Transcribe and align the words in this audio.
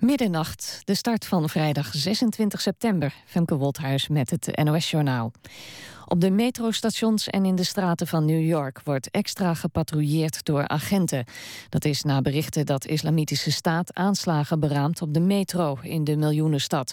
Middernacht, 0.00 0.80
de 0.84 0.94
start 0.94 1.26
van 1.26 1.48
vrijdag 1.48 1.94
26 1.94 2.60
september. 2.60 3.14
Femke 3.24 3.56
Wolthuis 3.56 4.08
met 4.08 4.30
het 4.30 4.62
NOS-journaal. 4.64 5.32
Op 6.06 6.20
de 6.20 6.30
metrostations 6.30 7.28
en 7.28 7.44
in 7.44 7.54
de 7.54 7.64
straten 7.64 8.06
van 8.06 8.24
New 8.24 8.46
York 8.46 8.80
wordt 8.84 9.10
extra 9.10 9.54
gepatrouilleerd 9.54 10.44
door 10.44 10.68
agenten. 10.68 11.24
Dat 11.68 11.84
is 11.84 12.02
na 12.02 12.20
berichten 12.20 12.66
dat 12.66 12.86
Islamitische 12.86 13.52
Staat 13.52 13.94
aanslagen 13.94 14.60
beraamt 14.60 15.02
op 15.02 15.14
de 15.14 15.20
metro 15.20 15.78
in 15.82 16.04
de 16.04 16.16
miljoenenstad. 16.16 16.92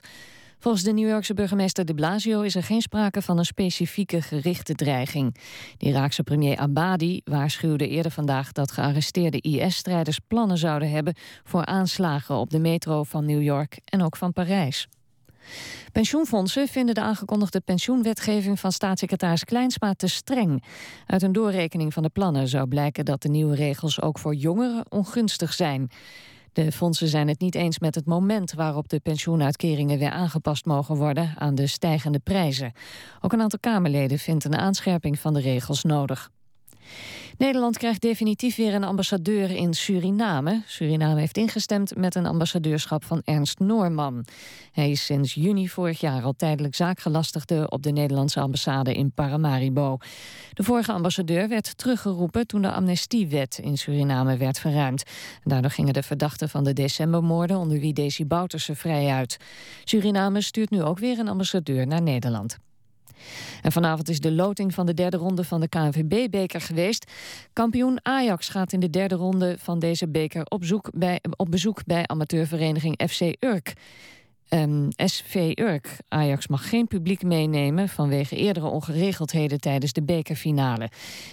Volgens 0.60 0.84
de 0.84 0.94
New 0.94 1.10
Yorkse 1.10 1.34
burgemeester 1.34 1.86
de 1.86 1.94
Blasio 1.94 2.42
is 2.42 2.55
er 2.55 2.64
geen 2.64 2.82
sprake 2.82 3.21
van 3.21 3.38
een 3.38 3.46
specifieke 3.46 4.21
gerichte 4.21 4.74
dreiging. 4.74 5.36
De 5.78 5.86
Iraakse 5.86 6.24
premier 6.24 6.57
Abadi 6.57 7.21
waarschuwde 7.24 7.88
eerder 7.88 8.12
vandaag 8.12 8.52
dat 8.52 8.71
gearresteerde 8.71 9.42
IS-strijders 9.42 10.20
plannen 10.28 10.57
zouden 10.57 10.89
hebben 10.89 11.16
voor 11.43 11.66
aanslagen 11.66 12.36
op 12.36 12.50
de 12.50 12.60
metro 12.60 13.04
van 13.04 13.25
New 13.25 13.42
York 13.42 13.79
en 13.86 14.01
ook 14.01 14.15
van 14.15 14.34
Parijs. 14.34 14.88
Pensioenfondsen 15.92 16.68
vinden 16.68 16.96
de 16.96 17.01
aangekondigde 17.01 17.60
pensioenwetgeving 17.60 18.60
van 18.60 18.71
staatssecretaris 18.71 19.43
Kleinsma 19.43 19.93
te 19.93 20.07
streng. 20.07 20.64
Uit 21.06 21.21
een 21.21 21.32
doorrekening 21.32 21.93
van 21.93 22.04
de 22.04 22.10
plannen 22.10 22.48
zou 22.48 22.68
blijken 22.68 23.06
dat 23.06 23.21
de 23.21 23.29
nieuwe 23.29 23.56
regels 23.56 24.01
ook 24.01 24.20
voor 24.20 24.36
jongeren 24.36 24.86
ongunstig 24.89 25.54
zijn. 25.54 25.89
De 26.57 26.71
fondsen 26.71 27.07
zijn 27.07 27.28
het 27.28 27.39
niet 27.39 27.56
eens 27.56 27.79
met 27.79 27.96
het 27.96 28.06
moment 28.06 28.54
waarop 28.54 28.89
de 28.89 29.00
pensioenuitkeringen 29.00 30.00
weer 30.00 30.10
aangepast 30.10 30.65
mogen 30.65 30.96
worden 30.96 31.34
aan 31.38 31.56
de 31.56 31.68
stijgende 31.68 32.20
prijzen. 32.20 32.73
Ook 33.22 33.34
een 33.34 33.42
aantal 33.42 33.59
Kamerleden 33.59 34.20
vindt 34.20 34.44
een 34.44 34.58
aanscherping 34.58 35.20
van 35.20 35.34
de 35.34 35.39
regels 35.39 35.84
nodig. 35.84 36.30
Nederland 37.38 37.77
krijgt 37.77 38.02
definitief 38.02 38.55
weer 38.55 38.73
een 38.73 38.83
ambassadeur 38.83 39.52
in 39.52 39.73
Suriname. 39.73 40.61
Suriname 40.66 41.19
heeft 41.19 41.38
ingestemd 41.38 41.95
met 41.95 42.16
een 42.16 42.25
ambassadeurschap 42.25 43.03
van 43.03 43.22
Ernst 43.23 43.59
Noorman. 43.59 44.25
Hij 44.72 44.92
is 44.92 45.05
sinds 45.05 45.33
juni 45.33 45.70
vorig 45.70 46.00
jaar 46.00 46.23
al 46.23 46.34
tijdelijk 46.34 46.75
zaakgelastigde 46.75 47.70
op 47.70 47.84
de 47.84 47.92
Nederlandse 47.92 48.39
ambassade 48.39 48.94
in 48.94 49.12
Paramaribo. 49.12 49.97
De 50.53 50.64
vorige 50.64 50.92
ambassadeur 50.92 51.47
werd 51.47 51.78
teruggeroepen 51.78 52.47
toen 52.47 52.62
de 52.62 52.72
amnestiewet 52.72 53.59
in 53.64 53.78
Suriname 53.78 54.38
werd 54.38 54.59
verruimd. 54.59 55.03
Daardoor 55.44 55.72
gingen 55.72 55.94
de 55.94 56.03
verdachten 56.03 56.50
van 56.50 56.64
de 56.64 56.73
decembermoorden 56.73 57.58
onder 57.58 57.80
wie 57.80 57.94
Desi 57.94 58.25
Bouterse 58.25 58.75
vrij 58.75 59.08
uit. 59.08 59.38
Suriname 59.84 60.42
stuurt 60.42 60.69
nu 60.69 60.84
ook 60.84 61.00
weer 61.00 61.19
een 61.19 61.28
ambassadeur 61.28 61.88
naar 61.88 62.02
Nederland. 62.02 62.58
En 63.62 63.72
vanavond 63.72 64.10
is 64.10 64.20
de 64.20 64.32
loting 64.32 64.73
van 64.73 64.86
de 64.86 64.94
derde 64.94 65.18
ronde 65.18 65.44
van 65.44 65.60
de 65.60 65.68
KNVB-beker 65.68 66.62
geweest. 66.62 67.12
Kampioen 67.54 68.00
Ajax 68.02 68.50
gaat 68.50 68.74
in 68.74 68.80
de 68.80 68.90
derde 68.90 69.16
ronde 69.16 69.56
van 69.59 69.80
deze 69.80 70.08
beker 70.08 70.46
op, 70.46 70.66
zoek 70.66 70.90
bij, 70.94 71.20
op 71.36 71.52
bezoek 71.52 71.86
bij 71.86 72.08
amateurvereniging 72.08 73.02
FC 73.09 73.22
Urk. 73.40 73.74
Ehm, 74.50 74.90
SV 74.96 75.52
Urk. 75.56 75.98
Ajax 76.08 76.48
mag 76.48 76.70
geen 76.70 76.88
publiek 76.88 77.24
meenemen 77.24 77.90
vanwege 77.90 78.36
eerdere 78.36 78.66
ongeregeldheden 78.66 79.59
tijdens 79.59 79.94
de 79.94 80.04
bekerfinale. 80.04 80.90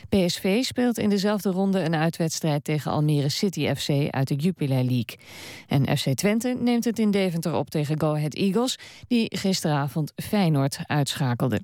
PSV 0.08 0.62
speelt 0.62 0.98
in 0.98 1.08
dezelfde 1.08 1.50
ronde 1.50 1.80
een 1.80 1.94
uitwedstrijd 1.94 2.64
tegen 2.64 2.90
Almere 2.90 3.28
City 3.28 3.74
FC 3.74 3.88
uit 4.10 4.28
de 4.28 4.34
Jupiler 4.34 4.84
League. 4.84 5.18
En 5.68 5.96
FC 5.96 6.14
Twente 6.14 6.56
neemt 6.60 6.84
het 6.84 6.98
in 6.98 7.10
Deventer 7.10 7.54
op 7.54 7.70
tegen 7.70 8.00
Go 8.00 8.14
Ahead 8.14 8.34
Eagles, 8.34 8.78
die 9.08 9.36
gisteravond 9.36 10.12
Feyenoord 10.16 10.78
uitschakelde. 10.86 11.60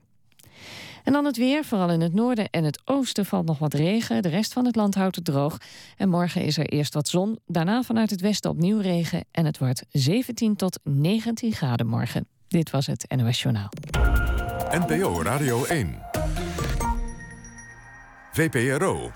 En 1.05 1.13
dan 1.13 1.25
het 1.25 1.37
weer, 1.37 1.65
vooral 1.65 1.91
in 1.91 2.01
het 2.01 2.15
noorden 2.15 2.51
en 2.51 2.65
het 2.65 2.81
oosten 2.85 3.27
valt 3.27 3.47
nog 3.47 3.59
wat 3.59 3.75
regen. 3.75 4.23
De 4.23 4.29
rest 4.29 4.53
van 4.53 4.65
het 4.65 4.77
land 4.77 4.95
houdt 4.95 5.17
het 5.17 5.25
droog. 5.25 5.59
En 5.97 6.09
morgen 6.09 6.43
is 6.43 6.59
er 6.59 6.67
eerst 6.67 6.95
wat 6.95 7.09
zon, 7.09 7.39
daarna 7.47 7.83
vanuit 7.83 8.11
het 8.11 8.21
westen 8.21 8.51
opnieuw 8.51 8.81
regen... 8.81 9.25
en 9.31 9.45
het 9.45 9.59
wordt 9.59 9.85
17 9.91 10.57
tot 10.57 10.79
19 10.85 11.53
graden 11.53 11.87
morgen. 11.87 12.27
Dit 12.49 12.71
was 12.71 12.87
het 12.87 13.15
NOS 13.17 13.43
Journaal. 13.43 13.69
NPO 14.71 15.23
Radio 15.23 15.65
1. 15.65 15.99
VPRO. 18.33 19.11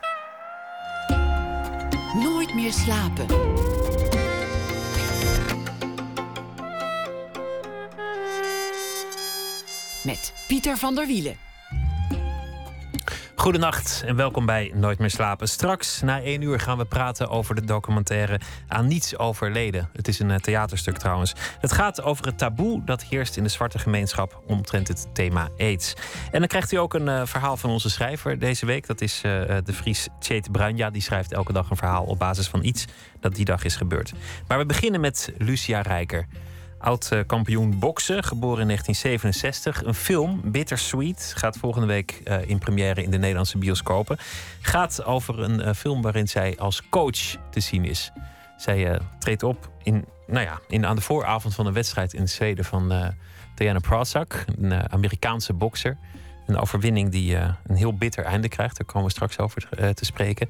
Nooit 2.14 2.54
meer 2.54 2.72
slapen. 2.72 3.83
Met 10.04 10.32
Pieter 10.46 10.76
van 10.76 10.94
der 10.94 11.06
Wielen. 11.06 11.36
Goedenacht 13.34 14.02
en 14.06 14.16
welkom 14.16 14.46
bij 14.46 14.72
Nooit 14.74 14.98
meer 14.98 15.10
slapen. 15.10 15.48
Straks 15.48 16.00
na 16.00 16.22
één 16.22 16.42
uur 16.42 16.60
gaan 16.60 16.78
we 16.78 16.84
praten 16.84 17.28
over 17.28 17.54
de 17.54 17.64
documentaire 17.64 18.40
Aan 18.68 18.86
niets 18.86 19.18
overleden. 19.18 19.88
Het 19.92 20.08
is 20.08 20.18
een 20.18 20.30
eh, 20.30 20.38
theaterstuk 20.38 20.98
trouwens. 20.98 21.32
Het 21.60 21.72
gaat 21.72 22.02
over 22.02 22.26
het 22.26 22.38
taboe 22.38 22.84
dat 22.84 23.04
heerst 23.04 23.36
in 23.36 23.42
de 23.42 23.48
zwarte 23.48 23.78
gemeenschap 23.78 24.42
omtrent 24.46 24.88
het 24.88 25.06
thema 25.12 25.48
AIDS. 25.58 25.94
En 26.30 26.38
dan 26.38 26.48
krijgt 26.48 26.72
u 26.72 26.76
ook 26.76 26.94
een 26.94 27.06
uh, 27.06 27.22
verhaal 27.24 27.56
van 27.56 27.70
onze 27.70 27.90
schrijver 27.90 28.38
deze 28.38 28.66
week. 28.66 28.86
Dat 28.86 29.00
is 29.00 29.16
uh, 29.16 29.22
de 29.64 29.72
Fries 29.72 30.08
Tjeet 30.18 30.52
Bruinja. 30.52 30.90
Die 30.90 31.02
schrijft 31.02 31.32
elke 31.32 31.52
dag 31.52 31.70
een 31.70 31.76
verhaal 31.76 32.04
op 32.04 32.18
basis 32.18 32.48
van 32.48 32.64
iets 32.64 32.84
dat 33.20 33.34
die 33.34 33.44
dag 33.44 33.64
is 33.64 33.76
gebeurd. 33.76 34.12
Maar 34.48 34.58
we 34.58 34.66
beginnen 34.66 35.00
met 35.00 35.32
Lucia 35.38 35.80
Rijker. 35.80 36.26
Oud-kampioen 36.84 37.78
boksen, 37.78 38.24
geboren 38.24 38.60
in 38.60 38.66
1967. 38.66 39.84
Een 39.84 39.94
film, 39.94 40.40
Bittersweet, 40.44 41.32
gaat 41.36 41.56
volgende 41.56 41.86
week 41.86 42.20
uh, 42.24 42.48
in 42.48 42.58
première 42.58 43.02
in 43.02 43.10
de 43.10 43.18
Nederlandse 43.18 43.58
bioscopen. 43.58 44.16
Gaat 44.60 45.04
over 45.04 45.40
een 45.40 45.60
uh, 45.60 45.72
film 45.72 46.02
waarin 46.02 46.28
zij 46.28 46.58
als 46.58 46.88
coach 46.88 47.36
te 47.50 47.60
zien 47.60 47.84
is. 47.84 48.12
Zij 48.56 48.90
uh, 48.90 48.96
treedt 49.18 49.42
op 49.42 49.70
in, 49.82 50.04
nou 50.26 50.44
ja, 50.44 50.60
in, 50.68 50.86
aan 50.86 50.96
de 50.96 51.02
vooravond 51.02 51.54
van 51.54 51.66
een 51.66 51.72
wedstrijd 51.72 52.14
in 52.14 52.28
Zweden 52.28 52.64
van 52.64 53.12
Diana 53.54 53.78
Prozac, 53.78 54.44
een 54.60 54.92
Amerikaanse 54.92 55.52
bokser. 55.52 55.96
Een 56.46 56.58
overwinning 56.58 57.10
die 57.10 57.36
een 57.36 57.76
heel 57.76 57.96
bitter 57.96 58.24
einde 58.24 58.48
krijgt. 58.48 58.76
Daar 58.76 58.86
komen 58.86 59.04
we 59.04 59.10
straks 59.10 59.38
over 59.38 59.68
te 59.94 60.04
spreken. 60.04 60.48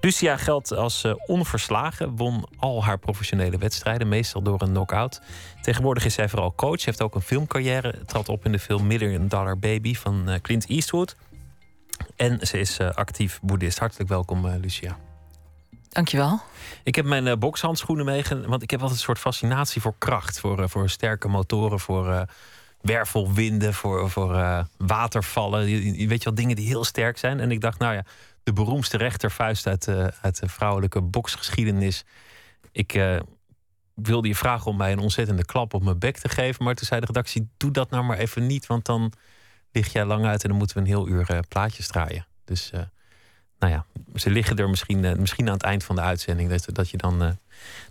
Lucia 0.00 0.36
geldt 0.36 0.72
als 0.72 1.04
uh, 1.04 1.12
onverslagen, 1.26 2.16
won 2.16 2.48
al 2.56 2.84
haar 2.84 2.98
professionele 2.98 3.58
wedstrijden, 3.58 4.08
meestal 4.08 4.42
door 4.42 4.62
een 4.62 4.70
knockout. 4.70 5.20
Tegenwoordig 5.62 6.04
is 6.04 6.14
zij 6.14 6.28
vooral 6.28 6.54
coach, 6.54 6.84
heeft 6.84 7.02
ook 7.02 7.14
een 7.14 7.20
filmcarrière, 7.20 8.04
trad 8.06 8.28
op 8.28 8.44
in 8.44 8.52
de 8.52 8.58
film 8.58 8.86
Million 8.86 9.28
Dollar 9.28 9.58
Baby 9.58 9.94
van 9.94 10.38
Clint 10.42 10.66
Eastwood. 10.68 11.16
En 12.16 12.46
ze 12.46 12.58
is 12.58 12.80
actief 12.80 13.40
boeddhist. 13.42 13.78
Hartelijk 13.78 14.08
welkom, 14.08 14.48
Lucia. 14.48 14.96
Dankjewel. 15.88 16.40
Ik 16.82 16.94
heb 16.94 17.04
mijn 17.04 17.38
bokshandschoenen 17.38 18.04
meegenomen, 18.04 18.50
want 18.50 18.62
ik 18.62 18.70
heb 18.70 18.80
altijd 18.80 18.98
een 18.98 19.04
soort 19.04 19.18
fascinatie 19.18 19.80
voor 19.80 19.94
kracht, 19.98 20.40
voor, 20.40 20.68
voor 20.68 20.90
sterke 20.90 21.28
motoren, 21.28 21.80
voor 21.80 22.26
wervelwinden, 22.80 23.74
voor, 23.74 24.10
voor 24.10 24.66
watervallen. 24.76 25.64
Weet 25.64 26.22
je 26.22 26.24
wel, 26.24 26.34
dingen 26.34 26.56
die 26.56 26.66
heel 26.66 26.84
sterk 26.84 27.18
zijn. 27.18 27.40
En 27.40 27.50
ik 27.50 27.60
dacht, 27.60 27.78
nou 27.78 27.94
ja, 27.94 28.04
de 28.48 28.54
beroemdste 28.54 28.96
rechtervuist 28.96 29.66
uit, 29.66 29.84
de, 29.84 30.12
uit 30.22 30.40
de 30.40 30.48
vrouwelijke 30.48 31.00
boksgeschiedenis. 31.00 32.04
Ik 32.72 32.94
uh, 32.94 33.20
wilde 33.94 34.28
je 34.28 34.34
vragen 34.34 34.70
om 34.70 34.76
mij 34.76 34.92
een 34.92 34.98
ontzettende 34.98 35.44
klap 35.44 35.74
op 35.74 35.82
mijn 35.82 35.98
bek 35.98 36.16
te 36.16 36.28
geven. 36.28 36.64
Maar 36.64 36.74
toen 36.74 36.86
zei 36.86 37.00
de 37.00 37.06
redactie: 37.06 37.48
Doe 37.56 37.70
dat 37.70 37.90
nou 37.90 38.04
maar 38.04 38.18
even 38.18 38.46
niet. 38.46 38.66
Want 38.66 38.84
dan 38.84 39.12
lig 39.72 39.92
jij 39.92 40.04
lang 40.04 40.26
uit 40.26 40.42
en 40.42 40.48
dan 40.48 40.58
moeten 40.58 40.76
we 40.76 40.82
een 40.82 40.88
heel 40.88 41.08
uur 41.08 41.30
uh, 41.30 41.38
plaatjes 41.48 41.86
draaien. 41.86 42.26
Dus 42.44 42.70
uh, 42.74 42.80
nou 43.58 43.72
ja, 43.72 43.84
ze 44.14 44.30
liggen 44.30 44.56
er 44.56 44.68
misschien, 44.68 45.20
misschien 45.20 45.46
aan 45.46 45.52
het 45.52 45.62
eind 45.62 45.84
van 45.84 45.96
de 45.96 46.02
uitzending. 46.02 46.50
Dat, 46.50 46.74
dat, 46.74 46.90
je 46.90 46.96
dan, 46.96 47.38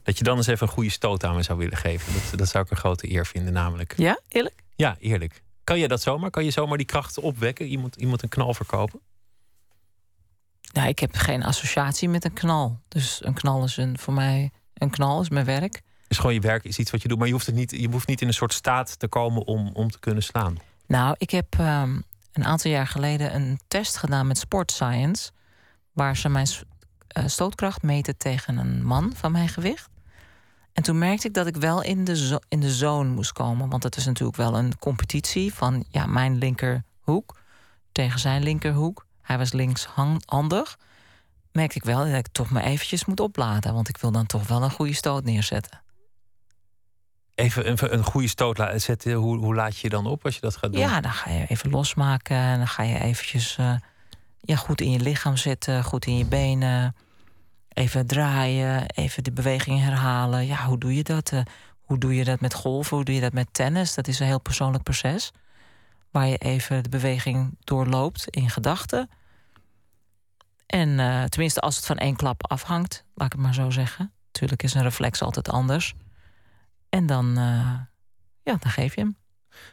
dat 0.03 0.17
je 0.17 0.23
dan 0.23 0.37
eens 0.37 0.47
even 0.47 0.67
een 0.67 0.73
goede 0.73 0.89
stoot 0.89 1.23
aan 1.23 1.35
me 1.35 1.43
zou 1.43 1.57
willen 1.57 1.77
geven. 1.77 2.13
Dat, 2.13 2.39
dat 2.39 2.49
zou 2.49 2.63
ik 2.63 2.71
een 2.71 2.77
grote 2.77 3.11
eer 3.11 3.25
vinden, 3.25 3.53
namelijk. 3.53 3.93
Ja, 3.97 4.19
eerlijk? 4.27 4.63
Ja, 4.77 4.95
eerlijk. 4.99 5.43
Kan 5.63 5.79
je 5.79 5.87
dat 5.87 6.01
zomaar? 6.01 6.29
Kan 6.29 6.43
je 6.43 6.51
zomaar 6.51 6.77
die 6.77 6.85
krachten 6.85 7.23
opwekken? 7.23 7.65
Iemand, 7.65 7.95
iemand 7.95 8.23
een 8.23 8.29
knal 8.29 8.53
verkopen? 8.53 8.99
Nou, 10.73 10.87
ik 10.87 10.99
heb 10.99 11.15
geen 11.15 11.43
associatie 11.43 12.09
met 12.09 12.25
een 12.25 12.33
knal. 12.33 12.79
Dus 12.87 13.25
een 13.25 13.33
knal 13.33 13.63
is 13.63 13.77
een, 13.77 13.97
voor 13.97 14.13
mij 14.13 14.51
een 14.73 14.89
knal, 14.89 15.21
is 15.21 15.29
mijn 15.29 15.45
werk. 15.45 15.81
Is 16.07 16.17
gewoon 16.17 16.33
je 16.33 16.39
werk, 16.39 16.63
is 16.63 16.77
iets 16.77 16.91
wat 16.91 17.01
je 17.01 17.07
doet, 17.07 17.17
maar 17.17 17.27
je 17.27 17.33
hoeft, 17.33 17.45
het 17.45 17.55
niet, 17.55 17.71
je 17.71 17.87
hoeft 17.89 18.07
niet 18.07 18.21
in 18.21 18.27
een 18.27 18.33
soort 18.33 18.53
staat 18.53 18.99
te 18.99 19.07
komen 19.07 19.45
om, 19.45 19.69
om 19.73 19.91
te 19.91 19.99
kunnen 19.99 20.23
slaan. 20.23 20.57
Nou, 20.87 21.15
ik 21.17 21.29
heb 21.29 21.59
um, 21.59 22.03
een 22.33 22.45
aantal 22.45 22.71
jaar 22.71 22.87
geleden 22.87 23.35
een 23.35 23.59
test 23.67 23.97
gedaan 23.97 24.27
met 24.27 24.37
Sport 24.37 24.71
Science, 24.71 25.31
waar 25.91 26.17
ze 26.17 26.29
mijn 26.29 26.47
uh, 27.17 27.23
stootkracht 27.27 27.81
meten 27.81 28.17
tegen 28.17 28.57
een 28.57 28.85
man 28.85 29.13
van 29.15 29.31
mijn 29.31 29.49
gewicht. 29.49 29.89
En 30.77 30.83
toen 30.83 30.97
merkte 30.97 31.27
ik 31.27 31.33
dat 31.33 31.47
ik 31.47 31.55
wel 31.55 31.83
in 31.83 32.03
de, 32.03 32.41
in 32.47 32.59
de 32.59 32.71
zone 32.71 33.09
moest 33.09 33.31
komen. 33.31 33.69
Want 33.69 33.83
het 33.83 33.95
is 33.95 34.05
natuurlijk 34.05 34.37
wel 34.37 34.57
een 34.57 34.79
competitie 34.79 35.53
van 35.53 35.85
ja, 35.89 36.05
mijn 36.05 36.37
linkerhoek 36.37 37.39
tegen 37.91 38.19
zijn 38.19 38.43
linkerhoek. 38.43 39.05
Hij 39.21 39.37
was 39.37 39.53
linkshandig. 39.53 40.77
Merkte 41.51 41.77
ik 41.77 41.83
wel 41.83 42.05
dat 42.05 42.13
ik 42.13 42.27
toch 42.27 42.49
maar 42.49 42.63
eventjes 42.63 43.05
moet 43.05 43.19
opladen. 43.19 43.73
Want 43.73 43.89
ik 43.89 43.97
wil 43.97 44.11
dan 44.11 44.25
toch 44.25 44.47
wel 44.47 44.63
een 44.63 44.71
goede 44.71 44.93
stoot 44.93 45.23
neerzetten. 45.23 45.81
Even 47.35 47.69
een, 47.69 47.93
een 47.93 48.03
goede 48.03 48.27
stoot 48.27 48.61
zetten. 48.75 49.13
Hoe, 49.13 49.37
hoe 49.37 49.55
laat 49.55 49.75
je 49.75 49.79
je 49.81 49.89
dan 49.89 50.05
op 50.05 50.25
als 50.25 50.35
je 50.35 50.41
dat 50.41 50.57
gaat 50.57 50.71
doen? 50.71 50.81
Ja, 50.81 51.01
dan 51.01 51.11
ga 51.11 51.31
je 51.31 51.47
even 51.47 51.69
losmaken. 51.69 52.37
En 52.37 52.57
dan 52.57 52.67
ga 52.67 52.83
je 52.83 52.99
eventjes 52.99 53.57
uh, 53.59 53.75
ja, 54.39 54.55
goed 54.55 54.81
in 54.81 54.91
je 54.91 54.99
lichaam 54.99 55.37
zitten. 55.37 55.83
Goed 55.83 56.05
in 56.05 56.17
je 56.17 56.25
benen. 56.25 56.95
Even 57.77 58.07
draaien. 58.07 58.85
Even 58.85 59.23
de 59.23 59.31
beweging 59.31 59.79
herhalen. 59.79 60.45
Ja, 60.45 60.65
hoe 60.65 60.77
doe 60.77 60.95
je 60.95 61.03
dat? 61.03 61.31
Uh, 61.31 61.41
Hoe 61.81 61.97
doe 61.97 62.15
je 62.15 62.23
dat 62.23 62.39
met 62.39 62.53
golven? 62.53 62.95
Hoe 62.95 63.05
doe 63.05 63.15
je 63.15 63.21
dat 63.21 63.33
met 63.33 63.47
tennis? 63.53 63.93
Dat 63.93 64.07
is 64.07 64.19
een 64.19 64.25
heel 64.25 64.41
persoonlijk 64.41 64.83
proces. 64.83 65.31
Waar 66.11 66.27
je 66.27 66.37
even 66.37 66.83
de 66.83 66.89
beweging 66.89 67.55
doorloopt 67.59 68.27
in 68.27 68.49
gedachten. 68.49 69.09
En 70.65 70.89
uh, 70.89 71.23
tenminste, 71.23 71.59
als 71.59 71.75
het 71.75 71.85
van 71.85 71.97
één 71.97 72.15
klap 72.15 72.47
afhangt, 72.47 73.03
laat 73.13 73.25
ik 73.27 73.33
het 73.33 73.41
maar 73.41 73.53
zo 73.53 73.69
zeggen. 73.69 74.11
Natuurlijk 74.25 74.63
is 74.63 74.73
een 74.73 74.81
reflex 74.83 75.21
altijd 75.21 75.49
anders. 75.49 75.93
En 76.89 77.05
dan, 77.05 77.25
uh, 77.29 77.79
ja, 78.43 78.55
dan 78.59 78.71
geef 78.71 78.95
je 78.95 79.01
hem. 79.01 79.17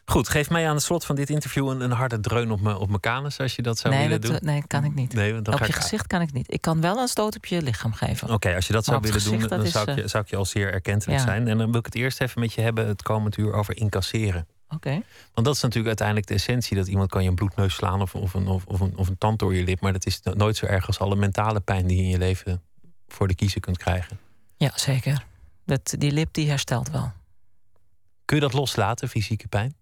Goed, 0.04 0.28
geef 0.28 0.50
mij 0.50 0.69
aan 0.69 0.75
het 0.75 0.84
slot 0.84 1.04
van 1.04 1.16
dit 1.16 1.31
interview 1.31 1.69
een, 1.69 1.81
een 1.81 1.90
harde 1.90 2.20
dreun 2.20 2.50
op 2.50 2.60
mijn 2.60 2.76
op 2.76 2.88
mijn 2.88 3.00
kanus 3.00 3.40
als 3.40 3.56
je 3.56 3.62
dat 3.62 3.78
zou 3.78 3.98
willen 3.98 4.20
doen. 4.20 4.38
Nee, 4.40 4.66
kan 4.66 4.84
ik 4.84 4.94
niet. 4.94 5.12
Nee, 5.14 5.42
dan 5.42 5.54
op 5.54 5.64
je 5.64 5.72
gezicht 5.72 6.06
kan 6.06 6.20
ik 6.20 6.32
niet. 6.32 6.52
Ik 6.52 6.60
kan 6.60 6.81
wel 6.81 6.98
een 6.98 7.08
stoot 7.08 7.36
op 7.36 7.46
je 7.46 7.62
lichaam 7.62 7.92
geven. 7.92 8.31
Oké, 8.31 8.54
als 8.54 8.66
je 8.66 8.72
dat 8.72 8.84
zou 8.84 9.00
willen 9.00 9.25
doen, 9.25 9.48
dan 9.48 9.66
zou, 9.66 9.90
ik 9.90 9.96
je, 9.96 10.08
zou 10.08 10.25
ik 10.25 10.31
je 10.31 10.36
al 10.36 10.44
zeer 10.44 10.72
erkentelijk 10.72 11.20
zijn. 11.20 11.48
En 11.48 11.58
dan 11.58 11.70
wil 11.70 11.78
ik 11.78 11.86
het 11.86 11.94
eerst 11.94 12.20
even 12.20 12.40
met 12.40 12.52
je 12.52 12.60
hebben 12.60 12.86
het 12.86 13.02
komend 13.02 13.36
uur 13.36 13.52
over 13.52 13.76
incasseren. 13.76 14.46
Oké. 14.69 15.02
Want 15.34 15.46
dat 15.46 15.54
is 15.54 15.60
natuurlijk 15.60 15.87
uiteindelijk 15.87 16.26
de 16.26 16.34
essentie. 16.34 16.76
Dat 16.76 16.87
iemand 16.87 17.10
kan 17.10 17.22
je 17.22 17.28
een 17.28 17.34
bloedneus 17.34 17.75
slaan 17.75 18.00
of, 18.02 18.14
of, 18.14 18.34
een, 18.34 18.46
of, 18.46 18.64
of, 18.66 18.80
een, 18.80 18.96
of 18.96 19.08
een 19.08 19.19
tand 19.19 19.38
door 19.38 19.54
je 19.54 19.64
lip. 19.64 19.80
Maar 19.80 19.92
dat 19.92 20.06
is 20.06 20.20
nooit 20.22 20.56
zo 20.56 20.66
erg 20.66 20.87
als 20.87 20.98
alle 20.98 21.16
mentale 21.16 21.60
pijn 21.60 21.87
die 21.87 21.96
je 21.96 22.02
in 22.02 22.08
je 22.08 22.19
leven 22.19 22.62
voor 23.08 23.28
de 23.28 23.34
kiezer 23.34 23.60
kunt 23.60 23.78
krijgen. 23.78 24.19
Ja, 24.56 24.72
zeker. 24.75 25.25
Dat, 25.64 25.94
die 25.98 26.12
lip 26.12 26.28
die 26.32 26.48
herstelt 26.48 26.90
wel. 26.90 27.12
Kun 28.25 28.37
je 28.37 28.43
dat 28.43 28.53
loslaten, 28.53 29.09
fysieke 29.09 29.49
pijn? 29.49 29.76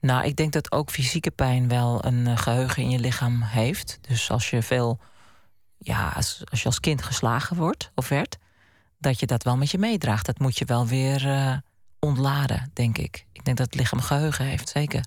Nou, 0.00 0.24
ik 0.24 0.36
denk 0.36 0.52
dat 0.52 0.72
ook 0.72 0.90
fysieke 0.90 1.30
pijn 1.30 1.68
wel 1.68 2.04
een 2.04 2.26
eh, 2.26 2.36
geheugen 2.36 2.82
in 2.82 2.90
je 2.90 2.98
lichaam 2.98 3.42
heeft. 3.42 3.98
Dus 4.00 4.30
als 4.30 4.50
je 4.50 4.62
veel, 4.62 5.00
ja, 5.78 6.08
als, 6.08 6.42
als 6.50 6.60
je 6.60 6.66
als 6.66 6.80
kind 6.80 7.02
geslagen 7.02 7.56
wordt 7.56 7.90
of 7.94 8.08
werd, 8.08 8.38
dat 8.98 9.20
je 9.20 9.26
dat 9.26 9.42
wel 9.42 9.56
met 9.56 9.70
je 9.70 9.78
meedraagt. 9.78 10.26
Dat 10.26 10.38
moet 10.38 10.58
je 10.58 10.64
wel 10.64 10.86
weer 10.86 11.26
uh, 11.26 11.56
ontladen, 11.98 12.70
denk 12.72 12.98
ik. 12.98 13.26
Ik 13.32 13.44
denk 13.44 13.56
dat 13.56 13.66
het 13.66 13.74
lichaam 13.74 14.00
geheugen 14.00 14.44
heeft, 14.44 14.68
zeker. 14.68 15.04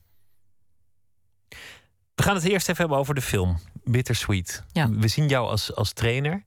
We 2.16 2.24
gaan 2.24 2.36
het 2.36 2.44
eerst 2.44 2.70
even 2.70 2.82
hebben 2.82 2.98
over 2.98 3.16
de 3.16 3.22
film 3.22 3.60
Bittersweet. 3.84 4.64
Ja. 4.72 4.90
We 4.90 5.08
zien 5.08 5.28
jou 5.28 5.48
als, 5.48 5.76
als 5.76 5.94
trainer. 5.94 6.44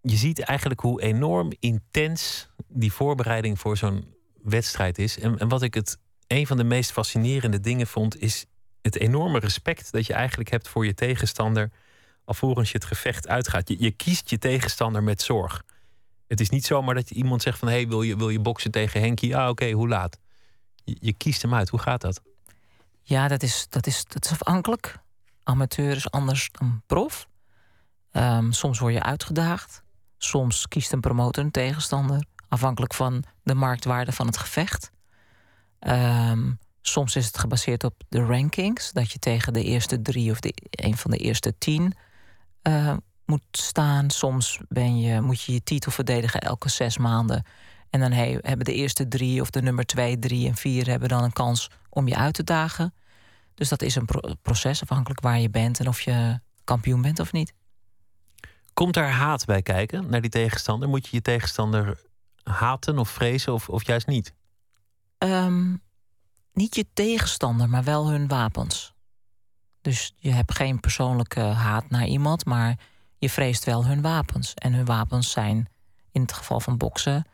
Je 0.00 0.16
ziet 0.16 0.40
eigenlijk 0.40 0.80
hoe 0.80 1.02
enorm 1.02 1.52
intens 1.58 2.48
die 2.68 2.92
voorbereiding 2.92 3.58
voor 3.58 3.76
zo'n 3.76 4.13
wedstrijd 4.44 4.98
is. 4.98 5.18
En, 5.18 5.38
en 5.38 5.48
wat 5.48 5.62
ik 5.62 5.74
het 5.74 5.98
een 6.26 6.46
van 6.46 6.56
de 6.56 6.64
meest 6.64 6.92
fascinerende 6.92 7.60
dingen 7.60 7.86
vond, 7.86 8.20
is 8.20 8.46
het 8.82 8.98
enorme 8.98 9.38
respect 9.38 9.92
dat 9.92 10.06
je 10.06 10.12
eigenlijk 10.12 10.50
hebt 10.50 10.68
voor 10.68 10.86
je 10.86 10.94
tegenstander. 10.94 11.70
alvorens 12.24 12.70
je 12.70 12.78
het 12.78 12.86
gevecht 12.86 13.28
uitgaat. 13.28 13.68
Je, 13.68 13.76
je 13.78 13.90
kiest 13.90 14.30
je 14.30 14.38
tegenstander 14.38 15.02
met 15.02 15.22
zorg. 15.22 15.62
Het 16.26 16.40
is 16.40 16.50
niet 16.50 16.66
zomaar 16.66 16.94
dat 16.94 17.08
je 17.08 17.14
iemand 17.14 17.42
zegt 17.42 17.58
van... 17.58 17.68
hé, 17.68 17.74
hey, 17.74 17.88
wil, 17.88 18.02
je, 18.02 18.16
wil 18.16 18.28
je 18.28 18.40
boksen 18.40 18.70
tegen 18.70 19.00
Henkie? 19.00 19.36
Ah, 19.36 19.48
oké, 19.48 19.70
hoe 19.70 19.88
laat? 19.88 20.18
Je, 20.84 20.96
je, 21.00 21.12
kiest 21.12 21.42
hem 21.42 21.54
uit. 21.54 21.68
Hoe 21.68 21.80
gaat 21.80 22.00
dat? 22.00 22.20
Ja, 23.02 23.28
dat 23.28 23.42
is, 23.42 23.66
dat 23.68 23.86
is, 23.86 24.04
dat 24.04 24.24
is 24.24 24.30
afhankelijk. 24.30 24.98
Amateur 25.42 25.96
is 25.96 26.10
anders 26.10 26.48
dan 26.52 26.82
prof. 26.86 27.28
Um, 28.12 28.52
soms 28.52 28.78
word 28.78 28.92
je 28.92 29.02
uitgedaagd. 29.02 29.82
Soms 30.18 30.68
kiest 30.68 30.92
een 30.92 31.00
promotor 31.00 31.44
een 31.44 31.50
tegenstander. 31.50 32.24
Afhankelijk 32.54 32.94
van 32.94 33.24
de 33.42 33.54
marktwaarde 33.54 34.12
van 34.12 34.26
het 34.26 34.36
gevecht. 34.36 34.90
Um, 35.80 36.58
soms 36.80 37.16
is 37.16 37.26
het 37.26 37.38
gebaseerd 37.38 37.84
op 37.84 37.94
de 38.08 38.24
rankings. 38.24 38.92
Dat 38.92 39.12
je 39.12 39.18
tegen 39.18 39.52
de 39.52 39.62
eerste 39.62 40.02
drie 40.02 40.30
of 40.30 40.40
de, 40.40 40.52
een 40.70 40.96
van 40.96 41.10
de 41.10 41.16
eerste 41.16 41.58
tien 41.58 41.94
uh, 42.62 42.96
moet 43.26 43.42
staan. 43.50 44.10
Soms 44.10 44.60
ben 44.68 45.00
je, 45.00 45.20
moet 45.20 45.42
je 45.42 45.52
je 45.52 45.62
titel 45.62 45.90
verdedigen 45.90 46.40
elke 46.40 46.68
zes 46.68 46.98
maanden. 46.98 47.44
En 47.90 48.00
dan 48.00 48.12
he, 48.12 48.38
hebben 48.40 48.64
de 48.64 48.74
eerste 48.74 49.08
drie 49.08 49.40
of 49.40 49.50
de 49.50 49.62
nummer 49.62 49.84
twee, 49.84 50.18
drie 50.18 50.48
en 50.48 50.56
vier 50.56 50.88
hebben 50.88 51.08
dan 51.08 51.22
een 51.22 51.32
kans 51.32 51.70
om 51.88 52.08
je 52.08 52.16
uit 52.16 52.34
te 52.34 52.44
dagen. 52.44 52.94
Dus 53.54 53.68
dat 53.68 53.82
is 53.82 53.94
een 53.94 54.04
pro 54.04 54.20
proces 54.42 54.82
afhankelijk 54.82 55.20
waar 55.20 55.40
je 55.40 55.50
bent 55.50 55.80
en 55.80 55.88
of 55.88 56.00
je 56.00 56.40
kampioen 56.64 57.02
bent 57.02 57.20
of 57.20 57.32
niet. 57.32 57.52
Komt 58.74 58.96
er 58.96 59.08
haat 59.08 59.44
bij 59.44 59.62
kijken 59.62 60.10
naar 60.10 60.20
die 60.20 60.30
tegenstander? 60.30 60.88
Moet 60.88 61.04
je 61.04 61.16
je 61.16 61.22
tegenstander 61.22 62.12
haten 62.44 62.98
of 62.98 63.08
vrezen 63.08 63.52
of, 63.52 63.68
of 63.68 63.86
juist 63.86 64.06
niet? 64.06 64.34
Um, 65.18 65.82
niet 66.52 66.74
je 66.74 66.86
tegenstander, 66.92 67.68
maar 67.68 67.84
wel 67.84 68.08
hun 68.08 68.28
wapens. 68.28 68.94
Dus 69.80 70.14
je 70.16 70.30
hebt 70.30 70.54
geen 70.54 70.80
persoonlijke 70.80 71.40
haat 71.40 71.90
naar 71.90 72.06
iemand, 72.06 72.44
maar 72.44 72.78
je 73.18 73.30
vreest 73.30 73.64
wel 73.64 73.84
hun 73.84 74.02
wapens. 74.02 74.54
En 74.54 74.72
hun 74.72 74.84
wapens 74.84 75.30
zijn 75.30 75.68
in 76.12 76.20
het 76.20 76.32
geval 76.32 76.60
van 76.60 76.76
boksen 76.76 77.24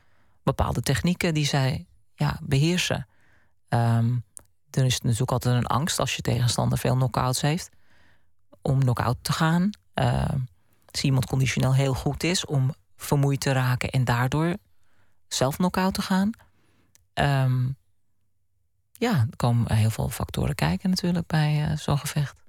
bepaalde 0.42 0.80
technieken 0.80 1.34
die 1.34 1.46
zij 1.46 1.86
ja, 2.14 2.38
beheersen. 2.42 3.06
Um, 3.68 4.24
er 4.70 4.84
is 4.84 5.00
natuurlijk 5.00 5.30
altijd 5.30 5.56
een 5.56 5.66
angst 5.66 5.98
als 5.98 6.16
je 6.16 6.22
tegenstander 6.22 6.78
veel 6.78 6.94
knockouts 6.94 7.40
heeft 7.40 7.70
om 8.62 8.80
knock-out 8.80 9.16
te 9.22 9.32
gaan. 9.32 9.70
Uh, 9.94 10.24
als 10.90 11.02
iemand 11.02 11.26
conditioneel 11.26 11.74
heel 11.74 11.94
goed 11.94 12.22
is 12.22 12.44
om 12.44 12.74
vermoeid 12.96 13.40
te 13.40 13.52
raken 13.52 13.90
en 13.90 14.04
daardoor 14.04 14.56
zelf 15.34 15.56
knock-out 15.56 15.94
te 15.94 16.02
gaan. 16.02 16.30
Um, 17.14 17.76
ja, 18.92 19.26
er 19.30 19.36
komen 19.36 19.72
heel 19.72 19.90
veel 19.90 20.08
factoren 20.08 20.54
kijken 20.54 20.90
natuurlijk 20.90 21.26
bij 21.26 21.70
uh, 21.70 21.76
zo'n 21.76 21.98
gevecht. 21.98 22.44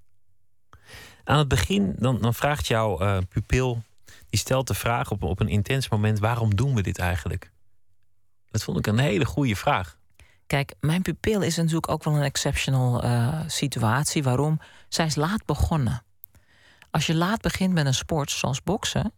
Aan 1.24 1.38
het 1.38 1.48
begin, 1.48 1.96
dan, 1.98 2.22
dan 2.22 2.34
vraagt 2.34 2.68
jouw 2.68 3.02
uh, 3.02 3.18
pupil, 3.30 3.84
die 4.30 4.40
stelt 4.40 4.68
de 4.68 4.74
vraag 4.74 5.12
op, 5.12 5.24
op 5.24 5.40
een 5.40 5.48
intens 5.48 5.90
moment: 5.90 6.20
waarom 6.20 6.56
doen 6.56 6.76
we 6.76 6.82
dit 6.82 6.98
eigenlijk? 6.98 7.52
Dat 8.50 8.64
vond 8.64 8.78
ik 8.78 8.88
een 8.88 9.00
hele 9.00 9.26
goede 9.26 9.56
vraag. 9.56 9.98
Kijk, 10.48 10.74
mijn 10.80 11.02
pupil 11.02 11.42
is 11.42 11.56
natuurlijk 11.56 11.90
ook 11.90 12.04
wel 12.04 12.16
een 12.16 12.22
exceptional 12.22 13.04
uh, 13.04 13.40
situatie. 13.48 14.24
Waarom? 14.24 14.60
Zij 14.90 15.06
is 15.06 15.16
laat 15.16 15.46
begonnen. 15.46 16.04
Als 16.90 17.06
je 17.06 17.16
laat 17.16 17.42
begint 17.42 17.74
met 17.74 17.86
een 17.86 17.94
sport 17.94 18.32
zoals 18.32 18.64
boksen 18.64 19.14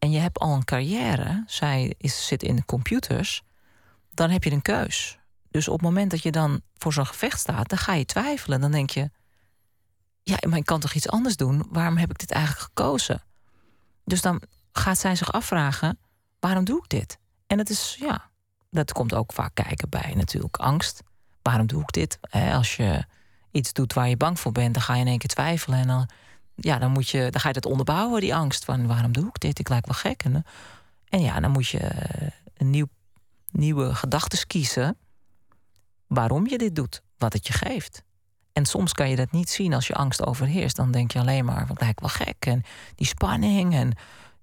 en 0.00 0.10
je 0.10 0.18
hebt 0.18 0.38
al 0.38 0.54
een 0.54 0.64
carrière, 0.64 1.44
zij 1.46 1.94
zit 1.98 2.42
in 2.42 2.56
de 2.56 2.64
computers, 2.64 3.42
dan 4.14 4.30
heb 4.30 4.44
je 4.44 4.50
een 4.50 4.62
keus. 4.62 5.18
Dus 5.50 5.68
op 5.68 5.74
het 5.74 5.82
moment 5.82 6.10
dat 6.10 6.22
je 6.22 6.30
dan 6.30 6.60
voor 6.78 6.92
zo'n 6.92 7.06
gevecht 7.06 7.40
staat, 7.40 7.68
dan 7.68 7.78
ga 7.78 7.94
je 7.94 8.04
twijfelen. 8.04 8.60
Dan 8.60 8.70
denk 8.70 8.90
je, 8.90 9.10
ja, 10.22 10.36
maar 10.48 10.58
ik 10.58 10.64
kan 10.64 10.80
toch 10.80 10.92
iets 10.92 11.08
anders 11.08 11.36
doen? 11.36 11.66
Waarom 11.70 11.96
heb 11.96 12.10
ik 12.10 12.18
dit 12.18 12.30
eigenlijk 12.30 12.64
gekozen? 12.64 13.22
Dus 14.04 14.20
dan 14.20 14.42
gaat 14.72 14.98
zij 14.98 15.16
zich 15.16 15.32
afvragen, 15.32 15.98
waarom 16.38 16.64
doe 16.64 16.78
ik 16.78 16.88
dit? 16.88 17.18
En 17.46 17.58
het 17.58 17.70
is, 17.70 17.96
ja, 18.00 18.30
dat 18.70 18.92
komt 18.92 19.14
ook 19.14 19.32
vaak 19.32 19.54
kijken 19.54 19.88
bij 19.88 20.12
natuurlijk 20.16 20.56
angst. 20.56 21.02
Waarom 21.42 21.66
doe 21.66 21.82
ik 21.82 21.92
dit? 21.92 22.18
Als 22.30 22.76
je 22.76 23.04
iets 23.50 23.72
doet 23.72 23.92
waar 23.92 24.08
je 24.08 24.16
bang 24.16 24.40
voor 24.40 24.52
bent, 24.52 24.74
dan 24.74 24.82
ga 24.82 24.94
je 24.94 25.00
in 25.00 25.06
één 25.06 25.18
keer 25.18 25.28
twijfelen. 25.28 25.78
En 25.78 25.86
dan, 25.86 26.08
ja, 26.60 26.78
dan, 26.78 26.90
moet 26.90 27.08
je, 27.08 27.30
dan 27.30 27.40
ga 27.40 27.48
je 27.48 27.54
dat 27.54 27.66
onderbouwen, 27.66 28.20
die 28.20 28.34
angst. 28.34 28.64
Van 28.64 28.86
waarom 28.86 29.12
doe 29.12 29.26
ik 29.26 29.40
dit? 29.40 29.58
Ik 29.58 29.68
lijk 29.68 29.86
wel 29.86 29.94
gek. 29.94 30.22
En, 30.22 30.44
en 31.08 31.22
ja, 31.22 31.40
dan 31.40 31.50
moet 31.50 31.68
je 31.68 31.90
een 32.56 32.70
nieuw, 32.70 32.86
nieuwe 33.50 33.94
gedachten 33.94 34.46
kiezen 34.46 34.96
waarom 36.06 36.48
je 36.48 36.58
dit 36.58 36.74
doet, 36.74 37.02
wat 37.18 37.32
het 37.32 37.46
je 37.46 37.52
geeft. 37.52 38.02
En 38.52 38.66
soms 38.66 38.92
kan 38.92 39.10
je 39.10 39.16
dat 39.16 39.32
niet 39.32 39.50
zien 39.50 39.74
als 39.74 39.86
je 39.86 39.94
angst 39.94 40.26
overheerst. 40.26 40.76
Dan 40.76 40.90
denk 40.90 41.12
je 41.12 41.18
alleen 41.18 41.44
maar, 41.44 41.68
het 41.68 41.80
lijkt 41.80 42.00
wel 42.00 42.08
gek. 42.08 42.46
En 42.46 42.62
die 42.94 43.06
spanning 43.06 43.74
en 43.74 43.92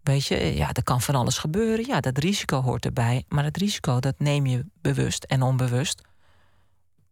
weet 0.03 0.25
je, 0.25 0.55
ja, 0.55 0.73
er 0.73 0.83
kan 0.83 1.01
van 1.01 1.15
alles 1.15 1.37
gebeuren. 1.37 1.85
Ja, 1.85 1.99
dat 1.99 2.17
risico 2.17 2.61
hoort 2.61 2.85
erbij. 2.85 3.23
Maar 3.27 3.43
het 3.43 3.57
risico, 3.57 3.99
dat 3.99 4.19
neem 4.19 4.45
je 4.45 4.65
bewust 4.81 5.23
en 5.23 5.41
onbewust 5.41 6.01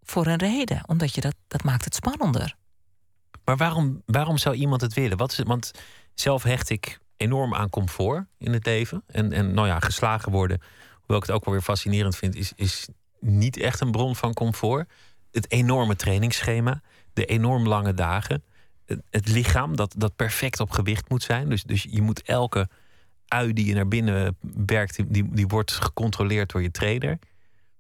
voor 0.03 0.27
een 0.27 0.38
reden. 0.38 0.81
Omdat 0.88 1.15
je 1.15 1.21
dat, 1.21 1.35
dat 1.47 1.63
maakt 1.63 1.85
het 1.85 1.95
spannender. 1.95 2.55
Maar 3.46 3.58
waarom, 3.58 4.02
waarom 4.06 4.38
zou 4.38 4.56
iemand 4.56 4.82
het 4.82 4.94
willen? 4.94 5.18
Wat 5.18 5.32
is 5.32 5.38
het? 5.38 5.48
Want 5.48 5.72
zelf 6.14 6.44
hecht 6.44 6.70
ik 6.70 7.00
enorm 7.18 7.54
aan 7.56 7.70
comfort 7.70 8.25
in 8.38 8.54
het 8.54 8.66
leven. 8.66 9.04
En, 9.08 9.32
en 9.32 9.54
nou 9.54 9.68
ja, 9.68 9.80
geslagen 9.80 10.32
worden, 10.32 10.62
hoewel 10.98 11.18
ik 11.18 11.24
het 11.24 11.32
ook 11.32 11.46
wel 11.46 11.54
weer 11.54 11.64
fascinerend 11.64 12.16
vind, 12.16 12.36
is, 12.36 12.54
is 12.56 12.88
niet 13.20 13.58
echt 13.58 13.82
een 13.82 13.92
bron 13.92 14.16
van 14.16 14.34
comfort. 14.34 14.90
Het 15.32 15.52
enorme 15.52 15.96
trainingsschema, 15.96 16.82
de 17.14 17.25
enorm 17.25 17.68
lange 17.68 17.94
dagen. 17.94 18.44
Het, 19.10 19.28
lichaam 19.28 19.75
dat, 19.75 19.94
dat 19.98 20.16
perfect 20.16 20.60
op 20.60 20.72
gewicht 20.72 21.10
moet 21.10 21.24
zijn. 21.24 21.50
Dus, 21.50 21.64
dus 21.64 21.88
je 21.90 22.02
moet 22.02 22.22
elke 22.22 22.70
ui 23.28 23.54
die 23.54 23.66
je 23.66 23.74
naar 23.74 23.88
binnen 23.88 24.38
werkt, 24.66 25.14
die, 25.14 25.30
die 25.34 25.48
wordt 25.48 25.72
gecontroleerd 25.72 26.52
door 26.52 26.62
je 26.62 26.72
trainer. 26.72 27.20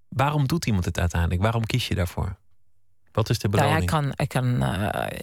Waarom 0.07 0.47
doet 0.47 0.65
iemand 0.65 0.85
het 0.85 0.99
uiteindelijk? 0.99 1.41
Waarom 1.41 1.65
kies 1.65 1.87
je 1.87 1.95
daarvoor? 1.95 2.37
Wat 3.11 3.29
is 3.29 3.39
de 3.39 3.49
beloning? 3.49 3.89
Nou 3.89 4.03
ja, 4.03 4.11
ik, 4.17 4.29
kan, 4.29 4.43
ik, 4.45 4.59
kan, 4.59 4.63
uh, 4.63 5.19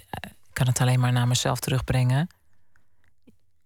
kan 0.52 0.66
het 0.66 0.80
alleen 0.80 1.00
maar 1.00 1.12
naar 1.12 1.28
mezelf 1.28 1.60
terugbrengen. 1.60 2.28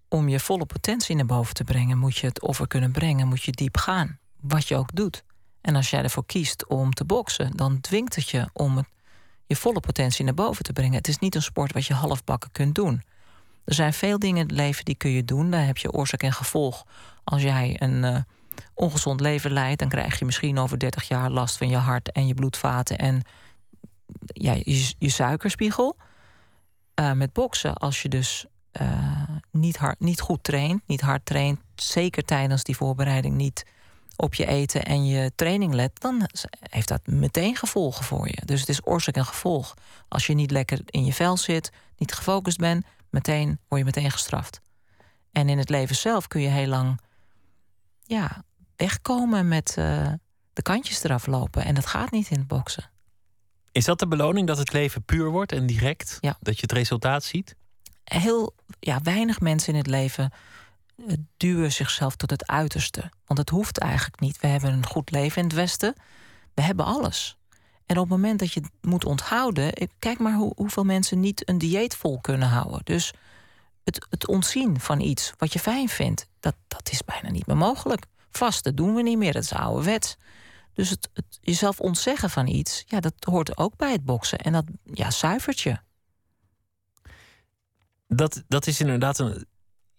Om 0.08 0.28
je 0.28 0.40
volle 0.40 0.66
potentie 0.66 1.16
naar 1.16 1.26
boven 1.26 1.54
te 1.54 1.64
brengen, 1.64 1.98
moet 1.98 2.16
je 2.16 2.26
het 2.26 2.42
offer 2.42 2.66
kunnen 2.66 2.92
brengen, 2.92 3.28
moet 3.28 3.42
je 3.42 3.52
diep 3.52 3.76
gaan. 3.76 4.18
Wat 4.40 4.68
je 4.68 4.76
ook 4.76 4.94
doet. 4.94 5.24
En 5.60 5.76
als 5.76 5.90
jij 5.90 6.02
ervoor 6.02 6.26
kiest 6.26 6.66
om 6.66 6.92
te 6.92 7.04
boksen, 7.04 7.50
dan 7.50 7.80
dwingt 7.80 8.14
het 8.14 8.30
je 8.30 8.48
om 8.52 8.86
je 9.46 9.56
volle 9.56 9.80
potentie 9.80 10.24
naar 10.24 10.34
boven 10.34 10.64
te 10.64 10.72
brengen. 10.72 10.94
Het 10.94 11.08
is 11.08 11.18
niet 11.18 11.34
een 11.34 11.42
sport 11.42 11.72
wat 11.72 11.86
je 11.86 11.94
halfbakken 11.94 12.50
kunt 12.52 12.74
doen. 12.74 13.02
Er 13.64 13.74
zijn 13.74 13.92
veel 13.92 14.18
dingen 14.18 14.36
in 14.36 14.42
het 14.42 14.56
leven 14.56 14.84
die 14.84 14.94
kun 14.94 15.10
je 15.10 15.24
doen. 15.24 15.50
Daar 15.50 15.66
heb 15.66 15.76
je 15.76 15.92
oorzaak 15.92 16.22
en 16.22 16.32
gevolg. 16.32 16.86
Als 17.24 17.42
jij 17.42 17.76
een, 17.78 18.02
uh, 18.02 18.18
ongezond 18.74 19.20
leven 19.20 19.52
leidt, 19.52 19.78
dan 19.78 19.88
krijg 19.88 20.18
je 20.18 20.24
misschien 20.24 20.58
over 20.58 20.78
30 20.78 21.08
jaar 21.08 21.30
last 21.30 21.56
van 21.56 21.68
je 21.68 21.76
hart 21.76 22.12
en 22.12 22.26
je 22.26 22.34
bloedvaten 22.34 22.98
en 22.98 23.22
ja, 24.26 24.56
je 24.98 25.10
suikerspiegel. 25.10 25.96
Uh, 27.00 27.12
met 27.12 27.32
boksen, 27.32 27.74
als 27.74 28.02
je 28.02 28.08
dus 28.08 28.46
uh, 28.80 29.22
niet, 29.50 29.76
hard, 29.76 30.00
niet 30.00 30.20
goed 30.20 30.44
traint, 30.44 30.82
niet 30.86 31.00
hard 31.00 31.26
traint, 31.26 31.60
zeker 31.74 32.24
tijdens 32.24 32.62
die 32.62 32.76
voorbereiding 32.76 33.34
niet 33.34 33.66
op 34.16 34.34
je 34.34 34.46
eten 34.46 34.84
en 34.84 35.06
je 35.06 35.32
training 35.34 35.74
let, 35.74 36.00
dan 36.00 36.28
heeft 36.60 36.88
dat 36.88 37.06
meteen 37.06 37.56
gevolgen 37.56 38.04
voor 38.04 38.28
je. 38.28 38.42
Dus 38.44 38.60
het 38.60 38.68
is 38.68 38.86
oorzaak 38.86 39.14
en 39.14 39.26
gevolg. 39.26 39.74
Als 40.08 40.26
je 40.26 40.34
niet 40.34 40.50
lekker 40.50 40.80
in 40.86 41.04
je 41.04 41.12
vel 41.12 41.36
zit, 41.36 41.72
niet 41.96 42.12
gefocust 42.12 42.58
bent, 42.58 42.86
meteen 43.10 43.58
word 43.68 43.80
je 43.80 43.86
meteen 43.86 44.10
gestraft. 44.10 44.60
En 45.32 45.48
in 45.48 45.58
het 45.58 45.68
leven 45.68 45.96
zelf 45.96 46.28
kun 46.28 46.40
je 46.40 46.48
heel 46.48 46.66
lang 46.66 47.00
ja, 48.02 48.44
wegkomen 48.76 49.48
met 49.48 49.76
uh, 49.78 50.12
de 50.52 50.62
kantjes 50.62 51.04
eraf 51.04 51.26
lopen. 51.26 51.64
En 51.64 51.74
dat 51.74 51.86
gaat 51.86 52.10
niet 52.10 52.30
in 52.30 52.38
het 52.38 52.48
boksen. 52.48 52.90
Is 53.76 53.85
dat 53.85 53.99
de 53.99 54.06
beloning 54.06 54.47
dat 54.47 54.59
het 54.59 54.73
leven 54.73 55.02
puur 55.02 55.30
wordt 55.30 55.52
en 55.52 55.66
direct? 55.66 56.18
Ja. 56.21 56.37
Dat 56.40 56.54
je 56.54 56.62
het 56.62 56.73
resultaat 56.73 57.25
ziet? 57.25 57.56
Heel 58.04 58.54
ja, 58.80 59.00
weinig 59.02 59.40
mensen 59.40 59.73
in 59.73 59.78
het 59.78 59.87
leven 59.87 60.33
eh, 60.97 61.12
duwen 61.37 61.73
zichzelf 61.73 62.16
tot 62.16 62.30
het 62.30 62.47
uiterste. 62.47 63.11
Want 63.26 63.38
het 63.38 63.49
hoeft 63.49 63.78
eigenlijk 63.78 64.21
niet. 64.21 64.40
We 64.40 64.47
hebben 64.47 64.73
een 64.73 64.87
goed 64.87 65.11
leven 65.11 65.38
in 65.38 65.45
het 65.45 65.56
Westen. 65.56 65.95
We 66.54 66.62
hebben 66.62 66.85
alles. 66.85 67.37
En 67.87 67.97
op 67.97 68.02
het 68.02 68.12
moment 68.12 68.38
dat 68.38 68.52
je 68.52 68.61
het 68.61 68.71
moet 68.80 69.04
onthouden, 69.04 69.73
kijk 69.99 70.18
maar 70.18 70.35
hoe, 70.35 70.52
hoeveel 70.56 70.85
mensen 70.85 71.21
niet 71.21 71.49
een 71.49 71.59
dieet 71.59 71.97
vol 71.97 72.21
kunnen 72.21 72.49
houden. 72.49 72.80
Dus 72.85 73.12
het, 73.85 74.06
het 74.11 74.26
ontzien 74.26 74.80
van 74.80 75.00
iets 75.00 75.33
wat 75.38 75.52
je 75.52 75.59
fijn 75.59 75.88
vindt, 75.88 76.28
dat, 76.40 76.54
dat 76.68 76.90
is 76.90 77.04
bijna 77.04 77.30
niet 77.30 77.47
meer 77.47 77.56
mogelijk. 77.56 78.04
Vasten 78.30 78.76
doen 78.76 78.95
we 78.95 79.02
niet 79.02 79.18
meer, 79.18 79.33
dat 79.33 79.42
is 79.42 79.52
ouderwets. 79.52 80.16
Dus 80.76 80.90
het, 80.90 81.09
jezelf 81.40 81.80
ontzeggen 81.80 82.30
van 82.30 82.47
iets, 82.47 82.85
ja, 82.87 83.00
dat 83.00 83.14
hoort 83.21 83.56
ook 83.56 83.76
bij 83.76 83.92
het 83.92 84.04
boksen. 84.04 84.38
En 84.38 84.52
dat 84.52 84.64
ja, 84.92 85.11
zuivert 85.11 85.61
je. 85.61 85.78
Dat, 88.09 88.42
dat 88.49 88.66
is 88.66 88.80
inderdaad 88.80 89.18
een, 89.18 89.47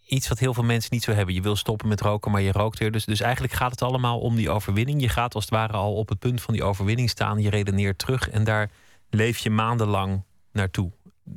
iets 0.06 0.28
wat 0.28 0.40
heel 0.40 0.54
veel 0.54 0.64
mensen 0.64 0.94
niet 0.94 1.04
zo 1.04 1.12
hebben. 1.12 1.36
Je 1.36 1.42
wil 1.42 1.56
stoppen 1.56 1.88
met 1.88 2.02
roken, 2.02 2.32
maar 2.32 2.42
je 2.42 2.52
rookt 2.52 2.80
weer. 2.80 2.92
Dus, 2.92 3.06
dus 3.06 3.20
eigenlijk 3.20 3.54
gaat 3.54 3.72
het 3.72 3.82
allemaal 3.82 4.20
om 4.20 4.36
die 4.36 4.50
overwinning. 4.50 5.02
Je 5.02 5.10
gaat 5.10 5.36
als 5.36 5.44
het 5.44 5.54
ware 5.54 5.74
al 5.74 5.96
op 5.96 6.10
het 6.10 6.20
punt 6.20 6.42
van 6.42 6.54
die 6.54 6.64
overwinning 6.64 7.10
staan. 7.10 7.42
Je 7.42 7.50
redeneert 7.50 7.98
terug 7.98 8.30
en 8.30 8.44
daar 8.44 8.72
leef 9.10 9.38
je 9.38 9.50
maandenlang 9.50 10.24
naartoe. 10.52 10.92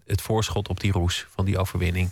Het 0.05 0.21
voorschot 0.21 0.69
op 0.69 0.81
die 0.81 0.93
roes 0.93 1.27
van 1.31 1.45
die 1.45 1.59
overwinning. 1.59 2.11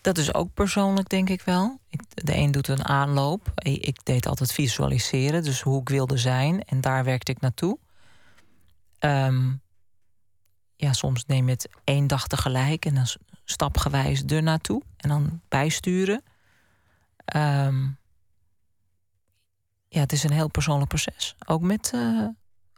Dat 0.00 0.18
is 0.18 0.34
ook 0.34 0.54
persoonlijk, 0.54 1.08
denk 1.08 1.28
ik 1.28 1.42
wel. 1.42 1.78
De 2.14 2.36
een 2.36 2.50
doet 2.50 2.68
een 2.68 2.84
aanloop. 2.84 3.50
Ik 3.62 4.04
deed 4.04 4.26
altijd 4.26 4.52
visualiseren, 4.52 5.42
dus 5.42 5.60
hoe 5.60 5.80
ik 5.80 5.88
wilde 5.88 6.16
zijn. 6.16 6.62
En 6.62 6.80
daar 6.80 7.04
werkte 7.04 7.32
ik 7.32 7.40
naartoe. 7.40 7.78
Ehm, 8.98 9.52
ja, 10.76 10.92
soms 10.92 11.26
neem 11.26 11.46
je 11.46 11.52
het 11.52 11.68
één 11.84 12.06
dag 12.06 12.26
tegelijk 12.26 12.84
en 12.84 12.94
dan 12.94 13.06
stapgewijs 13.44 14.22
er 14.26 14.42
naartoe. 14.42 14.82
En 14.96 15.08
dan 15.08 15.40
bijsturen. 15.48 16.22
Ehm, 17.24 17.82
ja, 19.88 20.00
het 20.00 20.12
is 20.12 20.22
een 20.22 20.32
heel 20.32 20.48
persoonlijk 20.48 20.88
proces. 20.88 21.34
Ook 21.46 21.60
met 21.60 21.92
uh, 21.94 22.28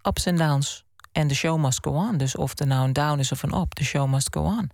ups 0.02 0.26
en 0.26 0.36
downs. 0.36 0.84
En 1.12 1.28
de 1.28 1.34
show 1.34 1.58
must 1.58 1.78
go 1.82 1.90
on. 1.90 2.16
Dus 2.16 2.36
of 2.36 2.58
er 2.58 2.66
nou 2.66 2.84
een 2.84 2.92
down 2.92 3.18
is 3.18 3.32
of 3.32 3.42
een 3.42 3.54
up, 3.54 3.74
de 3.74 3.84
show 3.84 4.10
must 4.10 4.28
go 4.34 4.42
on. 4.42 4.70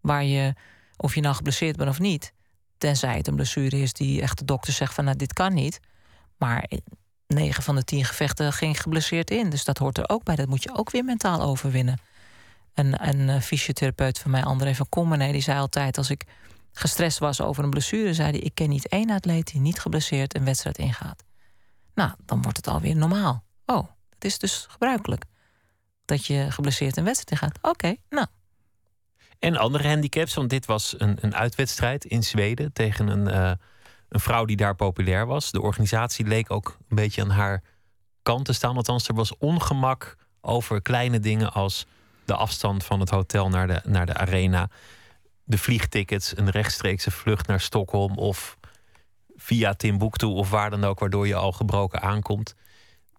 Waar 0.00 0.24
je 0.24 0.54
of 0.96 1.14
je 1.14 1.20
nou 1.20 1.34
geblesseerd 1.34 1.76
bent 1.76 1.90
of 1.90 1.98
niet. 1.98 2.32
Tenzij 2.78 3.16
het 3.16 3.26
een 3.26 3.34
blessure 3.34 3.80
is 3.80 3.92
die 3.92 4.22
echt 4.22 4.38
de 4.38 4.44
dokter 4.44 4.72
zegt 4.72 4.94
van 4.94 5.04
nou, 5.04 5.16
dit 5.16 5.32
kan 5.32 5.54
niet. 5.54 5.80
Maar 6.36 6.70
9 7.26 7.62
van 7.62 7.74
de 7.74 7.84
10 7.84 8.04
gevechten 8.04 8.52
ging 8.52 8.80
geblesseerd 8.80 9.30
in. 9.30 9.50
Dus 9.50 9.64
dat 9.64 9.78
hoort 9.78 9.98
er 9.98 10.08
ook 10.08 10.24
bij. 10.24 10.36
Dat 10.36 10.48
moet 10.48 10.62
je 10.62 10.76
ook 10.76 10.90
weer 10.90 11.04
mentaal 11.04 11.40
overwinnen. 11.40 11.98
Een, 12.74 13.08
een 13.08 13.28
eh, 13.28 13.40
fysiotherapeut 13.40 14.18
van 14.18 14.30
mij, 14.30 14.44
André 14.44 14.74
van 14.74 14.88
Commenee, 14.88 15.32
die 15.32 15.40
zei 15.40 15.58
altijd... 15.58 15.98
als 15.98 16.10
ik 16.10 16.24
gestrest 16.72 17.18
was 17.18 17.40
over 17.40 17.64
een 17.64 17.70
blessure, 17.70 18.14
zei 18.14 18.30
hij... 18.30 18.40
ik 18.40 18.54
ken 18.54 18.68
niet 18.68 18.88
één 18.88 19.10
atleet 19.10 19.52
die 19.52 19.60
niet 19.60 19.80
geblesseerd 19.80 20.36
een 20.36 20.44
wedstrijd 20.44 20.78
ingaat. 20.78 21.24
Nou, 21.94 22.10
dan 22.24 22.42
wordt 22.42 22.56
het 22.56 22.66
alweer 22.66 22.96
normaal. 22.96 23.44
Oh, 23.66 23.88
het 24.10 24.24
is 24.24 24.38
dus 24.38 24.66
gebruikelijk. 24.68 25.24
Dat 26.04 26.26
je 26.26 26.46
geblesseerd 26.50 26.96
een 26.96 27.04
wedstrijd 27.04 27.42
ingaat. 27.42 27.58
Oké, 27.62 27.94
nou, 28.08 28.26
en 29.38 29.56
andere 29.56 29.88
handicaps, 29.88 30.34
want 30.34 30.50
dit 30.50 30.66
was 30.66 30.94
een, 30.98 31.18
een 31.20 31.34
uitwedstrijd 31.34 32.04
in 32.04 32.22
Zweden 32.22 32.72
tegen 32.72 33.08
een, 33.08 33.28
uh, 33.28 33.52
een 34.08 34.20
vrouw 34.20 34.44
die 34.44 34.56
daar 34.56 34.74
populair 34.74 35.26
was. 35.26 35.50
De 35.50 35.60
organisatie 35.60 36.26
leek 36.26 36.50
ook 36.50 36.76
een 36.88 36.96
beetje 36.96 37.22
aan 37.22 37.30
haar 37.30 37.62
kant 38.22 38.44
te 38.44 38.52
staan. 38.52 38.76
Althans, 38.76 39.08
er 39.08 39.14
was 39.14 39.38
ongemak 39.38 40.16
over 40.40 40.82
kleine 40.82 41.20
dingen 41.20 41.52
als 41.52 41.86
de 42.24 42.34
afstand 42.34 42.84
van 42.84 43.00
het 43.00 43.10
hotel 43.10 43.48
naar 43.48 43.66
de, 43.66 43.80
naar 43.84 44.06
de 44.06 44.14
arena, 44.14 44.68
de 45.44 45.58
vliegtickets, 45.58 46.36
een 46.36 46.50
rechtstreekse 46.50 47.10
vlucht 47.10 47.46
naar 47.46 47.60
Stockholm 47.60 48.18
of 48.18 48.58
via 49.36 49.74
Timbuktu 49.74 50.26
of 50.26 50.50
waar 50.50 50.70
dan 50.70 50.84
ook, 50.84 50.98
waardoor 50.98 51.26
je 51.26 51.34
al 51.34 51.52
gebroken 51.52 52.02
aankomt. 52.02 52.54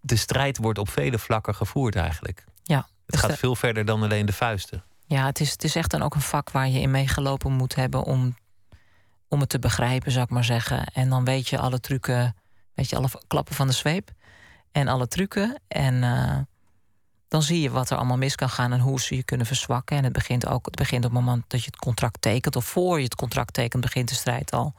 De 0.02 0.16
strijd 0.16 0.58
wordt 0.58 0.80
op 0.80 0.90
vele 0.90 1.20
vlakken 1.20 1.56
gevoerd 1.56 1.96
eigenlijk. 1.96 2.46
Ja, 2.64 2.88
het 3.06 3.18
gaat 3.18 3.38
veel 3.38 3.56
verder 3.56 3.86
dan 3.86 4.04
alleen 4.04 4.26
de 4.26 4.34
vuisten. 4.34 4.84
Ja, 5.10 5.26
het 5.26 5.40
is, 5.40 5.52
het 5.52 5.64
is 5.64 5.76
echt 5.76 5.92
dan 5.92 6.02
ook 6.02 6.16
een 6.16 6.22
vak 6.22 6.52
waar 6.52 6.68
je 6.68 6.80
in 6.80 6.92
meegelopen 6.92 7.52
moet 7.52 7.76
hebben 7.76 8.04
om, 8.04 8.38
om 9.28 9.40
het 9.40 9.50
te 9.50 9.60
begrijpen, 9.60 10.12
zou 10.12 10.24
ik 10.24 10.30
maar 10.30 10.44
zeggen. 10.44 10.86
En 10.86 11.10
dan 11.10 11.26
weet 11.26 11.48
je 11.48 11.58
alle 11.60 11.80
trucken, 11.80 12.36
weet 12.74 12.90
je 12.90 12.96
alle 12.96 13.10
klappen 13.28 13.56
van 13.56 13.68
de 13.68 13.74
zweep 13.74 14.12
en 14.72 14.88
alle 14.88 15.08
trucken. 15.08 15.62
En 15.68 15.94
uh, 15.94 16.38
dan 17.28 17.42
zie 17.42 17.62
je 17.62 17.70
wat 17.70 17.90
er 17.90 17.98
allemaal 17.98 18.18
mis 18.18 18.36
kan 18.36 18.50
gaan 18.50 18.74
en 18.74 18.80
hoe 18.80 19.02
ze 19.02 19.16
je 19.16 19.24
kunnen 19.24 19.46
verzwakken. 19.46 19.98
En 19.98 20.04
het 20.04 20.14
begint 20.14 20.48
ook 20.48 20.66
het 20.66 20.76
begint 20.76 21.06
op 21.06 21.12
het 21.12 21.20
moment 21.20 21.44
dat 21.48 21.60
je 21.60 21.66
het 21.66 21.80
contract 21.80 22.22
tekent, 22.22 22.56
of 22.56 22.66
voor 22.66 22.98
je 22.98 23.04
het 23.04 23.16
contract 23.16 23.54
tekent, 23.54 23.84
begint 23.84 24.10
de 24.10 24.16
strijd 24.16 24.52
al. 24.52 24.74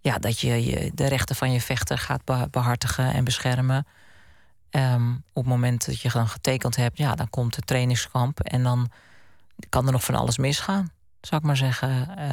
Ja, 0.00 0.18
dat 0.18 0.40
je, 0.40 0.64
je 0.64 0.90
de 0.94 1.08
rechten 1.08 1.36
van 1.36 1.52
je 1.52 1.60
vechter 1.60 1.98
gaat 1.98 2.50
behartigen 2.50 3.12
en 3.12 3.24
beschermen. 3.24 3.86
Um, 4.70 5.24
op 5.32 5.42
het 5.42 5.52
moment 5.52 5.86
dat 5.86 6.00
je 6.00 6.10
dan 6.10 6.28
getekend 6.28 6.76
hebt, 6.76 6.98
ja, 6.98 7.14
dan 7.14 7.30
komt 7.30 7.56
het 7.56 7.66
trainingskamp 7.66 8.40
en 8.40 8.62
dan 8.62 8.90
kan 9.68 9.86
er 9.86 9.92
nog 9.92 10.04
van 10.04 10.14
alles 10.14 10.38
misgaan, 10.38 10.90
zou 11.20 11.40
ik 11.40 11.46
maar 11.46 11.56
zeggen. 11.56 12.14
Uh, 12.18 12.30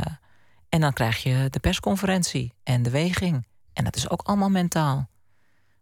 en 0.69 0.81
dan 0.81 0.93
krijg 0.93 1.23
je 1.23 1.47
de 1.49 1.59
persconferentie 1.59 2.53
en 2.63 2.83
de 2.83 2.89
weging. 2.89 3.47
En 3.73 3.83
dat 3.83 3.95
is 3.95 4.09
ook 4.09 4.21
allemaal 4.21 4.49
mentaal. 4.49 5.09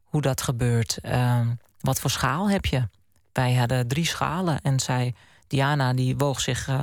Hoe 0.03 0.21
dat 0.21 0.41
gebeurt. 0.41 0.97
Uh, 1.01 1.47
wat 1.79 1.99
voor 1.99 2.09
schaal 2.09 2.49
heb 2.49 2.65
je? 2.65 2.87
Wij 3.31 3.55
hadden 3.55 3.87
drie 3.87 4.05
schalen. 4.05 4.61
En 4.61 4.79
zij, 4.79 5.13
Diana, 5.47 5.93
die 5.93 6.17
woog 6.17 6.39
zich 6.39 6.67
uh, 6.67 6.79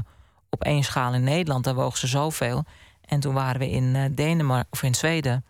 op 0.50 0.62
één 0.64 0.84
schaal 0.84 1.14
in 1.14 1.24
Nederland. 1.24 1.64
Daar 1.64 1.74
woog 1.74 1.96
ze 1.96 2.06
zoveel. 2.06 2.64
En 3.00 3.20
toen 3.20 3.34
waren 3.34 3.60
we 3.60 3.70
in 3.70 3.94
uh, 3.94 4.04
Denemarken 4.10 4.72
of 4.72 4.82
in 4.82 4.94
Zweden. 4.94 5.44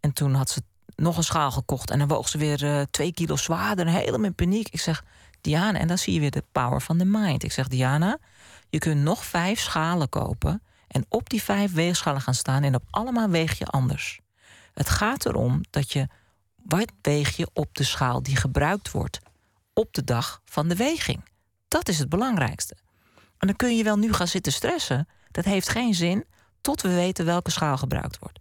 En 0.00 0.12
toen 0.12 0.34
had 0.34 0.50
ze 0.50 0.62
nog 0.96 1.16
een 1.16 1.24
schaal 1.24 1.50
gekocht. 1.50 1.90
En 1.90 1.98
dan 1.98 2.08
woog 2.08 2.28
ze 2.28 2.38
weer 2.38 2.86
twee 2.90 3.12
kilo 3.12 3.36
zwaarder. 3.36 3.86
Helemaal 3.86 4.26
in 4.26 4.34
paniek. 4.34 4.68
Ik 4.68 4.80
zeg, 4.80 5.04
Diana, 5.42 5.78
en 5.78 5.88
dan 5.88 5.98
zie 5.98 6.14
je 6.14 6.20
weer 6.20 6.30
de 6.30 6.44
power 6.52 6.82
van 6.82 6.98
de 6.98 7.04
mind. 7.04 7.42
Ik 7.42 7.52
zeg, 7.52 7.68
Diana, 7.68 8.18
je 8.68 8.78
kunt 8.78 9.02
nog 9.02 9.24
vijf 9.24 9.60
schalen 9.60 10.08
kopen 10.08 10.62
en 10.88 11.06
op 11.08 11.30
die 11.30 11.42
vijf 11.42 11.72
weegschalen 11.72 12.20
gaan 12.20 12.34
staan 12.34 12.62
en 12.62 12.74
op 12.74 12.82
allemaal 12.90 13.28
weeg 13.28 13.58
je 13.58 13.66
anders. 13.66 14.20
Het 14.74 14.88
gaat 14.88 15.26
erom 15.26 15.60
dat 15.70 15.92
je, 15.92 16.08
wat 16.62 16.92
weeg 17.02 17.36
je 17.36 17.50
op 17.52 17.74
de 17.74 17.84
schaal 17.84 18.22
die 18.22 18.36
gebruikt 18.36 18.90
wordt 18.90 19.20
op 19.72 19.94
de 19.94 20.04
dag 20.04 20.40
van 20.44 20.68
de 20.68 20.76
weging. 20.76 21.24
Dat 21.68 21.88
is 21.88 21.98
het 21.98 22.08
belangrijkste. 22.08 22.76
En 23.38 23.46
dan 23.46 23.56
kun 23.56 23.76
je 23.76 23.84
wel 23.84 23.98
nu 23.98 24.12
gaan 24.12 24.28
zitten 24.28 24.52
stressen. 24.52 25.08
Dat 25.30 25.44
heeft 25.44 25.68
geen 25.68 25.94
zin 25.94 26.24
tot 26.60 26.82
we 26.82 26.94
weten 26.94 27.24
welke 27.24 27.50
schaal 27.50 27.76
gebruikt 27.76 28.18
wordt. 28.18 28.38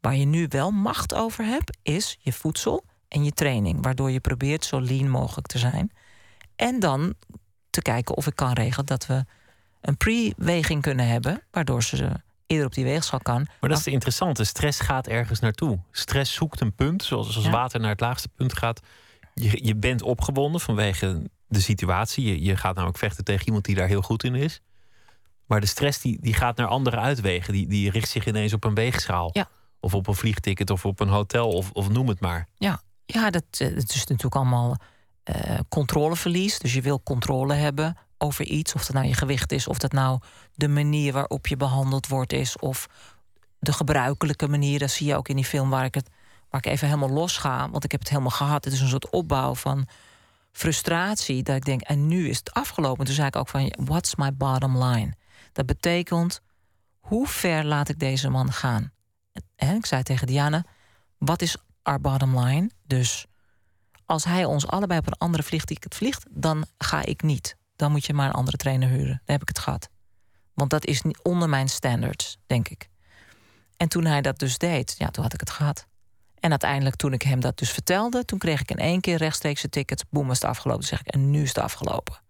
Waar 0.00 0.16
je 0.16 0.24
nu 0.24 0.46
wel 0.48 0.70
macht 0.70 1.14
over 1.14 1.44
hebt, 1.44 1.78
is 1.82 2.18
je 2.20 2.32
voedsel 2.32 2.84
en 3.08 3.24
je 3.24 3.32
training. 3.32 3.82
Waardoor 3.82 4.10
je 4.10 4.20
probeert 4.20 4.64
zo 4.64 4.80
lean 4.80 5.08
mogelijk 5.08 5.46
te 5.46 5.58
zijn. 5.58 5.92
En 6.56 6.80
dan 6.80 7.14
te 7.70 7.82
kijken 7.82 8.16
of 8.16 8.26
ik 8.26 8.36
kan 8.36 8.52
regelen 8.52 8.86
dat 8.86 9.06
we 9.06 9.24
een 9.80 9.96
pre-weging 9.96 10.82
kunnen 10.82 11.06
hebben, 11.06 11.42
waardoor 11.50 11.82
ze 11.82 12.12
eerder 12.46 12.66
op 12.66 12.74
die 12.74 12.84
weegschaal 12.84 13.20
kan. 13.20 13.46
Maar 13.60 13.70
dat 13.70 13.78
is 13.78 13.84
het 13.84 13.94
interessante. 13.94 14.44
Stress 14.44 14.80
gaat 14.80 15.06
ergens 15.06 15.40
naartoe. 15.40 15.78
Stress 15.90 16.34
zoekt 16.34 16.60
een 16.60 16.74
punt, 16.74 17.02
zoals, 17.02 17.36
als 17.36 17.48
water 17.48 17.80
naar 17.80 17.90
het 17.90 18.00
laagste 18.00 18.28
punt 18.28 18.58
gaat. 18.58 18.80
Je, 19.34 19.64
je 19.64 19.76
bent 19.76 20.02
opgewonden 20.02 20.60
vanwege 20.60 21.30
de 21.46 21.60
situatie. 21.60 22.24
Je, 22.24 22.42
je 22.42 22.56
gaat 22.56 22.74
namelijk 22.74 22.98
vechten 22.98 23.24
tegen 23.24 23.46
iemand 23.46 23.64
die 23.64 23.74
daar 23.74 23.88
heel 23.88 24.02
goed 24.02 24.24
in 24.24 24.34
is. 24.34 24.60
Maar 25.46 25.60
de 25.60 25.66
stress 25.66 26.00
die, 26.00 26.18
die 26.20 26.34
gaat 26.34 26.56
naar 26.56 26.66
andere 26.66 26.96
uitwegen. 26.96 27.52
Die, 27.52 27.66
die 27.66 27.90
richt 27.90 28.08
zich 28.08 28.26
ineens 28.26 28.52
op 28.52 28.64
een 28.64 28.74
weegschaal. 28.74 29.30
Ja. 29.32 29.48
Of 29.80 29.94
op 29.94 30.06
een 30.06 30.14
vliegticket 30.14 30.70
of 30.70 30.84
op 30.84 31.00
een 31.00 31.08
hotel 31.08 31.48
of, 31.48 31.70
of 31.72 31.88
noem 31.88 32.08
het 32.08 32.20
maar. 32.20 32.48
Ja, 32.54 32.82
ja 33.06 33.30
dat, 33.30 33.44
eh, 33.50 33.74
dat 33.74 33.88
is 33.88 34.06
natuurlijk 34.06 34.34
allemaal 34.34 34.76
uh, 35.24 35.58
controleverlies. 35.68 36.58
Dus 36.58 36.74
je 36.74 36.82
wil 36.82 37.02
controle 37.02 37.54
hebben 37.54 37.96
over 38.18 38.44
iets. 38.44 38.74
Of 38.74 38.84
dat 38.84 38.94
nou 38.94 39.06
je 39.06 39.14
gewicht 39.14 39.52
is, 39.52 39.66
of 39.66 39.78
dat 39.78 39.92
nou 39.92 40.20
de 40.54 40.68
manier 40.68 41.12
waarop 41.12 41.46
je 41.46 41.56
behandeld 41.56 42.06
wordt 42.06 42.32
is. 42.32 42.58
Of 42.58 42.88
de 43.58 43.72
gebruikelijke 43.72 44.48
manier. 44.48 44.78
Dat 44.78 44.90
zie 44.90 45.06
je 45.06 45.16
ook 45.16 45.28
in 45.28 45.36
die 45.36 45.44
film 45.44 45.70
waar 45.70 45.84
ik 45.84 45.94
het 45.94 46.08
waar 46.52 46.64
ik 46.64 46.72
even 46.72 46.86
helemaal 46.86 47.10
los 47.10 47.36
ga, 47.36 47.70
want 47.70 47.84
ik 47.84 47.90
heb 47.90 48.00
het 48.00 48.08
helemaal 48.08 48.30
gehad. 48.30 48.64
Het 48.64 48.72
is 48.74 48.80
een 48.80 48.88
soort 48.88 49.10
opbouw 49.10 49.54
van 49.54 49.86
frustratie. 50.52 51.42
Dat 51.42 51.56
ik 51.56 51.64
denk, 51.64 51.80
en 51.80 52.06
nu 52.06 52.28
is 52.28 52.38
het 52.38 52.52
afgelopen. 52.52 53.04
Toen 53.04 53.14
zei 53.14 53.26
ik 53.26 53.36
ook 53.36 53.48
van, 53.48 53.72
what's 53.84 54.14
my 54.14 54.34
bottom 54.34 54.84
line? 54.84 55.12
Dat 55.52 55.66
betekent, 55.66 56.40
hoe 57.00 57.26
ver 57.26 57.64
laat 57.64 57.88
ik 57.88 57.98
deze 57.98 58.28
man 58.28 58.52
gaan? 58.52 58.92
En 59.56 59.76
ik 59.76 59.86
zei 59.86 60.02
tegen 60.02 60.26
Diana, 60.26 60.64
wat 61.18 61.42
is 61.42 61.56
our 61.82 62.00
bottom 62.00 62.38
line? 62.38 62.70
Dus 62.86 63.26
als 64.06 64.24
hij 64.24 64.44
ons 64.44 64.66
allebei 64.66 64.98
op 64.98 65.06
een 65.06 65.18
andere 65.18 65.42
vliegticket 65.42 65.94
vliegt, 65.94 66.26
dan 66.30 66.66
ga 66.78 67.04
ik 67.04 67.22
niet. 67.22 67.56
Dan 67.76 67.90
moet 67.90 68.06
je 68.06 68.14
maar 68.14 68.26
een 68.26 68.32
andere 68.32 68.56
trainer 68.56 68.88
huren. 68.88 69.06
Dan 69.06 69.20
heb 69.34 69.42
ik 69.42 69.48
het 69.48 69.58
gehad. 69.58 69.88
Want 70.54 70.70
dat 70.70 70.84
is 70.84 71.02
niet 71.02 71.22
onder 71.22 71.48
mijn 71.48 71.68
standards, 71.68 72.38
denk 72.46 72.68
ik. 72.68 72.88
En 73.76 73.88
toen 73.88 74.04
hij 74.04 74.20
dat 74.20 74.38
dus 74.38 74.58
deed, 74.58 74.94
ja, 74.98 75.08
toen 75.08 75.22
had 75.22 75.34
ik 75.34 75.40
het 75.40 75.50
gehad. 75.50 75.86
En 76.38 76.50
uiteindelijk, 76.50 76.96
toen 76.96 77.12
ik 77.12 77.22
hem 77.22 77.40
dat 77.40 77.58
dus 77.58 77.70
vertelde, 77.70 78.24
toen 78.24 78.38
kreeg 78.38 78.60
ik 78.60 78.70
in 78.70 78.76
één 78.76 79.00
keer 79.00 79.16
rechtstreeks 79.16 79.64
tickets. 79.70 80.04
Boem, 80.10 80.30
is 80.30 80.40
het 80.40 80.50
afgelopen. 80.50 80.84
zeg 80.84 81.00
ik, 81.00 81.06
en 81.06 81.30
nu 81.30 81.42
is 81.42 81.48
het 81.48 81.58
afgelopen. 81.58 82.20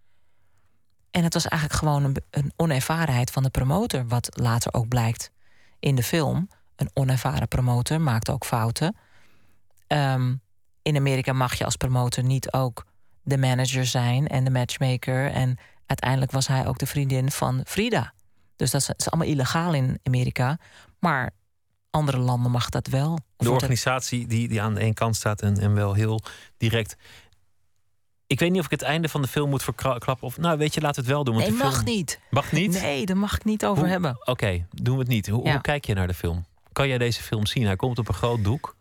En 1.11 1.25
het 1.25 1.35
was 1.35 1.49
eigenlijk 1.49 1.81
gewoon 1.81 2.05
een, 2.05 2.17
een 2.31 2.53
onervarenheid 2.57 3.31
van 3.31 3.43
de 3.43 3.51
promotor, 3.51 4.07
wat 4.07 4.29
later 4.41 4.75
ook 4.75 4.89
blijkt 4.89 5.31
in 5.79 5.95
de 5.95 6.03
film. 6.03 6.49
Een 6.77 6.91
onervaren 6.93 7.49
promotor 7.49 8.01
maakt 8.01 8.31
ook 8.31 8.45
fouten. 8.45 8.97
Um, 9.87 10.42
in 10.83 10.97
Amerika 10.97 11.33
mag 11.33 11.55
je 11.55 11.65
als 11.65 11.77
promotor 11.77 12.25
niet 12.25 12.53
ook 12.53 12.87
de 13.23 13.39
manager 13.39 13.87
zijn 13.87 14.29
en 14.29 14.45
de 14.45 14.51
matchmaker. 14.51 15.31
En 15.31 15.59
uiteindelijk 15.87 16.33
was 16.33 16.47
hij 16.47 16.67
ook 16.67 16.79
de 16.79 16.87
vriendin 16.87 17.31
van 17.31 17.61
Frida. 17.65 18.13
Dus 18.57 18.71
dat 18.71 18.95
is, 18.97 19.11
allemaal 19.11 19.33
illegaal 19.33 19.75
in 19.75 19.99
Amerika. 20.03 20.59
Maar 20.99 21.31
andere 21.91 22.19
landen 22.19 22.51
mag 22.51 22.69
dat 22.69 22.87
wel. 22.87 23.19
De 23.37 23.51
organisatie 23.51 24.27
die, 24.27 24.49
die 24.49 24.63
aan 24.63 24.75
de 24.75 24.81
ene 24.81 24.95
kant 24.95 25.17
staat 25.17 25.43
en, 25.43 25.59
en 25.59 25.75
wel 25.75 25.95
heel 25.95 26.21
direct. 26.57 26.97
Ik 28.27 28.39
weet 28.39 28.51
niet 28.51 28.59
of 28.59 28.65
ik 28.65 28.71
het 28.71 28.83
einde 28.83 29.09
van 29.09 29.23
de 29.23 29.29
film 29.29 29.51
moet 29.51 29.63
verklappen. 29.63 30.21
Of, 30.21 30.39
nou, 30.39 30.59
weet 30.59 30.75
je, 30.75 30.81
laat 30.81 30.97
het 30.97 31.07
wel 31.07 31.25
doen. 31.25 31.35
Want 31.35 31.49
nee, 31.49 31.59
de 31.59 31.65
mag 31.65 31.85
niet. 31.85 32.21
Mag 32.31 32.53
niet? 32.53 32.81
Nee, 32.81 33.07
daar 33.07 33.17
mag 33.17 33.35
ik 33.35 33.45
niet 33.45 33.65
over 33.65 33.87
hebben. 33.87 34.17
Oké, 34.25 34.67
doen 34.71 34.95
we 34.95 35.01
het 35.01 35.11
niet. 35.11 35.29
Hoe, 35.29 35.51
hoe, 35.51 35.61
kijk 35.61 35.85
je 35.85 35.95
naar 35.95 36.07
de 36.07 36.15
film? 36.15 36.45
Kan 36.73 36.89
jij 36.89 36.99
deze 36.99 37.23
film 37.23 37.47
zien? 37.47 37.67
Hij 37.67 37.77
komt 37.77 37.99
op 37.99 38.09
een 38.09 38.15
groot 38.15 38.45
doek. 38.45 38.77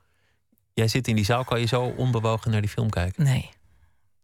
Jij 0.74 0.88
zit 0.88 1.08
in 1.08 1.16
die 1.16 1.26
zaal, 1.26 1.44
kan 1.44 1.60
je 1.60 1.66
zo 1.66 1.84
onbewogen 1.84 2.52
naar 2.52 2.62
die 2.62 2.70
film 2.70 2.90
kijken? 2.90 3.24
Nee. 3.24 3.50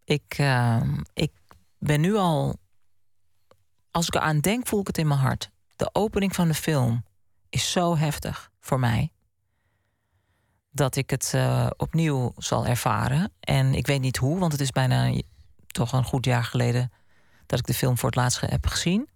Ik, 0.04 0.38
uh, 0.38 0.82
ik 1.14 1.32
ben 1.80 2.02
nu 2.02 2.16
al. 2.16 2.56
Als 3.92 4.08
ik 4.08 4.16
eraan 4.16 4.40
denk, 4.40 4.68
voel 4.68 4.80
ik 4.80 4.88
het 4.88 4.98
in 4.98 5.08
mijn 5.08 5.20
hart. 5.20 5.50
De 5.76 5.90
opening 5.94 6.36
van 6.36 6.48
de 6.48 6.54
film 6.54 7.04
is 7.50 7.72
zo 7.72 7.98
heftig 7.98 8.52
voor 8.60 8.80
mij. 8.80 9.12
Dat 10.72 10.96
ik 10.96 11.10
het 11.10 11.32
uh, 11.36 11.68
opnieuw 11.78 12.34
zal 12.38 12.66
ervaren. 12.66 13.32
En 13.40 13.74
ik 13.74 13.88
weet 13.88 14.02
niet 14.02 14.18
hoe, 14.18 14.40
want 14.40 14.52
het 14.52 14.62
is 14.62 14.72
bijna 14.72 15.22
toch 15.68 15.92
een 15.92 16.04
goed 16.04 16.26
jaar 16.26 16.44
geleden 16.44 16.92
dat 17.46 17.60
ik 17.60 17.66
de 17.66 17.74
film 17.74 17.98
voor 17.98 18.10
het 18.10 18.18
laatst 18.18 18.42
heb 18.42 18.68
gezien. 18.68 19.10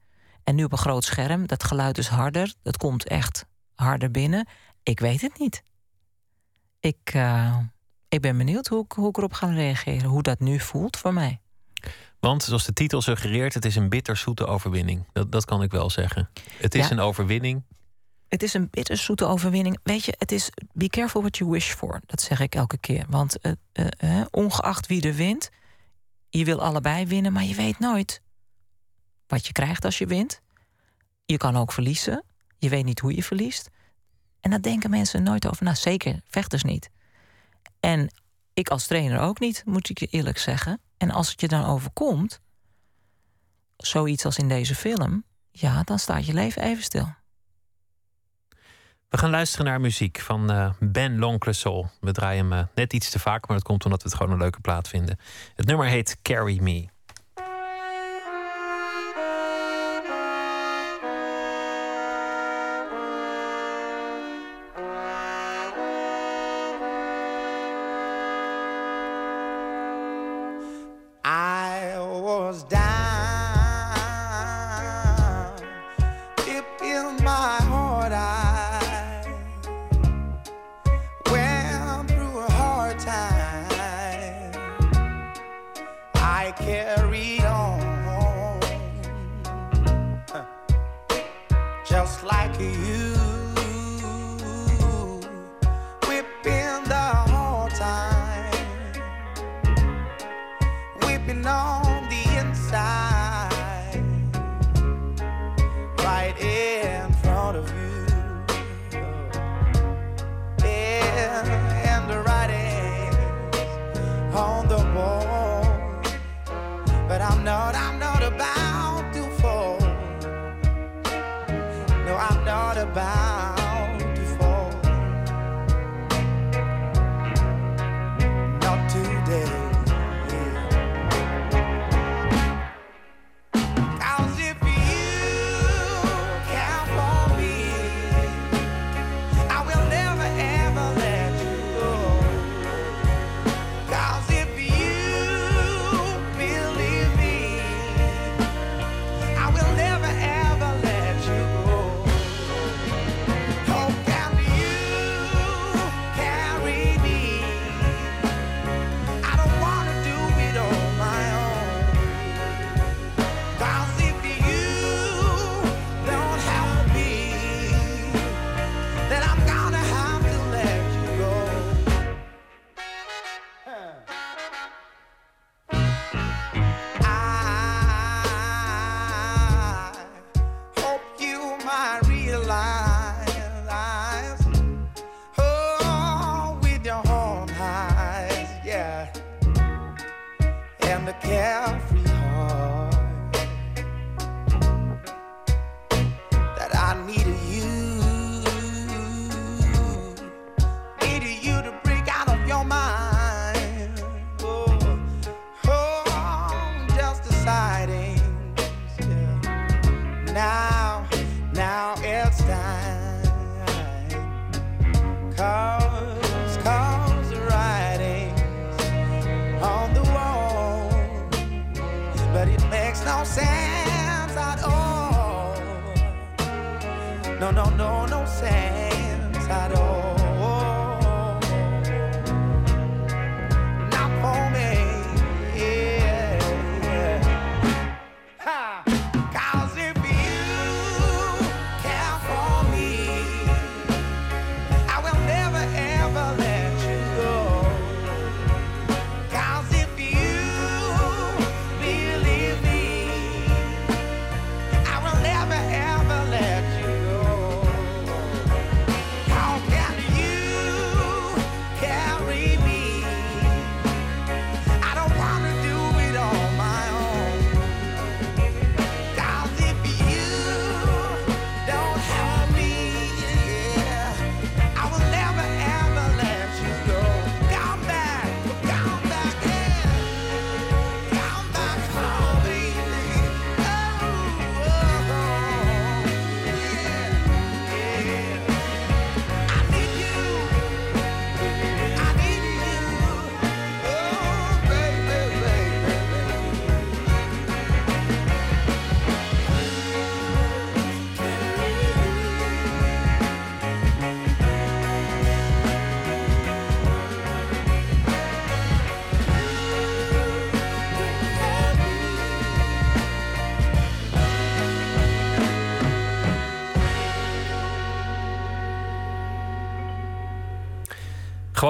En 0.44 0.56
nu 0.56 0.64
op 0.64 0.72
een 0.72 0.78
groot 0.78 1.04
scherm. 1.04 1.48
Dat 1.48 1.64
geluid 1.64 1.98
is 1.98 2.08
harder. 2.08 2.54
Dat 2.62 2.78
komt 2.78 3.08
echt 3.08 3.46
harder 3.76 4.12
binnen. 4.12 4.48
Ik 4.84 5.00
weet 5.00 5.22
het 5.22 5.40
niet 5.40 5.64
ik, 6.82 7.14
uh, 7.16 7.58
ik 8.10 8.22
ben 8.22 8.38
benieuwd 8.38 8.68
hoe 8.68 8.84
ik, 8.84 8.92
hoe 8.92 9.10
ik 9.10 9.18
erop 9.18 9.34
ga 9.34 9.48
reageren. 9.48 10.10
Hoe 10.10 10.22
dat 10.22 10.40
nu 10.40 10.60
voelt 10.60 10.98
voor 10.98 11.14
mij. 11.14 11.42
Want 12.20 12.44
zoals 12.44 12.66
de 12.66 12.74
titel 12.74 13.02
suggereert, 13.02 13.54
het 13.54 13.66
is 13.66 13.76
een 13.76 13.90
bitterzoete 13.90 14.46
overwinning. 14.46 15.08
Dat, 15.14 15.32
dat 15.32 15.46
kan 15.46 15.64
ik 15.64 15.72
wel 15.72 15.90
zeggen. 15.90 16.30
Het 16.58 16.76
is 16.76 16.90
een 16.90 17.00
overwinning. 17.00 17.64
Het 18.28 18.44
is 18.44 18.54
een 18.54 18.68
bitterzoete 18.70 19.26
overwinning. 19.26 19.80
Weet 19.84 20.06
je, 20.06 20.16
het 20.18 20.32
is 20.32 20.50
be 20.74 20.88
careful 20.88 21.22
what 21.22 21.38
you 21.38 21.50
wish 21.50 21.74
for. 21.74 22.02
Dat 22.06 22.22
zeg 22.22 22.40
ik 22.40 22.56
elke 22.56 22.78
keer. 22.78 23.06
Want 23.10 23.38
uh, 23.42 23.52
uh, 24.04 24.26
ongeacht 24.32 24.88
wie 24.88 25.02
er 25.02 25.14
wint, 25.14 25.50
je 26.30 26.46
wil 26.46 26.62
allebei 26.62 27.06
winnen, 27.06 27.34
maar 27.34 27.44
je 27.44 27.56
weet 27.56 27.80
nooit 27.80 28.22
wat 29.28 29.48
je 29.48 29.52
krijgt 29.52 29.86
als 29.86 29.98
je 29.98 30.06
wint. 30.06 30.42
Je 31.26 31.38
kan 31.38 31.58
ook 31.58 31.72
verliezen. 31.72 32.24
Je 32.58 32.70
weet 32.70 32.86
niet 32.86 33.00
hoe 33.00 33.16
je 33.16 33.24
verliest. 33.24 33.70
En 34.42 34.50
daar 34.50 34.62
denken 34.62 34.90
mensen 34.90 35.24
nooit 35.24 35.48
over. 35.48 35.64
Nou, 35.64 35.76
zeker 35.76 36.22
vechters 36.28 36.64
niet. 36.64 36.90
En 37.80 38.12
ik 38.54 38.70
als 38.70 38.88
trainer 38.88 39.20
ook 39.20 39.40
niet, 39.40 39.64
moet 39.66 39.90
ik 39.90 40.00
je 40.00 40.06
eerlijk 40.06 40.38
zeggen. 40.38 40.82
En 40.98 41.12
als 41.12 41.30
het 41.30 41.42
je 41.42 41.48
dan 41.48 41.66
overkomt, 41.66 42.40
zoiets 43.78 44.26
als 44.26 44.38
in 44.38 44.48
deze 44.48 44.76
film, 44.76 45.24
ja, 45.52 45.84
dan 45.84 46.00
staat 46.00 46.26
je 46.26 46.34
leven 46.34 46.62
even 46.62 46.84
stil. 46.84 47.14
We 49.10 49.18
gaan 49.18 49.30
luisteren 49.30 49.66
naar 49.66 49.82
muziek 49.82 50.20
van 50.20 50.52
uh, 50.52 50.72
Ben 50.80 51.18
L'Oncle 51.18 51.88
We 52.00 52.12
draaien 52.12 52.52
hem 52.52 52.60
uh, 52.60 52.66
net 52.76 52.94
iets 52.94 53.10
te 53.10 53.20
vaak, 53.20 53.48
maar 53.48 53.58
dat 53.58 53.66
komt 53.66 53.86
omdat 53.86 54.04
we 54.04 54.10
het 54.10 54.18
gewoon 54.18 54.34
een 54.34 54.40
leuke 54.40 54.60
plaat 54.60 54.88
vinden. 54.88 55.20
Het 55.56 55.66
nummer 55.66 55.88
heet 55.88 56.18
Carry 56.22 56.60
Me. 56.62 56.88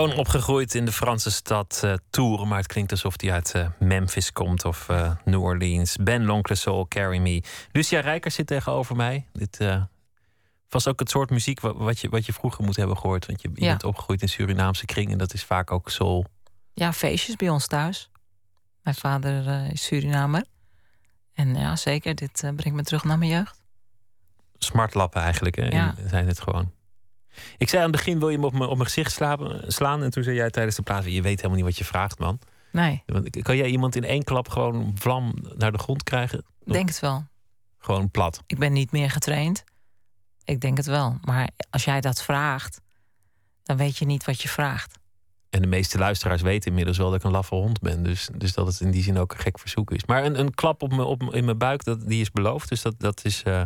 Gewoon 0.01 0.19
opgegroeid 0.19 0.75
in 0.75 0.85
de 0.85 0.91
Franse 0.91 1.31
stad 1.31 1.81
uh, 1.85 1.93
Tours, 2.09 2.43
maar 2.43 2.57
het 2.57 2.67
klinkt 2.67 2.91
alsof 2.91 3.21
hij 3.21 3.31
uit 3.31 3.53
uh, 3.55 3.67
Memphis 3.79 4.31
komt 4.31 4.65
of 4.65 4.89
uh, 4.89 5.11
New 5.25 5.43
Orleans. 5.43 5.95
Ben 5.95 6.25
L'Oncle 6.25 6.55
Soul, 6.55 6.87
Carry 6.87 7.17
Me. 7.17 7.43
Lucia 7.71 7.99
Rijker 7.99 8.31
zit 8.31 8.47
tegenover 8.47 8.95
mij. 8.95 9.27
Dit 9.33 9.59
was 10.69 10.87
ook 10.87 10.99
het 10.99 11.09
soort 11.09 11.29
muziek 11.29 11.59
wat 11.59 11.99
je, 11.99 12.09
wat 12.09 12.25
je 12.25 12.33
vroeger 12.33 12.63
moet 12.63 12.75
hebben 12.75 12.97
gehoord. 12.97 13.25
Want 13.25 13.41
je, 13.41 13.49
je 13.53 13.65
bent 13.65 13.83
opgegroeid 13.83 14.21
in 14.21 14.29
Surinaamse 14.29 14.85
kringen. 14.85 15.17
Dat 15.17 15.33
is 15.33 15.43
vaak 15.43 15.71
ook 15.71 15.89
soul. 15.89 16.25
Ja, 16.73 16.93
feestjes 16.93 17.35
bij 17.35 17.49
ons 17.49 17.67
thuis. 17.67 18.09
Mijn 18.83 18.95
vader 18.95 19.71
is 19.71 19.85
Surinamer. 19.85 20.45
En 21.33 21.55
ja, 21.55 21.75
zeker, 21.75 22.15
dit 22.15 22.39
brengt 22.55 22.73
me 22.73 22.83
terug 22.83 23.03
naar 23.03 23.17
mijn 23.17 23.31
jeugd. 23.31 23.61
Smartlappen 24.57 25.21
eigenlijk, 25.21 25.55
hè? 25.55 25.65
Ja. 25.65 25.95
zijn 26.07 26.27
het 26.27 26.39
gewoon. 26.39 26.71
Ik 27.57 27.69
zei 27.69 27.83
aan 27.83 27.91
het 27.91 27.97
begin, 27.97 28.19
wil 28.19 28.29
je 28.29 28.37
me 28.37 28.45
op 28.45 28.51
mijn, 28.51 28.69
op 28.69 28.75
mijn 28.75 28.87
gezicht 28.87 29.11
slapen, 29.11 29.71
slaan? 29.71 30.03
En 30.03 30.11
toen 30.11 30.23
zei 30.23 30.35
jij 30.35 30.49
tijdens 30.49 30.75
de 30.75 30.81
plaats, 30.81 31.05
je 31.05 31.21
weet 31.21 31.35
helemaal 31.35 31.55
niet 31.55 31.65
wat 31.65 31.77
je 31.77 31.85
vraagt, 31.85 32.19
man. 32.19 32.39
Nee. 32.71 33.03
Kan 33.41 33.57
jij 33.57 33.67
iemand 33.67 33.95
in 33.95 34.03
één 34.03 34.23
klap 34.23 34.49
gewoon 34.49 34.91
vlam 34.95 35.33
naar 35.57 35.71
de 35.71 35.77
grond 35.77 36.03
krijgen? 36.03 36.45
Denk 36.65 36.87
het 36.87 36.99
wel. 36.99 37.25
Gewoon 37.77 38.11
plat. 38.11 38.43
Ik 38.47 38.57
ben 38.57 38.73
niet 38.73 38.91
meer 38.91 39.11
getraind. 39.11 39.63
Ik 40.43 40.59
denk 40.59 40.77
het 40.77 40.85
wel. 40.85 41.17
Maar 41.21 41.49
als 41.69 41.83
jij 41.83 42.01
dat 42.01 42.23
vraagt, 42.23 42.81
dan 43.63 43.77
weet 43.77 43.97
je 43.97 44.05
niet 44.05 44.25
wat 44.25 44.41
je 44.41 44.49
vraagt. 44.49 44.99
En 45.49 45.61
de 45.61 45.67
meeste 45.67 45.97
luisteraars 45.97 46.41
weten 46.41 46.69
inmiddels 46.69 46.97
wel 46.97 47.09
dat 47.09 47.19
ik 47.19 47.23
een 47.23 47.31
laffe 47.31 47.55
hond 47.55 47.79
ben. 47.79 48.03
Dus, 48.03 48.29
dus 48.37 48.53
dat 48.53 48.67
het 48.67 48.79
in 48.79 48.91
die 48.91 49.03
zin 49.03 49.17
ook 49.17 49.31
een 49.31 49.39
gek 49.39 49.59
verzoek 49.59 49.91
is. 49.91 50.05
Maar 50.05 50.25
een, 50.25 50.39
een 50.39 50.53
klap 50.53 50.81
op 50.81 50.91
me, 50.91 51.03
op, 51.03 51.33
in 51.33 51.45
mijn 51.45 51.57
buik, 51.57 51.83
dat, 51.83 52.07
die 52.07 52.21
is 52.21 52.31
beloofd. 52.31 52.69
Dus 52.69 52.81
dat, 52.81 52.95
dat 52.97 53.25
is. 53.25 53.43
Uh, 53.47 53.61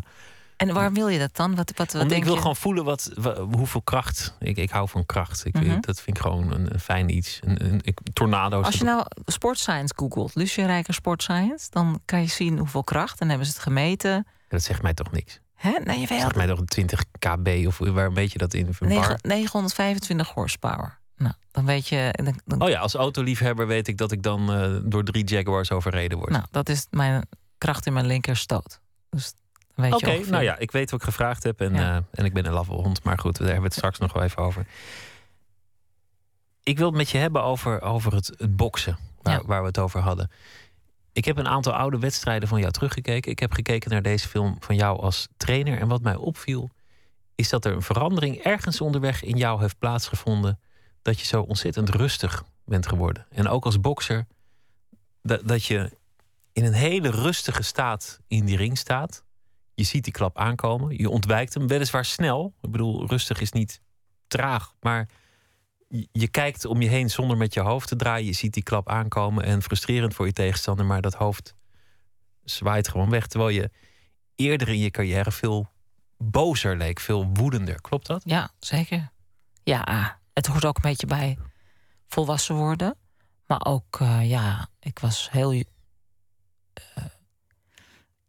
en 0.58 0.74
waar 0.74 0.94
wil 0.94 1.08
je 1.08 1.20
dat 1.20 1.36
dan? 1.36 1.56
Wat, 1.56 1.72
wat, 1.76 1.94
wat 1.94 2.12
ik 2.12 2.24
wil 2.24 2.36
gewoon 2.36 2.56
voelen 2.56 2.84
wat, 2.84 3.12
hoeveel 3.52 3.82
kracht. 3.82 4.36
Ik, 4.39 4.58
ik 4.58 4.70
hou 4.70 4.89
van 4.89 5.06
kracht. 5.06 5.46
Ik, 5.46 5.54
mhm. 5.54 5.80
Dat 5.80 6.02
vind 6.02 6.18
ik 6.18 6.24
gewoon 6.24 6.52
een, 6.52 6.74
een 6.74 6.80
fijn 6.80 7.15
iets. 7.15 7.39
Een, 7.44 7.65
een, 7.65 7.80
ik, 7.84 8.00
tornado's. 8.13 8.65
Als 8.65 8.78
je 8.78 8.84
nou 8.84 9.06
sportscience 9.26 9.94
googelt, 9.96 10.36
Lucia 10.36 10.65
Rijker 10.65 10.94
sportscience, 10.94 11.68
dan 11.70 12.02
kan 12.06 12.22
je 12.22 12.28
zien 12.28 12.58
hoeveel 12.58 12.84
kracht. 12.84 13.20
En 13.20 13.30
hebben 13.30 13.48
ze 13.48 13.54
het 13.54 13.62
gemeten. 13.62 14.28
Dat 14.48 14.63
zegt 14.63 14.82
mij 14.82 14.94
toch 14.94 15.12
niks. 15.12 15.39
Hè? 15.54 15.72
Nee, 15.84 16.00
je 16.00 16.08
weet 16.08 16.20
zegt 16.20 16.36
mij 16.36 16.48
toch 16.48 16.60
een 16.60 16.65
20 16.65 17.04
kb 17.20 17.68
of 17.68 17.78
waar 17.78 18.13
weet 18.13 18.32
je 18.32 18.38
dat 18.38 18.54
in? 18.54 18.76
9, 18.80 19.20
925 19.22 20.30
horsepower. 20.30 21.00
Nou, 21.18 21.34
dan 21.52 21.65
weet 21.65 21.88
je. 21.88 22.34
Dan, 22.46 22.62
Oh 22.62 22.70
ja, 22.70 22.80
als 22.80 22.94
autoliefhebber 22.94 23.68
weet 23.68 23.88
ik 23.88 23.98
dat 23.98 24.12
ik 24.12 24.24
dan 24.24 24.62
uh, 24.62 24.80
door 24.84 25.04
drie 25.04 25.24
Jaguars 25.24 25.72
overreden 25.72 26.18
word. 26.18 26.30
Nou, 26.30 26.44
dat 26.52 26.70
is 26.70 26.88
mijn 26.89 27.28
kracht 27.58 27.86
in 27.86 27.94
mijn 27.94 28.06
linkerstoot. 28.06 28.80
Dus 29.10 29.34
Oké, 29.76 30.20
nou 30.30 30.44
ja, 30.44 30.58
ik 30.58 30.72
weet 30.72 30.92
wat 30.92 31.00
ik 31.00 31.06
gevraagd 31.06 31.44
heb 31.44 31.62
en, 31.62 31.76
eh, 31.76 31.96
en 32.12 32.26
ik 32.26 32.34
ben 32.34 32.46
een 32.46 32.66
hond. 32.66 33.04
Maar 33.04 33.20
goed, 33.20 33.38
daar 33.38 33.44
hebben 33.46 33.62
we 33.64 33.68
het 33.68 33.78
straks 33.78 34.00
nog 34.00 34.14
wel 34.14 34.24
even 34.24 34.44
over. 34.44 34.66
Ik 36.64 36.78
wil 36.78 36.88
het 36.88 36.96
met 36.96 37.10
je 37.10 37.18
hebben 37.18 37.44
over, 37.44 37.82
over 37.82 38.14
het, 38.14 38.32
het 38.38 38.56
boksen, 38.56 38.98
waar, 39.22 39.46
waar 39.46 39.62
we 39.62 39.68
het 39.68 39.80
over 39.80 40.00
hadden. 40.00 40.32
Ik 41.14 41.26
heb 41.26 41.38
een 41.38 41.48
aantal 41.48 41.74
oude 41.74 42.00
wedstrijden 42.00 42.48
van 42.48 42.60
jou 42.60 42.72
teruggekeken. 42.72 43.32
Ik 43.32 43.40
heb 43.40 43.52
gekeken 43.52 43.92
naar 43.92 44.02
deze 44.02 44.28
film 44.28 44.58
van 44.60 44.76
jou 44.76 45.00
als 45.00 45.28
trainer. 45.38 45.80
En 45.80 45.88
wat 45.88 46.02
mij 46.02 46.16
opviel, 46.16 46.70
is 47.36 47.50
dat 47.50 47.66
er 47.66 47.74
een 47.74 47.82
verandering 47.82 48.38
ergens 48.38 48.82
onderweg 48.82 49.24
in 49.24 49.38
jou 49.38 49.62
heeft 49.62 49.80
plaatsgevonden. 49.80 50.60
Dat 51.02 51.20
je 51.20 51.26
zo 51.26 51.42
ontzettend 51.42 51.90
rustig 51.90 52.44
bent 52.66 52.88
geworden. 52.88 53.26
En 53.30 53.48
ook 53.48 53.66
als 53.66 53.80
bokser, 53.80 54.26
dat, 55.22 55.48
dat 55.48 55.66
je 55.66 55.92
in 56.54 56.66
een 56.66 56.74
hele 56.74 57.10
rustige 57.10 57.62
staat 57.62 58.20
in 58.28 58.46
die 58.46 58.58
ring 58.58 58.78
staat. 58.78 59.24
Je 59.76 59.84
ziet 59.84 60.04
die 60.04 60.14
klap 60.14 60.38
aankomen. 60.38 60.98
Je 60.98 61.10
ontwijkt 61.10 61.54
hem 61.54 61.68
weliswaar 61.68 62.06
snel. 62.06 62.54
Ik 62.62 62.72
bedoel, 62.72 63.08
rustig 63.08 63.42
is 63.42 63.52
niet 63.52 63.82
traag. 64.28 64.74
Maar 64.80 65.10
je 66.12 66.28
kijkt 66.28 66.66
om 66.66 66.82
je 66.82 66.90
heen 66.90 67.10
zonder 67.10 67.38
met 67.38 67.54
je 67.54 67.60
hoofd 67.60 67.88
te 67.88 67.96
draaien. 67.96 68.26
Je 68.26 68.34
ziet 68.34 68.54
die 68.54 68.64
klap 68.64 68.90
aankomen. 68.90 69.44
En 69.44 69.62
frustrerend 69.62 70.14
voor 70.14 70.26
je 70.26 70.34
tegenstander. 70.34 70.86
Maar 70.86 71.02
dat 71.02 71.14
hoofd 71.14 71.56
zwaait 72.44 72.88
gewoon 72.88 73.10
weg. 73.10 73.28
Terwijl 73.28 73.50
je 73.50 73.72
eerder 74.36 74.68
in 74.68 74.80
je 74.80 74.92
carrière 74.92 75.32
veel 75.32 75.70
bozer 76.18 76.78
leek. 76.78 77.00
Veel 77.00 77.30
woedender. 77.34 77.82
Klopt 77.82 78.08
dat? 78.08 78.22
Ja, 78.26 78.50
zeker. 78.60 79.12
Ja, 79.64 80.20
het 80.34 80.48
hoort 80.48 80.66
ook 80.66 80.76
een 80.76 80.82
beetje 80.82 81.08
bij 81.08 81.38
volwassen 82.08 82.56
worden. 82.56 82.98
Maar 83.48 83.66
ook, 83.66 84.00
uh, 84.00 84.30
ja, 84.30 84.68
ik 84.80 85.00
was 85.00 85.32
heel 85.32 85.54
uh, 85.54 85.64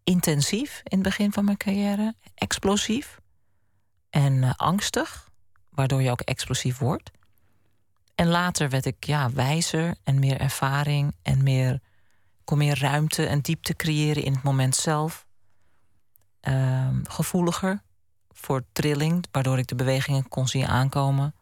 intensief 0.07 0.81
in 0.85 0.99
het 0.99 1.03
begin 1.03 1.33
van 1.33 1.45
mijn 1.45 1.57
carrière, 1.57 2.15
explosief 2.35 3.21
en 4.11 4.33
uh, 4.33 4.51
angstig, 4.57 5.29
waardoor 5.71 6.03
je 6.03 6.11
ook 6.11 6.21
explosief 6.21 6.79
wordt. 6.79 7.11
En 8.15 8.27
later 8.27 8.71
werd 8.71 8.85
ik 8.85 9.05
ja, 9.05 9.31
wijzer 9.31 9.97
en 10.03 10.19
meer 10.19 10.41
ervaring 10.41 11.15
en 11.23 11.43
meer, 11.43 11.81
kon 12.45 12.59
meer 12.59 12.79
ruimte 12.79 13.27
en 13.27 13.41
diepte 13.41 13.77
creëren 13.77 14.23
in 14.23 14.33
het 14.33 14.43
moment 14.43 14.77
zelf. 14.77 15.27
Uh, 16.43 16.89
gevoeliger 17.03 17.83
voor 18.33 18.65
trilling, 18.73 19.25
waardoor 19.31 19.59
ik 19.59 19.67
de 19.67 19.75
bewegingen 19.75 20.29
kon 20.29 20.49
zien 20.49 20.67
aankomen. 20.67 21.35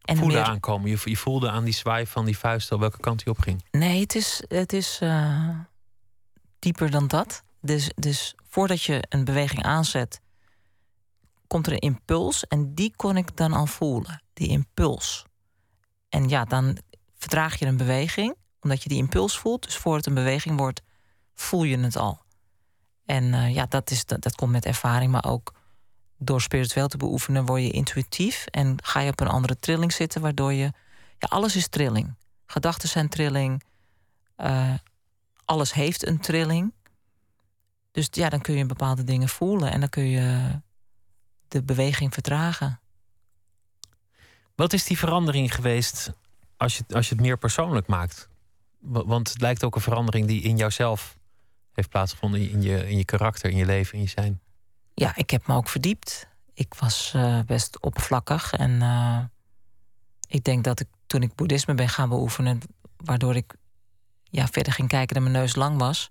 En 0.00 0.16
voelde 0.16 0.34
meer... 0.34 0.42
aankomen. 0.42 0.90
Je, 0.90 1.16
voelde 1.16 1.50
aan 1.50 1.64
die 1.64 1.74
zwaai 1.74 2.06
van 2.06 2.24
die 2.24 2.38
vuist 2.38 2.72
al 2.72 2.78
welke 2.78 3.00
kant 3.00 3.24
hij 3.24 3.32
op 3.32 3.38
ging. 3.38 3.64
Nee, 3.70 4.00
het 4.00 4.14
is, 4.14 4.44
het 4.48 4.72
is 4.72 5.00
uh, 5.02 5.58
dieper 6.64 6.90
dan 6.90 7.06
dat. 7.06 7.42
Dus, 7.60 7.90
dus 7.94 8.34
voordat 8.48 8.82
je 8.82 9.04
een 9.08 9.24
beweging 9.24 9.62
aanzet, 9.62 10.20
komt 11.46 11.66
er 11.66 11.72
een 11.72 11.78
impuls 11.78 12.46
en 12.46 12.74
die 12.74 12.92
kon 12.96 13.16
ik 13.16 13.36
dan 13.36 13.52
al 13.52 13.66
voelen. 13.66 14.22
Die 14.32 14.48
impuls. 14.48 15.24
En 16.08 16.28
ja, 16.28 16.44
dan 16.44 16.78
vertraag 17.18 17.58
je 17.58 17.66
een 17.66 17.76
beweging, 17.76 18.34
omdat 18.60 18.82
je 18.82 18.88
die 18.88 18.98
impuls 18.98 19.38
voelt. 19.38 19.62
Dus 19.62 19.76
voor 19.76 19.96
het 19.96 20.06
een 20.06 20.14
beweging 20.14 20.58
wordt, 20.58 20.82
voel 21.34 21.62
je 21.62 21.78
het 21.78 21.96
al. 21.96 22.22
En 23.04 23.24
uh, 23.24 23.54
ja, 23.54 23.66
dat, 23.66 23.90
is, 23.90 24.04
dat, 24.04 24.22
dat 24.22 24.34
komt 24.34 24.52
met 24.52 24.64
ervaring, 24.64 25.10
maar 25.12 25.24
ook 25.24 25.54
door 26.18 26.40
spiritueel 26.40 26.88
te 26.88 26.96
beoefenen 26.96 27.46
word 27.46 27.62
je 27.62 27.70
intuïtief 27.70 28.46
en 28.46 28.76
ga 28.82 29.00
je 29.00 29.10
op 29.10 29.20
een 29.20 29.28
andere 29.28 29.58
trilling 29.58 29.92
zitten, 29.92 30.20
waardoor 30.20 30.52
je. 30.52 30.72
Ja, 31.18 31.28
alles 31.28 31.56
is 31.56 31.68
trilling. 31.68 32.14
Gedachten 32.46 32.88
zijn 32.88 33.08
trilling. 33.08 33.62
Uh, 34.36 34.74
alles 35.44 35.72
heeft 35.72 36.06
een 36.06 36.18
trilling. 36.18 36.72
Dus 37.90 38.08
ja, 38.10 38.28
dan 38.28 38.40
kun 38.40 38.54
je 38.54 38.66
bepaalde 38.66 39.04
dingen 39.04 39.28
voelen 39.28 39.72
en 39.72 39.80
dan 39.80 39.88
kun 39.88 40.08
je 40.08 40.60
de 41.48 41.62
beweging 41.62 42.12
vertragen. 42.12 42.80
Wat 44.54 44.72
is 44.72 44.84
die 44.84 44.98
verandering 44.98 45.54
geweest 45.54 46.12
als 46.56 46.76
je, 46.76 46.84
als 46.88 47.08
je 47.08 47.14
het 47.14 47.24
meer 47.24 47.38
persoonlijk 47.38 47.86
maakt? 47.86 48.28
Want 48.80 49.28
het 49.28 49.40
lijkt 49.40 49.64
ook 49.64 49.74
een 49.74 49.80
verandering 49.80 50.26
die 50.26 50.42
in 50.42 50.56
jouzelf 50.56 51.18
heeft 51.72 51.88
plaatsgevonden, 51.88 52.50
in 52.50 52.62
je, 52.62 52.88
in 52.88 52.96
je 52.96 53.04
karakter, 53.04 53.50
in 53.50 53.56
je 53.56 53.66
leven, 53.66 53.94
in 53.94 54.00
je 54.00 54.08
zijn. 54.08 54.40
Ja, 54.94 55.16
ik 55.16 55.30
heb 55.30 55.46
me 55.46 55.54
ook 55.54 55.68
verdiept. 55.68 56.28
Ik 56.54 56.74
was 56.74 57.12
uh, 57.16 57.40
best 57.40 57.80
oppervlakkig 57.80 58.52
en 58.52 58.70
uh, 58.70 59.18
ik 60.28 60.44
denk 60.44 60.64
dat 60.64 60.80
ik 60.80 60.88
toen 61.06 61.22
ik 61.22 61.34
boeddhisme 61.34 61.74
ben 61.74 61.88
gaan 61.88 62.08
beoefenen, 62.08 62.60
waardoor 62.96 63.36
ik 63.36 63.54
ja, 64.34 64.46
verder 64.46 64.72
ging 64.72 64.88
kijken 64.88 65.14
dat 65.14 65.22
mijn 65.22 65.36
neus 65.36 65.54
lang 65.54 65.78
was, 65.78 66.10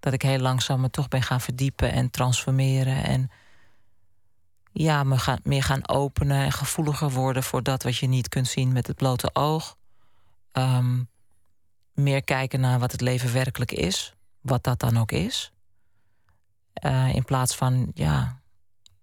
dat 0.00 0.12
ik 0.12 0.22
heel 0.22 0.38
langzaam 0.38 0.80
me 0.80 0.90
toch 0.90 1.08
ben 1.08 1.22
gaan 1.22 1.40
verdiepen 1.40 1.92
en 1.92 2.10
transformeren. 2.10 3.04
En 3.04 3.30
ja, 4.72 5.04
me 5.04 5.18
gaan, 5.18 5.40
meer 5.42 5.62
gaan 5.62 5.88
openen 5.88 6.44
en 6.44 6.52
gevoeliger 6.52 7.10
worden 7.10 7.42
voor 7.42 7.62
dat 7.62 7.82
wat 7.82 7.96
je 7.96 8.06
niet 8.06 8.28
kunt 8.28 8.48
zien 8.48 8.72
met 8.72 8.86
het 8.86 8.96
blote 8.96 9.30
oog. 9.34 9.76
Um, 10.52 11.08
meer 11.92 12.24
kijken 12.24 12.60
naar 12.60 12.78
wat 12.78 12.92
het 12.92 13.00
leven 13.00 13.32
werkelijk 13.32 13.72
is, 13.72 14.14
wat 14.40 14.64
dat 14.64 14.80
dan 14.80 14.96
ook 14.98 15.12
is. 15.12 15.52
Uh, 16.84 17.14
in 17.14 17.24
plaats 17.24 17.56
van, 17.56 17.90
ja, 17.94 18.40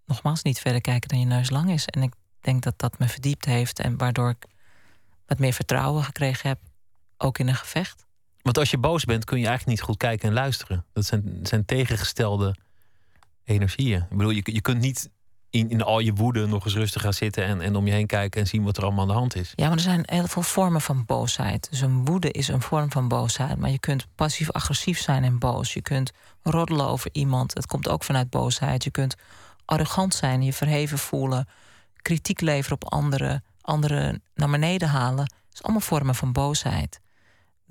nogmaals, 0.05 0.43
niet 0.43 0.59
verder 0.59 0.81
kijken 0.81 1.09
dan 1.09 1.19
je 1.19 1.25
neus 1.25 1.49
lang 1.49 1.71
is. 1.71 1.85
En 1.85 2.03
ik 2.03 2.13
denk 2.41 2.63
dat 2.63 2.79
dat 2.79 2.99
me 2.99 3.07
verdiept 3.07 3.45
heeft 3.45 3.79
en 3.79 3.97
waardoor 3.97 4.29
ik 4.29 4.45
wat 5.25 5.39
meer 5.39 5.53
vertrouwen 5.53 6.03
gekregen 6.03 6.49
heb, 6.49 6.59
ook 7.17 7.37
in 7.37 7.47
een 7.47 7.55
gevecht. 7.55 8.07
Want 8.49 8.61
als 8.61 8.71
je 8.71 8.77
boos 8.77 9.05
bent, 9.05 9.25
kun 9.25 9.39
je 9.39 9.47
eigenlijk 9.47 9.77
niet 9.77 9.87
goed 9.87 9.97
kijken 9.97 10.27
en 10.27 10.33
luisteren. 10.33 10.85
Dat 10.93 11.05
zijn, 11.05 11.39
zijn 11.43 11.65
tegengestelde 11.65 12.55
energieën. 13.43 14.01
Ik 14.01 14.17
bedoel, 14.17 14.31
je, 14.31 14.41
je 14.43 14.61
kunt 14.61 14.81
niet 14.81 15.09
in, 15.49 15.69
in 15.69 15.81
al 15.81 15.99
je 15.99 16.13
woede 16.13 16.47
nog 16.47 16.65
eens 16.65 16.73
rustig 16.73 17.01
gaan 17.01 17.13
zitten 17.13 17.45
en, 17.45 17.61
en 17.61 17.75
om 17.75 17.85
je 17.85 17.91
heen 17.91 18.07
kijken 18.07 18.41
en 18.41 18.47
zien 18.47 18.63
wat 18.63 18.77
er 18.77 18.83
allemaal 18.83 19.01
aan 19.01 19.07
de 19.07 19.13
hand 19.13 19.35
is. 19.35 19.53
Ja, 19.55 19.67
maar 19.67 19.77
er 19.77 19.83
zijn 19.83 20.03
heel 20.05 20.27
veel 20.27 20.41
vormen 20.41 20.81
van 20.81 21.05
boosheid. 21.05 21.67
Dus 21.69 21.81
een 21.81 22.05
woede 22.05 22.31
is 22.31 22.47
een 22.47 22.61
vorm 22.61 22.91
van 22.91 23.07
boosheid. 23.07 23.57
Maar 23.57 23.69
je 23.69 23.79
kunt 23.79 24.07
passief-agressief 24.15 24.99
zijn 24.99 25.23
en 25.23 25.39
boos. 25.39 25.73
Je 25.73 25.81
kunt 25.81 26.11
roddelen 26.41 26.85
over 26.85 27.09
iemand. 27.13 27.53
Het 27.53 27.65
komt 27.65 27.89
ook 27.89 28.03
vanuit 28.03 28.29
boosheid. 28.29 28.83
Je 28.83 28.91
kunt 28.91 29.15
arrogant 29.65 30.13
zijn, 30.13 30.43
je 30.43 30.53
verheven 30.53 30.97
voelen, 30.97 31.47
kritiek 31.95 32.41
leveren 32.41 32.81
op 32.81 32.91
anderen, 32.91 33.43
anderen 33.61 34.23
naar 34.35 34.49
beneden 34.49 34.87
halen. 34.87 35.25
Dat 35.25 35.53
is 35.53 35.63
allemaal 35.63 35.81
vormen 35.81 36.15
van 36.15 36.31
boosheid 36.31 36.99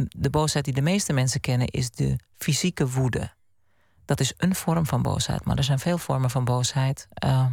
de 0.07 0.31
boosheid 0.31 0.65
die 0.65 0.75
de 0.75 0.81
meeste 0.81 1.13
mensen 1.13 1.41
kennen 1.41 1.67
is 1.67 1.91
de 1.91 2.19
fysieke 2.37 2.89
woede. 2.89 3.33
Dat 4.05 4.21
is 4.21 4.33
een 4.37 4.55
vorm 4.55 4.87
van 4.87 5.03
boosheid, 5.03 5.45
maar 5.45 5.57
er 5.57 5.65
zijn 5.65 5.79
veel 5.79 5.99
vormen 5.99 6.31
van 6.31 6.45
boosheid. 6.45 7.09
Uh, 7.25 7.47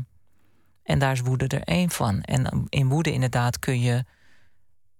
En 0.83 0.99
daar 0.99 1.11
is 1.11 1.21
woede 1.21 1.47
er 1.47 1.61
één 1.63 1.89
van. 1.89 2.21
En 2.21 2.65
in 2.69 2.87
woede 2.89 3.11
inderdaad 3.11 3.59
kun 3.59 3.79
je, 3.81 4.05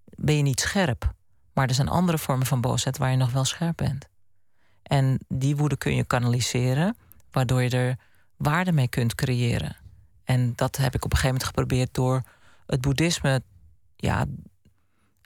ben 0.05 0.35
je 0.37 0.41
niet 0.41 0.59
scherp. 0.59 1.13
Maar 1.53 1.67
er 1.67 1.73
zijn 1.73 1.87
andere 1.87 2.17
vormen 2.17 2.45
van 2.45 2.61
boosheid 2.61 2.97
waar 2.97 3.11
je 3.11 3.17
nog 3.17 3.31
wel 3.31 3.45
scherp 3.45 3.77
bent. 3.77 4.07
En 4.83 5.19
die 5.27 5.55
woede 5.55 5.77
kun 5.77 5.95
je 5.95 6.05
kanaliseren, 6.05 6.97
waardoor 7.31 7.61
je 7.61 7.69
er 7.69 7.99
waarde 8.37 8.71
mee 8.71 8.87
kunt 8.87 9.15
creëren. 9.15 9.75
En 10.23 10.53
dat 10.55 10.75
heb 10.75 10.95
ik 10.95 11.05
op 11.05 11.11
een 11.11 11.17
gegeven 11.17 11.27
moment 11.27 11.43
geprobeerd 11.43 11.93
door 11.93 12.23
het 12.65 12.81
boeddhisme 12.81 13.43
ja, 13.95 14.25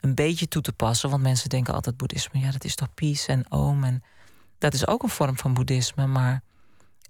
een 0.00 0.14
beetje 0.14 0.48
toe 0.48 0.62
te 0.62 0.72
passen. 0.72 1.10
Want 1.10 1.22
mensen 1.22 1.48
denken 1.48 1.74
altijd 1.74 1.96
boeddhisme, 1.96 2.40
ja, 2.40 2.50
dat 2.50 2.64
is 2.64 2.74
toch 2.74 2.94
peace 2.94 3.32
en 3.32 3.52
om. 3.52 3.84
En 3.84 4.02
dat 4.58 4.74
is 4.74 4.86
ook 4.86 5.02
een 5.02 5.08
vorm 5.08 5.38
van 5.38 5.54
boeddhisme. 5.54 6.06
Maar 6.06 6.42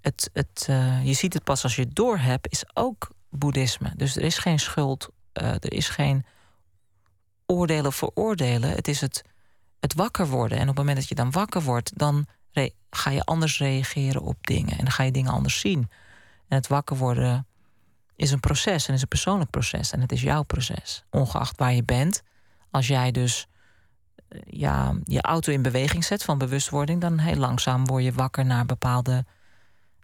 het, 0.01 0.29
het, 0.33 0.67
uh, 0.69 1.05
je 1.05 1.13
ziet 1.13 1.33
het 1.33 1.43
pas 1.43 1.63
als 1.63 1.75
je 1.75 1.81
het 1.81 1.95
doorhebt, 1.95 2.51
is 2.51 2.63
ook 2.73 3.11
boeddhisme. 3.29 3.93
Dus 3.95 4.15
er 4.15 4.23
is 4.23 4.37
geen 4.37 4.59
schuld, 4.59 5.09
uh, 5.41 5.47
er 5.47 5.73
is 5.73 5.89
geen 5.89 6.25
oordelen 7.45 7.93
voor 7.93 8.11
oordelen. 8.13 8.69
Het 8.69 8.87
is 8.87 9.01
het, 9.01 9.23
het 9.79 9.93
wakker 9.93 10.27
worden. 10.27 10.57
En 10.57 10.63
op 10.63 10.67
het 10.69 10.77
moment 10.77 10.97
dat 10.97 11.07
je 11.07 11.15
dan 11.15 11.31
wakker 11.31 11.61
wordt, 11.61 11.97
dan 11.97 12.27
ga 12.89 13.09
je 13.09 13.23
anders 13.23 13.59
reageren 13.59 14.21
op 14.21 14.47
dingen. 14.47 14.71
En 14.71 14.83
dan 14.83 14.91
ga 14.91 15.03
je 15.03 15.11
dingen 15.11 15.31
anders 15.31 15.59
zien. 15.59 15.89
En 16.47 16.57
het 16.57 16.67
wakker 16.67 16.97
worden 16.97 17.47
is 18.15 18.31
een 18.31 18.39
proces 18.39 18.87
en 18.87 18.93
is 18.93 19.01
een 19.01 19.07
persoonlijk 19.07 19.49
proces. 19.49 19.91
En 19.91 20.01
het 20.01 20.11
is 20.11 20.21
jouw 20.21 20.43
proces. 20.43 21.03
Ongeacht 21.09 21.57
waar 21.57 21.73
je 21.73 21.83
bent. 21.83 22.23
Als 22.71 22.87
jij 22.87 23.11
dus 23.11 23.47
eh, 24.27 24.39
ja, 24.45 24.95
je 25.03 25.21
auto 25.21 25.51
in 25.51 25.61
beweging 25.61 26.03
zet 26.03 26.23
van 26.23 26.37
bewustwording, 26.37 27.01
dan 27.01 27.17
heel 27.17 27.35
langzaam 27.35 27.85
word 27.85 28.03
je 28.03 28.11
wakker 28.11 28.45
naar 28.45 28.65
bepaalde 28.65 29.25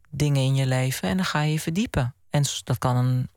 dingen 0.09 0.41
in 0.41 0.55
je 0.55 0.65
leven. 0.65 1.09
En 1.09 1.15
dan 1.15 1.25
ga 1.25 1.41
je 1.41 1.51
je 1.51 1.59
verdiepen. 1.59 2.15
En 2.29 2.43
dat 2.63 2.77
kan 2.77 2.95
een 2.95 3.29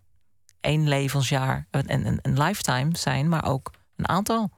één 0.60 0.88
levensjaar, 0.88 1.66
een, 1.70 2.06
een, 2.06 2.18
een 2.22 2.42
lifetime 2.42 2.96
zijn, 2.96 3.28
maar 3.28 3.44
ook 3.44 3.70
een 3.96 4.08
aantal 4.08 4.50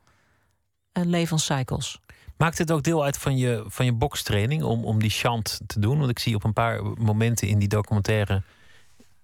uh, 0.93 1.05
levenscycles. 1.05 2.01
Maakt 2.37 2.59
het 2.59 2.73
ook 2.73 2.83
deel 2.83 3.05
uit 3.05 3.19
van 3.19 3.37
je, 3.37 3.65
van 3.67 3.85
je 3.85 3.93
bokstraining 3.93 4.63
om, 4.63 4.85
om 4.85 4.99
die 4.99 5.11
chant 5.11 5.61
te 5.67 5.81
doen? 5.81 5.99
Want 5.99 6.11
ik 6.11 6.19
zie 6.19 6.35
op 6.35 6.45
een 6.45 6.53
paar 6.53 6.83
momenten 6.83 7.49
in 7.49 7.59
die 7.59 7.69
documentaire 7.69 8.43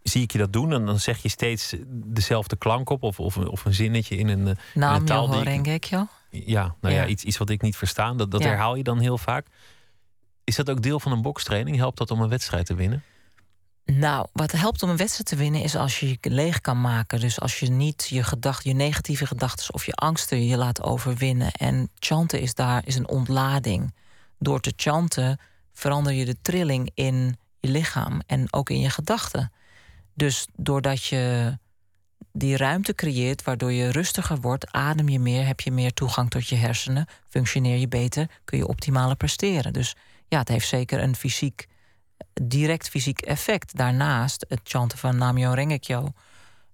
zie 0.09 0.23
ik 0.23 0.33
je 0.33 0.39
dat 0.39 0.53
doen 0.53 0.73
en 0.73 0.87
dan 0.87 1.01
zeg 1.01 1.23
je 1.23 1.29
steeds 1.29 1.75
dezelfde 1.89 2.57
klank 2.57 2.91
op 2.91 3.03
of, 3.03 3.21
of, 3.21 3.37
of 3.37 3.65
een 3.65 3.75
zinnetje 3.75 4.17
in 4.17 4.29
een, 4.29 4.57
Naam 4.75 4.95
in 4.95 5.01
een 5.01 5.07
taal. 5.07 5.27
Die 5.29 5.73
ik, 5.73 5.85
ja, 6.31 6.75
nou 6.81 6.95
ja, 6.95 7.07
iets, 7.07 7.25
iets 7.25 7.39
wat 7.39 7.51
ik 7.51 7.63
niet 7.63 7.77
verstaan. 7.77 8.17
Dat, 8.17 8.31
dat 8.31 8.43
herhaal 8.43 8.75
je 8.75 8.83
dan 8.83 9.01
heel 9.01 9.19
vaak. 9.19 9.47
Is 10.45 10.57
dat 10.57 10.71
ook 10.71 10.83
deel 10.83 11.01
van 11.01 11.13
een 11.13 11.23
bokstraining? 11.23 11.77
Helpt 11.77 11.99
dat 11.99 12.11
om 12.11 12.21
een 12.21 12.29
wedstrijd 12.29 12.67
te 12.67 12.75
winnen? 12.75 13.03
Nou, 13.85 14.27
wat 14.33 14.53
helpt 14.53 14.83
om 14.83 14.91
een 14.91 14.97
wedstrijd 14.97 15.29
te 15.29 15.37
winnen 15.37 15.63
is 15.63 15.77
als 15.77 16.01
je 16.01 16.09
je 16.09 16.19
leeg 16.21 16.61
kan 16.61 16.81
maken. 16.81 17.21
Dus 17.21 17.41
als 17.41 17.61
je 17.61 17.71
niet 17.71 18.07
je 18.09 18.23
gedachten, 18.23 18.71
je 18.71 18.77
negatieve 18.77 19.27
gedachten 19.27 19.75
of 19.75 19.87
je 19.87 19.93
angsten 19.93 20.47
je 20.47 20.57
laat 20.57 20.83
overwinnen. 20.83 21.53
En 21.53 21.91
chanten 21.99 22.41
is 22.41 22.55
daar 22.55 22.83
is 22.87 22.95
een 22.95 23.09
ontlading. 23.09 23.95
Door 24.39 24.61
te 24.61 24.73
chanten 24.77 25.41
verander 25.73 26.13
je 26.13 26.25
de 26.25 26.37
trilling 26.43 26.91
in 26.95 27.37
je 27.61 27.69
lichaam 27.69 28.21
en 28.27 28.53
ook 28.53 28.71
in 28.71 28.81
je 28.81 28.91
gedachten. 28.91 29.53
Dus 30.19 30.47
doordat 30.57 31.05
je 31.05 31.53
die 32.33 32.57
ruimte 32.57 32.95
creëert, 32.95 33.43
waardoor 33.43 33.73
je 33.73 33.91
rustiger 33.91 34.41
wordt, 34.41 34.73
adem 34.73 35.09
je 35.09 35.21
meer, 35.21 35.47
heb 35.47 35.61
je 35.61 35.71
meer 35.71 35.93
toegang 35.93 36.31
tot 36.31 36.49
je 36.49 36.57
hersenen, 36.57 37.07
functioneer 37.29 37.77
je 37.77 37.89
beter, 37.89 38.31
kun 38.45 38.59
je 38.59 38.67
optimaler 38.67 39.17
presteren. 39.17 39.73
Dus 39.73 39.97
ja, 40.29 40.39
het 40.39 40.49
heeft 40.49 40.69
zeker 40.69 41.03
een 41.03 41.17
fysiek, 41.17 41.67
direct 42.43 42.89
fysiek 42.89 43.21
effect. 43.21 43.77
Daarnaast, 43.77 44.45
het 44.49 44.61
chanten 44.63 44.99
van 44.99 45.17
Namyo 45.17 45.53
Rengekyo 45.53 46.13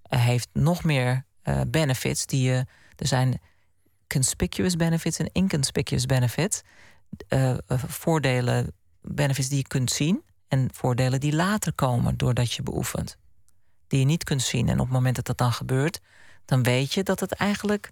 eh, 0.01 0.25
heeft 0.25 0.49
nog 0.53 0.83
meer 0.83 1.25
uh, 1.43 1.61
benefits 1.67 2.25
die 2.25 2.41
je. 2.41 2.65
Er 2.95 3.07
zijn 3.07 3.41
conspicuous 4.07 4.75
benefits 4.75 5.17
en 5.17 5.29
inconspicuous 5.31 6.05
benefits. 6.05 6.61
Uh, 7.29 7.57
voordelen, 7.67 8.73
benefits 9.01 9.49
die 9.49 9.57
je 9.57 9.67
kunt 9.67 9.91
zien 9.91 10.23
en 10.47 10.69
voordelen 10.73 11.19
die 11.19 11.35
later 11.35 11.73
komen 11.73 12.17
doordat 12.17 12.51
je 12.51 12.63
beoefent 12.63 13.17
die 13.87 13.99
je 13.99 14.05
niet 14.05 14.23
kunt 14.23 14.41
zien. 14.41 14.69
En 14.69 14.79
op 14.79 14.85
het 14.85 14.93
moment 14.93 15.15
dat 15.15 15.25
dat 15.25 15.37
dan 15.37 15.51
gebeurt, 15.51 15.99
dan 16.45 16.63
weet 16.63 16.93
je 16.93 17.03
dat 17.03 17.19
het 17.19 17.31
eigenlijk 17.31 17.89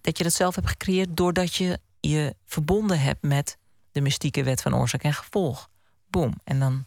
dat 0.00 0.18
je 0.18 0.24
dat 0.24 0.32
zelf 0.32 0.54
hebt 0.54 0.68
gecreëerd 0.68 1.16
doordat 1.16 1.54
je 1.54 1.78
je 2.00 2.34
verbonden 2.44 3.00
hebt 3.00 3.22
met 3.22 3.58
de 3.92 4.00
mystieke 4.00 4.42
wet 4.42 4.62
van 4.62 4.76
oorzaak 4.76 5.02
en 5.02 5.14
gevolg. 5.14 5.68
Boom. 6.10 6.34
En 6.44 6.58
dan 6.58 6.84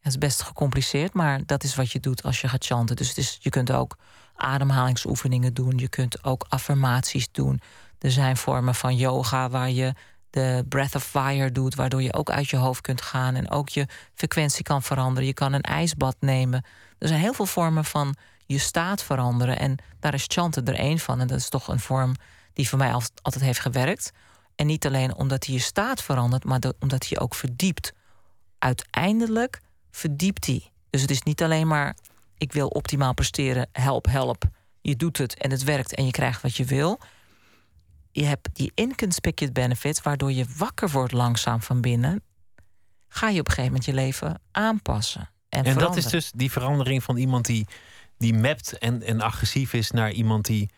het 0.00 0.12
is 0.12 0.18
best 0.18 0.42
gecompliceerd, 0.42 1.12
maar 1.12 1.40
dat 1.46 1.64
is 1.64 1.74
wat 1.74 1.92
je 1.92 2.00
doet 2.00 2.22
als 2.22 2.40
je 2.40 2.48
gaat 2.48 2.64
chanten. 2.64 2.96
Dus 2.96 3.08
het 3.08 3.18
is, 3.18 3.38
je 3.40 3.50
kunt 3.50 3.72
ook 3.72 3.96
ademhalingsoefeningen 4.34 5.54
doen. 5.54 5.78
Je 5.78 5.88
kunt 5.88 6.24
ook 6.24 6.46
affirmaties 6.48 7.28
doen. 7.32 7.60
Er 7.98 8.10
zijn 8.10 8.36
vormen 8.36 8.74
van 8.74 8.96
yoga 8.96 9.50
waar 9.50 9.70
je 9.70 9.94
de 10.30 10.64
breath 10.68 10.94
of 10.94 11.04
fire 11.04 11.52
doet, 11.52 11.74
waardoor 11.74 12.02
je 12.02 12.14
ook 12.14 12.30
uit 12.30 12.48
je 12.48 12.56
hoofd 12.56 12.80
kunt 12.80 13.02
gaan 13.02 13.34
en 13.34 13.50
ook 13.50 13.68
je 13.68 13.86
frequentie 14.14 14.62
kan 14.62 14.82
veranderen. 14.82 15.26
Je 15.26 15.34
kan 15.34 15.52
een 15.52 15.60
ijsbad 15.60 16.16
nemen. 16.20 16.64
Er 17.00 17.08
zijn 17.08 17.20
heel 17.20 17.32
veel 17.34 17.46
vormen 17.46 17.84
van 17.84 18.14
je 18.46 18.58
staat 18.58 19.02
veranderen. 19.02 19.58
En 19.58 19.76
daar 20.00 20.14
is 20.14 20.24
chanten 20.28 20.64
er 20.64 20.74
één 20.74 20.98
van. 20.98 21.20
En 21.20 21.26
dat 21.26 21.38
is 21.38 21.48
toch 21.48 21.68
een 21.68 21.80
vorm 21.80 22.14
die 22.52 22.68
voor 22.68 22.78
mij 22.78 22.92
altijd 23.22 23.44
heeft 23.44 23.60
gewerkt. 23.60 24.12
En 24.54 24.66
niet 24.66 24.86
alleen 24.86 25.14
omdat 25.14 25.44
hij 25.44 25.54
je 25.54 25.60
staat 25.60 26.02
verandert, 26.02 26.44
maar 26.44 26.60
omdat 26.78 27.08
hij 27.08 27.18
ook 27.18 27.34
verdiept. 27.34 27.92
Uiteindelijk 28.58 29.60
verdiept 29.90 30.46
hij. 30.46 30.70
Dus 30.90 31.00
het 31.00 31.10
is 31.10 31.22
niet 31.22 31.42
alleen 31.42 31.66
maar 31.66 31.96
ik 32.36 32.52
wil 32.52 32.68
optimaal 32.68 33.14
presteren, 33.14 33.68
help, 33.72 34.06
help. 34.06 34.44
Je 34.80 34.96
doet 34.96 35.18
het 35.18 35.34
en 35.34 35.50
het 35.50 35.64
werkt 35.64 35.94
en 35.94 36.04
je 36.04 36.10
krijgt 36.10 36.42
wat 36.42 36.56
je 36.56 36.64
wil. 36.64 37.00
Je 38.12 38.24
hebt 38.24 38.48
die 38.52 38.72
inconspicuous 38.74 39.52
benefits, 39.52 40.02
waardoor 40.02 40.32
je 40.32 40.46
wakker 40.56 40.90
wordt 40.90 41.12
langzaam 41.12 41.62
van 41.62 41.80
binnen. 41.80 42.22
Ga 43.08 43.28
je 43.28 43.40
op 43.40 43.46
een 43.46 43.52
gegeven 43.54 43.72
moment 43.72 43.84
je 43.84 43.94
leven 43.94 44.40
aanpassen. 44.50 45.30
En, 45.50 45.78
dat 45.78 45.96
is 45.96 46.06
dus 46.06 46.30
die 46.34 46.50
verandering 46.50 47.02
van 47.02 47.16
iemand 47.16 47.44
die, 47.44 47.66
die 48.18 48.34
mapt 48.34 48.78
en, 48.78 49.02
en 49.02 49.20
agressief 49.20 49.72
is 49.72 49.90
naar 49.90 50.10
iemand 50.10 50.44
die 50.44 50.70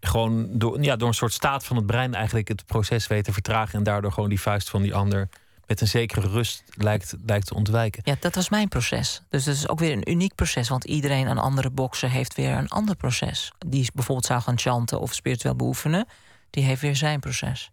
gewoon 0.00 0.58
door, 0.58 0.82
ja, 0.82 0.96
door 0.96 1.08
een 1.08 1.14
soort 1.14 1.32
staat 1.32 1.64
van 1.64 1.76
het 1.76 1.86
brein 1.86 2.14
eigenlijk 2.14 2.48
het 2.48 2.66
proces 2.66 3.06
weet 3.06 3.24
te 3.24 3.32
vertragen 3.32 3.78
en 3.78 3.84
daardoor 3.84 4.12
gewoon 4.12 4.28
die 4.28 4.40
vuist 4.40 4.70
van 4.70 4.82
die 4.82 4.94
ander 4.94 5.28
met 5.66 5.80
een 5.80 5.88
zekere 5.88 6.28
rust 6.28 6.62
lijkt, 6.74 7.14
lijkt 7.26 7.46
te 7.46 7.54
ontwijken. 7.54 8.02
Ja, 8.04 8.16
dat 8.20 8.34
was 8.34 8.48
mijn 8.48 8.68
proces. 8.68 9.22
Dus 9.28 9.44
dat 9.44 9.54
is 9.54 9.68
ook 9.68 9.78
weer 9.78 9.92
een 9.92 10.10
uniek 10.10 10.34
proces, 10.34 10.68
want 10.68 10.84
iedereen 10.84 11.26
een 11.26 11.38
andere 11.38 11.70
bokser 11.70 12.10
heeft 12.10 12.34
weer 12.34 12.52
een 12.52 12.68
ander 12.68 12.96
proces. 12.96 13.52
Die 13.66 13.90
bijvoorbeeld 13.94 14.26
zou 14.26 14.40
gaan 14.40 14.58
chanten 14.58 15.00
of 15.00 15.14
spiritueel 15.14 15.56
beoefenen, 15.56 16.06
die 16.50 16.64
heeft 16.64 16.80
weer 16.80 16.96
zijn 16.96 17.20
proces. 17.20 17.70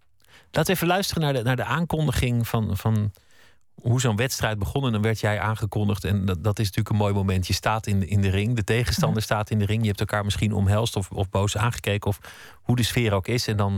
Laten 0.52 0.66
we 0.66 0.72
even 0.72 0.88
luisteren 0.88 1.24
naar 1.24 1.34
de, 1.34 1.42
naar 1.42 1.56
de 1.56 1.64
aankondiging 1.64 2.48
van, 2.48 2.78
van 2.78 3.12
hoe 3.76 4.02
zo'n 4.02 4.16
wedstrijd 4.16 4.60
begon. 4.60 4.86
En 4.86 4.92
dan 4.92 5.02
werd 5.02 5.20
jij 5.20 5.40
aangekondigd. 5.40 6.04
En 6.04 6.26
dat, 6.26 6.44
dat 6.44 6.60
is 6.60 6.66
natuurlijk 6.66 6.90
een 6.90 7.02
mooi 7.02 7.14
moment. 7.14 7.48
Je 7.48 7.54
staat 7.54 7.88
in 7.88 8.00
de, 8.00 8.08
in 8.08 8.22
de 8.22 8.30
ring. 8.30 8.56
De 8.56 8.64
tegenstander 8.64 9.18
mhm. 9.18 9.26
staat 9.26 9.50
in 9.50 9.60
de 9.60 9.66
ring. 9.66 9.82
Je 9.82 9.88
hebt 9.88 10.00
elkaar 10.00 10.24
misschien 10.24 10.54
omhelst 10.54 10.96
of, 10.96 11.12
of 11.12 11.30
boos 11.30 11.58
aangekeken. 11.58 12.08
Of 12.08 12.20
hoe 12.54 12.76
de 12.76 12.84
sfeer 12.84 13.14
ook 13.14 13.28
is. 13.28 13.48
En 13.48 13.58
dan, 13.58 13.72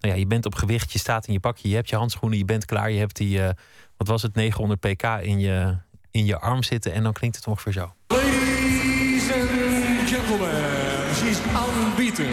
nou 0.00 0.14
ja, 0.14 0.18
je 0.20 0.26
bent 0.26 0.46
op 0.46 0.54
gewicht. 0.54 0.92
Je 0.92 0.98
staat 0.98 1.26
in 1.26 1.32
je 1.32 1.40
pakje. 1.40 1.68
Je 1.68 1.74
hebt 1.74 1.88
je 1.88 1.96
handschoenen. 1.96 2.38
Je 2.38 2.44
bent 2.44 2.64
klaar. 2.64 2.90
Je 2.90 2.98
hebt 2.98 3.16
die, 3.16 3.38
uh, 3.38 3.48
wat 3.96 4.08
was 4.08 4.22
het, 4.22 4.34
900 4.34 4.80
pk 4.80 5.02
in 5.02 5.38
je, 5.38 5.76
in 6.10 6.24
je 6.24 6.38
arm 6.38 6.62
zitten. 6.62 6.92
En 6.92 7.02
dan 7.02 7.12
klinkt 7.12 7.36
het 7.36 7.46
ongeveer 7.46 7.72
zo. 7.72 7.94
Ladies 8.06 9.32
and 9.32 10.08
gentlemen, 10.08 11.14
she's 11.14 11.38
unbeaten. 11.38 12.32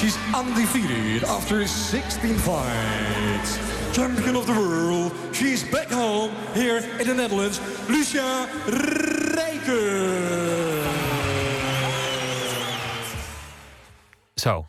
She's 0.00 0.16
undefeated 0.34 1.28
after 1.28 1.68
16 1.68 2.38
fights. 2.38 3.69
Champion 3.92 4.36
of 4.36 4.46
the 4.46 4.52
world. 4.52 5.12
She's 5.32 5.70
back 5.70 5.90
home 5.90 6.30
here 6.52 6.82
in 6.98 7.06
the 7.06 7.14
Netherlands. 7.14 7.60
Lucia 7.88 8.46
Rijken. 9.34 10.82
Zo. 14.34 14.66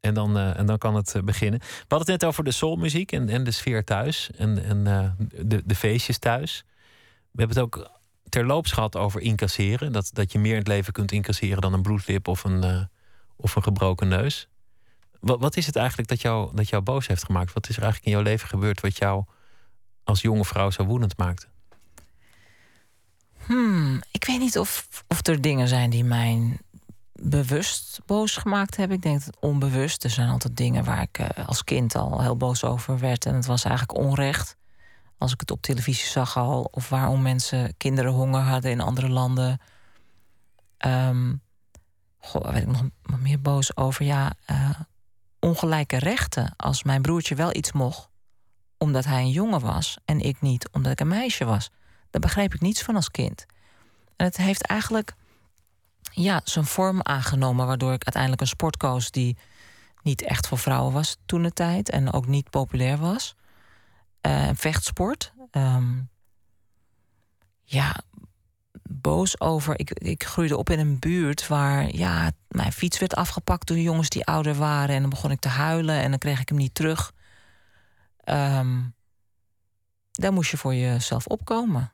En 0.00 0.14
dan, 0.14 0.36
uh, 0.36 0.58
en 0.58 0.66
dan 0.66 0.78
kan 0.78 0.94
het 0.94 1.14
uh, 1.14 1.22
beginnen. 1.22 1.60
We 1.60 1.66
hadden 1.88 2.12
het 2.12 2.20
net 2.20 2.24
over 2.24 2.44
de 2.44 2.52
soulmuziek 2.52 3.12
en, 3.12 3.28
en 3.28 3.44
de 3.44 3.50
sfeer 3.50 3.84
thuis. 3.84 4.30
En, 4.36 4.64
en 4.64 4.86
uh, 4.86 5.10
de, 5.46 5.62
de 5.64 5.74
feestjes 5.74 6.18
thuis. 6.18 6.64
We 7.30 7.42
hebben 7.42 7.56
het 7.56 7.64
ook 7.64 7.90
terloops 8.28 8.72
gehad 8.72 8.96
over 8.96 9.20
incasseren. 9.20 9.92
Dat, 9.92 10.10
dat 10.12 10.32
je 10.32 10.38
meer 10.38 10.52
in 10.52 10.58
het 10.58 10.68
leven 10.68 10.92
kunt 10.92 11.12
incasseren 11.12 11.60
dan 11.60 11.72
een 11.72 11.82
bloedlip 11.82 12.28
of 12.28 12.44
een, 12.44 12.88
of 13.36 13.56
een 13.56 13.62
gebroken 13.62 14.08
neus. 14.08 14.48
Wat, 15.20 15.40
wat 15.40 15.56
is 15.56 15.66
het 15.66 15.76
eigenlijk 15.76 16.08
dat 16.08 16.20
jou, 16.20 16.50
dat 16.54 16.68
jou 16.68 16.82
boos 16.82 17.06
heeft 17.06 17.24
gemaakt? 17.24 17.52
Wat 17.52 17.68
is 17.68 17.76
er 17.76 17.82
eigenlijk 17.82 18.12
in 18.12 18.18
jouw 18.18 18.30
leven 18.30 18.48
gebeurd 18.48 18.80
wat 18.80 18.96
jou 18.96 19.24
als 20.04 20.20
jonge 20.20 20.44
vrouw 20.44 20.70
zo 20.70 20.84
woedend 20.84 21.16
maakte? 21.16 21.46
Hmm, 23.46 24.00
ik 24.10 24.24
weet 24.24 24.38
niet 24.38 24.58
of, 24.58 24.86
of 25.08 25.26
er 25.26 25.40
dingen 25.40 25.68
zijn 25.68 25.90
die 25.90 26.04
mij 26.04 26.58
bewust 27.12 28.00
boos 28.06 28.36
gemaakt 28.36 28.76
hebben. 28.76 28.96
Ik 28.96 29.02
denk 29.02 29.24
dat 29.24 29.40
onbewust. 29.40 30.04
Er 30.04 30.10
zijn 30.10 30.28
altijd 30.28 30.56
dingen 30.56 30.84
waar 30.84 31.02
ik 31.02 31.18
uh, 31.18 31.28
als 31.46 31.64
kind 31.64 31.94
al 31.94 32.20
heel 32.20 32.36
boos 32.36 32.64
over 32.64 32.98
werd. 32.98 33.26
En 33.26 33.34
het 33.34 33.46
was 33.46 33.64
eigenlijk 33.64 33.98
onrecht. 33.98 34.56
Als 35.18 35.32
ik 35.32 35.40
het 35.40 35.50
op 35.50 35.62
televisie 35.62 36.08
zag 36.08 36.36
al. 36.36 36.62
Of 36.62 36.88
waarom 36.88 37.22
mensen 37.22 37.76
kinderen 37.76 38.12
honger 38.12 38.40
hadden 38.40 38.70
in 38.70 38.80
andere 38.80 39.08
landen. 39.08 39.60
Ehm 40.76 41.32
goh, 42.20 42.42
waar 42.42 42.52
werd 42.52 42.64
ik 42.64 42.70
nog 42.70 42.84
nog 43.02 43.20
meer 43.20 43.40
boos 43.40 43.76
over? 43.76 44.04
Ja, 44.04 44.32
eh, 44.44 44.70
ongelijke 45.40 45.98
rechten. 45.98 46.54
Als 46.56 46.82
mijn 46.82 47.02
broertje 47.02 47.34
wel 47.34 47.54
iets 47.54 47.72
mocht 47.72 48.10
omdat 48.82 49.04
hij 49.04 49.20
een 49.20 49.30
jongen 49.30 49.60
was 49.60 49.98
en 50.04 50.20
ik 50.20 50.40
niet 50.40 50.68
omdat 50.72 50.92
ik 50.92 51.00
een 51.00 51.08
meisje 51.08 51.44
was. 51.44 51.70
Daar 52.10 52.20
begreep 52.20 52.54
ik 52.54 52.60
niets 52.60 52.82
van 52.82 52.94
als 52.96 53.10
kind. 53.10 53.46
En 54.16 54.26
het 54.26 54.36
heeft 54.36 54.62
eigenlijk 54.66 55.14
ja, 56.12 56.40
zijn 56.44 56.64
vorm 56.64 57.02
aangenomen, 57.02 57.66
waardoor 57.66 57.92
ik 57.92 58.04
uiteindelijk 58.04 58.42
een 58.42 58.46
sport 58.46 58.76
koos 58.76 59.10
die 59.10 59.36
niet 60.02 60.22
echt 60.22 60.46
voor 60.46 60.58
vrouwen 60.58 60.92
was 60.92 61.16
toen 61.26 61.42
de 61.42 61.52
tijd 61.52 61.90
en 61.90 62.12
ook 62.12 62.26
niet 62.26 62.50
populair 62.50 62.98
was. 62.98 63.34
Een 64.20 64.56
vechtsport. 64.56 65.32
Ehm, 65.50 66.00
ja, 67.62 67.96
boos 68.90 69.40
over. 69.40 69.78
Ik, 69.78 69.90
ik 69.90 70.24
groeide 70.24 70.56
op 70.56 70.70
in 70.70 70.78
een 70.78 70.98
buurt 70.98 71.46
waar 71.46 71.94
ja, 71.94 72.30
mijn 72.48 72.72
fiets 72.72 72.98
werd 72.98 73.14
afgepakt 73.14 73.66
door 73.66 73.78
jongens 73.78 74.08
die 74.08 74.24
ouder 74.24 74.54
waren. 74.54 74.94
En 74.94 75.00
dan 75.00 75.10
begon 75.10 75.30
ik 75.30 75.40
te 75.40 75.48
huilen 75.48 75.96
en 75.96 76.10
dan 76.10 76.18
kreeg 76.18 76.40
ik 76.40 76.48
hem 76.48 76.58
niet 76.58 76.74
terug. 76.74 77.12
Ehm, 78.24 78.80
daar 80.10 80.32
moest 80.32 80.50
je 80.50 80.56
voor 80.56 80.74
jezelf 80.74 81.26
opkomen. 81.26 81.92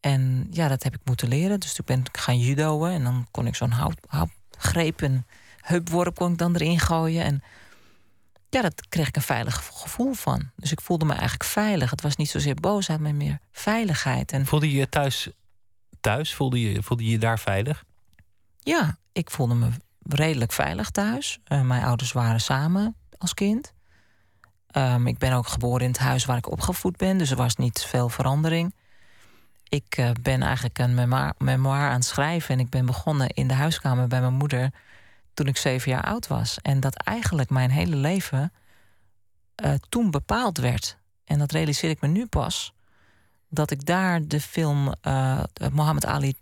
En 0.00 0.46
ja, 0.50 0.68
dat 0.68 0.82
heb 0.82 0.94
ik 0.94 1.00
moeten 1.04 1.28
leren. 1.28 1.60
Dus 1.60 1.74
toen 1.74 1.86
ben 1.86 2.00
ik 2.00 2.16
gaan 2.16 2.38
judoën 2.38 2.90
en 2.90 3.04
dan 3.04 3.26
kon 3.30 3.46
ik 3.46 3.54
zo'n 3.54 3.70
hout, 3.70 3.98
houtgreep 4.06 5.02
en 5.02 5.26
heupworp 5.60 6.14
kon 6.14 6.32
ik 6.32 6.38
dan 6.38 6.54
erin 6.54 6.80
gooien. 6.80 7.24
En 7.24 7.42
ja, 8.48 8.62
dat 8.62 8.88
kreeg 8.88 9.08
ik 9.08 9.16
een 9.16 9.22
veilig 9.22 9.70
gevoel 9.74 10.12
van. 10.12 10.50
Dus 10.56 10.72
ik 10.72 10.80
voelde 10.80 11.04
me 11.04 11.12
eigenlijk 11.12 11.44
veilig. 11.44 11.90
Het 11.90 12.02
was 12.02 12.16
niet 12.16 12.30
zozeer 12.30 12.54
boosheid, 12.54 13.00
maar 13.00 13.14
meer 13.14 13.38
veiligheid. 13.52 14.32
En 14.32 14.46
Voelde 14.46 14.70
je 14.70 14.76
je 14.76 14.88
thuis 14.88 15.30
thuis? 16.06 16.34
Voelde 16.34 16.60
je 16.60 16.82
voelde 16.82 17.04
je, 17.04 17.18
daar 17.18 17.38
veilig? 17.38 17.84
ja, 18.58 18.98
ik 19.12 19.30
voelde 19.30 19.54
me 19.54 19.68
redelijk 20.02 20.52
veilig 20.52 20.90
thuis. 20.90 21.38
Eh, 21.44 21.60
mijn 21.62 21.82
ouders 21.82 22.12
waren 22.12 22.40
samen 22.40 22.96
als 23.18 23.34
kind. 23.34 23.72
Ehm, 24.66 25.06
ik 25.06 25.18
ben 25.18 25.32
ook 25.32 25.46
geboren 25.46 25.80
in 25.80 25.90
het 25.90 25.98
huis 25.98 26.24
waar 26.24 26.36
ik 26.36 26.50
opgevoed 26.50 26.96
ben, 26.96 27.18
dus 27.18 27.30
er 27.30 27.36
was 27.36 27.56
niet 27.56 27.84
veel 27.84 28.08
verandering. 28.08 28.74
Ik 29.68 29.96
eh, 29.96 30.10
ben 30.22 30.42
eigenlijk 30.42 30.78
een 30.78 30.94
memoir 31.38 31.88
aan 31.88 31.94
het 31.94 32.04
schrijven 32.04 32.54
en 32.54 32.60
ik 32.60 32.70
ben 32.70 32.86
begonnen 32.86 33.28
in 33.28 33.48
de 33.48 33.54
huiskamer 33.54 34.06
bij 34.06 34.20
mijn 34.20 34.34
moeder 34.34 34.70
toen 35.34 35.46
ik 35.46 35.56
zeven 35.56 35.90
jaar 35.90 36.04
oud 36.04 36.26
was. 36.26 36.58
En 36.62 36.80
dat 36.80 36.94
eigenlijk 36.94 37.50
mijn 37.50 37.70
hele 37.70 37.96
leven 37.96 38.52
eh, 39.54 39.72
toen 39.88 40.10
bepaald 40.10 40.58
werd. 40.58 40.98
En 41.24 41.38
dat 41.38 41.52
realiseer 41.52 41.90
ik 41.90 42.00
me 42.00 42.08
nu 42.08 42.26
pas. 42.26 42.74
Dat 43.56 43.70
ik 43.70 43.86
daar 43.86 44.26
de 44.26 44.40
film 44.40 44.94
eh 45.00 45.42
Mohammed 45.72 46.06
Ali 46.06 46.34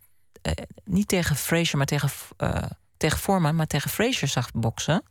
eh, 0.42 0.53
niet 0.85 1.09
tegen 1.09 1.37
Fraser, 1.37 1.77
maar 1.77 1.87
tegen, 1.87 2.11
eh 2.37 2.62
tegen 2.96 3.18
Foreman, 3.18 3.57
maar 3.57 3.66
tegen 3.66 3.90
Fraser 3.90 4.29
zag 4.29 4.50
boksen. 4.53 5.03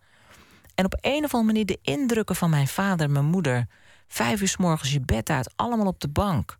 En 0.75 0.85
op 0.85 0.97
een 1.01 1.23
of 1.23 1.33
andere 1.33 1.43
manier 1.43 1.65
de 1.65 1.79
indrukken 1.81 2.35
van 2.35 2.49
mijn 2.49 2.67
vader, 2.67 3.09
mijn 3.09 3.25
moeder. 3.25 3.67
Vijf 4.07 4.41
uur 4.41 4.47
s 4.47 4.57
morgens 4.57 4.91
je 4.91 4.99
bed 4.99 5.29
uit, 5.29 5.53
allemaal 5.55 5.87
op 5.87 5.99
de 5.99 6.09
bank. 6.09 6.57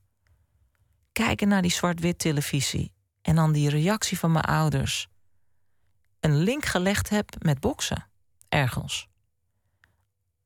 Kijken 1.12 1.48
naar 1.48 1.62
die 1.62 1.72
zwart-wit 1.72 2.20
televisie. 2.20 2.94
En 3.22 3.36
dan 3.36 3.52
die 3.52 3.70
reactie 3.70 4.20
van 4.20 4.32
mijn 4.32 4.46
ouders. 4.46 5.08
Een 6.20 6.38
link 6.38 6.66
gelegd 6.66 7.10
heb 7.10 7.36
met 7.40 7.60
boksen. 7.60 8.08
Ergens. 8.50 9.08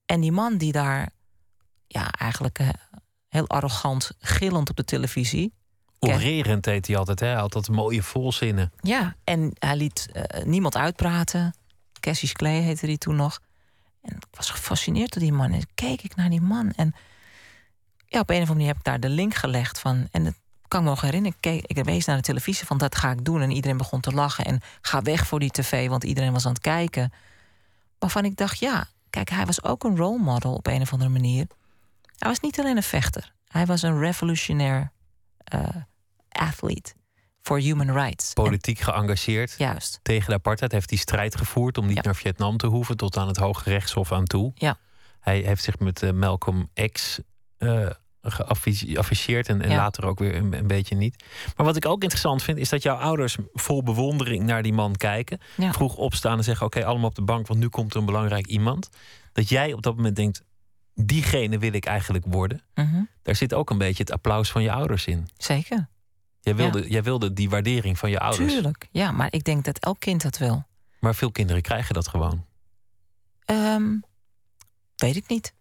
En 0.06 0.22
die 0.22 0.32
man 0.32 0.58
die 0.58 0.72
daar, 0.72 1.10
ja, 1.88 2.12
eigenlijk 2.12 2.60
heel 3.30 3.48
arrogant, 3.48 4.12
gillend 4.20 4.70
op 4.70 4.76
de 4.76 4.84
televisie. 4.84 5.54
Orerend 6.00 6.64
deed 6.64 6.88
hij 6.88 6.98
altijd, 6.98 7.20
hè? 7.20 7.28
Hij 7.28 7.36
had 7.36 7.52
dat 7.52 7.70
mooie 7.70 8.04
volzinnen. 8.04 8.72
Ja, 8.82 9.16
en 9.24 9.52
hij 9.60 9.76
liet 9.76 10.10
eh, 10.12 10.44
niemand 10.46 10.76
uitpraten. 10.76 11.56
Cassius 12.00 12.34
Clay 12.34 12.62
heette 12.62 12.86
die 12.86 12.98
toen 12.98 13.16
nog. 13.16 13.40
En 14.02 14.16
ik 14.16 14.26
was 14.32 14.50
gefascineerd 14.50 15.14
door 15.14 15.22
die 15.22 15.34
man. 15.34 15.52
En 15.52 15.62
keek 15.74 16.02
ik 16.02 16.16
naar 16.16 16.30
die 16.30 16.42
man. 16.42 16.72
En 16.72 16.96
ja, 18.06 18.20
op 18.20 18.30
een 18.30 18.36
of 18.36 18.42
andere 18.42 18.54
manier 18.54 18.68
heb 18.68 18.78
ik 18.78 18.84
daar 18.84 19.00
de 19.00 19.10
link 19.10 19.34
gelegd 19.34 19.80
van. 19.80 20.08
En 20.12 20.24
dat 20.24 20.34
kan 20.68 20.80
ik 20.80 20.86
me 20.86 20.92
nog 20.92 21.02
herinneren. 21.02 21.38
Ik, 21.42 21.52
keek, 21.52 21.66
ik 21.78 21.86
wees 21.86 22.06
naar 22.06 22.16
de 22.16 22.22
televisie 22.22 22.66
van 22.66 22.78
dat 22.78 22.96
ga 22.96 23.12
ik 23.12 23.26
doen. 23.26 23.42
En 23.42 23.52
iedereen 23.52 23.78
begon 23.78 24.00
te 24.00 24.12
lachen. 24.12 24.46
En 24.46 24.62
ga 24.82 25.02
weg 25.02 25.28
voor 25.28 25.40
die 25.40 25.52
tv, 25.52 25.88
want 25.88 26.04
iedereen 26.04 26.34
was 26.34 26.46
aan 26.46 26.54
het 26.54 26.62
kijken. 26.62 27.14
Waarvan 28.00 28.26
ik 28.26 28.36
dacht, 28.36 28.60
ja, 28.60 28.88
kijk, 29.10 29.30
hij 29.30 29.46
was 29.46 29.64
ook 29.64 29.84
een 29.84 29.98
role 29.98 30.20
model 30.20 30.54
op 30.54 30.68
een 30.68 30.82
of 30.82 30.92
andere 30.92 31.10
manier. 31.10 31.48
Hij 32.18 32.30
was 32.30 32.40
niet 32.40 32.60
alleen 32.60 32.78
een 32.78 32.84
vechter. 32.84 33.34
Hij 33.48 33.66
was 33.66 33.82
een 33.82 34.00
revolutionair 34.00 34.92
eh, 35.44 35.64
athlete 36.30 36.94
for 37.42 37.60
human 37.60 37.92
rights. 37.92 38.28
En- 38.34 38.44
Politiek 38.44 38.80
geëngageerd. 38.80 39.56
juist. 39.58 40.00
Tegen 40.02 40.28
de 40.30 40.34
apartheid 40.36 40.72
heeft 40.72 40.90
hij 40.90 41.00
strijd 41.00 41.36
gevoerd 41.38 41.78
om 41.78 41.86
niet 41.86 41.96
Ja. 41.96 42.02
naar 42.02 42.16
Vietnam 42.16 42.58
te 42.58 42.68
hoeven, 42.68 42.98
tot 42.98 43.18
aan 43.18 43.28
het 43.28 43.38
Hoge 43.38 43.70
Rechtshof 43.70 44.12
aan 44.12 44.26
toe. 44.26 44.52
Ja. 44.56 44.78
Hij 45.20 45.40
heeft 45.40 45.64
zich 45.64 45.80
met 45.80 46.04
eh, 46.04 46.12
Malcolm 46.12 46.70
X 46.92 47.20
eh 47.58 47.90
geafficheerd 48.22 49.48
en, 49.50 49.62
en 49.62 49.70
Ja. 49.70 49.76
later 49.76 50.06
ook 50.06 50.20
weer 50.20 50.36
een, 50.36 50.54
een 50.54 50.68
beetje 50.68 50.96
niet. 50.96 51.24
Maar 51.56 51.66
wat 51.66 51.76
ik 51.76 51.86
ook 51.86 52.02
interessant 52.02 52.44
vind, 52.44 52.58
is 52.58 52.70
dat 52.70 52.84
jouw 52.84 52.96
ouders 52.96 53.38
vol 53.54 53.84
bewondering 53.84 54.44
naar 54.44 54.64
die 54.64 54.74
man 54.74 54.96
kijken. 54.96 55.40
Ja. 55.58 55.72
Vroeg 55.74 55.96
opstaan 55.96 56.38
en 56.38 56.44
zeggen: 56.44 56.66
Oké, 56.66 56.86
allemaal 56.86 57.08
op 57.10 57.16
de 57.16 57.22
bank, 57.22 57.48
want 57.48 57.60
nu 57.60 57.68
komt 57.68 57.94
er 57.94 58.00
een 58.00 58.06
belangrijk 58.06 58.48
iemand. 58.48 58.90
Dat 59.34 59.50
jij 59.50 59.74
op 59.74 59.82
dat 59.82 59.96
moment 59.96 60.16
denkt: 60.16 60.42
diegene 61.06 61.58
wil 61.58 61.74
ik 61.74 61.86
eigenlijk 61.86 62.26
worden. 62.28 62.62
Mhm, 62.76 63.02
Daar 63.22 63.36
zit 63.36 63.54
ook 63.54 63.70
een 63.70 63.78
beetje 63.78 64.04
het 64.04 64.12
applaus 64.12 64.52
van 64.52 64.64
je 64.64 64.72
ouders 64.72 65.06
in. 65.06 65.28
Zeker. 65.38 65.88
Jij 66.42 66.56
wilde, 66.56 66.90
jij 66.90 67.04
wilde 67.04 67.34
die 67.34 67.50
waardering 67.50 67.98
van 67.98 68.10
je 68.10 68.20
ouders. 68.20 68.54
Tuurlijk. 68.54 68.88
Ja, 68.92 69.12
maar 69.12 69.28
ik 69.32 69.44
denk 69.44 69.66
dat 69.66 69.78
elk 69.80 70.00
kind 70.00 70.22
dat 70.22 70.38
wil. 70.38 70.64
Maar 71.00 71.16
veel 71.16 71.32
kinderen 71.32 71.62
krijgen 71.62 71.94
dat 71.94 72.08
gewoon. 72.08 72.46
Ehm, 73.46 73.96
weet 74.96 75.16
ik 75.16 75.28
niet. 75.28 75.54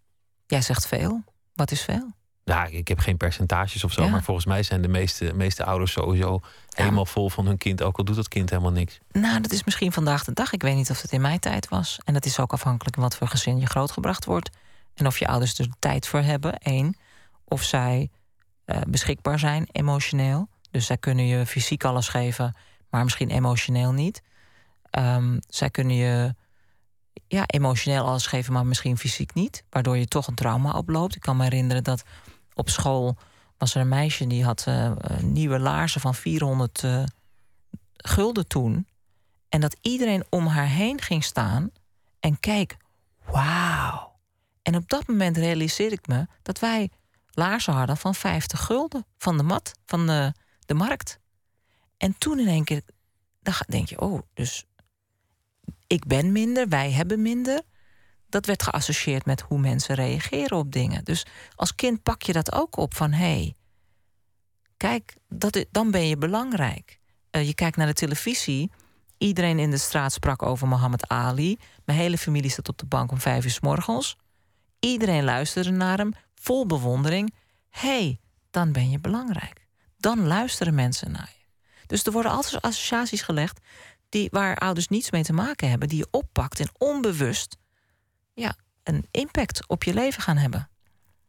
Jij 0.47 0.63
zegt 0.63 0.87
veel. 0.87 1.25
Wat 1.55 1.71
is 1.71 1.83
veel? 1.83 2.15
Ja, 2.45 2.65
ik 2.67 2.89
heb 2.89 2.99
geen 2.99 3.17
percentages 3.17 3.85
of 3.85 3.93
zo. 3.93 4.03
Ja. 4.03 4.11
Maar 4.11 4.23
volgens 4.23 4.47
mij 4.47 4.63
zijn 4.63 4.83
de 4.83 4.89
meeste, 4.89 5.33
meeste 5.35 5.65
ouders 5.65 5.93
sowieso 5.93 6.41
helemaal 6.71 7.07
vol 7.07 7.31
van 7.31 7.47
hun 7.47 7.59
kind. 7.59 7.83
Ook 7.83 7.99
al 7.99 8.05
doet 8.05 8.17
dat 8.17 8.29
kind 8.29 8.51
helemaal 8.51 8.73
niks. 8.73 8.99
Nou, 9.13 9.41
dat 9.41 9.53
is 9.53 9.65
misschien 9.65 9.93
vandaag 9.93 10.25
de 10.25 10.33
dag. 10.33 10.53
Ik 10.53 10.63
weet 10.63 10.75
niet 10.75 10.91
of 10.91 11.03
het 11.03 11.13
in 11.13 11.21
mijn 11.21 11.39
tijd 11.39 11.69
was. 11.69 11.99
En 12.05 12.15
dat 12.15 12.25
is 12.25 12.39
ook 12.39 12.53
afhankelijk 12.53 12.95
van 12.95 13.05
wat 13.05 13.17
voor 13.17 13.29
gezin 13.29 13.59
je 13.59 13.67
grootgebracht 13.67 14.25
wordt. 14.25 14.51
En 14.97 15.07
of 15.07 15.19
je 15.19 15.27
ouders 15.27 15.59
er 15.59 15.69
tijd 15.79 16.07
voor 16.07 16.21
hebben. 16.21 16.55
Eén. 16.59 16.97
Of 17.45 17.63
zij 17.63 18.11
eh, 18.65 18.81
beschikbaar 18.89 19.39
zijn, 19.39 19.69
emotioneel. 19.73 20.49
Dus 20.71 20.87
zij 20.87 20.97
kunnen 20.97 21.27
je 21.27 21.47
fysiek 21.47 21.85
alles 21.85 22.09
geven, 22.09 22.57
maar 22.91 23.05
misschien 23.05 23.31
emotioneel 23.31 23.93
niet. 23.93 24.23
Ehm, 24.91 25.39
zij 25.49 25.71
kunnen 25.71 25.97
je 25.97 26.35
ja, 27.29 27.47
emotioneel 27.47 28.05
alles 28.05 28.27
geven, 28.27 28.53
maar 28.53 28.67
misschien 28.67 28.99
fysiek 28.99 29.35
niet. 29.35 29.65
Waardoor 29.71 29.97
je 29.97 30.07
toch 30.07 30.27
een 30.27 30.35
trauma 30.35 30.73
oploopt. 30.73 31.15
Ik 31.15 31.21
kan 31.21 31.37
me 31.37 31.43
herinneren 31.43 31.85
dat 31.85 32.03
op 32.55 32.69
school 32.69 33.17
was 33.59 33.75
er 33.75 33.81
een 33.81 33.89
meisje 33.89 34.27
die 34.27 34.45
had 34.45 34.65
eh, 34.67 34.93
nieuwe 35.21 35.59
laarzen 35.59 36.01
van 36.01 36.15
400 36.15 36.85
eh, 36.85 37.03
gulden 37.97 38.47
toen. 38.47 38.87
En 39.49 39.61
dat 39.61 39.77
iedereen 39.81 40.25
om 40.31 40.47
haar 40.47 40.69
heen 40.69 41.01
ging 41.01 41.25
staan 41.25 41.71
en 42.21 42.41
keek, 42.41 42.77
wauw. 43.25 44.06
En 44.67 44.77
op 44.77 44.89
dat 44.89 45.07
moment 45.07 45.37
realiseerde 45.37 45.95
ik 45.95 46.07
me 46.07 46.27
dat 46.43 46.59
wij 46.59 46.91
laarzen 47.31 47.73
hadden 47.73 47.97
van 47.97 48.15
50 48.15 48.65
gulden 48.65 49.07
van 49.19 49.37
de 49.37 49.43
mat, 49.43 49.73
van 49.85 50.07
de, 50.07 50.33
de 50.67 50.75
markt. 50.75 51.19
En 51.97 52.19
toen 52.19 52.39
in 52.39 52.49
één 52.49 52.65
keer 52.65 52.83
denk 53.69 53.89
je, 53.89 54.01
oh, 54.01 54.21
dus 54.35 54.65
ik 55.87 56.07
ben 56.07 56.33
minder, 56.33 56.69
wij 56.69 56.93
hebben 56.93 57.23
minder. 57.23 57.63
Dat 58.29 58.47
werd 58.47 58.63
geassocieerd 58.63 59.25
met 59.25 59.41
hoe 59.41 59.59
mensen 59.59 59.95
reageren 59.95 60.59
op 60.59 60.73
dingen. 60.73 61.05
Dus 61.05 61.27
als 61.55 61.75
kind 61.75 62.03
pak 62.03 62.23
je 62.23 62.33
dat 62.33 62.53
ook 62.53 62.77
op 62.77 62.95
van 62.95 63.13
hé, 63.13 63.25
hey, 63.25 63.55
kijk, 64.77 65.17
dat, 65.29 65.67
dan 65.71 65.91
ben 65.91 66.09
je 66.09 66.17
belangrijk. 66.17 66.99
Eh, 67.31 67.47
je 67.47 67.55
kijkt 67.55 67.77
naar 67.77 67.87
de 67.87 67.93
televisie. 67.93 68.71
Iedereen 69.19 69.59
in 69.59 69.71
de 69.71 69.79
straat 69.79 70.13
sprak 70.13 70.43
over 70.43 70.69
Mohammed 70.69 71.09
Ali. 71.09 71.59
Mijn 71.85 71.99
hele 71.99 72.19
familie 72.19 72.51
zat 72.51 72.69
op 72.69 72.79
de 72.79 72.87
bank 72.87 73.11
om 73.11 73.21
vijf 73.21 73.45
uur 73.45 73.51
s 73.51 73.61
morgens. 73.61 74.17
Iedereen 74.81 75.25
luisterde 75.25 75.71
naar 75.71 75.99
hem, 75.99 76.13
vol 76.35 76.67
bewondering. 76.67 77.35
Hey, 77.69 78.21
dan 78.51 78.73
ben 78.73 78.91
je 78.91 79.01
belangrijk. 79.01 79.67
Dan 79.97 80.27
luisteren 80.27 80.75
mensen 80.75 81.11
naar 81.11 81.33
je. 81.39 81.45
Dus 81.87 82.05
er 82.05 82.13
worden 82.13 82.33
altijd 82.33 82.63
associaties 82.63 83.23
gelegd 83.23 83.61
die, 84.09 84.29
waar 84.31 84.57
ouders 84.57 84.89
niets 84.89 85.11
mee 85.11 85.23
te 85.23 85.33
maken 85.33 85.71
hebben, 85.71 85.89
die 85.89 85.99
je 85.99 86.09
oppakt 86.11 86.61
en 86.61 86.69
onbewust 86.79 87.57
ja, 88.35 88.57
een 88.83 89.07
impact 89.11 89.69
op 89.69 89.85
je 89.85 89.95
leven 89.95 90.23
gaan 90.23 90.37
hebben. 90.37 90.69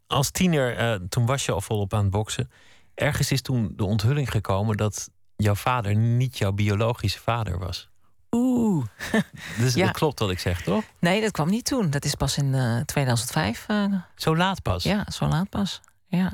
Als 0.08 0.32
tiener, 0.32 0.78
eh, 0.78 0.94
toen 1.10 1.26
was 1.26 1.46
je 1.46 1.52
al 1.52 1.62
volop 1.62 1.94
aan 1.94 2.02
het 2.02 2.12
boksen. 2.12 2.52
Ergens 2.94 3.32
is 3.32 3.42
toen 3.42 3.74
de 3.76 3.86
onthulling 3.86 4.32
gekomen 4.32 4.78
dat 4.78 5.10
jouw 5.36 5.56
vader 5.56 5.96
niet 5.96 6.38
jouw 6.38 6.52
biologische 6.52 7.20
vader 7.20 7.60
was. 7.60 7.90
Oeh. 8.32 8.86
Dus 9.60 9.74
Ja. 9.74 9.86
dat 9.86 9.96
klopt 9.96 10.20
wat 10.20 10.30
ik 10.32 10.40
zeg, 10.40 10.62
toch? 10.62 10.84
Nee, 11.00 11.22
dat 11.22 11.32
kwam 11.32 11.50
niet 11.50 11.66
toen. 11.66 11.90
Dat 11.90 12.06
is 12.06 12.16
pas 12.16 12.38
in 12.38 12.54
eh, 12.54 12.80
2005. 12.80 13.66
eh, 13.68 13.86
Zo 14.16 14.36
laat 14.36 14.62
pas. 14.62 14.84
ja, 14.84 15.06
zo 15.12 15.28
laat 15.28 15.50
pas. 15.50 15.82
Ja. 16.08 16.28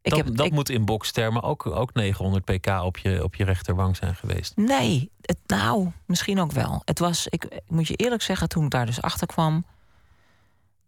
Ik 0.00 0.10
dat 0.12 0.24
heb, 0.24 0.36
dat 0.36 0.46
ik- 0.46 0.52
moet 0.52 0.68
in 0.68 0.84
bokstermen 0.84 1.42
ook, 1.42 1.66
ook 1.66 1.94
900 1.94 2.44
pk 2.44 2.66
op 2.82 2.98
je, 2.98 3.24
op 3.24 3.34
je 3.34 3.44
rechterwang 3.44 3.96
zijn 3.96 4.14
geweest. 4.16 4.56
Nee, 4.56 5.10
het, 5.20 5.38
nou, 5.46 5.90
misschien 6.06 6.40
ook 6.40 6.52
wel. 6.52 6.82
Het 6.84 6.98
was, 6.98 7.26
ik, 7.26 7.44
ik 7.44 7.60
moet 7.66 7.86
je 7.88 7.94
eerlijk 7.94 8.22
zeggen, 8.22 8.48
toen 8.48 8.64
ik 8.64 8.70
daar 8.70 8.86
dus 8.86 9.02
achter 9.02 9.26
kwam, 9.26 9.64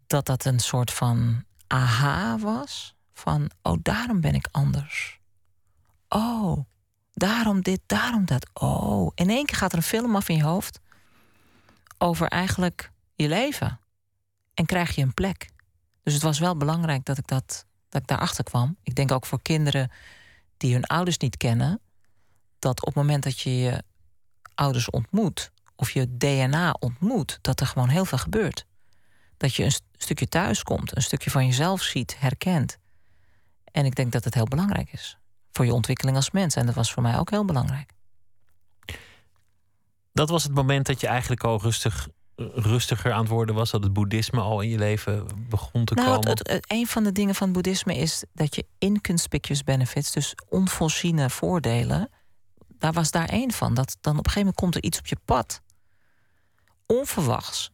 dat 0.07 0.25
dat 0.25 0.45
een 0.45 0.59
soort 0.59 0.91
van 0.93 1.43
aha 1.67 2.37
was. 2.37 2.95
Van, 3.13 3.49
oh, 3.61 3.77
daarom 3.81 4.21
ben 4.21 4.33
ik 4.35 4.47
anders. 4.51 5.19
Oh, 6.09 6.57
daarom 7.19 7.61
dit, 7.61 7.79
daarom 7.85 8.25
dat. 8.25 8.49
Oh, 8.53 9.11
in 9.15 9.29
één 9.29 9.45
keer 9.45 9.57
gaat 9.57 9.71
er 9.71 9.77
een 9.77 9.83
film 9.83 10.15
af 10.15 10.29
in 10.29 10.35
je 10.35 10.43
hoofd 10.43 10.79
over 11.97 12.27
eigenlijk 12.27 12.91
je 13.15 13.27
leven. 13.27 13.79
En 14.53 14.65
krijg 14.65 14.95
je 14.95 15.01
een 15.01 15.13
plek. 15.13 15.49
Dus 16.03 16.13
het 16.13 16.23
was 16.23 16.39
wel 16.39 16.57
belangrijk 16.57 17.05
dat 17.05 17.17
ik, 17.17 17.27
dat, 17.27 17.65
dat 17.89 18.01
ik 18.01 18.07
daarachter 18.07 18.43
kwam. 18.43 18.77
Ik 18.83 18.95
denk 18.95 19.11
ook 19.11 19.25
voor 19.25 19.41
kinderen 19.41 19.91
die 20.57 20.73
hun 20.73 20.85
ouders 20.85 21.17
niet 21.17 21.37
kennen 21.37 21.79
dat 22.59 22.79
op 22.79 22.85
het 22.85 22.95
moment 22.95 23.23
dat 23.23 23.39
je 23.39 23.57
je 23.57 23.83
ouders 24.55 24.89
ontmoet, 24.89 25.51
of 25.75 25.91
je 25.91 26.17
DNA 26.17 26.75
ontmoet, 26.79 27.39
dat 27.41 27.59
er 27.59 27.67
gewoon 27.67 27.89
heel 27.89 28.05
veel 28.05 28.17
gebeurt. 28.17 28.65
Dat 29.37 29.55
je 29.55 29.63
een 29.63 29.71
st- 29.71 29.83
stukje 29.97 30.27
thuis 30.27 30.63
komt, 30.63 30.95
een 30.95 31.01
stukje 31.01 31.31
van 31.31 31.45
jezelf 31.45 31.81
ziet, 31.81 32.19
herkent. 32.19 32.77
En 33.71 33.85
ik 33.85 33.95
denk 33.95 34.11
dat 34.11 34.23
het 34.23 34.33
heel 34.33 34.45
belangrijk 34.45 34.91
is 34.91 35.19
voor 35.59 35.67
je 35.67 35.73
ontwikkeling 35.73 36.15
als 36.17 36.31
mens. 36.31 36.55
En 36.55 36.65
dat 36.65 36.75
was 36.75 36.91
voor 36.93 37.03
mij 37.03 37.17
ook 37.17 37.29
heel 37.29 37.45
belangrijk. 37.45 37.91
Dat 40.13 40.29
was 40.29 40.43
het 40.43 40.53
moment 40.53 40.85
dat 40.85 41.01
je 41.01 41.07
eigenlijk 41.07 41.43
al 41.43 41.61
rustig, 41.61 42.07
rustiger 42.53 43.11
aan 43.11 43.19
het 43.19 43.29
worden 43.29 43.55
was. 43.55 43.71
Dat 43.71 43.83
het 43.83 43.93
boeddhisme 43.93 44.39
al 44.41 44.61
in 44.61 44.69
je 44.69 44.77
leven 44.77 45.25
begon 45.49 45.85
te 45.85 45.93
Nou, 45.93 46.07
komen. 46.07 46.29
het- 46.29 46.47
het- 46.47 46.71
een 46.71 46.87
van 46.87 47.03
de 47.03 47.11
dingen 47.11 47.35
van 47.35 47.47
het 47.47 47.55
boeddhisme 47.55 47.95
is 47.97 48.23
dat 48.33 48.55
je 48.55 48.65
inconspicuous 48.77 49.63
benefits, 49.63 50.11
dus 50.11 50.35
onvoorziene 50.49 51.29
voordelen, 51.29 52.09
daar 52.67 52.93
was 52.93 53.11
daar 53.11 53.29
één 53.29 53.51
van. 53.51 53.73
Dat 53.73 53.97
dan 54.01 54.17
op 54.17 54.25
een 54.25 54.31
gegeven 54.31 54.39
moment 54.39 54.55
komt 54.55 54.75
er 54.75 54.83
iets 54.83 54.99
op 54.99 55.07
je 55.07 55.17
pad, 55.25 55.61
onverwachts, 56.85 57.71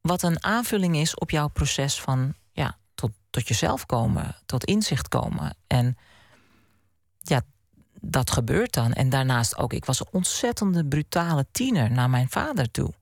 wat 0.00 0.22
een 0.22 0.44
aanvulling 0.44 0.96
is 0.96 1.14
op 1.14 1.30
jouw 1.30 1.48
proces 1.48 2.00
van 2.00 2.34
ja, 2.52 2.78
tot, 2.94 3.10
tot 3.30 3.48
jezelf 3.48 3.86
komen, 3.86 4.36
tot 4.46 4.64
inzicht 4.64 5.08
komen. 5.08 5.56
En 5.66 5.96
ja, 7.28 7.42
dat 8.00 8.30
gebeurt 8.30 8.72
dan. 8.72 8.92
En 8.92 9.08
daarnaast 9.08 9.56
ook, 9.56 9.72
ik 9.72 9.84
was 9.84 10.00
een 10.00 10.08
ontzettende 10.10 10.84
brutale 10.84 11.46
tiener 11.52 11.90
naar 11.90 12.10
mijn 12.10 12.28
vader 12.28 12.70
toe. 12.70 12.92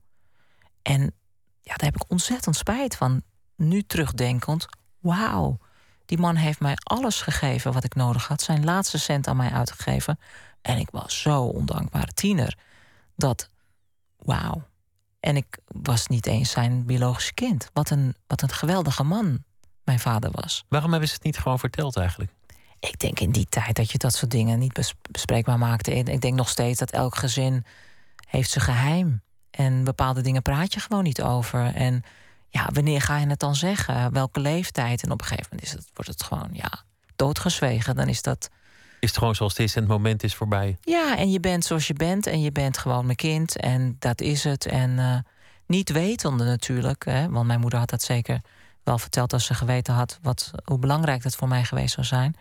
En 0.81 1.01
ja, 1.61 1.73
daar 1.75 1.91
heb 1.91 1.95
ik 1.95 2.11
ontzettend 2.11 2.55
spijt 2.55 2.95
van. 2.95 3.21
Nu 3.55 3.83
terugdenkend, 3.83 4.65
wauw, 4.99 5.57
die 6.05 6.17
man 6.17 6.35
heeft 6.35 6.59
mij 6.59 6.75
alles 6.83 7.21
gegeven 7.21 7.73
wat 7.73 7.83
ik 7.83 7.95
nodig 7.95 8.27
had. 8.27 8.41
Zijn 8.41 8.63
laatste 8.63 8.97
cent 8.97 9.27
aan 9.27 9.37
mij 9.37 9.51
uitgegeven. 9.51 10.19
En 10.61 10.77
ik 10.77 10.89
was 10.91 11.21
zo 11.21 11.43
ondankbare 11.43 12.13
tiener. 12.13 12.57
Dat, 13.15 13.49
wauw. 14.17 14.67
En 15.19 15.35
ik 15.35 15.57
was 15.65 16.07
niet 16.07 16.25
eens 16.25 16.51
zijn 16.51 16.85
biologische 16.85 17.33
kind. 17.33 17.69
Wat 17.73 17.89
een, 17.89 18.15
wat 18.27 18.41
een 18.41 18.49
geweldige 18.49 19.03
man 19.03 19.43
mijn 19.83 19.99
vader 19.99 20.31
was. 20.31 20.65
Waarom 20.67 20.91
hebben 20.91 21.09
ze 21.09 21.15
het 21.15 21.23
niet 21.23 21.37
gewoon 21.37 21.59
verteld 21.59 21.97
eigenlijk? 21.97 22.31
Ik 22.79 22.99
denk 22.99 23.19
in 23.19 23.31
die 23.31 23.47
tijd 23.49 23.75
dat 23.75 23.91
je 23.91 23.97
dat 23.97 24.13
soort 24.13 24.31
dingen 24.31 24.59
niet 24.59 24.73
bes- 24.73 24.93
bespreekbaar 25.11 25.57
maakte. 25.57 25.91
En 25.91 26.05
Ik 26.05 26.21
denk 26.21 26.35
nog 26.35 26.49
steeds 26.49 26.79
dat 26.79 26.91
elk 26.91 27.15
gezin 27.15 27.65
heeft 28.27 28.49
zijn 28.49 28.65
geheim. 28.65 29.21
En 29.51 29.83
bepaalde 29.83 30.21
dingen 30.21 30.41
praat 30.41 30.73
je 30.73 30.79
gewoon 30.79 31.03
niet 31.03 31.21
over. 31.21 31.75
En 31.75 32.03
ja, 32.49 32.69
wanneer 32.73 33.01
ga 33.01 33.17
je 33.17 33.27
het 33.27 33.39
dan 33.39 33.55
zeggen? 33.55 34.13
Welke 34.13 34.39
leeftijd? 34.39 35.03
En 35.03 35.11
op 35.11 35.21
een 35.21 35.27
gegeven 35.27 35.49
moment 35.51 35.67
is 35.67 35.73
het, 35.73 35.89
wordt 35.93 36.11
het 36.11 36.23
gewoon 36.23 36.49
ja, 36.51 36.83
doodgezwegen. 37.15 37.95
Dan 37.95 38.07
is 38.07 38.21
dat... 38.21 38.49
Is 38.99 39.09
het 39.09 39.17
gewoon 39.17 39.35
zoals 39.35 39.51
het 39.51 39.61
is 39.61 39.75
en 39.75 39.81
het 39.81 39.91
moment 39.91 40.23
is 40.23 40.35
voorbij? 40.35 40.77
Ja, 40.81 41.17
en 41.17 41.31
je 41.31 41.39
bent 41.39 41.65
zoals 41.65 41.87
je 41.87 41.93
bent. 41.93 42.27
En 42.27 42.41
je 42.41 42.51
bent 42.51 42.77
gewoon 42.77 43.05
mijn 43.05 43.17
kind. 43.17 43.57
En 43.57 43.95
dat 43.99 44.21
is 44.21 44.43
het. 44.43 44.65
En 44.65 44.99
eh, 44.99 45.17
niet 45.65 45.91
wetende 45.91 46.43
natuurlijk. 46.43 47.05
Hè, 47.05 47.29
want 47.29 47.47
mijn 47.47 47.59
moeder 47.59 47.79
had 47.79 47.89
dat 47.89 48.01
zeker 48.01 48.41
wel 48.83 48.97
verteld 48.97 49.33
als 49.33 49.45
ze 49.45 49.53
geweten 49.53 49.93
had... 49.93 50.19
Wat, 50.21 50.51
hoe 50.63 50.79
belangrijk 50.79 51.23
dat 51.23 51.35
voor 51.35 51.47
mij 51.47 51.63
geweest 51.63 51.93
zou 51.93 52.05
zijn. 52.05 52.35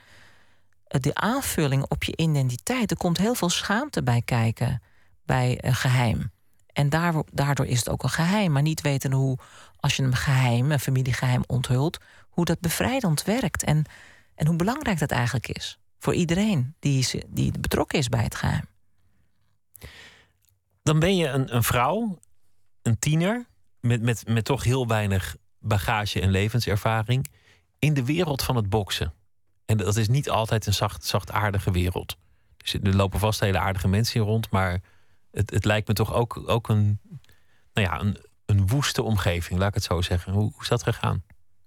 Eh, 0.87 1.01
De 1.01 1.14
aanvulling 1.14 1.84
op 1.89 2.05
je 2.05 2.16
identiteit. 2.16 2.91
Er 2.91 2.97
komt 2.97 3.18
heel 3.18 3.34
veel 3.34 3.49
schaamte 3.51 4.03
bij 4.03 4.22
kijken 4.22 4.82
bij 5.24 5.59
een 5.61 5.74
geheim. 5.74 6.30
En 6.72 6.89
daar- 6.89 7.22
daardoor 7.32 7.66
is 7.66 7.78
het 7.78 7.89
ook 7.89 8.03
een 8.03 8.09
geheim. 8.11 8.53
Maar 8.53 8.62
niet 8.62 8.80
weten 8.80 9.12
hoe, 9.12 9.39
als 9.76 9.97
je 9.97 10.03
een 10.03 10.16
geheim, 10.16 10.72
een 10.72 10.80
familiegeheim 10.80 11.43
onthult... 11.47 11.99
hoe 12.28 12.45
dat 12.45 12.61
bevrijdend 12.61 13.22
werkt. 13.24 13.62
En, 13.64 13.84
en 14.34 14.47
hoe 14.47 14.57
belangrijk 14.57 14.99
dat 14.99 15.11
eigenlijk 15.11 15.49
is. 15.49 15.78
Voor 15.99 16.14
iedereen 16.14 16.74
die, 16.78 17.24
die 17.28 17.53
betrokken 17.59 17.99
is 17.99 18.09
bij 18.09 18.22
het 18.22 18.34
geheim. 18.34 18.64
Dan 20.82 20.99
ben 20.99 21.16
je 21.16 21.28
een, 21.28 21.55
een 21.55 21.62
vrouw, 21.62 22.18
een 22.82 22.99
tiener, 22.99 23.47
met, 23.80 24.03
met, 24.03 24.28
met 24.28 24.45
toch 24.45 24.64
heel 24.64 24.87
weinig 24.87 25.37
bagage 25.59 26.20
en 26.20 26.30
levenservaring, 26.30 27.30
in 27.78 27.95
de 27.95 28.05
wereld 28.05 28.43
van 28.43 28.57
het 28.57 28.68
boksen. 28.68 29.12
En 29.67 29.77
dat 29.77 29.97
is 29.97 30.09
niet 30.09 30.31
altijd 30.31 30.67
een 30.67 30.75
zacht, 30.75 31.05
zachtaardige 31.05 31.71
wereld. 31.71 32.17
Dus 32.57 32.75
er 32.75 32.97
lopen 32.97 33.19
vast 33.19 33.41
hele 33.41 33.59
aardige 33.59 33.89
mensen 33.89 34.21
in 34.21 34.27
rond, 34.27 34.51
maar 34.51 34.81
het, 35.31 35.51
het 35.51 35.64
lijkt 35.64 35.89
me 35.89 35.95
toch 35.95 36.12
ook, 36.14 36.43
ook 36.47 36.69
een, 36.69 37.01
nou 37.73 37.87
ja, 37.87 38.01
een, 38.01 38.19
een 38.47 38.67
woeste 38.67 39.03
omgeving, 39.03 39.59
laat 39.59 39.69
ik 39.69 39.75
het 39.75 39.85
zo 39.85 40.01
zeggen. 40.01 40.33
Hoe, 40.33 40.53
hoe 40.53 40.62
is 40.62 40.69
dat 40.69 40.83
gegaan? 40.83 41.23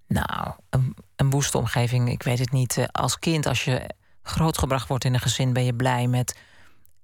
Nou, 0.07 0.51
een, 0.69 0.95
een 1.15 1.29
woeste 1.29 1.57
omgeving, 1.57 2.09
ik 2.09 2.23
weet 2.23 2.39
het 2.39 2.51
niet. 2.51 2.77
Eh, 2.77 2.85
Als 2.91 3.19
kind, 3.19 3.45
als 3.45 3.63
je 3.63 3.89
grootgebracht 4.21 4.87
wordt 4.87 5.03
in 5.03 5.13
een 5.13 5.19
gezin, 5.19 5.53
ben 5.53 5.65
je 5.65 5.73
blij 5.73 6.07
met 6.07 6.39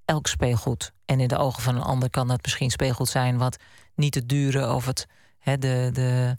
elk 0.05 0.27
speelgoed. 0.27 0.93
En 1.05 1.19
in 1.19 1.27
de 1.27 1.37
ogen 1.37 1.63
van 1.63 1.75
een 1.75 1.81
ander 1.81 2.09
kan 2.09 2.27
dat 2.27 2.41
misschien 2.41 2.71
speelgoed 2.71 3.09
zijn 3.09 3.37
wat 3.37 3.57
niet 3.95 4.15
het 4.15 4.29
dure 4.29 4.73
of 4.73 4.85
het 4.85 5.07
hè, 5.39 5.57
de, 5.57 5.89
de, 5.93 6.37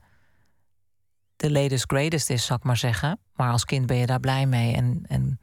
de 1.37 1.51
latest 1.51 1.85
greatest 1.87 2.31
is, 2.31 2.45
zal 2.45 2.57
ik 2.57 2.63
maar 2.63 2.77
zeggen. 2.77 3.19
Maar 3.35 3.51
als 3.51 3.65
kind 3.65 3.87
ben 3.87 3.97
je 3.97 4.07
daar 4.07 4.21
blij 4.21 4.47
mee 4.47 4.75
en, 4.75 5.05
en 5.09 5.39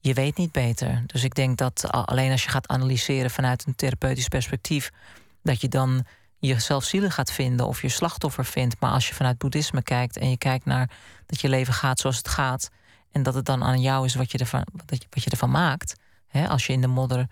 je 0.00 0.14
weet 0.14 0.36
niet 0.36 0.52
beter. 0.52 1.02
Dus 1.06 1.24
ik 1.24 1.34
denk 1.34 1.58
dat 1.58 1.90
alleen 1.90 2.30
als 2.30 2.44
je 2.44 2.50
gaat 2.50 2.68
analyseren 2.68 3.30
vanuit 3.30 3.66
een 3.66 3.74
therapeutisch 3.74 4.28
perspectief, 4.28 4.90
dat 5.42 5.60
je 5.60 5.68
dan 5.68 6.06
jezelf 6.38 6.84
zielig 6.84 7.14
gaat 7.14 7.32
vinden 7.32 7.66
of 7.66 7.82
je 7.82 7.88
slachtoffer 7.88 8.44
vindt. 8.44 8.80
Maar 8.80 8.90
als 8.90 9.08
je 9.08 9.14
vanuit 9.14 9.38
boeddhisme 9.38 9.82
kijkt 9.82 10.16
en 10.16 10.30
je 10.30 10.38
kijkt 10.38 10.64
naar 10.64 10.90
dat 11.26 11.40
je 11.40 11.48
leven 11.48 11.74
gaat 11.74 11.98
zoals 11.98 12.16
het 12.16 12.28
gaat. 12.28 12.70
En 13.12 13.22
dat 13.22 13.34
het 13.34 13.44
dan 13.44 13.64
aan 13.64 13.80
jou 13.80 14.04
is 14.04 14.14
wat 14.14 14.30
je 14.30 14.38
ervan, 14.38 14.66
wat 14.86 15.24
je, 15.24 15.30
ervan 15.30 15.50
maakt. 15.50 15.94
Als 16.48 16.66
je 16.66 16.72
in 16.72 16.80
de 16.80 16.86
modder 16.86 17.26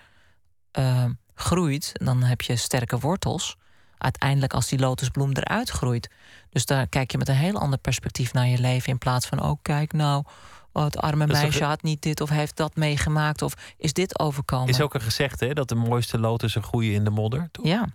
eh, 0.71 1.05
groeit, 1.35 1.91
dan 1.93 2.23
heb 2.23 2.41
je 2.41 2.57
sterke 2.57 2.99
wortels. 2.99 3.57
Uiteindelijk 4.03 4.53
als 4.55 4.69
die 4.69 4.79
lotusbloem 4.79 5.31
eruit 5.33 5.71
groeit. 5.71 6.11
Dus 6.51 6.67
daar 6.67 6.87
kijk 6.89 7.11
je 7.13 7.19
met 7.19 7.29
een 7.29 7.35
heel 7.35 7.59
ander 7.59 7.79
perspectief 7.79 8.33
naar 8.33 8.47
je 8.47 8.59
leven. 8.59 8.89
In 8.93 8.99
plaats 8.99 9.27
van, 9.27 9.43
oh 9.43 9.59
kijk 9.63 9.93
nou, 9.93 10.25
oh, 10.73 10.85
het 10.85 10.97
arme 10.97 11.27
Dat 11.27 11.37
meisje 11.43 11.65
had 11.65 11.83
niet 11.83 12.03
dit 12.03 12.21
of 12.21 12.29
heeft 12.29 12.57
dat 12.57 12.77
meegemaakt. 12.77 13.43
Of 13.43 13.55
is 13.77 13.93
dit 13.93 14.19
overkomen. 14.19 14.69
Is 14.69 14.81
ook 14.81 14.95
een 14.95 15.01
gezegde 15.01 15.47
hè, 15.47 15.53
dat 15.53 15.69
de 15.69 15.75
mooiste 15.75 16.19
lotussen 16.19 16.63
groeien 16.63 16.93
in 16.95 17.05
de 17.05 17.11
modder. 17.11 17.49
toch? 17.53 17.65
Ja. 17.67 17.87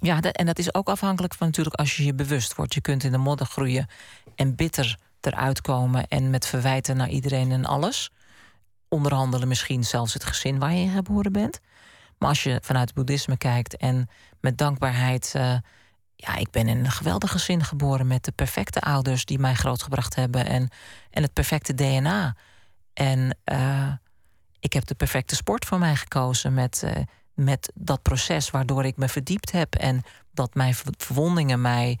Ja, 0.00 0.20
dat- 0.20 0.36
en 0.36 0.46
dat 0.46 0.58
is 0.58 0.74
ook 0.74 0.88
afhankelijk 0.88 1.34
van 1.34 1.46
natuurlijk 1.46 1.76
als 1.76 1.96
je 1.96 2.04
je 2.04 2.14
bewust 2.14 2.54
wordt. 2.54 2.74
Je 2.74 2.80
kunt 2.80 3.04
in 3.04 3.12
de 3.12 3.18
modder 3.18 3.46
groeien 3.46 3.86
en 4.34 4.54
bitter 4.54 4.96
eruit 5.20 5.60
komen 5.60 6.08
en 6.08 6.30
met 6.30 6.46
verwijten 6.46 6.96
naar 6.96 7.08
iedereen 7.08 7.50
en 7.52 7.64
alles. 7.64 8.10
Onderhandelen 8.88 9.48
misschien 9.48 9.84
zelfs 9.84 10.12
het 10.12 10.24
gezin 10.24 10.58
waar 10.58 10.72
je 10.72 10.82
in 10.84 10.90
geboren 10.94 11.32
bent. 11.32 11.60
Maar 12.22 12.30
als 12.30 12.42
je 12.42 12.58
vanuit 12.62 12.86
het 12.86 12.94
boeddhisme 12.96 13.36
kijkt 13.36 13.76
en 13.76 14.08
met 14.40 14.58
dankbaarheid. 14.58 15.32
eh, 15.34 15.56
ja, 16.14 16.36
ik 16.36 16.50
ben 16.50 16.68
in 16.68 16.78
een 16.84 16.90
geweldig 16.90 17.30
gezin 17.30 17.64
geboren 17.64 18.06
met 18.06 18.24
de 18.24 18.32
perfecte 18.32 18.80
ouders 18.80 19.24
die 19.24 19.38
mij 19.38 19.54
grootgebracht 19.54 20.14
hebben 20.14 20.46
en, 20.46 20.68
en 21.10 21.22
het 21.22 21.32
perfecte 21.32 21.74
DNA. 21.74 22.36
En 22.92 23.38
eh, 23.44 23.92
ik 24.60 24.72
heb 24.72 24.86
de 24.86 24.94
perfecte 24.94 25.34
sport 25.34 25.64
voor 25.64 25.78
mij 25.78 25.96
gekozen 25.96 26.54
met, 26.54 26.82
eh, 26.82 27.02
met 27.34 27.72
dat 27.74 28.02
proces 28.02 28.50
waardoor 28.50 28.84
ik 28.84 28.96
me 28.96 29.08
verdiept 29.08 29.52
heb 29.52 29.74
en 29.74 30.02
dat 30.30 30.54
mijn 30.54 30.74
ver- 30.74 30.94
verwondingen 30.96 31.60
mij 31.60 31.98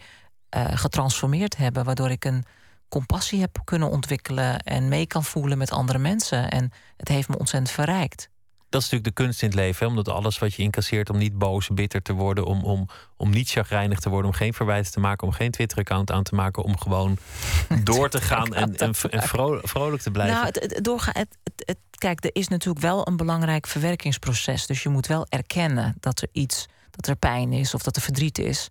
getransformeerd 0.54 1.56
hebben, 1.56 1.84
waardoor 1.84 2.10
ik 2.10 2.24
een 2.24 2.44
compassie 2.88 3.40
heb 3.40 3.60
kunnen 3.64 3.90
ontwikkelen 3.90 4.58
en 4.58 4.88
mee 4.88 5.06
kan 5.06 5.24
voelen 5.24 5.58
met 5.58 5.70
andere 5.70 5.98
mensen. 5.98 6.50
En 6.50 6.72
het 6.96 7.08
heeft 7.08 7.28
me 7.28 7.38
ontzettend 7.38 7.70
verrijkt. 7.70 8.30
Dat 8.72 8.82
is 8.82 8.90
natuurlijk 8.90 9.16
de 9.16 9.22
kunst 9.24 9.42
in 9.42 9.48
het 9.48 9.56
leven. 9.56 9.84
Hè? 9.86 9.90
Omdat 9.92 10.08
alles 10.08 10.38
wat 10.38 10.54
je 10.54 10.62
incasseert 10.62 11.10
om 11.10 11.18
niet 11.18 11.38
boos, 11.38 11.68
bitter 11.68 12.02
te 12.02 12.12
worden, 12.12 12.44
om, 12.44 12.64
om, 12.64 12.88
om 13.16 13.30
niet 13.30 13.50
chagrijnig 13.50 13.98
te 13.98 14.08
worden, 14.08 14.30
om 14.30 14.36
geen 14.36 14.54
verwijten 14.54 14.92
te 14.92 15.00
maken, 15.00 15.26
om 15.26 15.32
geen 15.32 15.50
Twitter-account 15.50 16.10
aan 16.10 16.22
te 16.22 16.34
maken, 16.34 16.62
om 16.62 16.78
gewoon 16.78 17.16
door 17.84 18.08
te 18.08 18.20
gaan 18.20 18.54
en, 18.54 18.76
en, 18.76 18.94
en 19.10 19.22
vro- 19.22 19.60
vrolijk 19.62 20.02
te 20.02 20.10
blijven. 20.10 20.34
Nou, 20.34 20.46
het, 20.46 20.60
het, 20.74 20.84
doorgaan, 20.84 21.14
het, 21.16 21.36
het, 21.44 21.62
het- 21.66 21.78
kijk, 21.98 22.24
er 22.24 22.30
is 22.32 22.48
natuurlijk 22.48 22.84
wel 22.84 23.06
een 23.08 23.16
belangrijk 23.16 23.66
verwerkingsproces. 23.66 24.66
Dus 24.66 24.82
je 24.82 24.88
moet 24.88 25.06
wel 25.06 25.26
erkennen 25.28 25.96
dat 26.00 26.20
er 26.22 26.28
iets, 26.32 26.66
dat 26.90 27.06
er 27.06 27.16
pijn 27.16 27.52
is 27.52 27.74
of 27.74 27.82
dat 27.82 27.96
er 27.96 28.02
verdriet 28.02 28.38
is. 28.38 28.68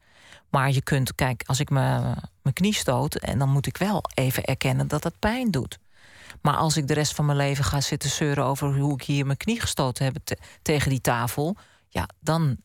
Maar 0.50 0.72
je 0.72 0.82
kunt, 0.82 1.16
kijk, 1.16 1.44
als 1.46 1.60
ik 1.60 1.70
me, 1.70 2.00
mijn 2.42 2.54
knie 2.54 2.74
stoot, 2.74 3.16
en 3.16 3.40
dan 3.40 3.50
moet 3.50 3.68
ik 3.68 3.78
wel 3.78 4.04
even 4.14 4.44
erkennen 4.44 4.88
dat 4.88 5.02
dat 5.02 5.14
pijn 5.20 5.52
doet. 5.52 5.80
Maar 6.42 6.56
als 6.56 6.78
ik 6.78 6.88
de 6.88 6.94
rest 6.94 7.16
van 7.16 7.26
mijn 7.26 7.38
leven 7.38 7.64
ga 7.64 7.82
zitten 7.82 8.10
zeuren 8.10 8.44
over 8.46 8.76
hoe 8.76 8.94
ik 8.94 9.04
hier 9.04 9.26
mijn 9.26 9.38
knie 9.38 9.60
gestoten 9.60 10.06
heb 10.06 10.16
te- 10.24 10.38
tegen 10.62 10.90
die 10.90 11.02
tafel, 11.02 11.58
ja, 11.88 12.10
dan 12.20 12.58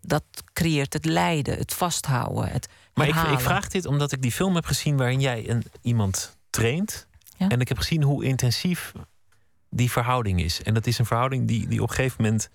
dat 0.00 0.24
creëert 0.52 0.92
het 0.92 1.04
lijden, 1.04 1.58
het 1.58 1.74
vasthouden, 1.74 2.50
het 2.50 2.68
Maar 2.94 3.08
ik, 3.08 3.14
ik 3.14 3.40
vraag 3.40 3.68
dit 3.68 3.86
omdat 3.86 4.12
ik 4.12 4.22
die 4.22 4.32
film 4.32 4.54
heb 4.54 4.64
gezien 4.64 4.96
waarin 4.96 5.20
jij 5.20 5.48
een, 5.48 5.64
iemand 5.82 6.36
traint. 6.50 7.06
Ja. 7.36 7.48
En 7.48 7.60
ik 7.60 7.68
heb 7.68 7.78
gezien 7.78 8.02
hoe 8.02 8.24
intensief 8.24 8.92
die 9.70 9.90
verhouding 9.90 10.40
is. 10.40 10.62
En 10.62 10.74
dat 10.74 10.86
is 10.86 10.98
een 10.98 11.06
verhouding 11.06 11.48
die, 11.48 11.68
die 11.68 11.82
op 11.82 11.88
een 11.88 11.94
gegeven 11.94 12.22
moment 12.22 12.48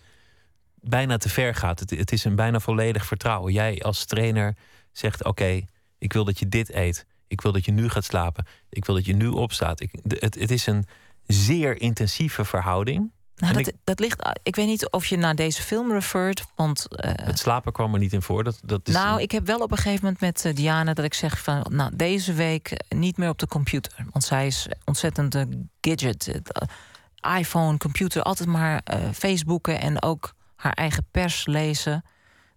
bijna 0.76 1.18
te 1.18 1.30
ver 1.30 1.56
gaat. 1.56 1.80
Het, 1.80 1.90
het 1.90 2.12
is 2.12 2.24
een 2.24 2.36
bijna 2.36 2.60
volledig 2.60 3.06
vertrouwen. 3.06 3.54
Jij 3.54 3.82
als 3.82 4.06
trainer 4.06 4.56
zegt: 4.92 5.24
Oké, 5.24 5.62
ik 5.98 6.14
wil 6.14 6.24
dat 6.24 6.40
je 6.40 6.50
dit 6.50 6.74
eet. 6.74 7.06
Ik 7.34 7.42
wil 7.42 7.52
dat 7.52 7.66
je 7.66 7.72
nu 7.72 7.90
gaat 7.90 8.04
slapen. 8.06 8.46
Ik 8.70 8.86
wil 8.86 8.96
dat 8.96 9.06
je 9.06 9.14
nu 9.14 9.28
opstaat. 9.28 9.80
Ik, 9.80 9.92
het, 10.08 10.36
het 10.40 10.52
is 10.52 10.66
een 10.68 10.86
zeer 11.28 11.82
intensieve 11.82 12.46
verhouding. 12.46 13.12
Nou, 13.36 13.54
dat, 13.64 13.74
dat 13.84 14.00
ligt. 14.00 14.30
Ik 14.44 14.56
weet 14.56 14.68
niet 14.68 14.90
of 14.90 15.06
je 15.06 15.18
naar 15.18 15.36
deze 15.36 15.62
film 15.62 15.92
refereert, 15.92 16.44
want 16.56 16.96
eh, 16.96 17.26
Het 17.26 17.40
slapen 17.40 17.72
kwam 17.74 17.94
er 17.94 18.00
niet 18.00 18.14
in 18.14 18.22
voor. 18.22 18.44
Dat, 18.44 18.60
dat 18.66 18.88
is 18.88 18.94
nou, 18.94 19.16
een- 19.18 19.22
ik 19.24 19.32
heb 19.32 19.46
wel 19.46 19.60
op 19.60 19.72
een 19.72 19.78
gegeven 19.78 20.04
moment 20.04 20.22
met 20.22 20.46
eh, 20.46 20.56
Diana 20.56 20.94
dat 20.94 21.06
ik 21.06 21.14
zeg 21.14 21.40
van, 21.44 21.66
nou, 21.70 21.96
deze 21.96 22.34
week 22.34 22.72
eh, 22.72 22.98
niet 22.98 23.18
meer 23.18 23.30
op 23.30 23.38
de 23.40 23.48
computer, 23.48 24.06
want 24.12 24.24
zij 24.24 24.48
is 24.48 24.68
ontzettend 24.86 25.36
eh, 25.36 25.44
gadget, 25.82 26.28
eh, 26.28 27.40
iPhone, 27.40 27.78
computer, 27.78 28.22
altijd 28.24 28.50
maar 28.50 28.82
eh, 28.84 29.10
Facebooken 29.14 29.80
en 29.80 30.02
ook 30.02 30.34
haar 30.56 30.74
eigen 30.74 31.06
pers 31.12 31.46
lezen. 31.46 32.04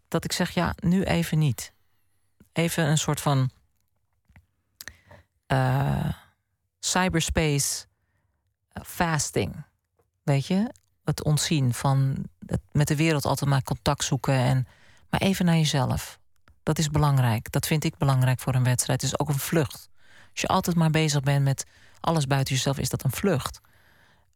Dat 0.08 0.24
ik 0.24 0.32
zeg, 0.32 0.50
ja, 0.50 0.74
nu 0.80 1.02
even 1.02 1.38
niet. 1.38 1.72
Even 2.52 2.84
een 2.84 2.98
soort 2.98 3.20
van 3.20 3.50
eh, 5.46 6.08
cyberspace 6.78 7.86
eh, 8.68 8.82
fasting, 8.84 9.64
weet 10.22 10.46
je? 10.46 10.72
Het 11.04 11.24
ontzien 11.24 11.74
van 11.74 12.26
het 12.46 12.60
met 12.72 12.88
de 12.88 12.96
wereld 12.96 13.24
altijd 13.24 13.50
maar 13.50 13.62
contact 13.62 14.04
zoeken 14.04 14.34
en 14.34 14.66
maar 15.10 15.20
even 15.20 15.44
naar 15.44 15.56
jezelf. 15.56 16.18
Dat 16.62 16.78
is 16.78 16.88
belangrijk. 16.88 17.50
Dat 17.52 17.66
vind 17.66 17.84
ik 17.84 17.96
belangrijk 17.96 18.40
voor 18.40 18.54
een 18.54 18.64
wedstrijd. 18.64 19.02
Het 19.02 19.10
is 19.10 19.18
ook 19.18 19.28
een 19.28 19.38
vlucht. 19.38 19.88
Als 20.30 20.40
je 20.40 20.46
altijd 20.46 20.76
maar 20.76 20.90
bezig 20.90 21.20
bent 21.20 21.44
met 21.44 21.66
alles 22.00 22.26
buiten 22.26 22.54
jezelf, 22.54 22.78
is 22.78 22.88
dat 22.88 23.04
een 23.04 23.12
vlucht. 23.12 23.60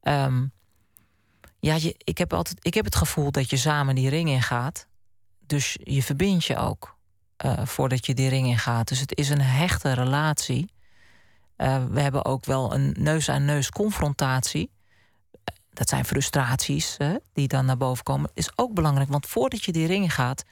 Ehm, 0.00 0.46
ja, 1.58 1.74
je, 1.74 1.94
ik, 1.98 2.18
heb 2.18 2.32
altijd, 2.32 2.66
ik 2.66 2.74
heb 2.74 2.84
het 2.84 2.94
gevoel 2.94 3.30
dat 3.30 3.50
je 3.50 3.56
samen 3.56 3.94
die 3.94 4.08
ring 4.08 4.28
ingaat. 4.28 4.86
Dus 5.46 5.78
je 5.82 6.02
verbindt 6.02 6.44
je 6.44 6.56
ook 6.56 6.98
eh, 7.36 7.66
voordat 7.66 8.06
je 8.06 8.14
die 8.14 8.28
ring 8.28 8.46
ingaat. 8.46 8.88
Dus 8.88 9.00
het 9.00 9.16
is 9.16 9.28
een 9.28 9.40
hechte 9.40 9.92
relatie. 9.92 10.72
Eh, 11.61 11.84
we 11.90 12.00
hebben 12.00 12.24
ook 12.24 12.44
wel 12.44 12.74
een 12.74 12.94
neus-aan-neus 12.98 13.70
confrontatie. 13.70 14.70
Eh, 15.44 15.54
Dat 15.70 15.88
zijn 15.88 16.04
frustraties 16.04 16.94
hè, 16.98 17.16
die 17.32 17.48
dan 17.48 17.64
naar 17.64 17.76
boven 17.76 18.04
komen. 18.04 18.30
Is 18.34 18.58
ook 18.58 18.74
belangrijk, 18.74 19.08
want 19.11 19.26
voordat 19.26 19.64
je 19.64 19.72
die 19.72 19.86
ring 19.86 20.14
gaat, 20.14 20.44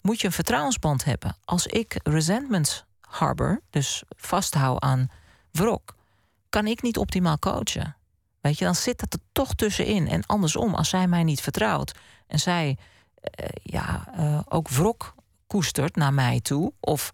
moet 0.00 0.20
je 0.20 0.26
een 0.26 0.32
vertrouwensband 0.32 1.04
hebben. 1.04 1.36
Als 1.44 1.66
ik 1.66 2.00
resentments 2.02 2.84
harbor, 3.00 3.60
dus 3.70 4.02
vasthoud 4.16 4.80
aan 4.80 5.08
wrok, 5.50 5.94
kan 6.48 6.66
ik 6.66 6.82
niet 6.82 6.98
optimaal 6.98 7.38
coachen. 7.38 7.96
Weet 8.40 8.58
je, 8.58 8.64
dan 8.64 8.74
zit 8.74 8.98
dat 9.00 9.12
er 9.12 9.20
toch 9.32 9.54
tussenin. 9.54 10.08
En 10.08 10.26
andersom, 10.26 10.74
als 10.74 10.88
zij 10.88 11.06
mij 11.06 11.22
niet 11.22 11.40
vertrouwt 11.40 11.98
en 12.26 12.38
zij 12.38 12.78
eh, 13.20 13.48
ja, 13.62 14.04
ook 14.48 14.68
wrok 14.68 15.14
koestert 15.46 15.96
naar 15.96 16.14
mij 16.14 16.40
toe, 16.40 16.72
of 16.80 17.12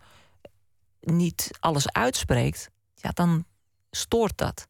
niet 1.00 1.50
alles 1.60 1.92
uitspreekt, 1.92 2.70
ja, 3.06 3.12
dan 3.12 3.44
stoort 3.90 4.38
dat. 4.38 4.66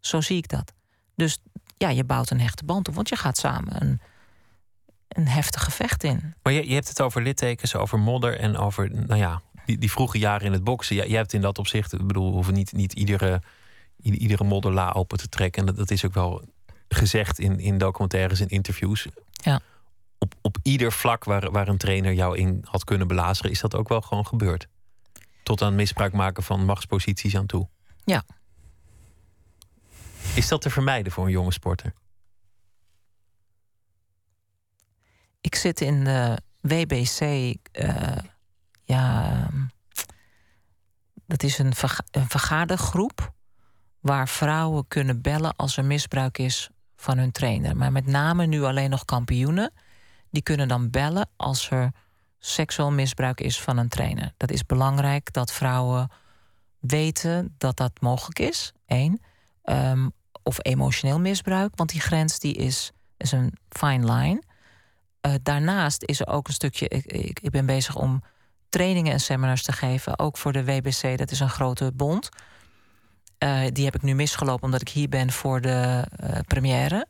Zo 0.00 0.20
zie 0.20 0.36
ik 0.36 0.48
dat. 0.48 0.72
Dus 1.14 1.38
ja, 1.76 1.88
je 1.88 2.04
bouwt 2.04 2.30
een 2.30 2.40
hechte 2.40 2.64
band 2.64 2.88
op, 2.88 2.94
want 2.94 3.08
je 3.08 3.16
gaat 3.16 3.38
samen 3.38 3.82
een, 3.82 4.00
een 5.08 5.28
heftig 5.28 5.64
gevecht 5.64 6.04
in. 6.04 6.34
Maar 6.42 6.52
je, 6.52 6.68
je 6.68 6.74
hebt 6.74 6.88
het 6.88 7.00
over 7.00 7.22
littekens, 7.22 7.74
over 7.74 7.98
modder 7.98 8.38
en 8.38 8.56
over, 8.56 8.90
nou 8.90 9.20
ja, 9.20 9.42
die, 9.66 9.78
die 9.78 9.90
vroege 9.90 10.18
jaren 10.18 10.46
in 10.46 10.52
het 10.52 10.64
boksen. 10.64 10.96
Ja, 10.96 11.04
jij 11.04 11.16
hebt 11.16 11.32
in 11.32 11.40
dat 11.40 11.58
opzicht, 11.58 11.92
ik 11.92 12.06
bedoel, 12.06 12.26
we 12.26 12.34
hoeven 12.34 12.54
niet, 12.54 12.72
niet 12.72 12.92
iedere, 12.92 13.42
iedere 13.96 14.44
modderla 14.44 14.92
open 14.92 15.18
te 15.18 15.28
trekken. 15.28 15.60
En 15.60 15.66
dat, 15.66 15.76
dat 15.76 15.90
is 15.90 16.04
ook 16.04 16.14
wel 16.14 16.44
gezegd 16.88 17.38
in, 17.38 17.60
in 17.60 17.78
documentaires 17.78 18.40
en 18.40 18.48
interviews. 18.48 19.06
Ja. 19.32 19.60
Op, 20.18 20.34
op 20.40 20.58
ieder 20.62 20.92
vlak 20.92 21.24
waar, 21.24 21.50
waar 21.50 21.68
een 21.68 21.78
trainer 21.78 22.12
jou 22.12 22.38
in 22.38 22.64
had 22.64 22.84
kunnen 22.84 23.06
belazeren, 23.06 23.50
is 23.50 23.60
dat 23.60 23.74
ook 23.74 23.88
wel 23.88 24.00
gewoon 24.00 24.26
gebeurd. 24.26 24.68
Tot 25.42 25.62
aan 25.62 25.74
misbruik 25.74 26.12
maken 26.12 26.42
van 26.42 26.64
machtsposities 26.64 27.36
aan 27.36 27.46
toe. 27.46 27.68
Ja. 28.04 28.24
Is 30.34 30.48
dat 30.48 30.60
te 30.62 30.70
vermijden 30.70 31.12
voor 31.12 31.24
een 31.24 31.30
jonge 31.30 31.52
sporter? 31.52 31.92
Ik 35.40 35.54
zit 35.54 35.80
in 35.80 36.04
de 36.04 36.38
WBC. 36.60 37.20
eh, 37.72 38.16
ja, 38.84 39.48
dat 41.26 41.42
is 41.42 41.58
een, 41.58 41.74
verga- 41.74 42.04
een 42.10 42.28
vergadergroep 42.28 43.32
waar 44.00 44.28
vrouwen 44.28 44.88
kunnen 44.88 45.20
bellen 45.22 45.56
als 45.56 45.76
er 45.76 45.84
misbruik 45.84 46.38
is 46.38 46.70
van 46.96 47.18
hun 47.18 47.32
trainer. 47.32 47.76
Maar 47.76 47.92
met 47.92 48.06
name 48.06 48.46
nu 48.46 48.62
alleen 48.62 48.90
nog 48.90 49.04
kampioenen. 49.04 49.72
Die 50.30 50.42
kunnen 50.42 50.68
dan 50.68 50.90
bellen 50.90 51.28
als 51.36 51.70
er 51.70 51.90
seksueel 52.44 52.90
misbruik 52.90 53.40
is 53.40 53.60
van 53.60 53.76
een 53.76 53.88
trainer. 53.88 54.32
Dat 54.36 54.50
is 54.50 54.66
belangrijk 54.66 55.32
dat 55.32 55.52
vrouwen 55.52 56.10
weten 56.80 57.54
dat 57.58 57.76
dat 57.76 58.00
mogelijk 58.00 58.38
is. 58.38 58.72
Eén. 58.86 59.22
Ehm, 59.62 60.08
of 60.42 60.58
emotioneel 60.62 61.20
misbruik, 61.20 61.72
want 61.74 61.90
die 61.90 62.00
grens 62.00 62.38
die 62.38 62.54
is, 62.54 62.90
is 63.16 63.32
een 63.32 63.52
fine 63.68 64.12
line. 64.12 64.42
Eh, 65.20 65.34
daarnaast 65.42 66.02
is 66.02 66.20
er 66.20 66.26
ook 66.26 66.48
een 66.48 66.54
stukje. 66.54 66.88
Ik, 66.88 67.40
ik, 67.40 67.50
ben 67.50 67.66
bezig 67.66 67.96
om 67.96 68.22
trainingen 68.68 69.12
en 69.12 69.20
seminars 69.20 69.62
te 69.62 69.72
geven. 69.72 70.18
Ook 70.18 70.36
voor 70.36 70.52
de 70.52 70.64
WBC, 70.64 71.18
dat 71.18 71.30
is 71.30 71.40
een 71.40 71.50
grote 71.50 71.92
bond. 71.94 72.28
Eh, 73.38 73.60
die 73.72 73.84
heb 73.84 73.94
ik 73.94 74.02
nu 74.02 74.14
misgelopen 74.14 74.64
omdat 74.64 74.80
ik 74.80 74.88
hier 74.88 75.08
ben 75.08 75.32
voor 75.32 75.60
de 75.60 76.06
eh, 76.16 76.38
première. 76.46 77.06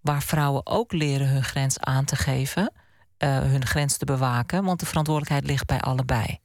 Waar 0.00 0.22
vrouwen 0.22 0.66
ook 0.66 0.92
leren 0.92 1.28
hun 1.28 1.44
grens 1.44 1.78
aan 1.78 2.04
te 2.04 2.16
geven. 2.16 2.72
Eh, 3.18 3.38
hun 3.38 3.66
grens 3.66 3.96
te 3.96 4.04
bewaken. 4.04 4.64
Want 4.64 4.80
de 4.80 4.86
verantwoordelijkheid 4.86 5.46
ligt 5.50 5.66
bij 5.66 5.80
allebei. 5.80 6.38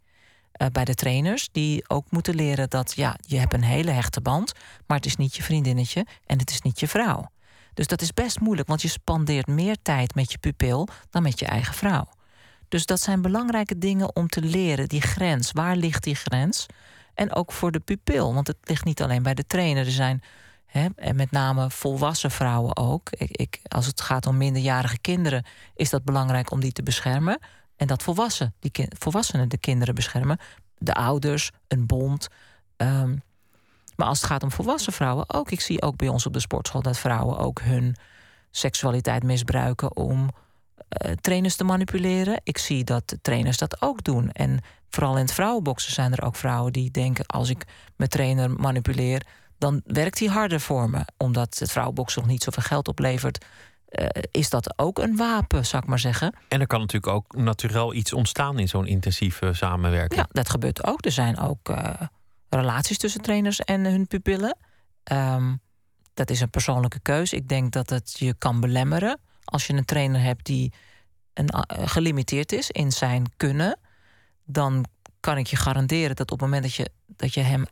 Eh, 0.51 0.67
bij 0.71 0.85
de 0.85 0.95
trainers, 0.95 1.49
die 1.51 1.89
ook 1.89 2.05
moeten 2.09 2.35
leren 2.35 2.69
dat 2.69 2.93
ja, 2.95 3.15
je 3.19 3.37
hebt 3.37 3.53
een 3.53 3.63
hele 3.63 3.91
hechte 3.91 4.21
band. 4.21 4.53
Maar 4.87 4.97
het 4.97 5.05
is 5.05 5.15
niet 5.15 5.35
je 5.35 5.43
vriendinnetje 5.43 6.05
en 6.25 6.39
het 6.39 6.49
is 6.49 6.61
niet 6.61 6.79
je 6.79 6.87
vrouw. 6.87 7.31
Dus 7.73 7.87
dat 7.87 8.01
is 8.01 8.13
best 8.13 8.39
moeilijk, 8.39 8.67
want 8.67 8.81
je 8.81 8.87
spandeert 8.87 9.47
meer 9.47 9.75
tijd 9.81 10.15
met 10.15 10.31
je 10.31 10.37
pupil 10.37 10.87
dan 11.09 11.23
met 11.23 11.39
je 11.39 11.45
eigen 11.45 11.73
vrouw. 11.73 12.07
Dus 12.67 12.85
dat 12.85 12.99
zijn 12.99 13.21
belangrijke 13.21 13.77
dingen 13.77 14.15
om 14.15 14.27
te 14.27 14.41
leren. 14.41 14.87
Die 14.87 15.01
grens, 15.01 15.51
waar 15.51 15.75
ligt 15.75 16.03
die 16.03 16.15
grens? 16.15 16.65
En 17.13 17.35
ook 17.35 17.51
voor 17.51 17.71
de 17.71 17.79
pupil, 17.79 18.33
want 18.33 18.47
het 18.47 18.57
ligt 18.63 18.85
niet 18.85 19.01
alleen 19.01 19.23
bij 19.23 19.33
de 19.33 19.47
trainer. 19.47 19.85
Er 19.85 19.91
zijn, 19.91 20.21
en 20.71 21.15
met 21.15 21.31
name 21.31 21.69
volwassen 21.69 22.31
vrouwen 22.31 22.77
ook. 22.77 23.09
Ik, 23.09 23.29
ik, 23.31 23.59
als 23.67 23.85
het 23.85 24.01
gaat 24.01 24.25
om 24.25 24.37
minderjarige 24.37 24.99
kinderen, 24.99 25.45
is 25.75 25.89
dat 25.89 26.03
belangrijk 26.03 26.51
om 26.51 26.59
die 26.59 26.71
te 26.71 26.83
beschermen. 26.83 27.39
En 27.75 27.87
dat 27.87 28.03
volwassen, 28.03 28.53
die 28.59 28.87
volwassenen 28.97 29.49
de 29.49 29.57
kinderen 29.57 29.95
beschermen. 29.95 30.39
De 30.77 30.93
ouders, 30.93 31.51
een 31.67 31.85
bond. 31.85 32.27
ehm, 32.77 33.15
maar 33.95 34.07
als 34.07 34.21
het 34.21 34.29
gaat 34.29 34.43
om 34.43 34.51
volwassen 34.51 34.93
vrouwen 34.93 35.33
ook. 35.33 35.51
Ik 35.51 35.61
zie 35.61 35.81
ook 35.81 35.95
bij 35.95 36.07
ons 36.07 36.25
op 36.25 36.33
de 36.33 36.39
sportschool 36.39 36.81
dat 36.81 36.97
vrouwen 36.97 37.37
ook 37.37 37.61
hun 37.61 37.95
seksualiteit 38.51 39.23
misbruiken 39.23 39.95
om 39.95 40.29
eh, 40.87 41.11
trainers 41.11 41.55
te 41.55 41.63
manipuleren. 41.63 42.41
Ik 42.43 42.57
zie 42.57 42.83
dat 42.83 43.17
trainers 43.21 43.57
dat 43.57 43.81
ook 43.81 44.03
doen. 44.03 44.31
En 44.31 44.59
vooral 44.89 45.15
in 45.15 45.21
het 45.21 45.33
vrouwenboksen 45.33 45.93
zijn 45.93 46.11
er 46.11 46.23
ook 46.23 46.35
vrouwen 46.35 46.73
die 46.73 46.91
denken: 46.91 47.25
als 47.25 47.49
ik 47.49 47.65
mijn 47.95 48.09
trainer 48.09 48.51
manipuleer, 48.51 49.25
dan 49.61 49.81
werkt 49.85 50.19
hij 50.19 50.27
harder 50.27 50.59
voor 50.59 50.89
me. 50.89 51.05
Omdat 51.17 51.59
het 51.59 51.71
vrouwenboksen 51.71 52.21
nog 52.21 52.29
niet 52.31 52.43
zoveel 52.43 52.63
geld 52.63 52.87
oplevert. 52.87 53.45
eh, 53.85 54.07
is 54.31 54.49
dat 54.49 54.79
ook 54.79 54.99
een 54.99 55.15
wapen, 55.15 55.65
zou 55.65 55.83
ik 55.83 55.89
maar 55.89 55.99
zeggen. 55.99 56.35
En 56.47 56.59
er 56.59 56.67
kan 56.67 56.79
natuurlijk 56.79 57.13
ook 57.13 57.35
natuurlijk 57.35 57.93
iets 57.93 58.13
ontstaan 58.13 58.59
in 58.59 58.67
zo'n 58.67 58.87
intensieve 58.87 59.53
samenwerking. 59.53 60.19
Ja, 60.19 60.27
dat 60.31 60.49
gebeurt 60.49 60.83
ook. 60.85 61.05
Er 61.05 61.11
zijn 61.11 61.39
ook 61.39 61.69
eh, 61.69 62.01
relaties 62.49 62.97
tussen 62.97 63.21
trainers 63.21 63.59
en 63.59 63.85
hun 63.85 64.07
pupillen. 64.07 64.57
Ehm, 65.03 65.55
dat 66.13 66.29
is 66.29 66.41
een 66.41 66.49
persoonlijke 66.49 66.99
keuze. 66.99 67.35
Ik 67.35 67.47
denk 67.47 67.71
dat 67.71 67.89
het 67.89 68.15
je 68.19 68.33
kan 68.33 68.59
belemmeren 68.59 69.19
als 69.43 69.67
je 69.67 69.73
een 69.73 69.85
trainer 69.85 70.21
hebt 70.21 70.45
die 70.45 70.73
een, 71.33 71.47
eh, 71.47 71.87
gelimiteerd 71.87 72.51
is 72.51 72.71
in 72.71 72.91
zijn 72.91 73.31
kunnen. 73.37 73.79
Dan 74.45 74.85
kan 75.19 75.37
ik 75.37 75.47
je 75.47 75.55
garanderen 75.55 76.15
dat 76.15 76.31
op 76.31 76.39
het 76.39 76.49
moment 76.49 76.63
dat 76.63 76.73
je, 76.73 76.91
dat 77.07 77.33
je 77.33 77.41
hem 77.41 77.65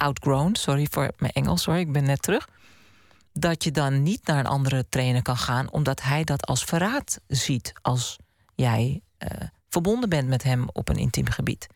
outgrown, 0.00 0.54
sorry 0.54 0.86
voor 0.90 1.10
mijn 1.18 1.32
Engels 1.32 1.64
hoor, 1.64 1.76
ik 1.76 1.92
ben 1.92 2.04
net 2.04 2.22
terug. 2.22 2.48
Dat 3.32 3.64
je 3.64 3.70
dan 3.70 4.02
niet 4.02 4.26
naar 4.26 4.38
een 4.38 4.46
andere 4.46 4.88
trainer 4.88 5.22
kan 5.22 5.36
gaan, 5.36 5.70
omdat 5.70 6.02
hij 6.02 6.24
dat 6.24 6.46
als 6.46 6.64
verraad 6.64 7.20
ziet 7.26 7.72
als 7.82 8.18
jij 8.54 9.00
eh, 9.18 9.28
verbonden 9.68 10.08
bent 10.08 10.28
met 10.28 10.42
hem 10.42 10.68
op 10.72 10.88
een 10.88 10.96
intiem 10.96 11.28
gebied. 11.28 11.66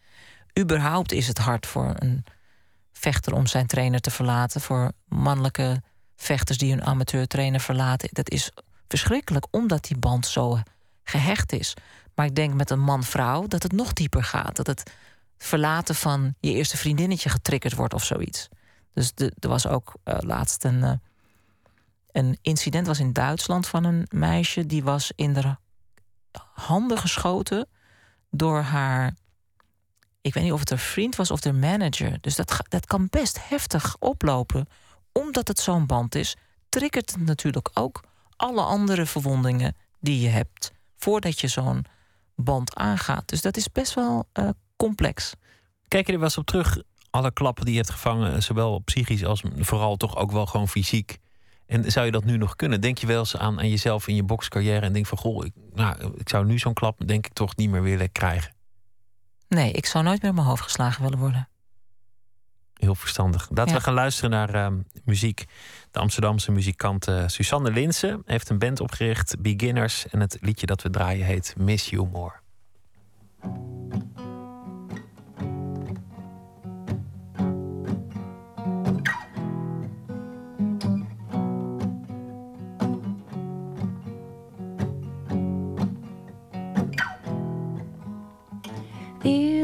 Überhaupt 0.59 1.13
is 1.13 1.27
het 1.27 1.39
hard 1.39 1.67
voor 1.67 1.95
een 1.99 2.25
vechter 2.93 3.35
om 3.35 3.47
zijn 3.47 3.67
trainer 3.67 4.01
te 4.01 4.11
verlaten. 4.11 4.61
Voor 4.61 4.93
mannelijke 5.09 5.83
vechters 6.17 6.59
die 6.59 6.71
hun 6.71 6.85
amateurtrainer 6.85 7.61
verlaten. 7.61 8.09
Dat 8.13 8.31
is 8.31 8.51
verschrikkelijk, 8.89 9.47
omdat 9.51 9.85
die 9.85 9.99
band 9.99 10.27
zo 10.27 10.59
gehecht 11.05 11.53
is. 11.53 11.75
Maar 12.15 12.27
ik 12.27 12.35
denk 12.35 12.55
met 12.55 12.71
een 12.71 12.81
man-vrouw 12.81 13.47
dat 13.47 13.63
het 13.63 13.73
nog 13.73 13.93
dieper 13.93 14.25
gaat. 14.25 14.57
Dat 14.57 14.67
het 14.67 14.91
verlaten 15.39 15.95
van 15.95 16.35
je 16.41 16.53
eerste 16.53 16.77
vriendinnetje 16.77 17.29
getriggerd 17.29 17.75
wordt 17.75 17.95
of 17.95 18.05
zoiets. 18.05 18.49
Dus 18.93 19.13
er 19.17 19.49
was 19.49 19.67
ook 19.67 19.95
uh, 20.05 20.15
laatst 20.19 20.65
een, 20.65 20.79
uh, 20.79 20.93
een 22.13 22.39
incident 22.43 22.87
was 22.87 23.01
in 23.01 23.13
Duitsland 23.13 23.67
van 23.67 23.85
een 23.85 24.07
meisje 24.11 24.67
die 24.67 24.85
was 24.85 25.13
in 25.17 25.33
de 25.33 25.57
handen 26.53 26.99
geschoten 26.99 27.69
door 28.31 28.61
haar. 28.61 29.15
Ik 30.21 30.35
weet 30.35 30.43
niet 30.43 30.53
of 30.53 30.61
het 30.61 30.71
haar 30.71 30.79
vriend 30.79 31.17
was 31.17 31.31
of 31.31 31.41
de 31.41 31.53
manager. 31.53 32.19
Dus 32.21 32.37
dat, 32.37 32.57
dat 32.69 32.87
kan 32.87 33.07
best 33.11 33.49
heftig 33.49 33.97
oplopen. 33.99 34.67
Omdat 35.13 35.49
het 35.49 35.59
zo'n 35.59 35.87
band 35.87 36.15
is, 36.15 36.37
triggert 36.69 37.11
het 37.11 37.21
natuurlijk 37.21 37.71
ook 37.75 38.03
alle 38.37 38.63
andere 38.63 39.07
verwondingen 39.07 39.77
die 40.01 40.21
je 40.21 40.29
hebt 40.29 40.73
voordat 40.97 41.41
je 41.41 41.49
zo'n 41.49 41.85
band 42.35 42.75
aangaat. 42.75 43.29
Dus 43.29 43.41
dat 43.41 43.57
is 43.57 43.73
best 43.73 43.95
wel 43.95 44.29
uh, 44.39 44.49
complex. 44.77 45.35
Kijk 45.89 46.07
je 46.07 46.13
er 46.13 46.19
wel 46.19 46.29
eens 46.29 46.39
op 46.39 46.47
terug, 46.47 46.83
alle 47.11 47.33
klappen 47.33 47.65
die 47.65 47.75
je 47.75 47.81
hebt 47.81 47.93
gevangen, 47.93 48.43
zowel 48.43 48.79
psychisch 48.79 49.25
als 49.25 49.43
vooral 49.59 49.97
toch 49.97 50.17
ook 50.17 50.33
wel 50.33 50.47
gewoon 50.47 50.69
fysiek. 50.69 51.19
En 51.67 51.93
zou 51.93 52.07
je 52.07 52.13
dat 52.13 52.25
nu 52.25 52.37
nog 52.37 52.57
kunnen? 52.57 52.81
Denk 52.81 52.99
je 52.99 53.07
wel 53.07 53.19
eens 53.19 53.37
aan, 53.37 53.59
aan 53.59 53.69
jezelf 53.69 54.09
in 54.09 54.15
je 54.15 54.23
bokscarrière 54.23 54.81
en 54.81 54.93
denk 54.93 55.07
van 55.07 55.19
goh, 55.19 55.45
ik, 55.45 55.53
nou, 55.73 56.15
ik 56.17 56.29
zou 56.29 56.45
nu 56.45 56.59
zo'n 56.59 56.75
klap 56.75 57.07
denk 57.07 57.27
ik 57.27 57.33
toch 57.33 57.57
niet 57.57 57.71
meer 57.71 57.83
willen 57.83 58.13
krijgen? 58.13 58.55
Nee, 59.49 59.73
ik 59.73 59.87
zou 59.87 60.05
nooit 60.05 60.21
meer 60.23 60.31
op 60.31 60.37
mijn 60.37 60.49
hoofd 60.49 60.63
geslagen 60.63 61.03
willen 61.03 61.19
worden. 61.19 61.49
Heel 62.75 62.95
verstandig. 62.95 63.49
Laten 63.51 63.75
we 63.75 63.81
gaan 63.81 63.95
luisteren 63.95 64.31
naar 64.31 64.55
uh, 64.55 64.79
muziek. 65.05 65.45
De 65.91 65.99
Amsterdamse 65.99 66.53
muzikant 66.53 67.09
uh, 67.09 67.23
Susanne 67.27 67.71
Linsen 67.71 68.23
heeft 68.27 68.49
een 68.49 68.59
band 68.59 68.81
opgericht, 68.81 69.41
Beginners. 69.41 70.09
En 70.09 70.21
het 70.21 70.39
liedje 70.41 70.67
dat 70.67 70.83
we 70.83 70.91
draaien 70.91 71.27
heet 71.27 71.55
Miss 71.59 71.91
You 71.91 72.09
More. 72.09 72.33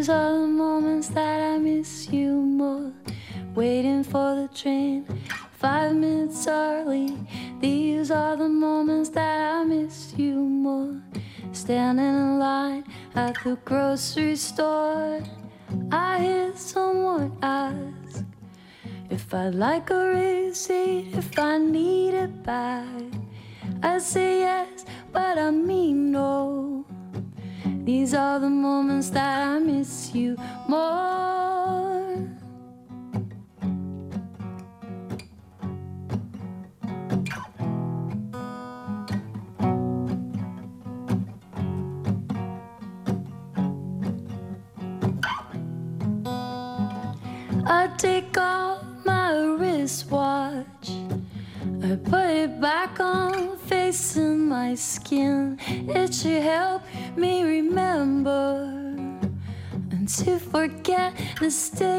These 0.01 0.09
are 0.09 0.33
the 0.33 0.47
moments 0.47 1.09
that 1.09 1.43
I 1.43 1.59
miss 1.59 2.09
you 2.09 2.33
more. 2.33 2.91
Waiting 3.55 4.03
for 4.03 4.35
the 4.35 4.49
train, 4.49 5.05
five 5.59 5.95
minutes 5.95 6.47
early. 6.47 7.19
These 7.61 8.11
are 8.11 8.35
the 8.35 8.49
moments 8.49 9.11
that 9.11 9.57
I 9.57 9.63
miss 9.63 10.15
you 10.17 10.37
more. 10.37 11.03
Standing 11.53 12.07
in 12.07 12.39
line 12.39 12.85
at 13.15 13.37
the 13.45 13.57
grocery 13.67 14.37
store, 14.37 15.21
I 15.93 16.19
hear 16.19 16.57
someone 16.57 17.37
ask 17.43 18.25
if 19.11 19.35
I'd 19.35 19.55
like 19.55 19.91
a 19.91 20.03
receipt, 20.17 21.13
if 21.13 21.39
I 21.39 21.59
need 21.59 22.15
it 22.15 22.43
back. 22.43 23.05
I 23.83 23.99
say 23.99 24.41
yes, 24.41 24.87
but 25.13 25.37
I 25.37 25.51
mean 25.51 26.11
no. 26.11 26.87
These 27.85 28.15
are 28.15 28.39
the 28.39 28.51
moments 28.51 29.11
that 29.11 29.49
I 29.49 29.59
miss 29.59 30.15
you 30.15 30.37
more. 30.69 31.60
Still. 61.51 61.90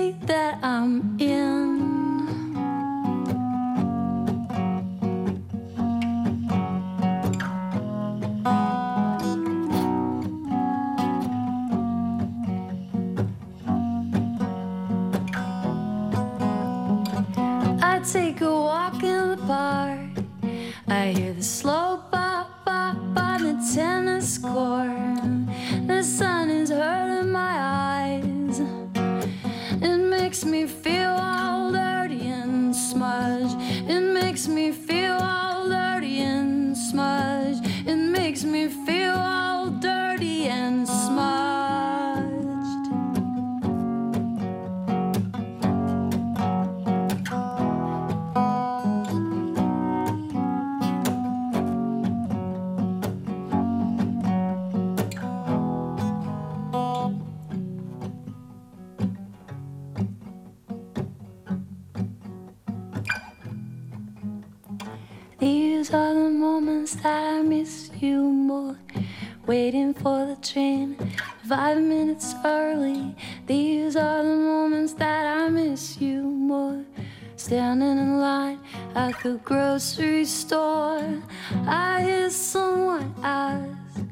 Grocery 79.81 80.25
store, 80.25 81.23
I 81.65 82.03
hear 82.03 82.29
someone 82.29 83.15
ask 83.23 84.05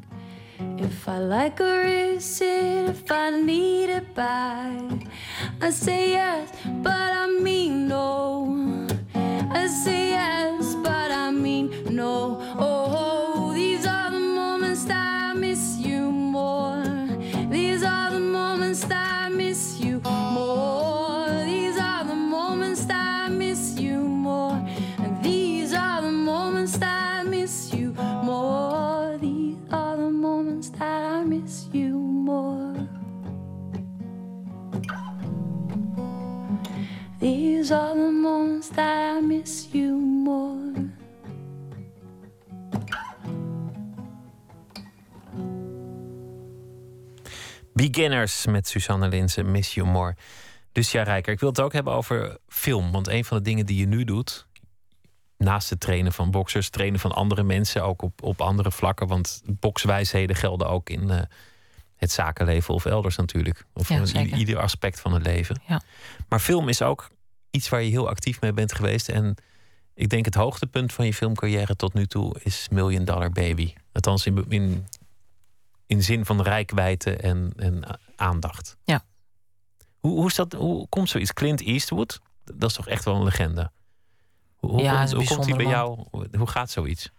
if 0.79 1.07
I 1.07 1.19
like 1.19 1.59
a 1.59 1.73
receipt, 1.85 2.89
if 2.89 3.11
I 3.11 3.29
need 3.29 3.91
it 3.91 4.15
back. 4.15 5.05
I 5.61 5.69
say 5.69 6.13
yes, 6.13 6.49
but 6.81 7.11
I 7.23 7.27
mean 7.27 7.87
no. 7.87 8.87
I 9.13 9.67
say 9.67 10.08
Beginners 47.87 48.45
met 48.45 48.67
Susanne 48.67 49.07
Linsen, 49.07 49.51
Miss 49.51 49.73
You 49.73 49.87
More. 49.87 50.15
Lucia 50.73 51.03
Rijker, 51.03 51.33
ik 51.33 51.39
wil 51.39 51.49
het 51.49 51.59
ook 51.59 51.73
hebben 51.73 51.93
over 51.93 52.37
film. 52.47 52.91
Want 52.91 53.07
een 53.07 53.25
van 53.25 53.37
de 53.37 53.43
dingen 53.43 53.65
die 53.65 53.79
je 53.79 53.87
nu 53.87 54.03
doet, 54.03 54.47
naast 55.37 55.69
het 55.69 55.79
trainen 55.79 56.13
van 56.13 56.31
boksers, 56.31 56.69
trainen 56.69 56.99
van 56.99 57.11
andere 57.11 57.43
mensen, 57.43 57.83
ook 57.83 58.01
op, 58.01 58.23
op 58.23 58.41
andere 58.41 58.71
vlakken. 58.71 59.07
Want 59.07 59.41
bokswijsheden 59.45 60.35
gelden 60.35 60.67
ook 60.67 60.89
in 60.89 61.03
uh, 61.03 61.19
het 61.95 62.11
zakenleven 62.11 62.73
of 62.73 62.85
elders 62.85 63.15
natuurlijk. 63.15 63.65
Of 63.73 63.89
Ja, 63.89 64.03
in 64.13 64.35
ieder 64.35 64.57
aspect 64.57 64.99
van 64.99 65.13
het 65.13 65.23
leven. 65.23 65.61
Ja. 65.67 65.81
Maar 66.29 66.39
film 66.39 66.69
is 66.69 66.81
ook 66.81 67.09
iets 67.51 67.69
waar 67.69 67.81
je 67.81 67.89
heel 67.89 68.09
actief 68.09 68.41
mee 68.41 68.53
bent 68.53 68.73
geweest. 68.73 69.09
En 69.09 69.35
ik 69.93 70.09
denk 70.09 70.25
het 70.25 70.35
hoogtepunt 70.35 70.93
van 70.93 71.05
je 71.05 71.13
filmcarrière 71.13 71.75
tot 71.75 71.93
nu 71.93 72.05
toe 72.05 72.39
is 72.43 72.67
Million 72.71 73.05
Dollar 73.05 73.31
Baby. 73.31 73.73
Althans 73.91 74.25
in, 74.25 74.45
in, 74.49 74.87
in 75.89 76.03
zin 76.03 76.25
van 76.25 76.41
rijkwijde 76.41 77.15
en, 77.15 77.53
en 77.55 77.99
aandacht. 78.15 78.77
Ja. 78.83 79.03
Hoe, 79.99 80.11
hoe, 80.11 80.27
is 80.27 80.35
dat, 80.35 80.53
hoe 80.53 80.87
komt 80.89 81.09
zoiets? 81.09 81.33
Clint 81.33 81.61
Eastwood, 81.61 82.19
dat 82.43 82.69
is 82.69 82.75
toch 82.75 82.87
echt 82.87 83.05
wel 83.05 83.15
een 83.15 83.23
legende? 83.23 83.71
Hoe, 84.55 84.69
hoe, 84.69 84.81
Ja, 84.81 85.01
een 85.01 85.15
hoe 85.15 85.25
komt 85.25 85.45
hij 85.45 85.55
bij 85.57 85.65
jou? 85.65 86.05
Hoe 86.37 86.47
gaat 86.47 86.69
zoiets? 86.69 87.09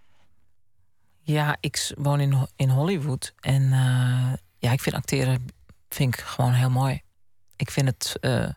Ja, 1.20 1.56
ik 1.60 1.92
woon 1.98 2.20
in, 2.20 2.48
in 2.56 2.68
Hollywood. 2.68 3.34
En 3.40 3.62
eh, 3.72 4.32
ja, 4.58 4.72
ik 4.72 4.80
vind 4.80 4.96
acteren 4.96 5.46
vind 5.88 6.14
ik 6.14 6.20
gewoon 6.20 6.52
heel 6.52 6.70
mooi. 6.70 7.02
Ik 7.56 7.70
vind 7.70 7.88
het... 7.88 8.16
eh, 8.20 8.48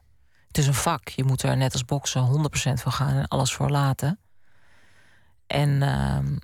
het 0.47 0.57
is 0.57 0.67
een 0.67 0.73
vak. 0.73 1.07
Je 1.07 1.23
moet 1.23 1.43
er 1.43 1.57
net 1.57 1.73
als 1.73 1.85
boksen 1.85 2.27
100% 2.27 2.73
voor 2.81 2.91
gaan 2.91 3.15
en 3.15 3.27
alles 3.27 3.53
voor 3.53 3.69
laten. 3.69 4.19
En 5.47 5.81
ehm, 5.81 6.37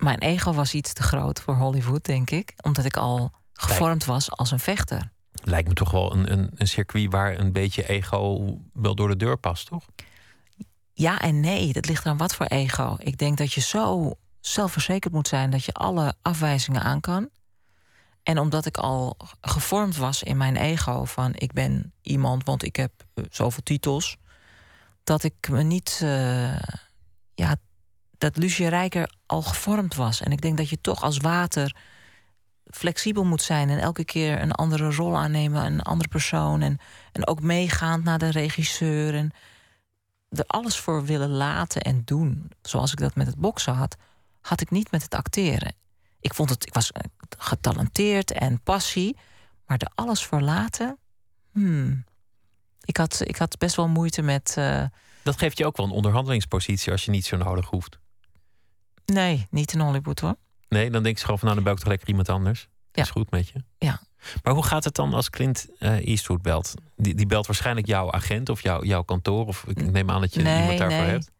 mijn 0.00 0.18
ego 0.18 0.52
was 0.52 0.74
iets 0.74 0.92
te 0.92 1.02
groot 1.02 1.40
voor 1.40 1.54
Hollywood, 1.54 2.04
denk 2.04 2.30
ik. 2.30 2.54
Omdat 2.62 2.84
ik 2.84 2.96
al 2.96 3.30
gevormd 3.52 4.04
was 4.04 4.30
als 4.30 4.50
een 4.50 4.60
vechter. 4.60 5.10
Lijkt 5.42 5.68
me 5.68 5.74
toch 5.74 5.90
wel 5.90 6.12
een, 6.12 6.32
een, 6.32 6.50
een 6.54 6.68
circuit 6.68 7.12
waar 7.12 7.38
een 7.38 7.52
beetje 7.52 7.88
ego 7.88 8.56
wel 8.72 8.94
door 8.94 9.08
de 9.08 9.16
deur 9.16 9.38
past, 9.38 9.66
toch? 9.66 9.86
Ja 10.92 11.20
en 11.20 11.40
nee, 11.40 11.72
dat 11.72 11.86
ligt 11.86 12.06
aan 12.06 12.16
wat 12.16 12.34
voor 12.34 12.46
ego. 12.46 12.96
Ik 12.98 13.18
denk 13.18 13.38
dat 13.38 13.52
je 13.52 13.60
zo 13.60 14.14
zelfverzekerd 14.40 15.12
moet 15.12 15.28
zijn 15.28 15.50
dat 15.50 15.64
je 15.64 15.72
alle 15.72 16.14
afwijzingen 16.22 16.82
aan 16.82 17.00
kan. 17.00 17.28
En 18.22 18.38
omdat 18.38 18.66
ik 18.66 18.76
al 18.76 19.16
gevormd 19.40 19.96
was 19.96 20.22
in 20.22 20.36
mijn 20.36 20.56
ego 20.56 21.04
van 21.04 21.32
ik 21.34 21.52
ben 21.52 21.92
iemand, 22.02 22.44
want 22.44 22.62
ik 22.62 22.76
heb 22.76 22.92
eh, 23.14 23.24
zoveel 23.30 23.62
titels, 23.62 24.16
dat 25.04 25.22
ik 25.22 25.48
me 25.50 25.62
niet, 25.62 26.00
eh, 26.02 26.58
ja, 27.34 27.56
dat 28.20 28.36
Lucie 28.36 28.68
Rijker 28.68 29.10
al 29.26 29.42
gevormd 29.42 29.94
was. 29.94 30.20
En 30.20 30.32
ik 30.32 30.40
denk 30.40 30.56
dat 30.56 30.68
je 30.68 30.80
toch 30.80 31.02
als 31.02 31.16
water 31.16 31.76
flexibel 32.70 33.24
moet 33.24 33.42
zijn 33.42 33.68
en 33.68 33.78
elke 33.78 34.04
keer 34.04 34.42
een 34.42 34.52
andere 34.52 34.92
rol 34.94 35.16
aannemen, 35.16 35.64
een 35.64 35.82
andere 35.82 36.08
persoon 36.08 36.60
en, 36.60 36.78
en 37.12 37.26
ook 37.26 37.40
meegaand 37.40 38.04
naar 38.04 38.18
de 38.18 38.30
regisseur 38.30 39.14
en 39.14 39.30
er 40.28 40.44
alles 40.46 40.76
voor 40.78 41.04
willen 41.04 41.30
laten 41.30 41.82
en 41.82 42.02
doen, 42.04 42.50
zoals 42.62 42.92
ik 42.92 42.98
dat 42.98 43.14
met 43.14 43.26
het 43.26 43.36
boksen 43.36 43.74
had, 43.74 43.96
had 44.40 44.60
ik 44.60 44.70
niet 44.70 44.90
met 44.90 45.02
het 45.02 45.14
acteren. 45.14 45.74
Ik 46.20 46.34
vond 46.34 46.50
het, 46.50 46.66
ik 46.66 46.74
was 46.74 46.92
eh, 46.92 47.02
getalenteerd 47.38 48.32
en 48.32 48.62
passie, 48.62 49.16
maar 49.66 49.78
er 49.78 49.90
alles 49.94 50.24
voor 50.24 50.40
laten, 50.40 50.98
hmm. 51.52 52.04
ik, 52.84 52.96
had, 52.96 53.20
ik 53.24 53.36
had 53.36 53.58
best 53.58 53.76
wel 53.76 53.88
moeite 53.88 54.22
met. 54.22 54.54
eh, 54.56 54.84
Dat 55.22 55.38
geeft 55.38 55.58
je 55.58 55.66
ook 55.66 55.76
wel 55.76 55.86
een 55.86 55.92
onderhandelingspositie 55.92 56.92
als 56.92 57.04
je 57.04 57.10
niet 57.10 57.26
zo 57.26 57.36
nodig 57.36 57.66
hoeft. 57.66 57.98
Nee, 59.12 59.46
niet 59.50 59.72
in 59.72 59.80
Hollywood 59.80 60.20
hoor. 60.20 60.36
Nee, 60.68 60.90
dan 60.90 61.02
denk 61.02 61.18
je 61.18 61.24
gewoon 61.24 61.38
van 61.38 61.48
nou, 61.48 61.54
dan 61.60 61.64
bel 61.64 61.72
ik 61.72 61.78
toch 61.78 61.88
lekker 61.88 62.08
iemand 62.08 62.28
anders. 62.28 62.68
Ja. 62.92 63.02
Is 63.02 63.10
goed 63.10 63.30
met 63.30 63.48
je. 63.48 63.62
Ja. 63.78 64.00
Maar 64.42 64.54
hoe 64.54 64.64
gaat 64.64 64.84
het 64.84 64.94
dan 64.94 65.14
als 65.14 65.30
Clint 65.30 65.66
eh, 65.78 66.06
Eastwood 66.06 66.42
belt? 66.42 66.74
Die, 66.96 67.14
die 67.14 67.26
belt 67.26 67.46
waarschijnlijk 67.46 67.86
jouw 67.86 68.12
agent 68.12 68.48
of 68.48 68.62
jouw, 68.62 68.84
jouw 68.84 69.02
kantoor. 69.02 69.46
Of 69.46 69.64
ik 69.66 69.90
neem 69.90 70.10
aan 70.10 70.20
dat 70.20 70.34
je 70.34 70.42
Nee, 70.42 70.60
iemand 70.60 70.78
daarvoor 70.78 70.98
nee. 70.98 71.10
hebt. 71.10 71.30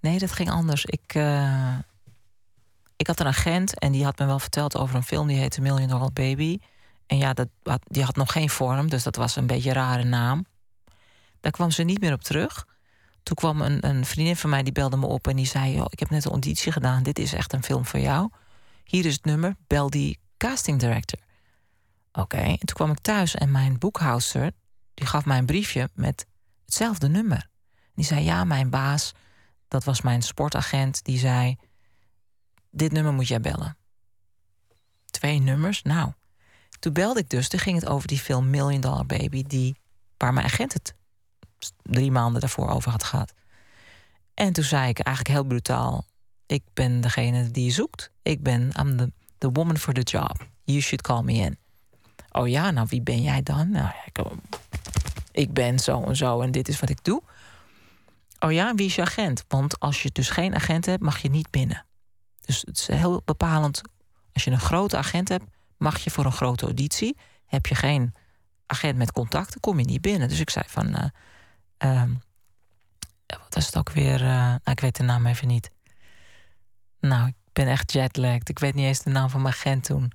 Nee, 0.00 0.18
dat 0.18 0.32
ging 0.32 0.50
anders. 0.50 0.84
Ik, 0.84 1.14
eh, 1.14 1.78
ik 2.96 3.06
had 3.06 3.20
een 3.20 3.26
agent 3.26 3.78
en 3.78 3.92
die 3.92 4.04
had 4.04 4.18
me 4.18 4.26
wel 4.26 4.38
verteld 4.38 4.76
over 4.76 4.96
een 4.96 5.02
film 5.02 5.26
die 5.26 5.38
heette 5.38 5.60
Million 5.60 5.88
Dollar 5.88 6.12
Baby. 6.12 6.58
En 7.06 7.18
ja, 7.18 7.32
dat, 7.32 7.48
die 7.84 8.02
had 8.02 8.16
nog 8.16 8.32
geen 8.32 8.50
vorm, 8.50 8.88
dus 8.88 9.02
dat 9.02 9.16
was 9.16 9.36
een 9.36 9.46
beetje 9.46 9.68
een 9.68 9.74
rare 9.74 10.04
naam. 10.04 10.46
Daar 11.40 11.52
kwam 11.52 11.70
ze 11.70 11.82
niet 11.82 12.00
meer 12.00 12.12
op 12.12 12.22
terug. 12.22 12.66
Toen 13.24 13.36
kwam 13.36 13.60
een, 13.60 13.86
een 13.86 14.04
vriendin 14.04 14.36
van 14.36 14.50
mij, 14.50 14.62
die 14.62 14.72
belde 14.72 14.96
me 14.96 15.06
op 15.06 15.28
en 15.28 15.36
die 15.36 15.46
zei... 15.46 15.82
Ik 15.88 15.98
heb 15.98 16.10
net 16.10 16.24
een 16.24 16.30
auditie 16.30 16.72
gedaan, 16.72 17.02
dit 17.02 17.18
is 17.18 17.32
echt 17.32 17.52
een 17.52 17.62
film 17.62 17.84
voor 17.84 18.00
jou. 18.00 18.30
Hier 18.84 19.06
is 19.06 19.14
het 19.14 19.24
nummer, 19.24 19.56
bel 19.66 19.90
die 19.90 20.18
casting 20.36 20.80
director. 20.80 21.18
Oké, 22.12 22.36
en 22.36 22.58
toen 22.58 22.76
kwam 22.76 22.90
ik 22.90 22.98
thuis 22.98 23.34
en 23.34 23.50
mijn 23.50 23.78
boekhoudster... 23.78 24.52
die 24.94 25.06
gaf 25.06 25.24
mij 25.24 25.38
een 25.38 25.46
briefje 25.46 25.90
met 25.94 26.26
hetzelfde 26.64 27.08
nummer. 27.08 27.48
Die 27.94 28.04
zei, 28.04 28.24
ja, 28.24 28.44
mijn 28.44 28.70
baas, 28.70 29.12
dat 29.68 29.84
was 29.84 30.00
mijn 30.00 30.22
sportagent... 30.22 31.04
die 31.04 31.18
zei, 31.18 31.56
dit 32.70 32.92
nummer 32.92 33.12
moet 33.12 33.28
jij 33.28 33.40
bellen. 33.40 33.76
Twee 35.10 35.38
nummers, 35.38 35.82
nou. 35.82 36.12
Toen 36.78 36.92
belde 36.92 37.20
ik 37.20 37.30
dus, 37.30 37.48
toen 37.48 37.60
ging 37.60 37.80
het 37.80 37.88
over 37.88 38.08
die 38.08 38.18
film 38.18 38.50
Million 38.50 38.80
Dollar 38.80 39.06
Baby... 39.06 39.42
Die, 39.42 39.76
waar 40.16 40.32
mijn 40.32 40.46
agent 40.46 40.72
het 40.72 40.94
drie 41.82 42.10
maanden 42.10 42.40
daarvoor 42.40 42.68
over 42.68 42.90
had 42.90 43.04
gehad. 43.04 43.32
En 44.34 44.52
toen 44.52 44.64
zei 44.64 44.88
ik 44.88 44.98
eigenlijk 44.98 45.36
heel 45.36 45.46
brutaal... 45.46 46.04
ik 46.46 46.62
ben 46.74 47.00
degene 47.00 47.50
die 47.50 47.64
je 47.64 47.70
zoekt. 47.70 48.10
Ik 48.22 48.42
ben, 48.42 48.72
I'm 48.80 48.96
the, 48.96 49.12
the 49.38 49.50
woman 49.52 49.78
for 49.78 49.92
the 49.92 50.00
job. 50.00 50.46
You 50.64 50.80
should 50.80 51.02
call 51.02 51.22
me 51.22 51.32
in. 51.32 51.58
Oh 52.30 52.48
ja, 52.48 52.70
nou 52.70 52.86
wie 52.90 53.02
ben 53.02 53.22
jij 53.22 53.42
dan? 53.42 53.70
Nou, 53.70 53.90
ik, 54.04 54.18
ik 55.32 55.52
ben 55.52 55.78
zo 55.78 56.02
en 56.02 56.16
zo 56.16 56.40
en 56.40 56.50
dit 56.50 56.68
is 56.68 56.80
wat 56.80 56.88
ik 56.88 57.04
doe. 57.04 57.22
Oh 58.38 58.52
ja, 58.52 58.74
wie 58.74 58.86
is 58.86 58.94
je 58.94 59.02
agent? 59.02 59.44
Want 59.48 59.80
als 59.80 60.02
je 60.02 60.10
dus 60.12 60.30
geen 60.30 60.54
agent 60.54 60.86
hebt, 60.86 61.02
mag 61.02 61.18
je 61.18 61.30
niet 61.30 61.50
binnen. 61.50 61.84
Dus 62.40 62.60
het 62.66 62.78
is 62.78 62.86
heel 62.86 63.22
bepalend. 63.24 63.80
Als 64.32 64.44
je 64.44 64.50
een 64.50 64.60
grote 64.60 64.96
agent 64.96 65.28
hebt, 65.28 65.44
mag 65.76 65.98
je 65.98 66.10
voor 66.10 66.24
een 66.24 66.32
grote 66.32 66.64
auditie. 66.64 67.16
Heb 67.46 67.66
je 67.66 67.74
geen 67.74 68.14
agent 68.66 68.96
met 68.96 69.12
contacten, 69.12 69.60
kom 69.60 69.78
je 69.78 69.84
niet 69.84 70.00
binnen. 70.00 70.28
Dus 70.28 70.40
ik 70.40 70.50
zei 70.50 70.64
van... 70.68 70.94
eh, 70.94 71.04
ehm, 71.84 72.10
ja, 73.26 73.38
wat 73.42 73.56
is 73.56 73.66
het 73.66 73.76
ook 73.76 73.90
weer? 73.90 74.20
eh, 74.20 74.26
nou, 74.28 74.58
ik 74.70 74.80
weet 74.80 74.96
de 74.96 75.02
naam 75.02 75.26
even 75.26 75.48
niet. 75.48 75.70
Nou, 77.00 77.28
ik 77.28 77.34
ben 77.52 77.66
echt 77.68 77.92
jetlagged. 77.92 78.48
Ik 78.48 78.58
weet 78.58 78.74
niet 78.74 78.84
eens 78.86 79.02
de 79.02 79.10
naam 79.10 79.30
van 79.30 79.42
mijn 79.42 79.54
agent 79.54 79.84
toen. 79.84 80.12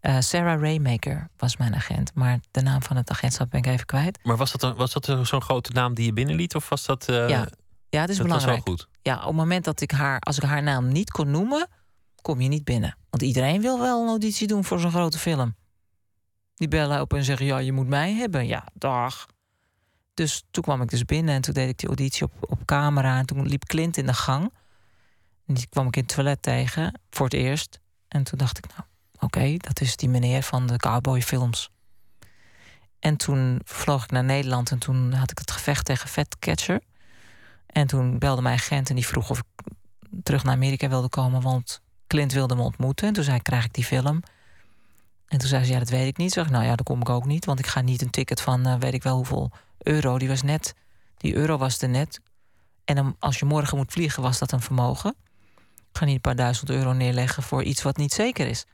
Eh, 0.00 0.20
Sarah 0.20 0.60
Raymaker 0.60 1.28
was 1.36 1.56
mijn 1.56 1.74
agent. 1.74 2.14
Maar 2.14 2.38
de 2.50 2.60
naam 2.62 2.82
van 2.82 2.96
het 2.96 3.10
agentschap 3.10 3.50
ben 3.50 3.60
ik 3.60 3.66
even 3.66 3.86
kwijt. 3.86 4.18
Maar 4.22 4.36
was 4.36 4.52
dat, 4.52 4.62
een, 4.62 4.74
was 4.74 4.92
dat 4.92 5.04
zo'n 5.26 5.42
grote 5.42 5.72
naam 5.72 5.94
die 5.94 6.04
je 6.04 6.12
binnenliet? 6.12 6.54
Of 6.54 6.68
was 6.68 6.84
dat... 6.86 7.08
eh, 7.08 7.28
Ja, 7.28 7.46
Ja, 7.88 8.00
het 8.00 8.10
is 8.10 8.16
dat 8.16 8.26
belangrijk. 8.26 8.56
was 8.56 8.66
wel 8.66 8.74
goed. 8.76 8.88
Ja, 9.02 9.16
op 9.20 9.26
het 9.26 9.34
moment 9.36 9.64
dat 9.64 9.80
ik 9.80 9.90
haar, 9.90 10.18
als 10.20 10.36
ik 10.36 10.42
haar 10.42 10.62
naam 10.62 10.88
niet 10.88 11.10
kon 11.10 11.30
noemen, 11.30 11.68
kom 12.22 12.40
je 12.40 12.48
niet 12.48 12.64
binnen. 12.64 12.96
Want 13.10 13.22
iedereen 13.22 13.60
wil 13.60 13.78
wel 13.78 14.02
een 14.02 14.08
auditie 14.08 14.46
doen 14.46 14.64
voor 14.64 14.78
zo'n 14.80 14.90
grote 14.90 15.18
film. 15.18 15.56
Die 16.54 16.68
bellen 16.68 17.00
op 17.00 17.12
en 17.14 17.24
zeggen: 17.24 17.46
Ja, 17.46 17.58
je 17.58 17.72
moet 17.72 17.86
mij 17.88 18.14
hebben. 18.14 18.46
Ja, 18.46 18.66
dag. 18.74 19.26
Dus 20.18 20.42
toen 20.50 20.62
kwam 20.62 20.82
ik 20.82 20.88
dus 20.88 21.04
binnen 21.04 21.34
en 21.34 21.40
toen 21.40 21.54
deed 21.54 21.68
ik 21.68 21.78
die 21.78 21.88
auditie 21.88 22.24
op, 22.24 22.32
op 22.40 22.64
camera. 22.64 23.18
En 23.18 23.26
toen 23.26 23.46
liep 23.46 23.64
Clint 23.64 23.96
in 23.96 24.06
de 24.06 24.14
gang. 24.14 24.52
En 25.46 25.54
die 25.54 25.66
kwam 25.66 25.86
ik 25.86 25.96
in 25.96 26.02
het 26.02 26.14
toilet 26.14 26.42
tegen 26.42 27.00
voor 27.10 27.24
het 27.24 27.34
eerst. 27.34 27.80
En 28.08 28.22
toen 28.22 28.38
dacht 28.38 28.58
ik: 28.58 28.66
Nou, 28.68 28.82
oké, 29.18 29.56
dat 29.56 29.80
is 29.80 29.96
die 29.96 30.08
meneer 30.08 30.42
van 30.42 30.66
de 30.66 30.76
cowboyfilms. 30.76 31.70
En 32.98 33.16
toen 33.16 33.60
vloog 33.64 34.04
ik 34.04 34.10
naar 34.10 34.24
Nederland 34.24 34.70
en 34.70 34.78
toen 34.78 35.12
had 35.12 35.30
ik 35.30 35.38
het 35.38 35.50
gevecht 35.50 35.84
tegen 35.84 36.08
Fatcatcher. 36.08 36.80
En 37.66 37.86
toen 37.86 38.18
belde 38.18 38.42
mijn 38.42 38.58
agent 38.58 38.88
en 38.88 38.94
die 38.94 39.06
vroeg 39.06 39.30
of 39.30 39.38
ik 39.38 39.72
terug 40.22 40.44
naar 40.44 40.54
Amerika 40.54 40.88
wilde 40.88 41.08
komen, 41.08 41.40
want 41.40 41.80
Clint 42.06 42.32
wilde 42.32 42.54
me 42.54 42.62
ontmoeten. 42.62 43.06
En 43.06 43.12
toen 43.12 43.24
zei 43.24 43.36
ik, 43.36 43.42
krijg 43.42 43.64
ik 43.64 43.74
die 43.74 43.84
film? 43.84 44.22
En 45.28 45.38
toen 45.38 45.48
zei 45.48 45.64
ze, 45.64 45.72
ja, 45.72 45.78
dat 45.78 45.88
weet 45.88 46.06
ik 46.06 46.16
niet. 46.16 46.32
Zeg 46.32 46.44
ik, 46.44 46.50
nou 46.50 46.64
ja, 46.64 46.76
dan 46.76 46.84
kom 46.84 47.00
ik 47.00 47.08
ook 47.08 47.24
niet, 47.24 47.44
want 47.44 47.58
ik 47.58 47.66
ga 47.66 47.80
niet 47.80 48.02
een 48.02 48.10
ticket 48.10 48.40
van 48.40 48.66
eh, 48.66 48.74
weet 48.78 48.94
ik 48.94 49.02
wel 49.02 49.16
hoeveel 49.16 49.50
euro. 49.78 50.18
Die 50.18 50.28
was 50.28 50.42
net, 50.42 50.74
die 51.16 51.34
euro 51.34 51.56
was 51.56 51.82
er 51.82 51.88
net. 51.88 52.20
En 52.84 53.16
als 53.18 53.38
je 53.38 53.44
morgen 53.44 53.76
moet 53.76 53.92
vliegen, 53.92 54.22
was 54.22 54.38
dat 54.38 54.52
een 54.52 54.60
vermogen. 54.60 55.14
Ik 55.90 55.98
ga 55.98 56.04
niet 56.04 56.14
een 56.14 56.20
paar 56.20 56.36
duizend 56.36 56.70
euro 56.70 56.92
neerleggen 56.92 57.42
voor 57.42 57.62
iets 57.62 57.82
wat 57.82 57.96
niet 57.96 58.12
zeker 58.12 58.46
is. 58.46 58.66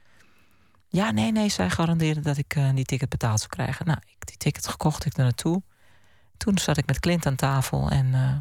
Ja, 0.88 1.10
nee, 1.10 1.32
nee, 1.32 1.48
zij 1.48 1.70
garandeerde 1.70 2.20
dat 2.20 2.36
ik 2.36 2.54
eh, 2.54 2.68
die 2.74 2.84
ticket 2.84 3.08
betaald 3.08 3.38
zou 3.38 3.50
krijgen. 3.50 3.86
Nou, 3.86 3.98
ik 4.06 4.26
die 4.26 4.36
ticket 4.36 4.68
gekocht, 4.68 5.04
ik 5.04 5.16
er 5.16 5.22
naartoe. 5.22 5.62
Toen 6.36 6.58
zat 6.58 6.76
ik 6.76 6.86
met 6.86 7.00
Clint 7.00 7.26
aan 7.26 7.34
tafel 7.34 7.90
en 7.90 8.14
eh, 8.14 8.36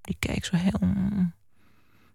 die 0.00 0.16
keek 0.18 0.44
zo 0.44 0.56
heel. 0.56 0.78
mm. 0.80 1.34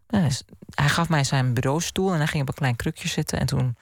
Ja, 0.07 0.21
dus 0.21 0.43
hij 0.69 0.89
gaf 0.89 1.09
mij 1.09 1.23
zijn 1.23 1.53
bureaustoel 1.53 2.11
en 2.11 2.17
hij 2.17 2.27
ging 2.27 2.41
op 2.41 2.47
een 2.47 2.53
klein 2.53 2.75
krukje 2.75 3.07
zitten. 3.07 3.39
En 3.39 3.45
toen. 3.45 3.75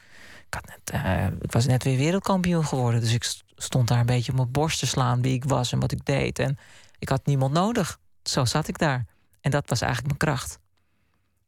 Ik, 0.49 0.93
eh, 0.93 1.25
ik 1.25 1.51
was 1.51 1.65
net 1.65 1.83
weer 1.83 1.97
wereldkampioen 1.97 2.65
geworden. 2.65 3.01
Dus 3.01 3.13
ik 3.13 3.23
st- 3.23 3.43
stond 3.55 3.87
daar 3.87 3.99
een 3.99 4.05
beetje 4.05 4.31
op 4.31 4.37
mijn 4.37 4.51
borst 4.51 4.79
te 4.79 4.87
slaan 4.87 5.21
wie 5.21 5.33
ik 5.33 5.43
was 5.43 5.71
en 5.71 5.79
wat 5.79 5.91
ik 5.91 6.05
deed. 6.05 6.39
En 6.39 6.57
ik 6.99 7.09
had 7.09 7.25
niemand 7.25 7.53
nodig. 7.53 7.99
Zo 8.23 8.45
zat 8.45 8.67
ik 8.67 8.77
daar. 8.77 9.05
En 9.41 9.51
dat 9.51 9.69
was 9.69 9.81
eigenlijk 9.81 10.19
mijn 10.19 10.35
kracht. 10.35 10.59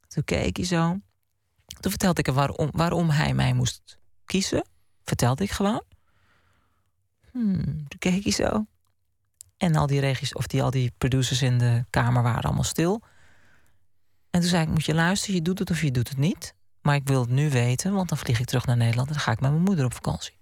Toen 0.08 0.24
keek 0.24 0.58
hij 0.58 0.66
zo. 0.66 0.98
Toen 1.80 1.92
vertelde 1.92 2.20
ik 2.20 2.26
hem 2.26 2.36
waarom, 2.36 2.70
waarom 2.72 3.10
hij 3.10 3.34
mij 3.34 3.54
moest 3.54 3.98
kiezen. 4.26 4.68
Vertelde 5.04 5.44
ik 5.44 5.52
gewoon. 5.52 5.84
Hmm, 7.32 7.64
toen 7.88 8.00
keek 8.00 8.24
hij 8.24 8.32
zo. 8.32 8.66
En 9.58 9.76
al 9.76 9.88
die 9.88 10.00
regis, 10.00 10.34
of 10.34 10.48
die, 10.48 10.64
al 10.64 10.72
die 10.72 10.94
producers 10.98 11.42
in 11.42 11.58
de 11.58 11.86
kamer 11.90 12.24
waren 12.24 12.44
allemaal 12.44 12.64
stil. 12.64 13.02
En 14.30 14.40
toen 14.40 14.50
zei 14.50 14.64
ik, 14.64 14.70
moet 14.70 14.86
je 14.86 14.94
luisteren, 14.94 15.36
je 15.36 15.42
doet 15.42 15.60
het 15.60 15.70
of 15.70 15.82
je 15.82 15.92
doet 15.92 16.10
het 16.10 16.18
niet. 16.18 16.54
Maar 16.82 16.96
ik 16.96 17.08
wil 17.08 17.22
het 17.22 17.30
nu 17.30 17.50
weten, 17.50 17.94
want 17.94 18.10
dan 18.10 18.18
vlieg 18.18 18.40
ik 18.40 18.46
terug 18.46 18.66
naar 18.66 18.78
Nederland... 18.78 19.08
en 19.08 19.14
dan 19.14 19.24
ga 19.24 19.32
ik 19.32 19.40
met 19.40 19.52
mijn 19.52 19.64
moeder 19.64 19.86
op 19.86 19.94
vakantie. 19.94 20.38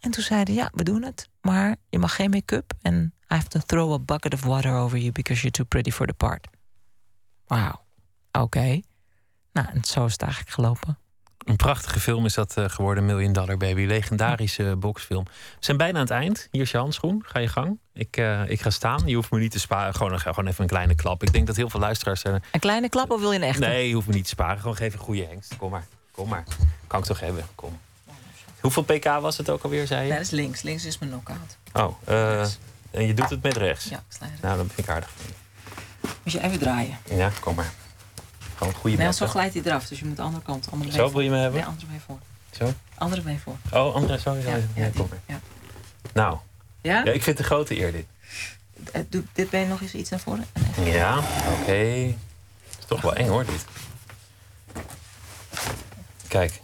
En 0.00 0.10
toen 0.10 0.22
zeiden 0.22 0.54
ja, 0.54 0.70
we 0.72 0.82
doen 0.82 1.02
het. 1.02 1.28
maar 1.40 1.76
je 1.88 1.98
mag 1.98 2.14
geen 2.14 2.30
make-up 2.30 2.72
en 2.82 3.14
I 3.20 3.34
have 3.34 3.48
to 3.48 3.60
throw 3.66 3.92
a 3.92 3.98
bucket 3.98 4.34
of 4.34 4.44
water 4.44 4.72
over 4.72 4.98
you 4.98 5.12
because 5.12 5.40
you're 5.40 5.56
too 5.56 5.66
pretty 5.66 5.90
for 5.90 6.06
the 6.06 6.14
part. 6.14 6.46
Wauw. 7.46 7.84
Oké. 8.32 8.80
Nou, 9.52 9.68
en 9.68 9.84
zo 9.84 10.04
is 10.04 10.12
het 10.12 10.22
eigenlijk 10.22 10.52
gelopen. 10.52 10.98
Een 11.44 11.56
prachtige 11.56 12.00
film 12.00 12.24
is 12.24 12.34
dat 12.34 12.56
eh, 12.56 12.64
geworden, 12.68 13.04
Million 13.04 13.32
Dollar 13.32 13.56
Baby. 13.56 13.84
Legendarische 13.84 14.76
boxfilm. 14.78 15.24
We 15.24 15.30
zijn 15.60 15.76
bijna 15.76 15.94
aan 15.94 16.04
het 16.04 16.10
eind. 16.10 16.48
Hier 16.50 16.62
is 16.62 16.70
je 16.70 16.76
handschoen. 16.76 17.22
Ga 17.26 17.38
je 17.38 17.48
gang. 17.48 17.78
Ik, 17.92 18.16
eh, 18.16 18.50
ik 18.50 18.60
ga 18.60 18.70
staan. 18.70 19.02
Je 19.06 19.14
hoeft 19.14 19.30
me 19.30 19.38
niet 19.38 19.50
te 19.50 19.60
sparen. 19.60 19.94
Gewoon, 19.94 20.20
gewoon 20.20 20.46
even 20.46 20.62
een 20.62 20.68
kleine 20.68 20.94
klap. 20.94 21.22
Ik 21.22 21.32
denk 21.32 21.46
dat 21.46 21.56
heel 21.56 21.70
veel 21.70 21.80
luisteraars 21.80 22.20
zijn. 22.20 22.42
Een 22.52 22.60
kleine 22.60 22.88
klap 22.88 23.10
of 23.10 23.20
wil 23.20 23.32
je 23.32 23.38
een 23.38 23.44
echte? 23.44 23.60
Nee, 23.60 23.88
je 23.88 23.94
hoeft 23.94 24.06
me 24.06 24.14
niet 24.14 24.22
te 24.24 24.28
sparen. 24.28 24.60
Gewoon 24.60 24.76
geef 24.76 24.92
een 24.92 24.98
goede 24.98 25.24
hengst. 25.24 25.56
Kom 25.56 25.70
maar. 25.70 25.86
Kom 26.10 26.28
maar. 26.28 26.44
Kan 26.86 26.98
ik 27.00 27.04
toch 27.04 27.20
hebben. 27.20 27.44
Kom. 27.54 27.78
Hoeveel 28.60 28.82
pk 28.82 29.04
was 29.04 29.36
het 29.36 29.50
ook 29.50 29.62
alweer, 29.62 29.86
zei 29.86 30.00
je? 30.00 30.08
Nee, 30.08 30.16
dat 30.16 30.26
is 30.26 30.32
links. 30.32 30.62
Links 30.62 30.84
is 30.84 30.98
mijn 30.98 31.10
knockout. 31.10 31.56
Oh, 31.72 32.08
uh, 32.08 32.40
en 32.90 33.06
je 33.06 33.14
doet 33.14 33.30
het 33.30 33.42
met 33.42 33.56
rechts? 33.56 33.84
Ja, 33.84 34.02
sla 34.08 34.26
Nou, 34.42 34.56
dat 34.56 34.66
vind 34.66 34.88
ik 34.88 34.94
aardig. 34.94 35.10
Moet 36.22 36.32
je 36.32 36.42
even 36.42 36.58
draaien. 36.58 36.98
Ja, 37.10 37.30
kom 37.40 37.54
maar. 37.54 37.72
Gewoon 38.64 38.80
goede 38.80 38.96
Nee, 38.96 39.12
zo 39.12 39.26
glijdt 39.26 39.54
hij 39.54 39.62
eraf. 39.62 39.88
Dus 39.88 39.98
je 39.98 40.04
moet 40.04 40.16
de 40.16 40.22
andere 40.22 40.42
kant. 40.42 40.68
Andere 40.70 40.92
zo 40.92 41.12
wil 41.12 41.20
je 41.20 41.30
me 41.30 41.36
hebben? 41.36 41.60
Nee, 41.60 41.68
andere 41.68 41.86
mee 41.90 42.00
voor. 42.06 42.18
Zo? 42.50 42.72
Andere 42.94 43.22
mee 43.24 43.38
voor. 43.38 43.56
Oh, 43.72 43.94
andere 43.94 44.18
zo? 44.18 44.34
Ja, 44.34 44.56
ja. 44.74 44.90
Ja. 45.26 45.40
Nou. 46.12 46.38
Ja? 46.80 47.02
ja? 47.04 47.12
Ik 47.12 47.22
vind 47.22 47.26
het 47.26 47.38
een 47.38 47.44
grote 47.44 47.78
eer 47.78 47.92
dit. 47.92 48.06
Doe 49.08 49.24
dit 49.32 49.50
been 49.50 49.68
nog 49.68 49.80
eens 49.80 49.94
iets 49.94 50.10
naar 50.10 50.20
voren. 50.20 50.46
Ja, 50.84 51.18
oké. 51.18 51.60
Okay. 51.60 52.04
is 52.78 52.84
toch 52.86 53.00
wel 53.00 53.14
eng 53.14 53.28
hoor, 53.28 53.44
dit. 53.44 53.64
Kijk, 56.28 56.60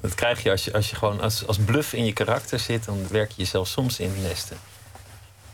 dat 0.00 0.14
krijg 0.14 0.42
je 0.42 0.50
als 0.50 0.64
je, 0.64 0.72
als 0.72 0.90
je 0.90 0.96
gewoon 0.96 1.20
als, 1.20 1.46
als 1.46 1.58
bluff 1.58 1.92
in 1.92 2.04
je 2.04 2.12
karakter 2.12 2.58
zit, 2.58 2.84
dan 2.84 3.08
werk 3.08 3.30
je 3.30 3.36
jezelf 3.36 3.68
soms 3.68 4.00
in 4.00 4.22
nesten. 4.22 4.56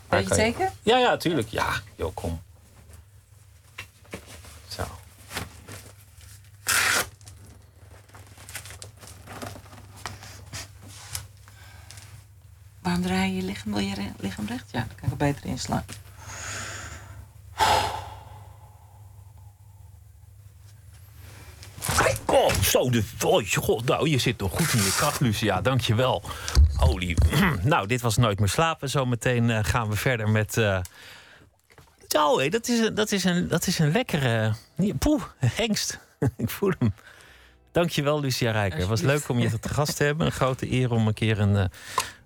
Weet 0.09 0.23
je 0.23 0.27
het 0.27 0.37
zeker? 0.37 0.71
Ja, 0.81 0.97
ja, 0.97 1.17
tuurlijk. 1.17 1.47
Ja, 1.47 1.81
joh, 1.95 2.13
kom. 2.13 2.41
Zo. 4.67 4.83
Waarom 12.83 13.01
draai 13.01 13.31
je 13.31 13.35
je 13.35 13.43
lichaam? 13.43 13.73
Wil 13.73 13.81
je 13.81 13.95
lichaam 14.17 14.45
recht? 14.47 14.71
Ja, 14.71 14.79
dan 14.79 14.95
kan 14.95 15.05
ik 15.05 15.11
er 15.11 15.17
beter 15.17 15.45
inslaan. 15.45 15.85
Oh, 22.25 22.53
zo, 22.53 22.89
de, 22.89 23.03
oh, 23.25 23.43
god, 23.53 23.85
nou, 23.85 24.09
je 24.09 24.17
zit 24.17 24.37
toch 24.37 24.51
goed 24.51 24.73
in 24.73 24.83
je 24.83 24.93
kracht, 24.97 25.19
Lucia. 25.19 25.61
Dankjewel. 25.61 26.23
Holy. 26.75 27.17
nou, 27.63 27.87
dit 27.87 28.01
was 28.01 28.17
Nooit 28.17 28.39
meer 28.39 28.49
slapen. 28.49 28.89
Zometeen 28.89 29.49
uh, 29.49 29.59
gaan 29.61 29.89
we 29.89 29.95
verder 29.95 30.29
met... 30.29 30.57
Uh... 30.57 30.79
Zo, 32.07 32.39
hé, 32.39 32.49
dat, 32.49 32.67
is 32.67 32.79
een, 32.79 32.95
dat, 32.95 33.11
is 33.11 33.23
een, 33.23 33.47
dat 33.47 33.67
is 33.67 33.79
een 33.79 33.91
lekkere... 33.91 34.53
Poeh, 34.99 35.23
hengst. 35.37 35.99
Ik 36.37 36.49
voel 36.49 36.73
hem. 36.79 36.93
Dankjewel, 37.71 38.19
Lucia 38.19 38.51
Rijker. 38.51 38.79
Het 38.79 38.87
was 38.87 39.01
leuk 39.01 39.29
om 39.29 39.39
je 39.39 39.59
te 39.59 39.69
gast 39.69 39.95
te 39.97 40.03
hebben. 40.03 40.25
Een 40.25 40.31
grote 40.31 40.71
eer 40.71 40.91
om 40.91 41.07
een 41.07 41.13
keer 41.13 41.39
een, 41.39 41.69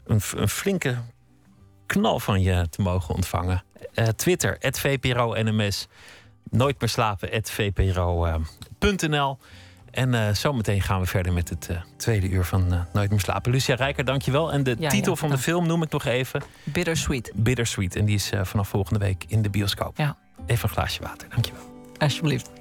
een, 0.07 0.21
een 0.35 0.49
flinke 0.49 0.97
knal 1.85 2.19
van 2.19 2.41
je 2.41 2.69
te 2.69 2.81
mogen 2.81 3.15
ontvangen. 3.15 3.63
Uh, 3.95 4.05
Twitter, 4.05 4.57
@vpro_nms. 4.59 5.87
Nooit 6.49 6.79
meer 6.79 6.89
slapen, 6.89 7.43
vpro.nl. 7.43 9.37
En 9.91 10.13
uh, 10.13 10.29
zometeen 10.33 10.81
gaan 10.81 10.99
we 10.99 11.05
verder 11.05 11.33
met 11.33 11.49
het 11.49 11.67
uh, 11.71 11.77
tweede 11.95 12.29
uur 12.29 12.43
van 12.43 12.73
uh, 12.73 12.81
Nooit 12.93 13.09
meer 13.09 13.19
slapen. 13.19 13.51
Lucia 13.51 13.75
Rijker, 13.75 14.05
dankjewel. 14.05 14.53
En 14.53 14.63
de 14.63 14.75
ja, 14.79 14.89
titel 14.89 15.11
ja, 15.11 15.17
van 15.17 15.29
de 15.29 15.37
film 15.37 15.67
noem 15.67 15.83
ik 15.83 15.91
nog 15.91 16.05
even. 16.05 16.41
Bittersweet. 16.63 17.31
Bittersweet. 17.35 17.95
En 17.95 18.05
die 18.05 18.15
is 18.15 18.31
vanaf 18.41 18.67
volgende 18.67 18.99
week 18.99 19.23
in 19.27 19.41
de 19.41 19.49
bioscoop. 19.49 19.97
Ja. 19.97 20.17
Even 20.45 20.63
een 20.63 20.75
glaasje 20.75 21.01
water, 21.01 21.29
dankjewel. 21.29 21.61
Alsjeblieft. 21.97 22.56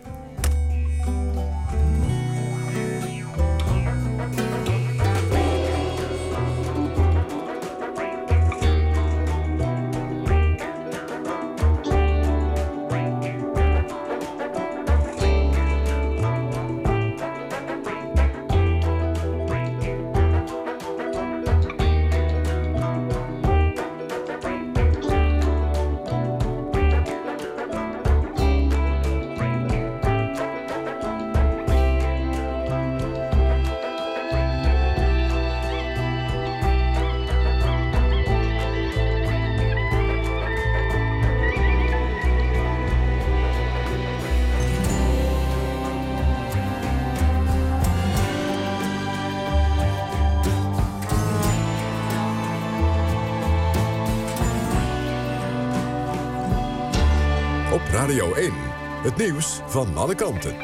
Nieuws 59.16 59.60
van 59.66 59.96
alle 59.96 60.14
kanten. 60.14 60.56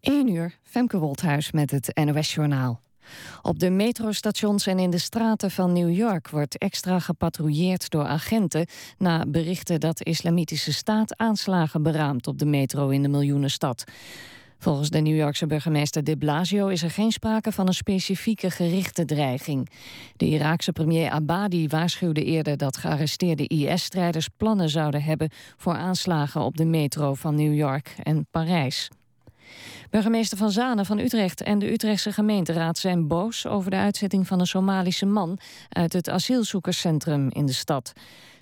1 0.00 0.28
uur, 0.28 0.58
Femke 0.62 0.98
Wolthuis 0.98 1.52
met 1.52 1.70
het 1.70 2.00
NOS-journaal. 2.04 2.80
Op 3.42 3.58
de 3.58 3.70
metrostations 3.70 4.66
en 4.66 4.78
in 4.78 4.90
de 4.90 4.98
straten 4.98 5.50
van 5.50 5.72
New 5.72 5.94
York 5.94 6.30
wordt 6.30 6.58
extra 6.58 6.98
gepatrouilleerd 6.98 7.90
door 7.90 8.04
agenten 8.04 8.66
na 8.98 9.24
berichten 9.26 9.80
dat 9.80 9.98
de 9.98 10.04
Islamitische 10.04 10.72
Staat 10.72 11.16
aanslagen 11.16 11.82
beraamt 11.82 12.26
op 12.26 12.38
de 12.38 12.46
metro 12.46 12.88
in 12.88 13.02
de 13.02 13.08
miljoenenstad. 13.08 13.84
Volgens 14.58 14.90
de 14.90 14.98
New 14.98 15.16
Yorkse 15.16 15.46
burgemeester 15.46 16.04
de 16.04 16.16
Blasio 16.16 16.66
is 16.66 16.82
er 16.82 16.90
geen 16.90 17.12
sprake 17.12 17.52
van 17.52 17.66
een 17.66 17.74
specifieke 17.74 18.50
gerichte 18.50 19.04
dreiging. 19.04 19.70
De 20.16 20.26
Iraakse 20.26 20.72
premier 20.72 21.10
Abadi 21.10 21.68
waarschuwde 21.68 22.24
eerder 22.24 22.56
dat 22.56 22.76
gearresteerde 22.76 23.46
IS-strijders 23.46 24.28
plannen 24.36 24.68
zouden 24.68 25.02
hebben 25.02 25.30
voor 25.56 25.74
aanslagen 25.74 26.40
op 26.40 26.56
de 26.56 26.64
metro 26.64 27.14
van 27.14 27.34
New 27.34 27.54
York 27.54 27.94
en 28.02 28.26
Parijs. 28.30 28.88
Burgemeester 29.90 30.38
Van 30.38 30.50
Zanen 30.50 30.86
van 30.86 30.98
Utrecht 30.98 31.42
en 31.42 31.58
de 31.58 31.72
Utrechtse 31.72 32.12
gemeenteraad 32.12 32.78
zijn 32.78 33.06
boos 33.06 33.46
over 33.46 33.70
de 33.70 33.76
uitzetting 33.76 34.26
van 34.26 34.40
een 34.40 34.46
Somalische 34.46 35.06
man 35.06 35.38
uit 35.68 35.92
het 35.92 36.08
asielzoekerscentrum 36.08 37.28
in 37.30 37.46
de 37.46 37.52
stad. 37.52 37.92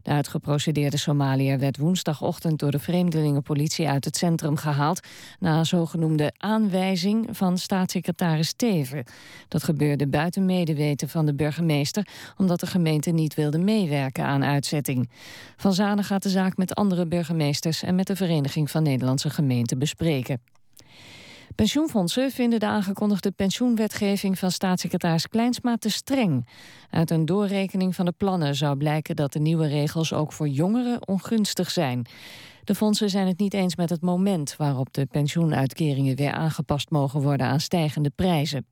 De 0.05 0.11
uitgeprocedeerde 0.11 0.97
Somaliër 0.97 1.59
werd 1.59 1.77
woensdagochtend 1.77 2.59
door 2.59 2.71
de 2.71 2.79
vreemdelingenpolitie 2.79 3.89
uit 3.89 4.05
het 4.05 4.17
centrum 4.17 4.57
gehaald 4.57 5.01
na 5.39 5.59
een 5.59 5.67
zogenoemde 5.67 6.33
aanwijzing 6.37 7.29
van 7.31 7.59
staatssecretaris 7.59 8.53
Teven. 8.53 9.05
Dat 9.49 9.63
gebeurde 9.63 10.07
buiten 10.07 10.45
medeweten 10.45 11.09
van 11.09 11.27
de 11.27 11.35
burgemeester 11.35 12.07
omdat 12.37 12.61
de 12.61 12.67
gemeente 12.67 13.11
niet 13.11 13.35
wilde 13.35 13.59
meewerken 13.59 14.25
aan 14.25 14.45
uitzetting. 14.45 15.11
Van 15.57 15.73
Zanen 15.73 16.05
gaat 16.05 16.23
de 16.23 16.29
zaak 16.29 16.57
met 16.57 16.75
andere 16.75 17.07
burgemeesters 17.07 17.83
en 17.83 17.95
met 17.95 18.07
de 18.07 18.17
Vereniging 18.17 18.71
van 18.71 18.83
Nederlandse 18.83 19.31
Gemeenten 19.31 19.79
bespreken. 19.79 20.41
Pensioenfondsen 21.55 22.31
vinden 22.31 22.61
de 22.61 22.67
aangekondigde 22.67 23.31
pensioenwetgeving 23.31 24.39
van 24.39 24.51
staatssecretaris 24.51 25.29
Kleinsma 25.29 25.77
te 25.77 25.91
streng. 25.91 26.49
Uit 26.91 27.11
een 27.11 27.27
doorrekening 27.27 27.95
van 27.95 28.05
de 28.05 28.13
plannen 28.13 28.55
zou 28.55 28.77
blijken 28.77 29.17
dat 29.17 29.33
de 29.33 29.39
nieuwe 29.39 29.67
regels 29.67 30.13
ook 30.13 30.33
voor 30.33 30.49
jongeren 30.49 31.09
ongunstig 31.09 31.71
zijn. 31.71 32.07
De 32.65 32.75
fondsen 32.75 33.11
zijn 33.11 33.27
het 33.27 33.39
niet 33.39 33.55
eens 33.55 33.77
met 33.77 33.91
het 33.91 34.03
moment 34.03 34.57
waarop 34.57 34.93
de 34.93 35.07
pensioenuitkeringen 35.07 36.17
weer 36.17 36.33
aangepast 36.33 36.91
mogen 36.91 37.21
worden 37.21 37.47
aan 37.47 37.61
stijgende 37.61 38.11
prijzen. 38.15 38.67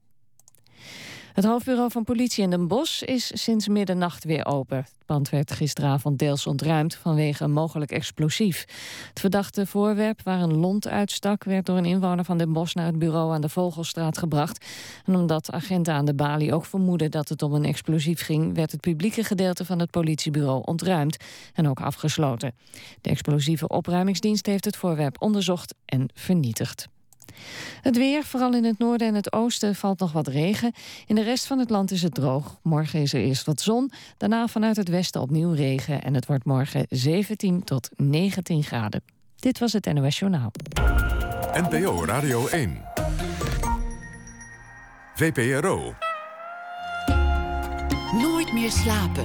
Het 1.33 1.45
hoofdbureau 1.45 1.91
van 1.91 2.05
politie 2.05 2.43
in 2.43 2.51
Den 2.51 2.69
Bosch 2.69 3.03
is 3.03 3.31
sinds 3.43 3.69
middernacht 3.69 4.25
weer 4.25 4.47
open. 4.47 4.77
Het 4.77 5.07
pand 5.07 5.31
werd 5.31 5.53
gisteravond 5.53 6.19
deels 6.19 6.47
ontruimd 6.47 6.95
vanwege 6.95 7.45
een 7.45 7.53
mogelijk 7.53 7.91
explosief. 7.91 8.65
Het 9.09 9.21
verdachte 9.21 9.67
voorwerp 9.67 10.23
waar 10.23 10.41
een 10.41 10.57
lont 10.57 10.89
uitstak... 10.89 11.45
werd 11.45 11.67
door 11.67 11.77
een 11.77 11.85
inwoner 11.85 12.25
van 12.25 12.39
Den 12.39 12.53
Bosch 12.53 12.75
naar 12.75 12.87
het 12.87 12.99
bureau 12.99 13.35
aan 13.35 13.41
de 13.41 13.49
Vogelstraat 13.49 14.19
gebracht. 14.19 14.67
En 15.05 15.17
omdat 15.17 15.53
agenten 15.53 15.95
aan 15.95 16.05
de 16.05 16.15
balie 16.15 16.55
ook 16.55 16.65
vermoeden 16.65 17.11
dat 17.11 17.29
het 17.29 17.43
om 17.43 17.55
een 17.55 17.65
explosief 17.65 18.21
ging... 18.21 18.55
werd 18.55 18.73
het 18.73 18.81
publieke 18.81 19.25
gedeelte 19.25 19.65
van 19.65 19.79
het 19.79 19.91
politiebureau 19.91 20.63
ontruimd 20.65 21.17
en 21.55 21.69
ook 21.69 21.81
afgesloten. 21.81 22.55
De 23.01 23.11
explosieve 23.11 23.69
opruimingsdienst 23.69 24.47
heeft 24.47 24.65
het 24.65 24.77
voorwerp 24.77 25.23
onderzocht 25.23 25.75
en 25.85 26.09
vernietigd. 26.15 26.89
Het 27.81 27.97
weer, 27.97 28.25
vooral 28.25 28.55
in 28.55 28.65
het 28.65 28.79
noorden 28.79 29.09
en 29.09 29.15
het 29.15 29.33
oosten, 29.33 29.75
valt 29.75 29.99
nog 29.99 30.13
wat 30.13 30.29
regen. 30.29 30.73
In 31.07 31.15
de 31.15 31.23
rest 31.23 31.47
van 31.47 31.59
het 31.59 31.71
land 31.71 31.91
is 31.91 32.03
het 32.03 32.15
droog. 32.15 32.59
Morgen 32.63 33.01
is 33.01 33.13
er 33.13 33.21
eerst 33.21 33.47
wat 33.47 33.61
zon, 33.61 33.91
daarna 34.17 34.47
vanuit 34.47 34.77
het 34.77 34.89
westen 34.89 35.21
opnieuw 35.21 35.53
regen... 35.53 36.03
en 36.03 36.15
het 36.15 36.27
wordt 36.27 36.45
morgen 36.45 36.87
17 36.89 37.65
tot 37.65 37.89
19 37.97 38.63
graden. 38.63 39.03
Dit 39.37 39.59
was 39.59 39.73
het 39.73 39.93
NOS 39.93 40.19
Journaal. 40.19 40.51
NPO 41.53 42.05
Radio 42.05 42.47
1. 42.47 42.81
VPRO. 45.15 45.95
Nooit 48.13 48.53
meer 48.53 48.71
slapen. 48.71 49.25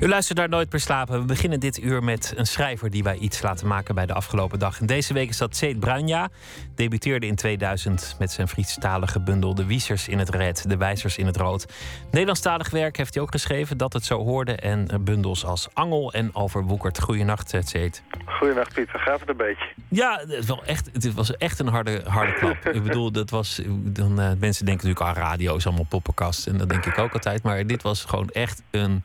U 0.00 0.08
luistert 0.08 0.38
naar 0.38 0.48
Nooit 0.48 0.72
meer 0.72 0.80
slapen. 0.80 1.20
We 1.20 1.24
beginnen 1.24 1.60
dit 1.60 1.82
uur 1.82 2.04
met 2.04 2.32
een 2.36 2.46
schrijver 2.46 2.90
die 2.90 3.02
wij 3.02 3.16
iets 3.16 3.42
laten 3.42 3.66
maken 3.66 3.94
bij 3.94 4.06
de 4.06 4.12
afgelopen 4.12 4.58
dag. 4.58 4.80
En 4.80 4.86
deze 4.86 5.12
week 5.12 5.28
is 5.28 5.38
dat 5.38 5.56
Seet 5.56 5.80
Bruinja. 5.80 6.28
Debuteerde 6.74 7.26
in 7.26 7.34
2000 7.34 8.16
met 8.18 8.30
zijn 8.30 8.48
Friestalige 8.48 9.20
bundel 9.20 9.54
De 9.54 9.66
Wiesers 9.66 10.08
in 10.08 10.18
het 10.18 10.28
Red, 10.28 10.68
De 10.68 10.76
Wijzers 10.76 11.18
in 11.18 11.26
het 11.26 11.36
Rood. 11.36 11.66
Nederlandstalig 12.10 12.70
werk 12.70 12.96
heeft 12.96 13.14
hij 13.14 13.22
ook 13.22 13.30
geschreven, 13.30 13.76
Dat 13.76 13.92
het 13.92 14.04
zo 14.04 14.24
hoorde. 14.24 14.56
En 14.56 15.04
bundels 15.04 15.44
als 15.44 15.68
Angel 15.72 16.12
en 16.12 16.34
Overwoekerd. 16.34 17.00
Goeienacht, 17.00 17.54
Seet. 17.64 18.02
Goeienacht, 18.24 18.74
Pieter. 18.74 19.00
Gaat 19.00 19.20
het 19.20 19.28
een 19.28 19.36
beetje? 19.36 19.66
Ja, 19.88 20.22
het 20.28 20.46
was 20.46 20.60
echt, 20.64 20.90
het 20.92 21.14
was 21.14 21.36
echt 21.36 21.58
een 21.58 21.68
harde, 21.68 22.02
harde 22.06 22.32
klap. 22.32 22.66
ik 22.76 22.82
bedoel, 22.82 23.12
dat 23.12 23.30
was, 23.30 23.60
dan, 23.68 24.20
uh, 24.20 24.30
mensen 24.38 24.66
denken 24.66 24.88
natuurlijk 24.88 25.18
aan 25.18 25.24
radio's, 25.24 25.66
allemaal 25.66 25.86
poppenkast. 25.88 26.46
En 26.46 26.58
dat 26.58 26.68
denk 26.68 26.86
ik 26.86 26.98
ook 26.98 27.12
altijd. 27.12 27.42
Maar 27.42 27.66
dit 27.66 27.82
was 27.82 28.04
gewoon 28.04 28.28
echt 28.28 28.62
een 28.70 29.04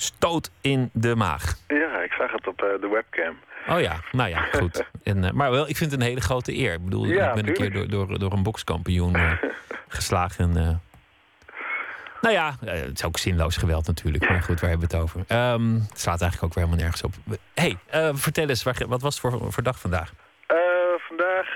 stoot 0.00 0.50
in 0.60 0.90
de 0.92 1.16
maag. 1.16 1.54
Ja, 1.68 2.00
ik 2.00 2.12
zag 2.12 2.32
het 2.32 2.46
op 2.46 2.62
uh, 2.62 2.80
de 2.80 2.88
webcam. 2.88 3.38
Oh 3.68 3.80
ja, 3.80 3.96
nou 4.12 4.28
ja, 4.28 4.40
goed. 4.40 4.84
En, 5.04 5.22
uh, 5.22 5.30
maar 5.30 5.50
wel, 5.50 5.68
ik 5.68 5.76
vind 5.76 5.90
het 5.90 6.00
een 6.00 6.06
hele 6.06 6.20
grote 6.20 6.56
eer. 6.56 6.72
Ik 6.72 6.84
bedoel, 6.84 7.04
ja, 7.04 7.28
ik 7.28 7.34
ben 7.34 7.44
tuurlijk. 7.44 7.58
een 7.58 7.70
keer 7.70 7.88
door, 7.88 8.06
door, 8.06 8.18
door 8.18 8.32
een 8.32 8.42
bokskampioen 8.42 9.16
uh, 9.16 9.32
geslagen. 9.88 10.52
nou 12.20 12.34
ja, 12.34 12.54
het 12.64 12.98
is 12.98 13.04
ook 13.04 13.18
zinloos 13.18 13.56
geweld 13.56 13.86
natuurlijk. 13.86 14.28
Maar 14.28 14.42
goed, 14.42 14.60
waar 14.60 14.70
hebben 14.70 14.88
we 14.88 14.96
het 14.96 15.04
over? 15.04 15.20
Um, 15.52 15.74
het 15.88 16.00
slaat 16.00 16.20
eigenlijk 16.20 16.42
ook 16.42 16.54
weer 16.54 16.64
helemaal 16.64 16.84
nergens 16.84 17.02
op. 17.02 17.12
hey, 17.54 17.78
vertel 18.14 18.48
eens, 18.48 18.62
wat 18.62 19.02
was 19.02 19.22
het 19.22 19.32
voor, 19.32 19.52
voor 19.52 19.62
dag 19.62 19.78
vandaag? 19.78 20.12
vandaag 21.08 21.54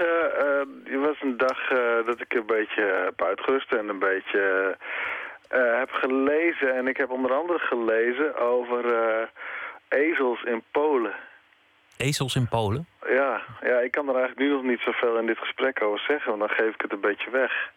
was 1.06 1.20
een 1.20 1.36
dag 1.36 1.58
dat 2.06 2.20
ik 2.20 2.34
een 2.34 2.46
beetje 2.46 3.02
heb 3.04 3.26
uitgerust 3.26 3.72
en 3.72 3.88
een 3.88 3.98
beetje 3.98 4.76
heb 5.60 5.90
gelezen. 5.90 6.76
En 6.76 6.86
ik 6.86 6.96
heb 6.96 7.10
onder 7.10 7.32
andere 7.32 7.58
gelezen 7.58 8.36
over 8.36 8.84
uh, 8.84 9.26
ezels 9.88 10.42
in 10.42 10.62
Polen. 10.72 11.14
Ezels 11.96 12.34
in 12.34 12.48
Polen? 12.48 12.86
Ja, 13.08 13.42
ja, 13.62 13.78
ik 13.78 13.90
kan 13.90 14.08
er 14.08 14.14
eigenlijk 14.14 14.48
nu 14.48 14.54
nog 14.54 14.62
niet 14.62 14.80
zoveel 14.80 15.18
in 15.18 15.26
dit 15.26 15.38
gesprek 15.38 15.82
over 15.82 15.98
zeggen, 15.98 16.28
want 16.28 16.40
dan 16.40 16.56
geef 16.56 16.74
ik 16.74 16.80
het 16.80 16.92
een 16.92 17.00
beetje 17.00 17.30
weg. 17.30 17.72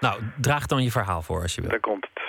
Nou, 0.00 0.20
draag 0.40 0.66
dan 0.66 0.82
je 0.82 0.90
verhaal 0.90 1.22
voor 1.22 1.40
als 1.42 1.54
je 1.54 1.60
wil. 1.60 1.70
Daar 1.70 1.80
komt 1.80 2.06
het. 2.14 2.22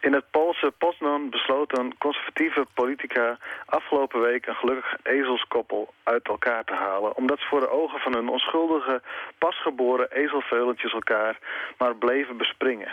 In 0.00 0.12
het 0.12 0.30
Poolse 0.30 0.72
Poznan 0.78 1.30
besloot 1.30 1.78
een 1.78 1.94
conservatieve 1.98 2.66
politica 2.74 3.38
afgelopen 3.66 4.20
week 4.20 4.46
een 4.46 4.54
gelukkig 4.54 4.96
ezelskoppel 5.02 5.94
uit 6.02 6.28
elkaar 6.28 6.64
te 6.64 6.74
halen. 6.74 7.16
Omdat 7.16 7.38
ze 7.38 7.46
voor 7.46 7.60
de 7.60 7.70
ogen 7.70 8.00
van 8.00 8.14
hun 8.14 8.28
onschuldige, 8.28 9.02
pasgeboren 9.38 10.10
ezelveulentjes 10.12 10.92
elkaar 10.92 11.38
maar 11.78 11.96
bleven 11.96 12.36
bespringen 12.36 12.92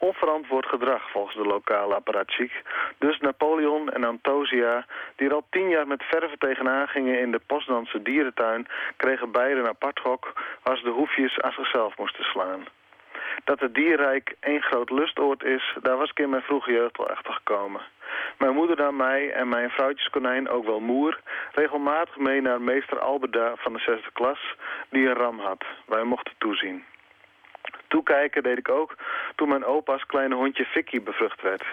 onverantwoord 0.00 0.66
gedrag 0.66 1.10
volgens 1.10 1.36
de 1.36 1.44
lokale 1.44 1.94
apparatchik. 1.94 2.62
Dus 2.98 3.18
Napoleon 3.18 3.90
en 3.90 4.04
Antosia, 4.04 4.86
die 5.16 5.28
er 5.28 5.34
al 5.34 5.46
tien 5.50 5.68
jaar 5.68 5.86
met 5.86 6.02
verven 6.02 6.38
tegenaan 6.38 6.88
gingen 6.88 7.20
in 7.20 7.30
de 7.30 7.40
Postdanse 7.46 8.02
dierentuin, 8.02 8.66
kregen 8.96 9.30
beide 9.30 9.60
een 9.60 9.66
apart 9.66 9.98
hok 9.98 10.32
waar 10.62 10.76
ze 10.76 10.84
de 10.84 10.90
hoefjes 10.90 11.40
aan 11.40 11.52
zichzelf 11.52 11.98
moesten 11.98 12.24
slaan. 12.24 12.66
Dat 13.44 13.60
het 13.60 13.74
dierrijk 13.74 14.36
één 14.40 14.62
groot 14.62 14.90
lustoord 14.90 15.44
is, 15.44 15.76
daar 15.82 15.96
was 15.96 16.10
ik 16.10 16.18
in 16.18 16.30
mijn 16.30 16.42
vroege 16.42 16.72
jeugd 16.72 16.96
wel 16.96 17.08
achter 17.08 17.32
gekomen. 17.32 17.80
Mijn 18.38 18.54
moeder 18.54 18.76
nam 18.76 18.96
mij 18.96 19.32
en 19.32 19.48
mijn 19.48 19.70
vrouwtjeskonijn, 19.70 20.48
ook 20.48 20.64
wel 20.64 20.80
moer, 20.80 21.20
regelmatig 21.52 22.16
mee 22.16 22.40
naar 22.40 22.60
meester 22.60 22.98
Alberda 22.98 23.52
van 23.56 23.72
de 23.72 23.78
zesde 23.78 24.10
klas, 24.12 24.54
die 24.88 25.06
een 25.08 25.14
ram 25.14 25.38
had. 25.38 25.64
Wij 25.86 26.04
mochten 26.04 26.34
toezien. 26.38 26.84
Toekijken 27.90 28.42
deed 28.42 28.58
ik 28.58 28.68
ook 28.68 28.94
toen 29.34 29.48
mijn 29.48 29.64
opa's 29.64 30.06
kleine 30.06 30.34
hondje 30.34 30.64
Vicky 30.64 31.02
bevrucht 31.02 31.42
werd. 31.42 31.64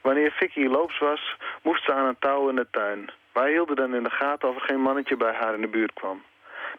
Wanneer 0.00 0.30
Vicky 0.30 0.66
loops 0.66 0.98
was, 0.98 1.36
moest 1.62 1.84
ze 1.84 1.92
aan 1.92 2.06
een 2.06 2.18
touw 2.18 2.48
in 2.48 2.56
de 2.56 2.66
tuin. 2.70 3.10
Wij 3.32 3.50
hielden 3.50 3.76
dan 3.76 3.94
in 3.94 4.02
de 4.02 4.10
gaten 4.10 4.48
of 4.48 4.54
er 4.54 4.60
geen 4.60 4.80
mannetje 4.80 5.16
bij 5.16 5.32
haar 5.32 5.54
in 5.54 5.60
de 5.60 5.68
buurt 5.68 5.92
kwam. 5.92 6.22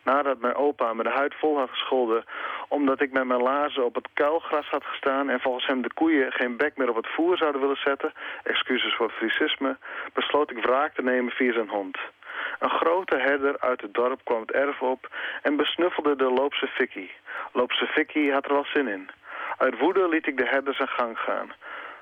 Nadat 0.03 0.39
mijn 0.39 0.55
opa 0.55 0.93
me 0.93 1.03
de 1.03 1.09
huid 1.09 1.35
vol 1.35 1.57
had 1.57 1.69
gescholden... 1.69 2.23
omdat 2.67 3.01
ik 3.01 3.11
met 3.11 3.25
mijn 3.25 3.41
laarzen 3.41 3.85
op 3.85 3.95
het 3.95 4.07
kuilgras 4.13 4.69
had 4.69 4.83
gestaan... 4.83 5.29
en 5.29 5.39
volgens 5.39 5.65
hem 5.65 5.81
de 5.81 5.93
koeien 5.93 6.31
geen 6.31 6.57
bek 6.57 6.77
meer 6.77 6.89
op 6.89 6.95
het 6.95 7.07
voer 7.07 7.37
zouden 7.37 7.61
willen 7.61 7.81
zetten... 7.83 8.13
excuses 8.43 8.95
voor 8.95 9.09
frisisme... 9.09 9.77
besloot 10.13 10.51
ik 10.51 10.63
wraak 10.63 10.93
te 10.93 11.03
nemen 11.03 11.31
via 11.31 11.53
zijn 11.53 11.69
hond. 11.69 11.97
Een 12.63 12.69
grote 12.69 13.17
herder 13.17 13.59
uit 13.59 13.81
het 13.81 13.93
dorp 13.93 14.19
kwam 14.23 14.41
het 14.41 14.51
erf 14.51 14.81
op 14.81 15.07
en 15.41 15.55
besnuffelde 15.55 16.15
de 16.15 16.31
loopse 16.31 16.67
Vicky. 16.67 17.09
Loopse 17.51 17.85
Vicky 17.85 18.29
had 18.29 18.45
er 18.45 18.53
wel 18.53 18.65
zin 18.65 18.87
in. 18.87 19.09
Uit 19.57 19.77
woede 19.79 20.07
liet 20.07 20.27
ik 20.27 20.37
de 20.37 20.47
herder 20.47 20.73
zijn 20.73 20.87
gang 20.87 21.17
gaan. 21.19 21.53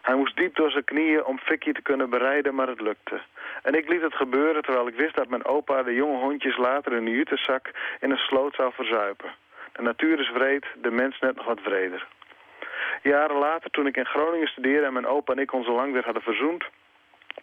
Hij 0.01 0.16
moest 0.16 0.38
diep 0.38 0.55
door 0.55 0.72
zijn 0.72 0.84
knieën 0.84 1.26
om 1.26 1.39
Vicky 1.39 1.72
te 1.72 1.82
kunnen 1.82 2.09
bereiden, 2.09 2.55
maar 2.55 2.68
het 2.68 2.82
lukte. 2.82 3.22
En 3.64 3.74
ik 3.74 3.89
liet 3.89 4.01
het 4.01 4.14
gebeuren 4.16 4.62
terwijl 4.62 4.88
ik 4.88 4.95
wist 4.95 5.16
dat 5.16 5.30
mijn 5.30 5.45
opa 5.45 5.84
de 5.84 5.93
jonge 5.93 6.18
hondjes 6.18 6.57
later 6.57 6.93
in 6.93 7.05
de 7.05 7.12
jutezak 7.12 7.72
in 7.99 8.12
een 8.12 8.18
sloot 8.18 8.55
zou 8.55 8.72
verzuipen. 8.74 9.32
De 9.72 9.82
natuur 9.82 10.20
is 10.20 10.32
wreed, 10.32 10.66
de 10.82 10.91
mens 10.91 11.20
net 11.20 11.36
nog 11.36 11.45
wat 11.45 11.59
vreder. 11.62 12.07
Jaren 13.01 13.38
later, 13.38 13.70
toen 13.70 13.88
ik 13.88 13.97
in 13.97 14.05
Groningen 14.05 14.47
studeerde 14.47 14.86
en 14.86 14.93
mijn 14.93 15.07
opa 15.07 15.34
en 15.34 15.39
ik 15.39 15.53
onze 15.53 15.72
lang 15.72 15.93
weer 15.93 16.05
hadden 16.05 16.24
verzoend, 16.24 16.66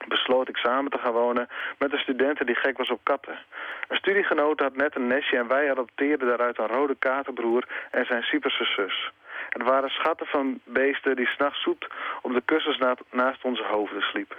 besloot 0.09 0.49
ik 0.49 0.57
samen 0.57 0.91
te 0.91 0.99
gaan 0.99 1.13
wonen 1.13 1.49
met 1.79 1.93
een 1.93 1.99
student 1.99 2.47
die 2.47 2.55
gek 2.55 2.79
was 2.79 2.91
op 2.91 3.01
katten. 3.03 3.39
Een 3.89 3.97
studiegenoot 3.97 4.61
had 4.61 4.77
net 4.77 4.97
een 4.97 5.07
nestje 5.07 5.37
en 5.37 5.49
wij 5.49 5.71
adopteerden 5.71 6.29
daaruit 6.29 6.59
een 6.59 6.67
rode 6.67 6.95
katerbroer 6.99 7.65
en 7.91 8.07
zijn 8.07 8.23
Cyperse 8.23 8.65
zus. 8.65 9.11
Het 9.49 9.63
waren 9.63 9.91
schatten 9.91 10.27
van 10.27 10.61
beesten 10.65 11.17
die 11.17 11.27
s'nachts 11.27 11.63
zoet 11.63 11.87
op 12.23 12.33
de 12.33 12.43
kussens 12.45 12.79
na 12.79 12.97
naast 13.11 13.45
onze 13.45 13.63
hoofden 13.63 14.03
sliepen. 14.03 14.37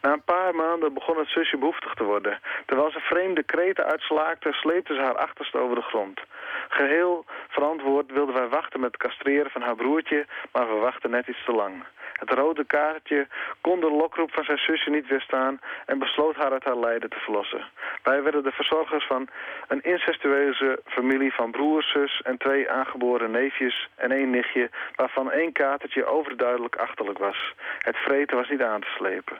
Na 0.00 0.12
een 0.12 0.24
paar 0.24 0.54
maanden 0.54 0.94
begon 0.94 1.18
het 1.18 1.28
zusje 1.28 1.56
behoeftig 1.56 1.94
te 1.94 2.04
worden. 2.04 2.40
Terwijl 2.66 2.90
ze 2.90 3.00
vreemde 3.00 3.42
kreten 3.42 3.84
uitslaakte, 3.84 4.52
sleepte 4.52 4.94
ze 4.94 5.00
haar 5.00 5.16
achterste 5.16 5.58
over 5.58 5.76
de 5.76 5.82
grond. 5.82 6.20
Geheel 6.68 7.24
verantwoord 7.48 8.12
wilden 8.12 8.34
wij 8.34 8.48
wachten 8.48 8.80
met 8.80 8.92
het 8.92 9.00
castreren 9.00 9.50
van 9.50 9.62
haar 9.62 9.76
broertje, 9.76 10.26
maar 10.52 10.68
we 10.68 10.74
wachten 10.74 11.10
net 11.10 11.26
iets 11.26 11.44
te 11.44 11.52
lang. 11.52 11.84
Het 12.20 12.30
rode 12.30 12.64
kaartje 12.64 13.26
kon 13.60 13.80
de 13.80 13.90
lokroep 13.90 14.32
van 14.32 14.44
zijn 14.44 14.58
zusje 14.58 14.90
niet 14.90 15.08
weerstaan 15.08 15.60
en 15.86 15.98
besloot 15.98 16.36
haar 16.36 16.52
uit 16.52 16.64
haar 16.64 16.78
lijden 16.78 17.10
te 17.10 17.18
verlossen. 17.18 17.64
Wij 18.02 18.22
werden 18.22 18.42
de 18.42 18.52
verzorgers 18.52 19.06
van 19.06 19.28
een 19.68 19.82
incestueuze 19.82 20.80
familie 20.84 21.32
van 21.32 21.50
broer, 21.50 21.82
zus 21.82 22.20
en 22.22 22.36
twee 22.36 22.70
aangeboren 22.70 23.30
neefjes 23.30 23.88
en 23.94 24.10
één 24.10 24.30
nichtje, 24.30 24.70
waarvan 24.94 25.30
één 25.30 25.52
katertje 25.52 26.04
overduidelijk 26.04 26.76
achterlijk 26.76 27.18
was. 27.18 27.54
Het 27.78 27.96
vreten 27.96 28.36
was 28.36 28.48
niet 28.48 28.62
aan 28.62 28.80
te 28.80 28.94
slepen. 28.96 29.38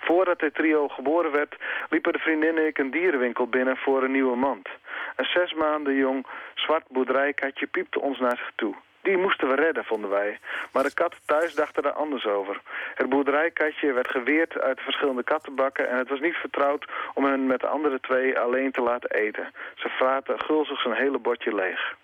Voordat 0.00 0.38
dit 0.38 0.54
trio 0.54 0.88
geboren 0.88 1.32
werd, 1.32 1.56
liepen 1.90 2.12
de 2.12 2.18
vriendin 2.18 2.58
en 2.58 2.66
ik 2.66 2.78
een 2.78 2.90
dierenwinkel 2.90 3.46
binnen 3.46 3.76
voor 3.76 4.02
een 4.02 4.12
nieuwe 4.12 4.36
mand. 4.36 4.68
Een 5.16 5.24
zes 5.24 5.52
maanden 5.54 5.94
jong 5.94 6.26
zwart 6.54 6.84
boerderijkatje 6.88 7.66
piepte 7.66 8.00
ons 8.00 8.18
naar 8.18 8.36
zich 8.36 8.52
toe. 8.54 8.74
Die 9.08 9.16
moesten 9.16 9.48
we 9.48 9.54
redden, 9.54 9.84
vonden 9.84 10.10
wij. 10.10 10.38
Maar 10.72 10.82
de 10.82 10.94
katten 10.94 11.20
thuis 11.24 11.54
dachten 11.54 11.82
er 11.82 11.92
anders 11.92 12.26
over. 12.26 12.60
Het 12.94 13.08
boerderijkatje 13.08 13.92
werd 13.92 14.10
geweerd 14.10 14.60
uit 14.60 14.76
de 14.76 14.82
verschillende 14.82 15.22
kattenbakken... 15.22 15.88
en 15.88 15.98
het 15.98 16.08
was 16.08 16.20
niet 16.20 16.34
vertrouwd 16.34 16.86
om 17.14 17.24
hen 17.24 17.46
met 17.46 17.60
de 17.60 17.66
andere 17.66 18.00
twee 18.00 18.38
alleen 18.38 18.72
te 18.72 18.82
laten 18.82 19.10
eten. 19.10 19.52
Ze 19.74 19.88
vraten 19.88 20.40
gulzig 20.40 20.80
zijn 20.80 20.94
hele 20.94 21.18
bordje 21.18 21.54
leeg. 21.54 21.96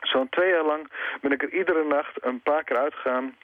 Zo'n 0.00 0.28
twee 0.28 0.50
jaar 0.50 0.64
lang 0.64 0.90
ben 1.20 1.32
ik 1.32 1.42
er 1.42 1.52
iedere 1.52 1.84
nacht 1.84 2.24
een 2.24 2.40
paar 2.40 2.64
keer 2.64 2.78
uitgegaan 2.78 3.36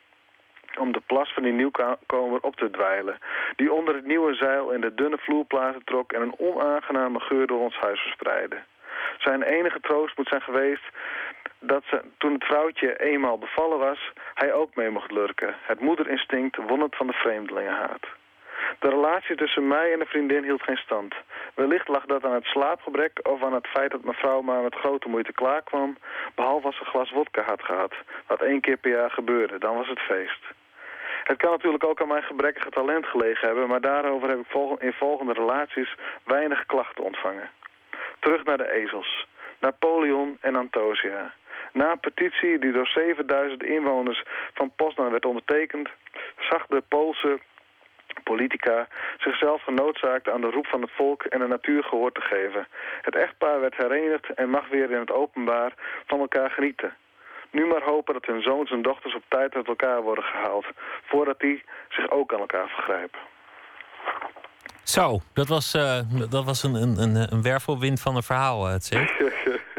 om 0.79 0.93
de 0.93 1.03
plas 1.07 1.33
van 1.33 1.43
die 1.43 1.53
nieuwkomer 1.53 2.41
op 2.41 2.57
te 2.57 2.71
dweilen. 2.71 3.19
Die 3.57 3.73
onder 3.73 3.95
het 3.95 4.07
nieuwe 4.07 4.35
zeil 4.35 4.71
in 4.71 4.81
de 4.81 4.95
dunne 4.95 5.19
vloerplaten 5.19 5.85
trok 5.85 6.13
en 6.13 6.23
een 6.23 6.39
onaangename 6.39 7.21
geur 7.21 7.47
door 7.47 7.61
ons 7.61 7.77
huis 7.77 8.01
verspreidde. 8.01 8.63
Zijn 9.19 9.43
enige 9.43 9.81
troost 9.81 10.17
moet 10.17 10.29
zijn 10.29 10.43
geweest 10.43 10.85
dat 11.67 11.85
ze, 11.91 12.03
toen 12.19 12.33
het 12.33 12.45
vrouwtje 12.45 13.01
eenmaal 13.01 13.39
bevallen 13.39 13.79
was, 13.79 14.13
hij 14.35 14.53
ook 14.53 14.75
mee 14.75 14.91
mocht 14.91 15.11
lurken. 15.11 15.55
Het 15.63 15.81
moederinstinct 15.81 16.57
won 16.57 16.81
het 16.81 16.97
van 16.97 17.07
de 17.07 17.13
vreemdelingenhaat. 17.13 18.07
De 18.79 18.89
relatie 18.89 19.37
tussen 19.37 19.69
mij 19.69 19.93
en 19.93 19.99
de 19.99 20.07
vriendin 20.07 20.43
hield 20.43 20.63
geen 20.63 20.77
stand. 20.77 21.15
Wellicht 21.55 21.89
lag 21.89 22.05
dat 22.05 22.25
aan 22.25 22.35
het 22.35 22.45
slaapgebrek 22.45 23.21
of 23.23 23.43
aan 23.43 23.53
het 23.53 23.67
feit 23.67 23.91
dat 23.91 24.05
mevrouw 24.05 24.41
maar 24.41 24.63
met 24.63 24.75
grote 24.75 25.09
moeite 25.09 25.33
klaarkwam, 25.33 25.97
behalve 26.35 26.67
als 26.67 26.77
ze 26.77 26.83
een 26.85 26.91
glas 26.91 27.11
wodka 27.11 27.43
had 27.43 27.63
gehad, 27.63 27.95
wat 28.27 28.43
één 28.43 28.61
keer 28.61 28.77
per 28.77 28.91
jaar 28.91 29.11
gebeurde, 29.11 29.59
dan 29.59 29.77
was 29.77 29.89
het 29.89 30.01
feest. 30.01 30.43
Het 31.25 31.37
kan 31.37 31.51
natuurlijk 31.51 31.85
ook 31.85 32.01
aan 32.01 32.09
mijn 32.09 32.23
gebrekkige 32.23 32.71
talent 32.71 33.07
gelegen 33.07 33.47
hebben, 33.47 33.69
maar 33.69 33.81
daarover 33.81 34.29
heb 34.29 34.39
ik 34.39 34.81
in 34.81 34.93
volgende 34.93 35.33
relaties 35.33 35.95
weinig 36.25 36.67
klachten 36.67 37.05
ontvangen. 37.05 37.51
Terug 38.19 38.45
naar 38.45 38.59
de 38.59 38.73
ezels. 38.73 39.27
Napoleon 39.59 40.39
en 40.41 40.57
Antosia. 40.57 41.33
Na 41.75 41.91
een 41.91 42.01
petitie 42.01 42.59
die 42.59 42.73
door 42.73 42.87
7000 42.87 43.63
inwoners 43.63 44.23
van 44.55 44.73
Poznan 44.77 45.11
werd 45.11 45.25
ondertekend... 45.25 45.89
zag 46.39 46.67
de 46.67 46.83
Poolse 46.89 47.41
politica 48.23 48.89
zichzelf 49.19 49.63
genoodzaakt 49.63 50.29
aan 50.29 50.41
de 50.41 50.51
roep 50.51 50.67
van 50.67 50.83
het 50.83 50.91
volk 50.91 51.23
en 51.23 51.39
de 51.39 51.47
natuur 51.47 51.85
gehoor 51.85 52.13
te 52.13 52.21
geven. 52.21 52.67
Het 53.03 53.15
echtpaar 53.15 53.61
werd 53.61 53.77
herenigd 53.77 54.35
en 54.35 54.51
mag 54.51 54.69
weer 54.69 54.91
in 54.91 54.99
het 54.99 55.13
openbaar 55.13 55.73
van 56.07 56.21
elkaar 56.21 56.51
genieten. 56.51 56.95
Nu 57.51 57.67
maar 57.67 57.83
hopen 57.83 58.15
dat 58.15 58.27
hun 58.27 58.43
zoons 58.43 58.71
en 58.71 58.83
dochters 58.83 59.15
op 59.15 59.25
tijd 59.29 59.55
uit 59.55 59.69
elkaar 59.69 60.03
worden 60.03 60.25
gehaald... 60.25 60.67
voordat 61.03 61.41
die 61.41 61.65
zich 61.89 62.11
ook 62.11 62.33
aan 62.33 62.41
elkaar 62.41 62.69
vergrijpen. 62.69 63.21
Zo, 64.83 65.21
dat 65.33 65.49
was, 65.49 65.75
uh, 65.75 65.99
dat 66.31 66.45
was 66.45 66.63
een, 66.63 66.75
een, 66.75 67.33
een 67.33 67.43
wervelwind 67.43 68.01
van 68.01 68.17
een 68.17 68.23
verhaal, 68.23 68.67
het 68.67 68.91
eh, 68.93 69.09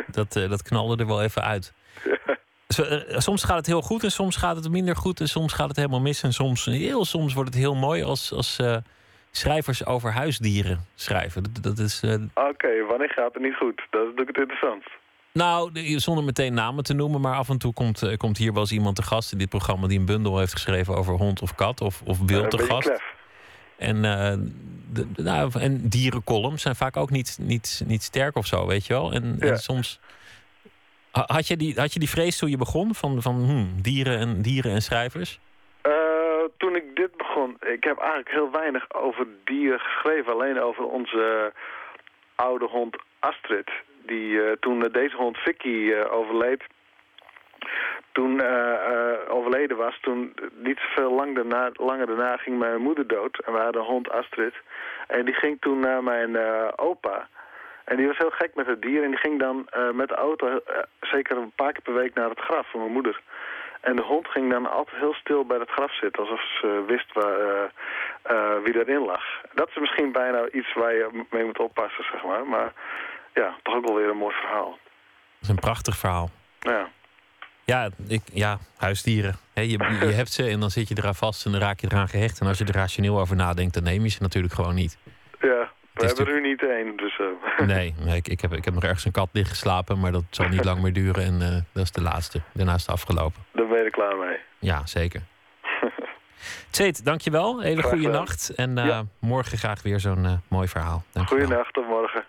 dat, 0.18 0.36
uh, 0.36 0.50
dat 0.50 0.64
knalde 0.64 0.98
er 0.98 1.08
wel 1.08 1.24
even 1.24 1.44
uit. 1.44 1.74
Soms 3.18 3.44
gaat 3.44 3.58
het 3.58 3.66
heel 3.66 3.82
goed 3.82 4.04
en 4.04 4.12
soms 4.12 4.36
gaat 4.36 4.56
het 4.56 4.70
minder 4.70 4.96
goed 4.96 5.20
en 5.20 5.28
soms 5.28 5.54
gaat 5.54 5.68
het 5.68 5.78
helemaal 5.78 6.00
mis. 6.00 6.24
En 6.24 6.34
soms, 6.34 6.66
heel 6.66 7.06
soms 7.06 7.34
wordt 7.34 7.50
het 7.50 7.60
heel 7.60 7.76
mooi 7.76 8.04
als, 8.04 8.34
als 8.34 8.60
schrijvers 9.32 9.86
over 9.86 10.12
huisdieren 10.12 10.86
schrijven. 10.96 11.44
Dat, 11.44 11.64
dat 11.64 11.78
is. 11.78 12.02
Oké, 12.34 12.86
wanneer 12.88 13.10
gaat 13.10 13.34
het 13.34 13.44
niet 13.44 13.56
goed? 13.56 13.82
Dat 13.90 14.02
is 14.02 14.08
natuurlijk 14.08 14.28
het 14.28 14.38
interessant. 14.38 14.84
Nou, 15.34 15.72
zonder 16.00 16.24
meteen 16.24 16.54
namen 16.54 16.84
te 16.84 16.94
noemen, 16.94 17.22
maar 17.22 17.36
af 17.36 17.50
en 17.50 17.58
toe 17.58 17.74
komt, 17.74 18.18
komt 18.18 18.38
hier 18.38 18.54
wel 18.54 18.62
eens 18.62 18.72
iemand 18.72 18.96
te 18.96 19.04
gast 19.04 19.32
in 19.32 19.38
dit 19.38 19.50
programma 19.50 19.88
die 19.88 20.00
een 20.00 20.06
bundel 20.06 20.40
heeft 20.40 20.54
geschreven 20.54 20.96
over 20.96 21.14
hond 21.14 21.42
of 21.42 21.56
kat 21.56 21.82
of, 21.82 22.02
of 22.02 22.20
wild 22.26 22.52
te 22.52 22.58
gast. 22.58 22.92
En, 23.78 24.02
de, 24.02 25.08
nou, 25.16 25.60
en 25.60 25.90
dierencolumns 25.90 26.62
zijn 26.62 26.76
vaak 26.76 26.98
ook 26.98 27.10
niet, 27.10 27.38
niet, 27.42 27.84
niet 27.86 28.04
sterk 28.04 28.36
of 28.36 28.46
zo, 28.46 28.68
weet 28.68 28.86
je 28.86 28.94
wel. 28.94 29.12
En, 29.12 29.36
en 29.40 29.58
soms. 29.58 30.00
Had 31.16 31.48
je, 31.48 31.58
die, 31.58 31.80
had 31.80 31.94
je 31.94 32.00
die 32.00 32.10
vrees 32.10 32.38
toen 32.38 32.50
je 32.50 32.58
begon 32.58 32.96
van, 32.96 33.22
van 33.22 33.36
hmm, 33.36 33.82
dieren, 33.82 34.20
en, 34.20 34.42
dieren 34.42 34.72
en 34.72 34.82
schrijvers? 34.82 35.40
Uh, 35.88 35.94
toen 36.58 36.76
ik 36.76 36.96
dit 36.96 37.18
begon, 37.18 37.58
ik 37.60 37.84
heb 37.84 37.98
eigenlijk 37.98 38.30
heel 38.30 38.52
weinig 38.52 38.94
over 38.94 39.28
dieren 39.44 39.80
geschreven. 39.80 40.34
Alleen 40.34 40.62
over 40.62 40.84
onze 40.84 41.54
oude 42.36 42.66
hond 42.66 42.98
Astrid. 43.20 43.70
Die 44.06 44.30
uh, 44.30 44.52
toen 44.60 44.90
deze 44.92 45.16
hond 45.16 45.38
Vicky 45.38 45.94
overleed, 46.10 46.64
toen 48.12 48.42
overleden 49.28 49.78
was, 49.78 49.98
toen 50.02 50.34
niet 50.56 50.80
zoveel 50.80 51.16
lang 51.16 51.36
daarna, 51.36 51.70
langer 51.74 52.06
daarna 52.06 52.38
ging 52.38 52.58
mijn 52.58 52.82
moeder 52.82 53.08
dood. 53.08 53.40
En 53.46 53.54
we 53.54 53.60
hadden 53.60 53.84
hond 53.84 54.10
Astrid. 54.10 54.54
En 55.08 55.26
die 55.26 55.34
ging 55.34 55.58
toen 55.62 55.80
naar 55.80 56.04
mijn 56.04 56.38
opa. 56.76 57.28
En 57.86 57.98
die 57.98 58.08
was 58.08 58.18
heel 58.18 58.30
gek 58.30 58.56
met 58.56 58.66
het 58.66 58.82
dier. 58.82 59.04
En 59.04 59.10
die 59.10 59.20
ging 59.20 59.40
dan 59.40 59.70
met 59.94 60.08
de 60.08 60.16
auto 60.16 60.60
zeker 61.02 61.38
een 61.38 61.52
paar 61.56 61.72
keer 61.72 61.82
per 61.82 61.94
week 61.94 62.14
naar 62.14 62.30
het 62.30 62.40
graf 62.40 62.72
van 62.72 62.80
mijn 62.80 62.92
moeder. 62.92 63.22
En 63.82 63.96
de 63.96 64.02
hond 64.02 64.28
ging 64.28 64.52
dan 64.52 64.72
altijd 64.72 64.98
heel 64.98 65.14
stil 65.14 65.46
bij 65.46 65.58
het 65.58 65.70
graf 65.70 65.96
zitten. 65.96 66.24
Alsof 66.24 66.42
ze 66.62 66.84
wist 66.88 67.14
waar, 67.14 67.72
wie 68.64 68.80
erin 68.80 69.06
lag. 69.06 69.24
Dat 69.54 69.70
is 69.70 69.76
misschien 69.80 70.12
bijna 70.12 70.50
iets 70.50 70.74
waar 70.74 70.94
je 70.94 71.26
mee 71.30 71.44
moet 71.44 71.60
oppassen, 71.60 72.04
zeg 72.12 72.24
maar. 72.24 72.46
Maar 72.46 72.74
ja, 73.34 73.56
toch 73.64 73.76
ook 73.76 73.88
wel 73.88 73.96
weer 73.96 74.10
een 74.10 74.18
mooi 74.18 74.36
verhaal. 74.36 74.70
Dat 74.70 75.42
is 75.42 75.50
een 75.50 75.56
prachtig 75.56 75.98
verhaal. 75.98 76.30
Ja. 76.60 76.90
Ja, 77.64 77.90
ik, 78.08 78.22
ja 78.34 78.58
huisdieren. 78.78 79.36
je, 79.54 79.68
je 80.00 80.14
hebt 80.14 80.32
ze 80.32 80.48
en 80.48 80.60
dan 80.60 80.70
zit 80.70 80.88
je 80.88 80.96
eraan 80.98 81.16
vast 81.16 81.46
en 81.46 81.52
dan 81.52 81.62
raak 81.62 81.80
je 81.80 81.88
eraan 81.92 82.08
gehecht. 82.08 82.40
En 82.40 82.48
als 82.48 82.58
je 82.58 82.66
er 82.66 82.74
rationeel 82.74 83.20
over 83.20 83.36
nadenkt, 83.36 83.74
dan 83.74 83.84
neem 83.84 84.04
je 84.04 84.10
ze 84.10 84.22
natuurlijk 84.22 84.54
gewoon 84.54 84.76
niet. 84.76 84.98
Ja, 85.40 85.72
we 85.96 86.06
hebben 86.06 86.28
er 86.28 86.42
nu 86.42 86.50
niet 86.50 86.64
één. 86.64 86.98
Dus, 86.98 87.20
uh. 87.60 87.68
Nee, 87.68 87.96
ik, 88.16 88.28
ik, 88.28 88.42
heb, 88.42 88.54
ik 88.54 88.66
heb 88.66 88.74
nog 88.74 88.84
ergens 88.84 89.06
een 89.06 89.12
kat 89.12 89.30
liggen 89.32 89.54
geslapen, 89.54 90.00
maar 90.00 90.12
dat 90.12 90.24
zal 90.30 90.48
niet 90.48 90.66
lang 90.66 90.82
meer 90.82 90.94
duren. 90.94 91.24
En 91.24 91.42
uh, 91.42 91.62
dat 91.74 91.84
is 91.84 91.92
de 91.92 92.02
laatste. 92.02 92.42
Daarna 92.54 92.74
is 92.74 92.82
het 92.82 92.92
afgelopen. 92.92 93.44
Daar 93.52 93.68
ben 93.68 93.78
je 93.78 93.84
er 93.84 93.90
klaar 93.90 94.16
mee. 94.16 94.38
Ja, 94.60 94.86
zeker. 94.86 95.22
Tseet, 96.72 97.06
dankjewel. 97.06 97.62
Hele 97.62 97.84
goede 97.84 98.08
nacht. 98.08 98.54
En 98.56 98.78
uh, 98.78 98.86
ja. 98.86 99.04
morgen 99.20 99.58
graag 99.58 99.82
weer 99.82 100.00
zo'n 100.00 100.42
mooi 100.50 100.68
verhaal. 100.68 101.04
Goeienacht, 101.26 101.74
tot 101.74 101.88
morgen. 101.88 102.26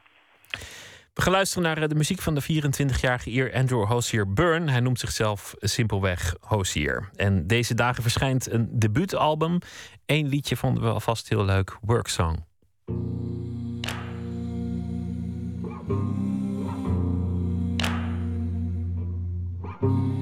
We 1.16 1.22
gaan 1.22 1.32
luisteren 1.32 1.62
naar 1.62 1.82
eh, 1.82 1.88
de 1.88 1.94
muziek 1.94 2.20
van 2.20 2.34
de 2.34 2.42
24-jarige 2.42 3.30
Eer 3.30 3.54
Andrew 3.54 3.84
Hosier 3.84 4.32
Byrne. 4.32 4.70
Hij 4.70 4.80
noemt 4.80 4.98
zichzelf 4.98 5.54
simpelweg 5.58 6.34
Hosier. 6.40 7.08
En 7.14 7.46
deze 7.46 7.74
dagen 7.74 8.02
verschijnt 8.02 8.50
een 8.50 8.68
debuutalbum. 8.72 9.58
Eén 10.06 10.28
liedje 10.28 10.56
vonden 10.56 10.82
we 10.82 10.88
alvast 10.88 11.28
heel 11.28 11.44
leuk, 11.44 11.76
Worksong. 11.80 12.44
Is 19.86 20.15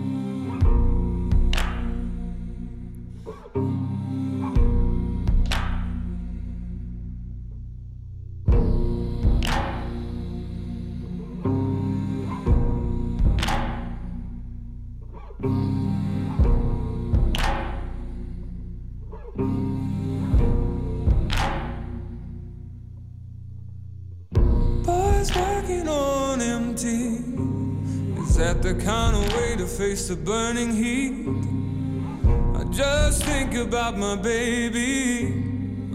that 28.44 28.60
the 28.60 28.74
kind 28.74 29.16
of 29.16 29.34
way 29.34 29.56
to 29.56 29.66
face 29.66 30.08
the 30.08 30.16
burning 30.16 30.70
heat? 30.70 31.14
I 32.54 32.62
just 32.70 33.24
think 33.24 33.54
about 33.54 33.96
my 33.96 34.16
baby. 34.16 35.28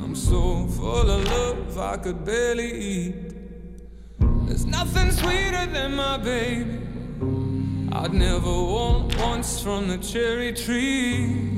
I'm 0.01 0.15
so 0.15 0.65
full 0.65 1.11
of 1.11 1.23
love 1.25 1.77
I 1.77 1.97
could 1.97 2.25
barely 2.25 2.71
eat. 2.71 3.35
There's 4.47 4.65
nothing 4.65 5.11
sweeter 5.11 5.67
than 5.67 5.95
my 5.95 6.17
baby. 6.17 6.79
I'd 7.91 8.13
never 8.13 8.55
want 8.73 9.15
once 9.19 9.61
from 9.61 9.87
the 9.87 9.99
cherry 9.99 10.51
tree. 10.51 11.51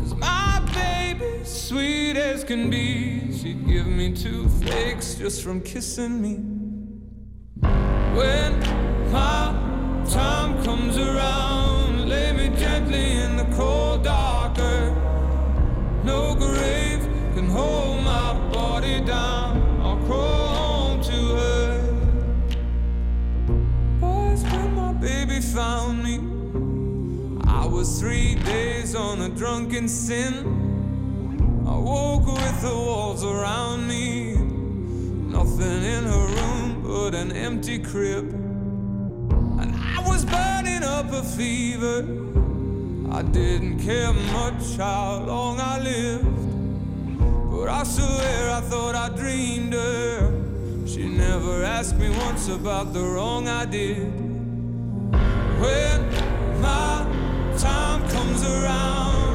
Cause 0.00 0.16
my 0.16 0.60
baby, 0.74 1.44
sweet 1.44 2.16
as 2.16 2.42
can 2.42 2.68
be, 2.68 3.32
she'd 3.38 3.64
give 3.64 3.86
me 3.86 4.12
two 4.12 4.48
flakes 4.48 5.14
just 5.14 5.44
from 5.44 5.60
kissing 5.60 6.20
me. 6.20 6.34
When 8.18 8.58
my 9.12 9.69
time 10.10 10.60
comes 10.64 10.98
around, 10.98 12.08
lay 12.08 12.32
me 12.32 12.48
gently 12.58 13.12
in 13.12 13.36
the 13.36 13.44
cold 13.56 14.02
dark 14.02 14.58
earth. 14.58 14.96
No 16.04 16.34
grave 16.34 17.00
can 17.34 17.46
hold 17.48 18.02
my 18.02 18.34
body 18.52 19.00
down. 19.02 19.62
I'll 19.80 19.98
crawl 20.06 20.48
home 20.48 21.02
to 21.02 21.12
her. 21.12 21.80
Boys, 24.00 24.42
when 24.42 24.74
my 24.74 24.92
baby 24.94 25.40
found 25.40 26.02
me, 26.02 26.18
I 27.46 27.64
was 27.66 28.00
three 28.00 28.34
days 28.34 28.96
on 28.96 29.20
a 29.20 29.28
drunken 29.28 29.86
sin. 29.86 30.34
I 31.68 31.76
woke 31.78 32.26
with 32.26 32.62
the 32.62 32.74
walls 32.74 33.22
around 33.22 33.86
me, 33.86 34.34
nothing 34.34 35.84
in 35.84 36.02
her 36.04 36.26
room 36.36 36.82
but 36.82 37.14
an 37.14 37.30
empty 37.30 37.78
crib. 37.78 38.39
Was 40.10 40.24
burning 40.24 40.82
up 40.82 41.12
a 41.12 41.22
fever. 41.22 41.98
I 43.12 43.22
didn't 43.22 43.78
care 43.78 44.12
much 44.12 44.76
how 44.76 45.22
long 45.24 45.60
I 45.60 45.78
lived. 45.78 46.40
But 47.50 47.68
I 47.68 47.84
swear 47.84 48.50
I 48.50 48.60
thought 48.60 48.96
I 48.96 49.08
dreamed 49.10 49.72
her. 49.72 50.32
She 50.84 51.08
never 51.08 51.62
asked 51.62 51.96
me 51.96 52.10
once 52.26 52.48
about 52.48 52.92
the 52.92 53.02
wrong 53.02 53.46
I 53.46 53.64
did. 53.66 54.12
When 55.62 55.98
my 56.60 57.06
time 57.56 58.02
comes 58.08 58.42
around, 58.42 59.29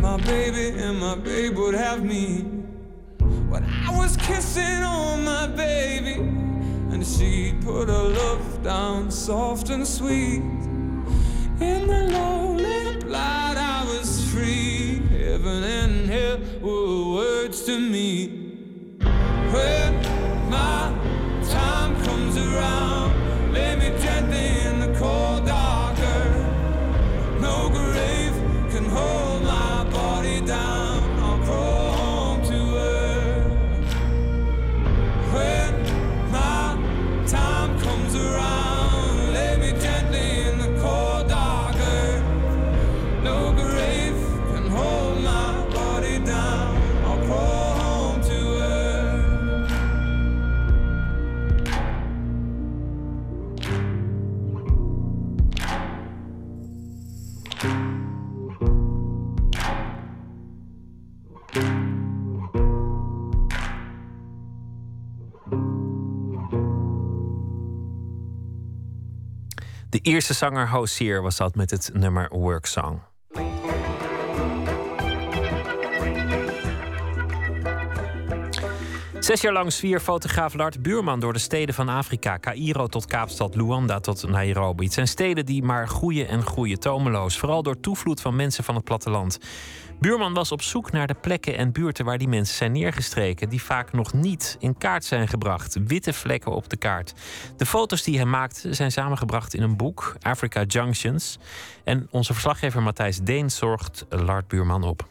my 0.00 0.16
baby 0.18 0.78
and 0.78 0.98
my 0.98 1.14
babe 1.16 1.56
would 1.56 1.74
have 1.74 2.04
me. 2.04 2.44
When 3.48 3.64
I 3.64 3.96
was 3.98 4.16
kissing 4.16 4.82
on 4.82 5.24
my 5.24 5.46
baby, 5.46 6.14
and 6.92 7.04
she'd 7.06 7.60
put 7.62 7.88
her 7.88 8.08
love 8.08 8.62
down 8.62 9.10
soft 9.10 9.70
and 9.70 9.86
sweet. 9.86 10.42
Eerste 70.08 70.34
zanger 70.34 70.68
Hosier 70.68 71.22
was 71.22 71.36
dat 71.36 71.54
met 71.54 71.70
het 71.70 71.90
nummer 71.92 72.28
Work 72.28 72.66
Song. 72.66 73.00
Zes 79.18 79.40
jaar 79.40 79.52
lang 79.52 79.72
zwier 79.72 80.00
fotograaf 80.00 80.54
Lart 80.54 80.82
Buurman 80.82 81.20
door 81.20 81.32
de 81.32 81.38
steden 81.38 81.74
van 81.74 81.88
Afrika. 81.88 82.38
Cairo 82.38 82.86
tot 82.86 83.06
Kaapstad, 83.06 83.54
Luanda 83.54 84.00
tot 84.00 84.28
Nairobi. 84.28 84.84
Het 84.84 84.92
zijn 84.92 85.08
steden 85.08 85.46
die 85.46 85.62
maar 85.62 85.88
groeien 85.88 86.28
en 86.28 86.42
groeien, 86.42 86.80
tomeloos. 86.80 87.38
Vooral 87.38 87.62
door 87.62 87.80
toevloed 87.80 88.20
van 88.20 88.36
mensen 88.36 88.64
van 88.64 88.74
het 88.74 88.84
platteland. 88.84 89.38
Buurman 90.00 90.34
was 90.34 90.52
op 90.52 90.62
zoek 90.62 90.92
naar 90.92 91.06
de 91.06 91.14
plekken 91.14 91.56
en 91.56 91.72
buurten 91.72 92.04
waar 92.04 92.18
die 92.18 92.28
mensen 92.28 92.56
zijn 92.56 92.72
neergestreken. 92.72 93.48
Die 93.48 93.62
vaak 93.62 93.92
nog 93.92 94.12
niet 94.12 94.56
in 94.58 94.78
kaart 94.78 95.04
zijn 95.04 95.28
gebracht. 95.28 95.76
Witte 95.86 96.12
vlekken 96.12 96.52
op 96.52 96.68
de 96.68 96.76
kaart. 96.76 97.12
De 97.56 97.66
foto's 97.66 98.02
die 98.02 98.16
hij 98.16 98.24
maakte 98.24 98.74
zijn 98.74 98.92
samengebracht 98.92 99.54
in 99.54 99.62
een 99.62 99.76
boek, 99.76 100.16
Africa 100.20 100.62
Junctions. 100.62 101.38
En 101.84 102.08
onze 102.10 102.32
verslaggever 102.32 102.82
Matthijs 102.82 103.18
Deen 103.18 103.50
zorgt 103.50 104.06
Lart 104.08 104.48
Buurman 104.48 104.84
op. 104.84 105.08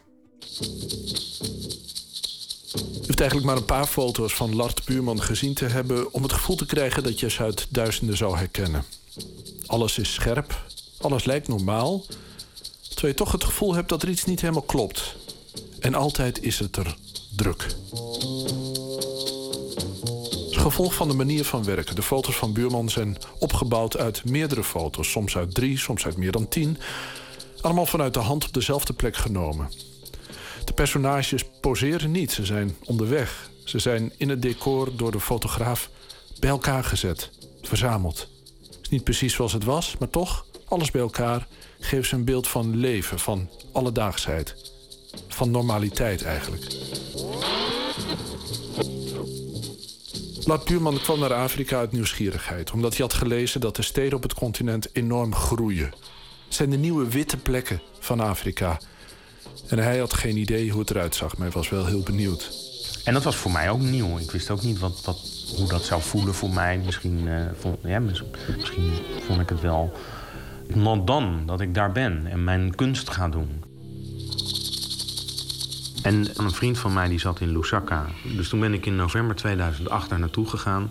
Je 2.78 3.04
hoeft 3.06 3.20
eigenlijk 3.20 3.44
maar 3.44 3.56
een 3.56 3.64
paar 3.64 3.86
foto's 3.86 4.34
van 4.34 4.54
Lart 4.54 4.84
Buurman 4.84 5.22
gezien 5.22 5.54
te 5.54 5.64
hebben 5.64 6.12
om 6.12 6.22
het 6.22 6.32
gevoel 6.32 6.56
te 6.56 6.66
krijgen 6.66 7.02
dat 7.02 7.20
je 7.20 7.30
ze 7.30 7.42
uit 7.42 7.66
duizenden 7.70 8.16
zou 8.16 8.36
herkennen. 8.36 8.84
Alles 9.66 9.98
is 9.98 10.14
scherp, 10.14 10.64
alles 11.00 11.24
lijkt 11.24 11.48
normaal, 11.48 12.04
terwijl 12.98 13.18
je 13.18 13.24
toch 13.24 13.32
het 13.32 13.44
gevoel 13.44 13.74
hebt 13.74 13.88
dat 13.88 14.02
er 14.02 14.08
iets 14.08 14.24
niet 14.24 14.40
helemaal 14.40 14.62
klopt. 14.62 15.16
En 15.80 15.94
altijd 15.94 16.42
is 16.42 16.58
het 16.58 16.76
er 16.76 16.96
druk. 17.36 17.66
Het 20.48 20.56
gevolg 20.56 20.94
van 20.94 21.08
de 21.08 21.14
manier 21.14 21.44
van 21.44 21.64
werken. 21.64 21.94
De 21.94 22.02
foto's 22.02 22.36
van 22.36 22.52
Buurman 22.52 22.88
zijn 22.88 23.16
opgebouwd 23.38 23.96
uit 23.96 24.24
meerdere 24.24 24.64
foto's, 24.64 25.10
soms 25.10 25.36
uit 25.36 25.54
drie, 25.54 25.78
soms 25.78 26.04
uit 26.04 26.16
meer 26.16 26.32
dan 26.32 26.48
tien. 26.48 26.78
Allemaal 27.60 27.86
vanuit 27.86 28.14
de 28.14 28.20
hand 28.20 28.46
op 28.46 28.52
dezelfde 28.52 28.92
plek 28.92 29.16
genomen. 29.16 29.70
De 30.64 30.72
personages 30.72 31.44
poseren 31.60 32.10
niet, 32.10 32.32
ze 32.32 32.44
zijn 32.44 32.76
onderweg. 32.84 33.50
Ze 33.64 33.78
zijn 33.78 34.12
in 34.16 34.28
het 34.28 34.42
decor 34.42 34.96
door 34.96 35.12
de 35.12 35.20
fotograaf 35.20 35.90
bij 36.38 36.50
elkaar 36.50 36.84
gezet, 36.84 37.30
verzameld. 37.62 38.28
Het 38.66 38.78
is 38.82 38.88
niet 38.88 39.04
precies 39.04 39.34
zoals 39.34 39.52
het 39.52 39.64
was, 39.64 39.96
maar 39.98 40.10
toch, 40.10 40.46
alles 40.68 40.90
bij 40.90 41.00
elkaar 41.00 41.46
geeft 41.80 42.08
ze 42.08 42.14
een 42.14 42.24
beeld 42.24 42.48
van 42.48 42.76
leven, 42.76 43.18
van 43.18 43.48
alledaagsheid. 43.72 44.54
Van 45.28 45.50
normaliteit 45.50 46.22
eigenlijk. 46.22 46.66
Lart 50.44 50.64
Buurman 50.64 51.00
kwam 51.00 51.18
naar 51.18 51.34
Afrika 51.34 51.78
uit 51.78 51.92
nieuwsgierigheid, 51.92 52.70
omdat 52.70 52.96
hij 52.96 53.06
had 53.06 53.14
gelezen 53.14 53.60
dat 53.60 53.76
de 53.76 53.82
steden 53.82 54.16
op 54.16 54.22
het 54.22 54.34
continent 54.34 54.88
enorm 54.92 55.34
groeien. 55.34 55.92
Het 56.44 56.54
zijn 56.54 56.70
de 56.70 56.76
nieuwe 56.76 57.08
witte 57.08 57.36
plekken 57.36 57.80
van 57.98 58.20
Afrika. 58.20 58.80
En 59.68 59.78
hij 59.78 59.98
had 59.98 60.14
geen 60.14 60.36
idee 60.36 60.70
hoe 60.70 60.80
het 60.80 60.90
eruit 60.90 61.14
zag, 61.14 61.36
maar 61.36 61.46
hij 61.46 61.56
was 61.56 61.68
wel 61.68 61.86
heel 61.86 62.02
benieuwd. 62.02 62.50
En 63.04 63.14
dat 63.14 63.22
was 63.22 63.36
voor 63.36 63.50
mij 63.50 63.70
ook 63.70 63.80
nieuw. 63.80 64.18
Ik 64.18 64.30
wist 64.30 64.50
ook 64.50 64.62
niet 64.62 64.78
wat, 64.78 65.04
wat, 65.04 65.18
hoe 65.56 65.68
dat 65.68 65.84
zou 65.84 66.02
voelen 66.02 66.34
voor 66.34 66.50
mij. 66.50 66.78
Misschien, 66.84 67.28
eh, 67.28 67.42
vond, 67.58 67.82
misschien 68.56 68.92
vond 69.26 69.40
ik 69.40 69.48
het 69.48 69.60
wel 69.60 69.92
not 70.74 71.06
dan 71.06 71.42
dat 71.46 71.60
ik 71.60 71.74
daar 71.74 71.92
ben 71.92 72.26
en 72.26 72.44
mijn 72.44 72.74
kunst 72.74 73.10
ga 73.10 73.28
doen. 73.28 73.64
En 76.02 76.26
een 76.36 76.50
vriend 76.50 76.78
van 76.78 76.92
mij 76.92 77.08
die 77.08 77.18
zat 77.18 77.40
in 77.40 77.52
Lusaka. 77.52 78.06
Dus 78.36 78.48
toen 78.48 78.60
ben 78.60 78.74
ik 78.74 78.86
in 78.86 78.96
november 78.96 79.36
2008 79.36 80.08
daar 80.08 80.18
naartoe 80.18 80.46
gegaan. 80.46 80.90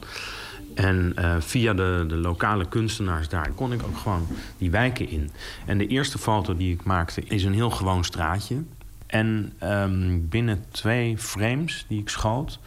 En 0.76 1.12
eh, 1.16 1.36
via 1.40 1.74
de, 1.74 2.06
de 2.08 2.16
lokale 2.16 2.68
kunstenaars 2.68 3.30
daar 3.30 3.52
kon 3.56 3.74
ik 3.74 3.84
ook 3.84 3.98
gewoon 3.98 4.28
die 4.58 4.72
wijken 4.72 5.10
in. 5.10 5.32
En 5.66 5.78
de 5.78 5.88
eerste 5.88 6.18
foto 6.18 6.58
die 6.58 6.74
ik 6.74 6.84
maakte 6.84 7.22
is 7.24 7.44
een 7.44 7.54
heel 7.54 7.70
gewoon 7.70 8.04
straatje. 8.04 8.64
En 9.08 9.54
ehm, 9.58 10.20
binnen 10.22 10.64
twee 10.72 11.18
frames 11.18 11.86
die 11.88 12.00
ik 12.00 12.10
schoot, 12.10 12.60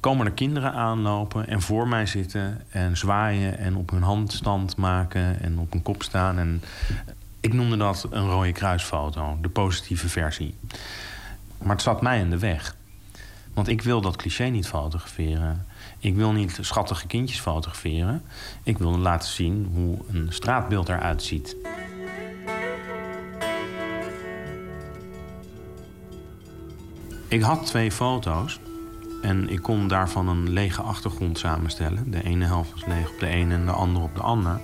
komen 0.00 0.26
er 0.26 0.32
kinderen 0.32 0.72
aanlopen 0.72 1.48
en 1.48 1.60
voor 1.60 1.88
mij 1.88 2.06
zitten 2.06 2.60
en 2.68 2.96
zwaaien 2.96 3.58
en 3.58 3.76
op 3.76 3.90
hun 3.90 4.02
handstand 4.02 4.76
maken 4.76 5.40
en 5.40 5.58
op 5.58 5.72
hun 5.72 5.82
kop 5.82 6.02
staan. 6.02 6.38
En 6.38 6.62
ik 7.40 7.52
noemde 7.52 7.76
dat 7.76 8.06
een 8.10 8.28
rode 8.30 8.52
kruisfoto, 8.52 9.38
de 9.40 9.48
positieve 9.48 10.08
versie. 10.08 10.54
Maar 11.58 11.72
het 11.72 11.82
zat 11.82 12.02
mij 12.02 12.20
in 12.20 12.30
de 12.30 12.38
weg. 12.38 12.76
Want 13.54 13.68
ik 13.68 13.82
wil 13.82 14.00
dat 14.00 14.16
cliché 14.16 14.44
niet 14.44 14.68
fotograferen. 14.68 15.66
Ik 15.98 16.14
wil 16.14 16.32
niet 16.32 16.58
schattige 16.60 17.06
kindjes 17.06 17.40
fotograferen. 17.40 18.22
Ik 18.62 18.78
wil 18.78 18.98
laten 18.98 19.28
zien 19.28 19.70
hoe 19.74 19.98
een 20.08 20.26
straatbeeld 20.32 20.88
eruit 20.88 21.22
ziet. 21.22 21.56
Ik 27.28 27.42
had 27.42 27.66
twee 27.66 27.92
foto's. 27.92 28.60
En 29.22 29.48
ik 29.48 29.62
kon 29.62 29.88
daarvan 29.88 30.28
een 30.28 30.50
lege 30.50 30.82
achtergrond 30.82 31.38
samenstellen. 31.38 32.10
De 32.10 32.22
ene 32.22 32.44
helft 32.44 32.70
was 32.72 32.86
leeg 32.86 33.10
op 33.10 33.18
de 33.18 33.26
ene 33.26 33.54
en 33.54 33.66
de 33.66 33.72
andere 33.72 34.04
op 34.04 34.14
de 34.14 34.22
ander. 34.22 34.60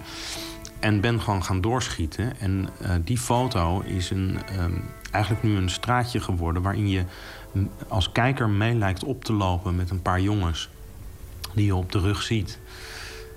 En 0.81 1.01
ben 1.01 1.21
gewoon 1.21 1.45
gaan 1.45 1.61
doorschieten. 1.61 2.41
En 2.41 2.69
eh, 2.81 2.91
die 3.05 3.19
foto 3.19 3.81
is 3.81 4.11
een, 4.11 4.39
ehm, 4.47 4.73
eigenlijk 5.11 5.45
nu 5.45 5.57
een 5.57 5.71
straatje 5.71 6.21
geworden... 6.21 6.63
waarin 6.63 6.89
je 6.89 7.05
als 7.89 8.13
kijker 8.13 8.49
mee 8.49 8.75
lijkt 8.75 9.05
op 9.05 9.25
te 9.25 9.33
lopen 9.33 9.77
met 9.77 9.91
een 9.91 10.03
paar 10.03 10.21
jongens... 10.21 10.69
die 11.55 11.65
je 11.65 11.75
op 11.75 11.93
de 11.93 11.99
rug 11.99 12.23
ziet. 12.23 12.59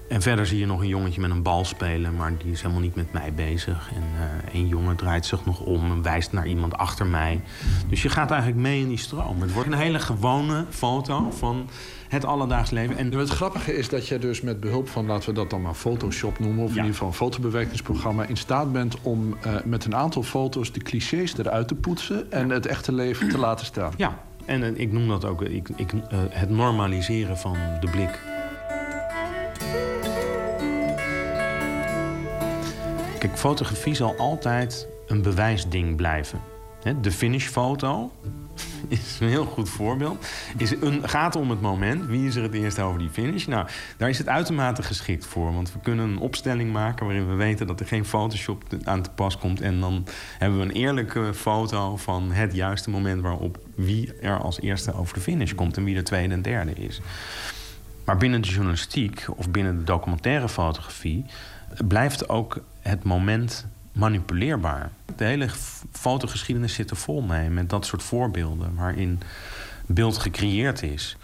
En 0.10 0.22
verder 0.22 0.46
zie 0.46 0.60
je 0.60 0.66
nog 0.66 0.82
een 0.82 0.88
jongetje 0.88 1.22
met 1.22 1.30
een 1.30 1.42
bal 1.42 1.66
spelen... 1.66 2.16
maar 2.16 2.38
die 2.38 2.52
is 2.52 2.62
helemaal 2.62 2.82
niet 2.82 2.96
met 2.96 3.14
mij 3.14 3.34
bezig. 3.34 3.90
En 3.96 4.04
eh 4.20 4.40
een 4.54 4.68
jongen 4.68 4.96
draait 4.96 5.26
zich 5.26 5.46
nog 5.46 5.60
om 5.60 5.92
en 5.92 6.02
wijst 6.02 6.32
naar 6.32 6.48
iemand 6.48 6.78
achter 6.78 7.06
mij. 7.06 7.42
Dus 7.90 8.02
je 8.02 8.10
gaat 8.10 8.32
eigenlijk 8.32 8.62
mee 8.62 8.82
in 8.82 8.88
die 8.88 8.98
stroom. 8.98 9.42
Het 9.42 9.54
wordt 9.54 9.72
een 9.72 9.78
hele 9.78 10.00
gewone 10.00 10.66
foto 10.70 11.32
van 11.32 11.70
het 12.08 12.26
alledaags 12.26 12.70
leven. 12.70 12.98
En 12.98 13.14
het 13.14 13.30
grappige 13.30 13.78
is 13.78 13.90
dat 13.90 14.08
je 14.08 14.20
dus 14.20 14.42
met 14.42 14.60
behulp 14.60 14.90
van, 14.90 15.06
laten 15.06 15.30
we 15.30 15.36
dat 15.36 15.50
dan 15.50 15.62
maar 15.62 15.74
Photoshop 15.74 16.40
noemen... 16.40 16.64
of 16.64 16.70
in 16.70 16.76
ieder 16.76 16.92
geval 16.92 17.08
een 17.08 17.14
fotobewerkingsprogramma... 17.14 18.26
in 18.26 18.38
staat 18.38 18.72
bent 18.72 18.96
om 19.02 19.38
eh, 19.42 19.54
met 19.66 19.86
een 19.86 19.96
aantal 19.96 20.24
foto's 20.24 20.72
de 20.72 20.80
clichés 20.80 21.38
eruit 21.38 21.68
te 21.68 21.76
poetsen... 21.76 22.32
en 22.32 22.50
het 22.50 22.66
echte 22.66 22.92
leven 22.92 23.30
te 23.30 23.38
laten 23.38 23.66
staan. 23.66 23.94
Ja, 23.98 24.20
en 24.46 24.64
eh, 24.64 24.80
ik 24.80 24.92
noem 24.92 25.08
dat 25.08 25.26
ook 25.26 25.42
ik, 25.42 25.70
ik, 25.76 25.92
het 26.30 26.50
normaliseren 26.50 27.38
van 27.38 27.58
de 27.80 27.90
blik. 27.90 28.29
Kijk, 33.20 33.38
fotografie 33.38 33.94
zal 33.94 34.16
altijd 34.18 34.88
een 35.08 35.22
bewijsding 35.22 35.96
blijven. 35.96 36.40
De 37.02 37.12
finishfoto 37.12 38.12
is 38.88 39.18
een 39.20 39.28
heel 39.28 39.46
goed 39.46 39.70
voorbeeld. 39.70 40.28
Is 40.58 40.72
een, 40.72 41.10
gaat 41.10 41.36
om 41.36 41.50
het 41.50 41.62
moment. 41.62 42.06
Wie 42.06 42.28
is 42.28 42.36
er 42.36 42.44
het 42.44 42.54
eerst 42.54 42.80
over 42.80 43.00
die 43.00 43.10
finish? 43.10 43.46
Nou, 43.46 43.68
daar 43.98 44.10
is 44.10 44.18
het 44.18 44.28
uitermate 44.28 44.84
geschikt 44.84 45.26
voor. 45.26 45.54
Want 45.54 45.74
we 45.74 45.80
kunnen 45.80 46.10
een 46.10 46.20
opstelling 46.20 46.72
maken 46.72 47.06
waarin 47.06 47.28
we 47.28 47.34
weten 47.34 47.68
dat 47.68 47.80
er 47.80 47.86
geen 47.86 48.06
Photoshop 48.06 48.64
aan 48.84 49.02
te 49.02 49.10
pas 49.10 49.38
komt. 49.38 49.62
En 49.62 49.80
dan 49.80 50.06
hebben 50.38 50.60
we 50.60 50.66
een 50.66 50.72
eerlijke 50.72 51.34
foto 51.34 51.98
van 51.98 52.32
het 52.32 52.54
juiste 52.54 52.90
moment 52.90 53.22
waarop 53.22 53.60
wie 53.76 54.14
er 54.22 54.40
als 54.40 54.62
eerste 54.62 54.94
over 54.94 55.14
de 55.14 55.22
finish 55.22 55.54
komt 55.54 55.78
en 55.78 55.84
wie 55.84 55.96
de 55.96 56.04
tweede 56.04 56.34
en 56.34 56.42
derde 56.42 56.74
is. 56.74 57.02
Maar 58.06 58.18
binnen 58.18 58.42
de 58.42 58.50
journalistiek 58.50 59.26
of 59.36 59.50
binnen 59.50 59.78
de 59.78 59.84
documentaire 59.84 60.50
fotografie 60.50 61.26
blijft 61.88 62.30
ook 62.30 62.62
het 62.80 63.04
moment 63.04 63.66
manipuleerbaar. 63.92 64.92
De 65.16 65.24
hele 65.24 65.50
fotogeschiedenis 65.92 66.74
zit 66.74 66.90
er 66.90 66.96
vol 66.96 67.22
mee 67.22 67.50
met 67.50 67.70
dat 67.70 67.86
soort 67.86 68.04
voorbeelden 68.04 68.76
waarin 68.76 69.20
beeld 69.86 70.18
gecreëerd 70.18 70.82
is. 70.84 71.18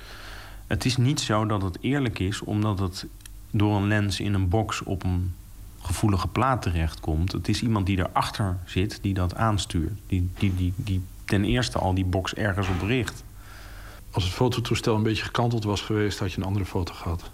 Het 0.67 0.85
is 0.85 0.97
niet 0.97 1.19
zo 1.19 1.45
dat 1.45 1.61
het 1.61 1.77
eerlijk 1.81 2.19
is 2.19 2.41
omdat 2.41 2.79
het 2.79 3.05
door 3.51 3.75
een 3.75 3.87
lens 3.87 4.19
in 4.19 4.33
een 4.33 4.49
box 4.49 4.83
op 4.83 5.03
een 5.03 5.35
gevoelige 5.81 6.27
plaat 6.27 6.61
terechtkomt. 6.61 7.31
Het 7.31 7.47
is 7.47 7.61
iemand 7.61 7.85
die 7.85 7.97
erachter 7.97 8.57
zit 8.65 8.99
die 9.01 9.13
dat 9.13 9.35
aanstuurt. 9.35 9.99
Die, 10.07 10.29
die, 10.37 10.55
die, 10.55 10.73
die 10.75 11.03
ten 11.25 11.43
eerste 11.43 11.77
al 11.79 11.93
die 11.93 12.05
box 12.05 12.33
ergens 12.33 12.67
op 12.67 12.81
richt. 12.81 13.23
Als 14.11 14.23
het 14.23 14.33
fototoestel 14.33 14.95
een 14.95 15.03
beetje 15.03 15.23
gekanteld 15.23 15.63
was 15.63 15.81
geweest, 15.81 16.19
had 16.19 16.31
je 16.31 16.37
een 16.37 16.47
andere 16.47 16.65
foto 16.65 16.93
gehad. 16.93 17.31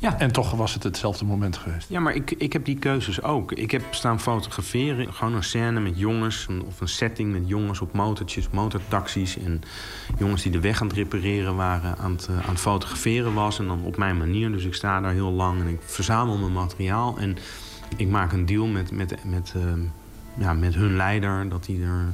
Ja. 0.00 0.18
En 0.18 0.32
toch 0.32 0.50
was 0.50 0.74
het 0.74 0.82
hetzelfde 0.82 1.24
moment 1.24 1.56
geweest. 1.56 1.88
Ja, 1.88 2.00
maar 2.00 2.14
ik, 2.14 2.30
ik 2.30 2.52
heb 2.52 2.64
die 2.64 2.78
keuzes 2.78 3.22
ook. 3.22 3.52
Ik 3.52 3.70
heb 3.70 3.82
staan 3.90 4.20
fotograferen. 4.20 5.14
Gewoon 5.14 5.34
een 5.34 5.42
scène 5.44 5.80
met 5.80 5.98
jongens. 5.98 6.46
een- 6.48 6.62
Of 6.62 6.80
een 6.80 6.88
setting 6.88 7.32
met 7.32 7.42
jongens 7.48 7.80
op 7.80 7.92
motortjes, 7.92 8.48
motortaxis. 8.50 9.38
En 9.38 9.62
jongens 10.18 10.42
die 10.42 10.52
de 10.52 10.60
weg 10.60 10.80
aan 10.80 10.86
het 10.86 10.96
repareren 10.96 11.56
waren. 11.56 11.96
Aan 11.98 12.12
het, 12.12 12.26
eh, 12.28 12.34
aan 12.38 12.48
het 12.50 12.60
fotograferen 12.60 13.34
was. 13.34 13.58
En 13.58 13.66
dan 13.66 13.82
op 13.84 13.96
mijn 13.96 14.16
manier. 14.18 14.52
Dus 14.52 14.64
ik 14.64 14.74
sta 14.74 15.00
daar 15.00 15.12
heel 15.12 15.30
lang 15.32 15.60
en 15.60 15.66
ik 15.68 15.78
verzamel 15.84 16.36
mijn 16.38 16.52
materiaal. 16.52 17.18
En 17.18 17.36
ik 17.96 18.08
maak 18.08 18.32
een 18.32 18.46
deal 18.46 18.66
met, 18.66 18.90
met, 18.90 19.14
met, 19.24 19.52
eh, 19.56 19.62
ja, 20.44 20.52
met 20.52 20.74
hun 20.74 20.96
leider. 20.96 21.48
Dat 21.48 21.66
hij 21.66 21.80
er 21.82 22.06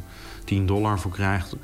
10 0.44 0.66
dollar 0.66 0.98
voor 1.00 1.10
krijgt. 1.10 1.54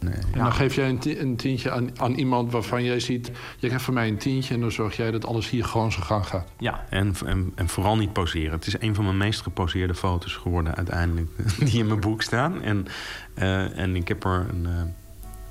Nee, 0.00 0.14
En 0.14 0.20
ja. 0.34 0.42
dan 0.42 0.52
geef 0.52 0.74
jij 0.74 0.88
een, 0.88 0.98
ti- 0.98 1.18
een 1.18 1.36
tientje 1.36 1.70
aan, 1.70 2.00
aan 2.00 2.12
iemand 2.14 2.52
waarvan 2.52 2.84
jij 2.84 3.00
ziet... 3.00 3.30
je 3.58 3.66
krijgt 3.66 3.84
van 3.84 3.94
mij 3.94 4.08
een 4.08 4.16
tientje 4.18 4.54
en 4.54 4.60
dan 4.60 4.72
zorg 4.72 4.96
jij 4.96 5.10
dat 5.10 5.26
alles 5.26 5.50
hier 5.50 5.64
gewoon 5.64 5.92
zijn 5.92 6.04
gang 6.04 6.26
gaat. 6.26 6.48
Ja, 6.58 6.84
en, 6.88 7.14
en, 7.26 7.52
en 7.54 7.68
vooral 7.68 7.96
niet 7.96 8.12
poseren. 8.12 8.52
Het 8.52 8.66
is 8.66 8.76
een 8.80 8.94
van 8.94 9.04
mijn 9.04 9.16
meest 9.16 9.40
geposeerde 9.40 9.94
foto's 9.94 10.32
geworden 10.34 10.74
uiteindelijk. 10.74 11.28
Die 11.58 11.78
in 11.78 11.86
mijn 11.86 12.00
boek 12.00 12.22
staan. 12.22 12.62
En, 12.62 12.86
eh, 13.34 13.78
en 13.78 13.96
ik 13.96 14.08
heb 14.08 14.24
er 14.24 14.46
een 14.50 14.66
eh, 14.66 14.82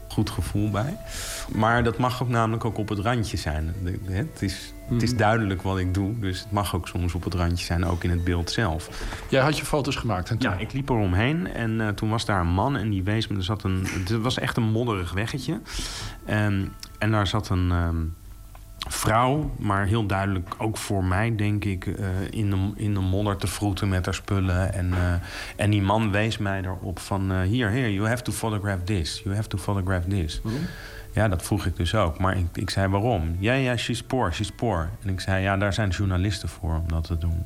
goed 0.07 0.29
gevoel 0.29 0.69
bij. 0.69 0.97
Maar 1.55 1.83
dat 1.83 1.97
mag 1.97 2.21
ook 2.23 2.29
namelijk 2.29 2.65
ook 2.65 2.77
op 2.77 2.89
het 2.89 2.99
randje 2.99 3.37
zijn. 3.37 3.73
Het 4.03 4.41
is, 4.41 4.73
het 4.89 5.01
is 5.01 5.15
duidelijk 5.15 5.61
wat 5.61 5.77
ik 5.77 5.93
doe. 5.93 6.19
Dus 6.19 6.39
het 6.39 6.51
mag 6.51 6.75
ook 6.75 6.87
soms 6.87 7.13
op 7.13 7.23
het 7.23 7.33
randje 7.33 7.65
zijn, 7.65 7.85
ook 7.85 8.03
in 8.03 8.09
het 8.09 8.23
beeld 8.23 8.51
zelf. 8.51 8.89
Jij 9.29 9.41
had 9.41 9.57
je 9.57 9.65
foto's 9.65 9.95
gemaakt 9.95 10.29
en 10.29 10.37
toen... 10.37 10.51
Ja, 10.51 10.57
ik 10.57 10.73
liep 10.73 10.89
er 10.89 10.95
omheen 10.95 11.53
en 11.53 11.81
eh, 11.81 11.87
toen 11.87 12.09
was 12.09 12.25
daar 12.25 12.41
een 12.41 12.47
man 12.47 12.77
en 12.77 12.89
die 12.89 13.03
wees 13.03 13.27
me. 13.27 13.37
Er 13.37 13.43
zat 13.43 13.63
een, 13.63 13.85
het 13.89 14.11
was 14.11 14.39
echt 14.39 14.57
een 14.57 14.71
modderig 14.71 15.13
weggetje. 15.13 15.61
En, 16.25 16.73
en 16.97 17.11
daar 17.11 17.27
zat 17.27 17.49
een 17.49 17.71
ehm, 17.71 18.05
vrouw, 18.87 19.51
maar 19.59 19.85
heel 19.85 20.05
duidelijk 20.05 20.55
ook 20.57 20.77
voor 20.77 21.03
mij, 21.03 21.35
denk 21.35 21.65
ik, 21.65 21.87
eh, 21.87 22.07
in, 22.29 22.49
de, 22.49 22.71
in 22.75 22.93
de 22.93 22.99
modder 22.99 23.37
te 23.37 23.47
vroeten 23.47 23.89
met 23.89 24.05
haar 24.05 24.13
spullen. 24.13 24.73
En, 24.73 24.93
eh, 24.93 25.13
en 25.55 25.69
die 25.69 25.81
man 25.81 26.11
wees 26.11 26.37
mij 26.37 26.61
erop 26.61 26.99
van: 26.99 27.41
hier, 27.41 27.69
hier, 27.69 27.91
you 27.91 28.07
have 28.07 28.23
to 28.23 28.31
photograph 28.31 28.83
this. 28.83 29.21
You 29.23 29.35
have 29.35 29.47
to 29.47 29.57
photograph 29.57 30.05
this. 30.05 30.41
Waarom? 30.43 30.61
Ja, 31.19 31.27
dat 31.27 31.43
vroeg 31.43 31.65
ik 31.65 31.75
dus 31.75 31.95
ook. 31.95 32.19
Maar 32.19 32.37
ik, 32.37 32.45
ik 32.53 32.69
zei 32.69 32.87
waarom? 32.87 33.35
Ja, 33.39 33.53
ja, 33.53 33.77
she's 33.77 34.03
poor, 34.03 34.33
she's 34.33 34.51
poor. 34.51 34.89
En 35.03 35.09
ik 35.09 35.19
zei, 35.19 35.43
ja, 35.43 35.57
daar 35.57 35.73
zijn 35.73 35.89
journalisten 35.89 36.49
voor 36.49 36.75
om 36.75 36.87
dat 36.87 37.03
te 37.03 37.17
doen. 37.17 37.45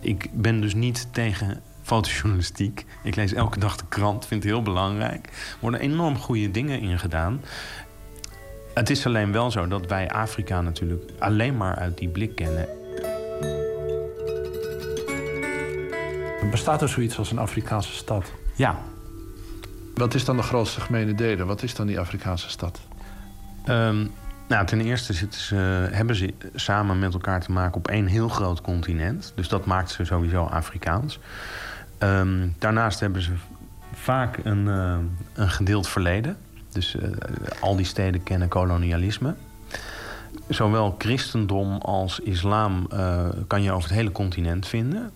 Ik 0.00 0.28
ben 0.32 0.60
dus 0.60 0.74
niet 0.74 1.08
tegen 1.10 1.60
fotojournalistiek. 1.82 2.86
Ik 3.02 3.16
lees 3.16 3.32
elke 3.32 3.58
dag 3.58 3.76
de 3.76 3.84
krant, 3.88 4.26
vind 4.26 4.42
het 4.42 4.52
heel 4.52 4.62
belangrijk. 4.62 5.26
Er 5.26 5.56
worden 5.60 5.80
enorm 5.80 6.18
goede 6.18 6.50
dingen 6.50 6.80
in 6.80 6.98
gedaan. 6.98 7.40
Het 8.74 8.90
is 8.90 9.06
alleen 9.06 9.32
wel 9.32 9.50
zo 9.50 9.68
dat 9.68 9.86
wij 9.86 10.10
Afrika 10.10 10.60
natuurlijk 10.60 11.10
alleen 11.18 11.56
maar 11.56 11.76
uit 11.76 11.98
die 11.98 12.08
blik 12.08 12.34
kennen. 12.34 12.68
Bestaat 16.50 16.82
er 16.82 16.88
zoiets 16.88 17.18
als 17.18 17.30
een 17.30 17.38
Afrikaanse 17.38 17.92
stad? 17.92 18.32
Ja. 18.54 18.78
Wat 19.94 20.14
is 20.14 20.24
dan 20.24 20.36
de 20.36 20.42
grootste 20.42 20.80
gemene 20.80 21.14
delen? 21.14 21.46
Wat 21.46 21.62
is 21.62 21.74
dan 21.74 21.86
die 21.86 22.00
Afrikaanse 22.00 22.50
stad? 22.50 22.80
Ehm, 23.64 24.06
nou, 24.48 24.66
ten 24.66 24.80
eerste 24.80 25.12
ze, 25.30 25.56
hebben 25.90 26.16
ze 26.16 26.34
samen 26.54 26.98
met 26.98 27.12
elkaar 27.12 27.40
te 27.40 27.52
maken 27.52 27.76
op 27.76 27.88
één 27.88 28.06
heel 28.06 28.28
groot 28.28 28.60
continent. 28.60 29.32
Dus 29.34 29.48
dat 29.48 29.64
maakt 29.64 29.90
ze 29.90 30.04
sowieso 30.04 30.44
Afrikaans. 30.44 31.18
Ehm, 31.98 32.48
daarnaast 32.58 33.00
hebben 33.00 33.22
ze 33.22 33.32
vaak 33.92 34.38
een, 34.42 34.68
eh, 34.68 34.96
een 35.34 35.50
gedeeld 35.50 35.88
verleden. 35.88 36.36
Dus 36.72 36.96
eh, 36.96 37.10
al 37.60 37.76
die 37.76 37.86
steden 37.86 38.22
kennen 38.22 38.48
kolonialisme. 38.48 39.34
Zowel 40.48 40.94
christendom 40.98 41.78
als 41.78 42.20
islam 42.20 42.86
eh, 42.90 43.28
kan 43.46 43.62
je 43.62 43.72
over 43.72 43.88
het 43.88 43.98
hele 43.98 44.12
continent 44.12 44.66
vinden. 44.66 45.10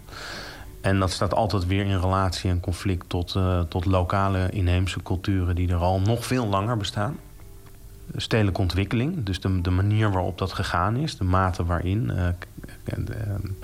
En 0.81 0.99
dat 0.99 1.11
staat 1.11 1.35
altijd 1.35 1.67
weer 1.67 1.85
in 1.85 2.01
relatie 2.01 2.51
en 2.51 2.61
conflict 2.61 3.09
tot, 3.09 3.37
tot 3.69 3.85
lokale 3.85 4.49
inheemse 4.51 5.03
culturen 5.03 5.55
die 5.55 5.69
er 5.69 5.77
al 5.77 6.01
nog 6.01 6.27
veel 6.27 6.47
langer 6.47 6.77
bestaan 6.77 7.17
stedelijke 8.17 8.61
ontwikkeling. 8.61 9.25
Dus 9.25 9.41
de, 9.41 9.71
manier 9.71 10.11
waarop 10.11 10.39
dat 10.39 10.53
gegaan 10.53 10.97
is, 10.97 11.17
de 11.17 11.25
mate 11.25 11.65
waarin. 11.65 12.11
eh, 12.11 12.27
eh, 12.85 12.95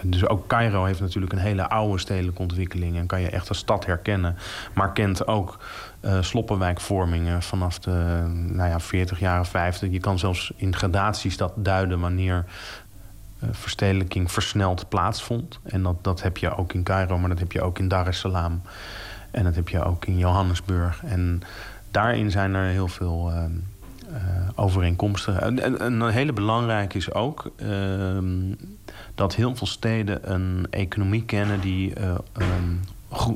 dus 0.02 0.26
ook 0.28 0.46
Cairo 0.46 0.84
heeft 0.84 1.00
natuurlijk 1.00 1.32
een 1.32 1.38
hele 1.38 1.68
oude 1.68 1.98
stedelijke 1.98 2.42
ontwikkeling 2.42 2.96
en 2.96 3.06
kan 3.06 3.20
je 3.20 3.30
echt 3.30 3.48
als 3.48 3.58
stad 3.58 3.86
herkennen. 3.86 4.36
Maar 4.74 4.92
kent 4.92 5.26
ook 5.26 5.58
eh, 6.00 6.22
sloppenwijkvormingen 6.22 7.42
vanaf 7.42 7.78
de 7.78 8.22
nou 8.28 8.68
ja, 8.68 8.80
40 8.80 9.20
jaren 9.20 9.46
50. 9.46 9.90
Je 9.90 10.00
kan 10.00 10.18
zelfs 10.18 10.52
in 10.56 10.76
gradaties 10.76 11.36
dat 11.36 11.52
duiden 11.56 12.00
wanneer 12.00 12.44
verstedelijking 13.50 14.32
versneld 14.32 14.88
plaatsvond. 14.88 15.58
En 15.62 15.82
dat, 15.82 16.04
dat 16.04 16.22
heb 16.22 16.36
je 16.36 16.56
ook 16.56 16.72
in 16.72 16.82
Cairo, 16.82 17.18
maar 17.18 17.28
dat 17.28 17.38
heb 17.38 17.52
je 17.52 17.62
ook 17.62 17.78
in 17.78 17.88
Dar 17.88 18.06
es 18.06 18.18
Salaam. 18.18 18.62
En 19.30 19.44
dat 19.44 19.54
heb 19.54 19.68
je 19.68 19.84
ook 19.84 20.04
in 20.04 20.18
Johannesburg. 20.18 21.04
En 21.04 21.42
daarin 21.90 22.30
zijn 22.30 22.54
er 22.54 22.70
heel 22.70 22.88
veel 22.88 23.30
eh, 23.30 23.44
eh, 23.44 23.50
overeenkomsten. 24.54 25.40
En, 25.40 25.62
en, 25.62 25.80
en 25.80 26.00
een 26.00 26.12
hele 26.12 26.32
belangrijke 26.32 26.96
is 26.96 27.12
ook 27.12 27.50
ehm, 27.56 28.54
dat 29.14 29.34
heel 29.34 29.56
veel 29.56 29.66
steden 29.66 30.32
een 30.32 30.66
economie 30.70 31.24
kennen 31.24 31.60
die 31.60 31.94
eh, 31.94 32.14
ehm, 32.32 32.76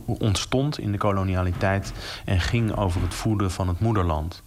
ontstond 0.06 0.78
in 0.78 0.92
de 0.92 0.98
kolonialiteit 0.98 1.92
en 2.24 2.40
ging 2.40 2.76
over 2.76 3.02
het 3.02 3.14
voeden 3.14 3.50
van 3.50 3.68
het 3.68 3.80
moederland. 3.80 4.42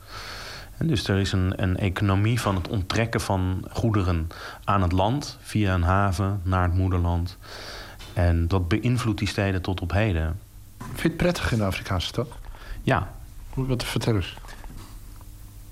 En 0.77 0.87
dus 0.87 1.07
er 1.07 1.19
is 1.19 1.31
een, 1.31 1.53
een 1.55 1.77
economie 1.77 2.41
van 2.41 2.55
het 2.55 2.67
onttrekken 2.67 3.21
van 3.21 3.65
goederen 3.71 4.27
aan 4.63 4.81
het 4.81 4.91
land 4.91 5.37
via 5.41 5.73
een 5.73 5.83
haven 5.83 6.41
naar 6.43 6.63
het 6.63 6.73
moederland. 6.73 7.37
En 8.13 8.47
dat 8.47 8.67
beïnvloedt 8.67 9.19
die 9.19 9.27
steden 9.27 9.61
tot 9.61 9.81
op 9.81 9.91
heden. 9.91 10.39
Vind 10.77 11.01
je 11.01 11.07
het 11.07 11.17
prettig 11.17 11.51
in 11.51 11.57
de 11.57 11.63
Afrikaanse 11.63 12.07
stad? 12.07 12.27
Ja, 12.81 13.11
Hoe 13.49 13.65
wat 13.65 13.83
vertel 13.83 14.15
eens. 14.15 14.35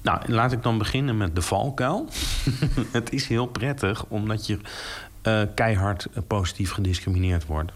Nou, 0.10 0.32
laat 0.32 0.52
ik 0.52 0.64
dan 0.64 0.78
beginnen 0.78 1.18
met 1.18 1.36
de 1.36 1.42
valkuil. 1.42 2.08
het 2.92 3.12
is 3.12 3.28
heel 3.28 3.46
prettig 3.46 4.06
omdat 4.06 4.48
je 4.48 4.60
eh, 5.22 5.42
keihard 5.56 6.06
eh, 6.14 6.24
positief 6.28 6.72
gediscrimineerd 6.72 7.46
wordt. 7.46 7.72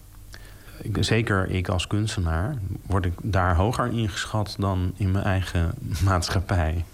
Zeker 1.00 1.50
ik 1.50 1.68
als 1.68 1.86
kunstenaar 1.86 2.56
word 2.86 3.04
ik 3.04 3.12
daar 3.22 3.56
hoger 3.56 3.92
ingeschat 3.92 4.54
dan 4.58 4.92
in 4.96 5.10
mijn 5.10 5.24
eigen 5.24 5.74
maatschappij. 6.04 6.84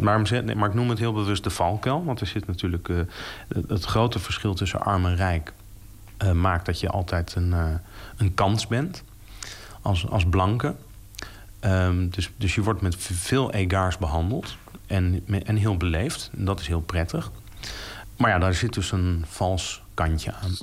Maar, 0.00 0.44
maar 0.56 0.68
ik 0.68 0.74
noem 0.74 0.88
het 0.88 0.98
heel 0.98 1.12
bewust 1.12 1.44
de 1.44 1.50
valkuil, 1.50 2.04
want 2.04 2.20
er 2.20 2.26
zit 2.26 2.46
natuurlijk 2.46 2.88
eh, 2.88 2.96
het, 3.68 3.84
grote 3.84 4.18
verschil 4.18 4.54
tussen 4.54 4.80
arm 4.80 5.06
en 5.06 5.16
rijk 5.16 5.52
maakt 6.34 6.66
dat 6.66 6.80
je 6.80 6.88
altijd 6.88 7.34
een, 7.34 7.54
een 8.16 8.34
kans 8.34 8.66
bent 8.66 9.04
als, 9.82 10.08
als 10.08 10.24
blanke. 10.24 10.74
Ehm, 11.60 12.08
dus, 12.08 12.30
dus 12.36 12.54
je 12.54 12.62
wordt 12.62 12.80
met 12.80 12.96
veel 12.98 13.52
egaars 13.52 13.98
behandeld 13.98 14.56
en, 14.86 15.24
en 15.44 15.56
heel 15.56 15.76
beleefd. 15.76 16.30
En 16.36 16.44
dat 16.44 16.60
is 16.60 16.66
heel 16.66 16.80
prettig. 16.80 17.30
Maar 18.16 18.30
ja, 18.30 18.38
daar 18.38 18.54
zit 18.54 18.72
dus 18.72 18.92
een 18.92 19.24
vals 19.28 19.82
kantje 19.94 20.32
aan. 20.32 20.56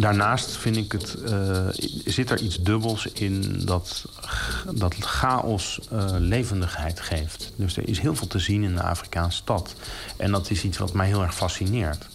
Daarnaast 0.00 0.56
vind 0.56 0.76
ik 0.76 0.92
het, 0.92 1.14
eh, 1.14 1.68
zit 2.04 2.30
er 2.30 2.40
iets 2.40 2.56
dubbels 2.56 3.06
in 3.06 3.62
dat, 3.64 4.04
dat 4.74 4.94
chaos 4.94 5.80
eh, 5.90 6.06
levendigheid 6.18 7.00
geeft. 7.00 7.52
Dus 7.56 7.76
er 7.76 7.88
is 7.88 7.98
heel 7.98 8.14
veel 8.14 8.26
te 8.26 8.38
zien 8.38 8.62
in 8.62 8.74
de 8.74 8.82
Afrikaanse 8.82 9.36
stad. 9.36 9.74
En 10.16 10.30
dat 10.30 10.50
is 10.50 10.64
iets 10.64 10.78
wat 10.78 10.92
mij 10.92 11.06
heel 11.06 11.22
erg 11.22 11.34
fascineert. 11.34 12.08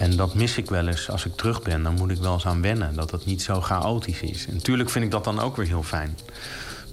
En 0.00 0.16
dat 0.16 0.34
mis 0.34 0.56
ik 0.56 0.70
wel 0.70 0.86
eens 0.88 1.10
als 1.10 1.24
ik 1.24 1.36
terug 1.36 1.62
ben. 1.62 1.82
Dan 1.82 1.94
moet 1.94 2.10
ik 2.10 2.18
wel 2.18 2.32
eens 2.32 2.46
aan 2.46 2.62
wennen 2.62 2.94
dat 2.94 3.10
het 3.10 3.26
niet 3.26 3.42
zo 3.42 3.60
chaotisch 3.60 4.20
is. 4.20 4.46
En 4.46 4.54
natuurlijk 4.54 4.90
vind 4.90 5.04
ik 5.04 5.10
dat 5.10 5.24
dan 5.24 5.40
ook 5.40 5.56
weer 5.56 5.66
heel 5.66 5.82
fijn. 5.82 6.18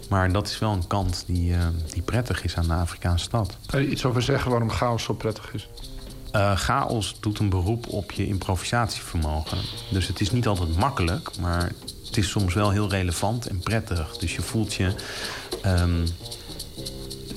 Maar 0.09 0.31
dat 0.31 0.47
is 0.47 0.59
wel 0.59 0.71
een 0.71 0.87
kant 0.87 1.23
die, 1.27 1.51
uh, 1.51 1.57
die 1.93 2.01
prettig 2.01 2.43
is 2.43 2.57
aan 2.57 2.67
de 2.67 2.73
Afrikaanse 2.73 3.23
stad. 3.23 3.57
Kan 3.65 3.81
je 3.81 3.89
iets 3.89 4.05
over 4.05 4.21
zeggen 4.21 4.51
waarom 4.51 4.69
chaos 4.69 5.03
zo 5.03 5.13
prettig 5.13 5.53
is? 5.53 5.69
Uh, 6.35 6.57
chaos 6.57 7.15
doet 7.19 7.39
een 7.39 7.49
beroep 7.49 7.87
op 7.87 8.11
je 8.11 8.27
improvisatievermogen. 8.27 9.57
Dus 9.89 10.07
het 10.07 10.21
is 10.21 10.31
niet 10.31 10.47
altijd 10.47 10.77
makkelijk, 10.77 11.29
maar 11.39 11.71
het 12.05 12.17
is 12.17 12.29
soms 12.29 12.53
wel 12.53 12.71
heel 12.71 12.89
relevant 12.89 13.47
en 13.47 13.59
prettig. 13.59 14.17
Dus 14.17 14.35
je 14.35 14.41
voelt 14.41 14.73
je. 14.73 14.93
Um, 15.65 16.03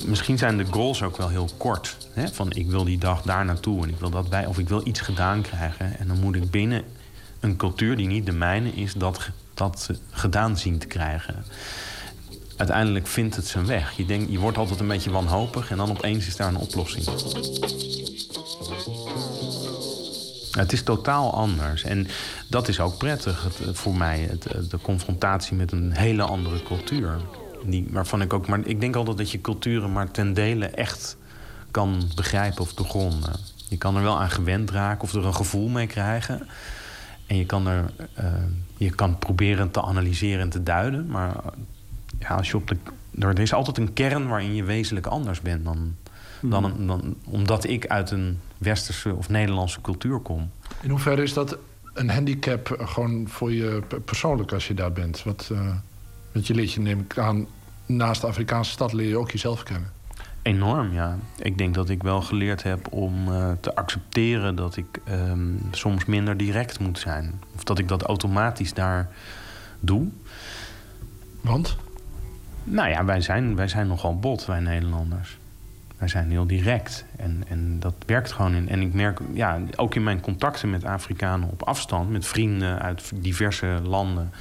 misschien 0.05 0.37
zijn 0.37 0.57
de 0.57 0.65
goals 0.65 1.03
ook 1.03 1.17
wel 1.17 1.29
heel 1.29 1.49
kort. 1.57 1.97
Hè? 2.13 2.27
Van 2.27 2.51
ik 2.51 2.69
wil 2.69 2.83
die 2.83 2.97
dag 2.97 3.21
daar 3.21 3.45
naartoe 3.45 3.83
en 3.83 3.89
ik 3.89 3.99
wil 3.99 4.09
dat 4.09 4.29
bij, 4.29 4.45
of 4.45 4.59
ik 4.59 4.69
wil 4.69 4.87
iets 4.87 5.01
gedaan 5.01 5.41
krijgen. 5.41 5.99
En 5.99 6.07
dan 6.07 6.19
moet 6.19 6.35
ik 6.35 6.51
binnen 6.51 6.83
een 7.39 7.55
cultuur 7.55 7.97
die 7.97 8.07
niet 8.07 8.25
de 8.25 8.31
mijne 8.31 8.69
is, 8.69 8.93
dat, 8.93 9.29
dat 9.53 9.89
gedaan 10.11 10.57
zien 10.57 10.77
te 10.77 10.87
krijgen. 10.87 11.43
Uiteindelijk 12.57 13.07
vindt 13.07 13.35
het 13.35 13.47
zijn 13.47 13.65
weg. 13.65 13.91
Je, 13.91 14.05
denkt, 14.05 14.31
je 14.31 14.39
wordt 14.39 14.57
altijd 14.57 14.79
een 14.79 14.87
beetje 14.87 15.11
wanhopig 15.11 15.71
en 15.71 15.77
dan 15.77 15.89
opeens 15.89 16.27
is 16.27 16.35
daar 16.35 16.47
een 16.47 16.57
oplossing. 16.57 17.05
Het 20.51 20.73
is 20.73 20.83
totaal 20.83 21.33
anders. 21.33 21.83
En 21.83 22.07
dat 22.47 22.67
is 22.67 22.79
ook 22.79 22.97
prettig 22.97 23.47
voor 23.71 23.95
mij, 23.95 24.37
de 24.69 24.79
confrontatie 24.81 25.55
met 25.55 25.71
een 25.71 25.91
hele 25.91 26.23
andere 26.23 26.63
cultuur. 26.63 27.19
Die, 27.65 27.87
waarvan 27.91 28.21
ik 28.21 28.33
ook, 28.33 28.47
maar 28.47 28.59
ik 28.65 28.79
denk 28.79 28.95
altijd 28.95 29.17
dat 29.17 29.31
je 29.31 29.41
culturen 29.41 29.91
maar 29.91 30.11
ten 30.11 30.33
dele 30.33 30.65
echt 30.65 31.17
kan 31.71 32.09
begrijpen 32.15 32.61
of 32.61 32.73
doorgronden. 32.73 33.39
Je 33.69 33.77
kan 33.77 33.95
er 33.95 34.03
wel 34.03 34.19
aan 34.19 34.29
gewend 34.29 34.69
raken 34.69 35.03
of 35.03 35.13
er 35.13 35.25
een 35.25 35.35
gevoel 35.35 35.67
mee 35.67 35.87
krijgen. 35.87 36.47
En 37.27 37.37
je 37.37 37.45
kan, 37.45 37.67
er, 37.67 37.91
uh, 38.19 38.25
je 38.77 38.89
kan 38.89 39.17
proberen 39.17 39.71
te 39.71 39.81
analyseren 39.81 40.41
en 40.41 40.49
te 40.49 40.63
duiden. 40.63 41.07
Maar 41.07 41.35
ja, 42.19 42.35
als 42.35 42.49
je 42.49 42.57
op 42.57 42.67
de, 42.67 42.77
er 43.19 43.39
is 43.39 43.53
altijd 43.53 43.77
een 43.77 43.93
kern 43.93 44.27
waarin 44.27 44.55
je 44.55 44.63
wezenlijk 44.63 45.07
anders 45.07 45.41
bent 45.41 45.63
dan, 45.65 45.95
dan, 46.41 46.65
hmm. 46.65 46.87
dan, 46.87 47.15
omdat 47.25 47.63
ik 47.63 47.87
uit 47.87 48.11
een 48.11 48.39
westerse 48.57 49.15
of 49.15 49.29
Nederlandse 49.29 49.81
cultuur 49.81 50.19
kom. 50.19 50.51
In 50.81 50.89
hoeverre 50.89 51.21
is 51.21 51.33
dat 51.33 51.57
een 51.93 52.09
handicap 52.09 52.77
gewoon 52.79 53.27
voor 53.27 53.53
je 53.53 53.81
persoonlijk 54.05 54.51
als 54.51 54.67
je 54.67 54.73
daar 54.73 54.91
bent? 54.91 55.23
Wat, 55.23 55.49
uh, 55.51 55.75
want 56.31 56.47
je 56.47 56.53
leert 56.53 56.71
je, 56.71 56.79
neem 56.79 56.99
ik 56.99 57.17
aan, 57.17 57.45
naast 57.85 58.21
de 58.21 58.27
Afrikaanse 58.27 58.71
stad 58.71 58.93
leer 58.93 59.07
je 59.07 59.17
ook 59.17 59.31
jezelf 59.31 59.63
kennen. 59.63 59.91
Enorm, 60.41 60.93
ja. 60.93 61.17
Ik 61.37 61.57
denk 61.57 61.73
dat 61.73 61.89
ik 61.89 62.03
wel 62.03 62.21
geleerd 62.21 62.63
heb 62.63 62.91
om 62.91 63.27
uh, 63.27 63.51
te 63.59 63.75
accepteren 63.75 64.55
dat 64.55 64.77
ik 64.77 64.99
um, 65.09 65.61
soms 65.71 66.05
minder 66.05 66.37
direct 66.37 66.79
moet 66.79 66.99
zijn. 66.99 67.41
Of 67.55 67.63
dat 67.63 67.79
ik 67.79 67.87
dat 67.87 68.03
automatisch 68.03 68.73
daar 68.73 69.09
doe. 69.79 70.07
Want? 71.41 71.77
Nou 72.63 72.89
ja, 72.89 73.05
wij 73.05 73.21
zijn, 73.21 73.55
wij 73.55 73.67
zijn 73.67 73.87
nogal 73.87 74.19
bot, 74.19 74.45
wij 74.45 74.59
Nederlanders. 74.59 75.37
Wij 75.97 76.07
zijn 76.07 76.31
heel 76.31 76.47
direct. 76.47 77.05
En, 77.15 77.43
en 77.47 77.79
dat 77.79 77.93
werkt 78.05 78.31
gewoon. 78.31 78.53
In, 78.53 78.69
en 78.69 78.81
ik 78.81 78.93
merk, 78.93 79.19
ja, 79.33 79.59
ook 79.75 79.95
in 79.95 80.03
mijn 80.03 80.21
contacten 80.21 80.69
met 80.69 80.85
Afrikanen 80.85 81.49
op 81.49 81.63
afstand, 81.63 82.09
met 82.09 82.25
vrienden 82.25 82.79
uit 82.79 83.11
diverse 83.15 83.79
landen 83.83 84.31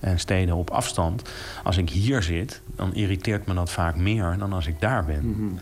en 0.00 0.18
steden 0.18 0.54
op 0.54 0.70
afstand. 0.70 1.30
Als 1.64 1.76
ik 1.76 1.90
hier 1.90 2.22
zit, 2.22 2.62
dan 2.76 2.94
irriteert 2.94 3.46
me 3.46 3.54
dat 3.54 3.70
vaak 3.70 3.96
meer 3.96 4.36
dan 4.38 4.52
als 4.52 4.66
ik 4.66 4.80
daar 4.80 5.04
ben. 5.04 5.30
Mhm. 5.30 5.58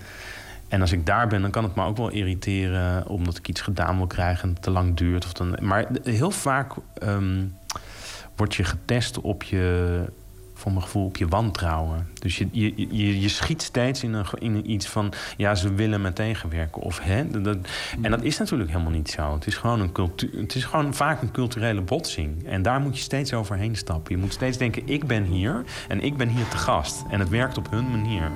En 0.69 0.81
als 0.81 0.93
ik 0.93 1.07
daar 1.07 1.27
ben, 1.27 1.43
dan 1.43 1.51
kan 1.51 1.65
het 1.65 1.75
me 1.75 1.85
ook 1.85 1.97
wel 1.97 2.11
irriteren 2.11 3.07
omdat 3.07 3.37
ik 3.37 3.49
iets 3.49 3.61
gedaan 3.61 3.97
wil 3.97 4.07
krijgen 4.07 4.43
en 4.49 4.55
het 4.55 4.63
te 4.63 4.71
lang 4.71 4.97
duurt. 4.97 5.25
Of 5.25 5.33
dan, 5.33 5.57
maar 5.61 5.87
heel 6.05 6.31
vaak 6.31 6.73
um, 7.03 7.57
word 8.37 8.55
je 8.55 8.65
getest 8.65 9.21
op 9.21 9.43
je 9.43 10.05
voor 10.67 10.75
mijn 10.75 10.87
gevoel 10.87 11.07
op 11.07 11.17
je 11.17 11.29
wantrouwen. 11.29 12.09
Dus 12.19 12.39
je, 12.39 12.49
je, 12.53 12.73
je, 12.77 13.21
je 13.21 13.29
schiet 13.29 13.63
steeds 13.63 14.03
in, 14.03 14.13
een, 14.13 14.27
in 14.39 14.71
iets 14.71 14.87
van... 14.87 15.13
ja, 15.37 15.55
ze 15.55 15.75
willen 15.75 16.01
me 16.01 16.13
tegenwerken. 16.13 16.83
Of, 16.83 17.01
hè, 17.01 17.29
dat, 17.43 17.57
en 18.03 18.11
dat 18.11 18.23
is 18.23 18.39
natuurlijk 18.39 18.71
helemaal 18.71 18.93
niet 18.93 19.11
zo. 19.11 19.35
Het 19.35 19.47
is, 19.47 19.57
gewoon 19.57 19.81
een 19.81 19.93
cultuur, 19.93 20.31
het 20.41 20.55
is 20.55 20.65
gewoon 20.65 20.95
vaak 20.95 21.23
een 21.23 21.31
culturele 21.31 21.81
botsing. 21.81 22.47
En 22.47 22.63
daar 22.63 22.81
moet 22.81 22.97
je 22.97 23.03
steeds 23.03 23.35
overheen 23.35 23.77
stappen. 23.77 24.15
Je 24.15 24.21
moet 24.21 24.33
steeds 24.33 24.59
denken, 24.59 24.83
ik 24.87 25.07
ben 25.07 25.25
hier 25.25 25.65
en 25.89 26.01
ik 26.01 26.17
ben 26.17 26.29
hier 26.29 26.49
te 26.49 26.57
gast. 26.57 27.05
En 27.11 27.21
het 27.21 27.29
werkt 27.29 27.59
op 27.59 27.71
hun 27.71 27.91
manier. 27.91 28.31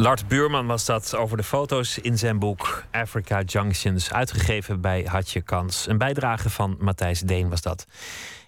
Lart 0.00 0.28
Buurman 0.28 0.66
was 0.66 0.84
dat 0.84 1.16
over 1.16 1.36
de 1.36 1.42
foto's 1.42 1.98
in 1.98 2.18
zijn 2.18 2.38
boek 2.38 2.84
Africa 2.90 3.42
Junctions, 3.42 4.12
uitgegeven 4.12 4.80
bij 4.80 5.02
Hatje 5.02 5.40
Kans. 5.40 5.86
Een 5.88 5.98
bijdrage 5.98 6.50
van 6.50 6.76
Matthijs 6.78 7.20
Deen 7.20 7.48
was 7.48 7.62
dat. 7.62 7.86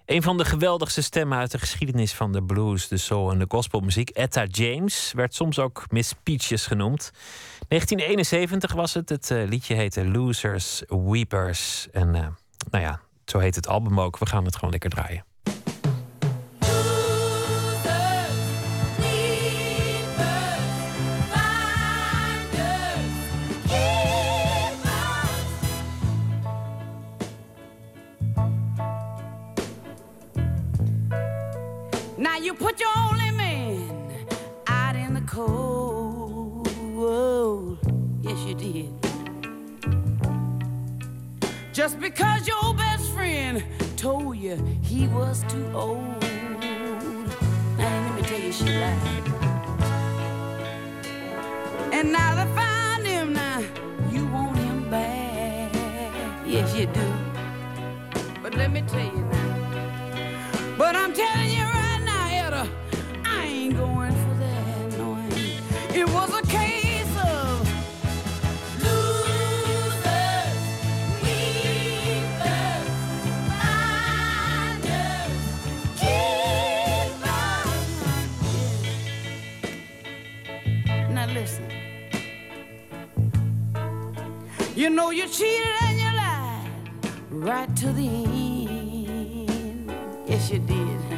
Een 0.06 0.22
van 0.22 0.36
de 0.36 0.44
geweldigste 0.44 1.02
stemmen 1.02 1.38
uit 1.38 1.50
de 1.50 1.58
geschiedenis 1.58 2.14
van 2.14 2.32
de 2.32 2.42
blues, 2.42 2.88
de 2.88 2.96
soul 2.96 3.30
en 3.30 3.38
de 3.38 3.44
gospelmuziek, 3.48 4.10
Etta 4.10 4.44
James, 4.44 5.12
werd 5.14 5.34
soms 5.34 5.58
ook 5.58 5.84
Miss 5.90 6.14
Peaches 6.22 6.66
genoemd. 6.66 7.10
1971 7.68 8.72
was 8.72 8.94
het. 8.94 9.08
Het 9.08 9.30
uh, 9.30 9.48
liedje 9.48 9.74
heette 9.74 10.08
Losers, 10.08 10.82
Weepers. 10.88 11.88
En 11.90 12.14
uh, 12.14 12.26
nou 12.70 12.84
ja, 12.84 13.00
zo 13.24 13.38
heet 13.38 13.54
het 13.54 13.68
album 13.68 14.00
ook. 14.00 14.18
We 14.18 14.26
gaan 14.26 14.44
het 14.44 14.54
gewoon 14.54 14.70
lekker 14.70 14.90
draaien. 14.90 15.31
You 32.52 32.58
put 32.58 32.78
your 32.80 32.90
only 33.10 33.30
man 33.30 33.90
out 34.66 34.94
in 34.94 35.14
the 35.14 35.20
cold. 35.22 36.68
Yes, 38.20 38.38
you 38.46 38.54
did. 38.54 38.92
Just 41.72 41.98
because 41.98 42.46
your 42.46 42.74
best 42.74 43.10
friend 43.12 43.64
told 43.96 44.36
you 44.36 44.56
he 44.82 45.08
was 45.08 45.44
too 45.48 45.70
old. 45.74 46.20
Now 47.78 48.02
let 48.04 48.14
me 48.16 48.22
tell 48.22 48.40
you, 48.40 48.52
she 48.52 48.64
lied. 48.64 49.28
And 51.92 52.12
now 52.12 52.34
they 52.34 52.54
find 52.54 53.06
him 53.06 53.32
now, 53.32 53.62
you 54.10 54.26
want 54.26 54.58
him 54.58 54.90
back. 54.90 55.72
Yes, 56.46 56.74
you 56.74 56.86
do. 56.86 57.12
But 58.42 58.54
let 58.56 58.70
me 58.70 58.82
tell 58.82 59.00
you 59.00 59.24
now. 59.24 60.76
But 60.76 60.96
I'm 60.96 61.14
telling 61.14 61.50
you 61.50 61.61
It 65.94 66.08
was 66.08 66.32
a 66.32 66.40
case 66.46 67.16
of 67.18 67.68
losers, 68.82 70.56
weepers, 71.22 72.86
finders, 73.60 75.32
Now 81.10 81.26
listen. 81.26 81.68
You 84.74 84.88
know 84.88 85.10
you 85.10 85.28
cheated 85.28 85.76
and 85.82 85.98
you 86.00 86.10
lied 86.16 86.70
right 87.30 87.76
to 87.76 87.92
the 87.92 88.08
end. 88.08 89.92
Yes, 90.26 90.50
you 90.50 90.58
did. 90.58 91.11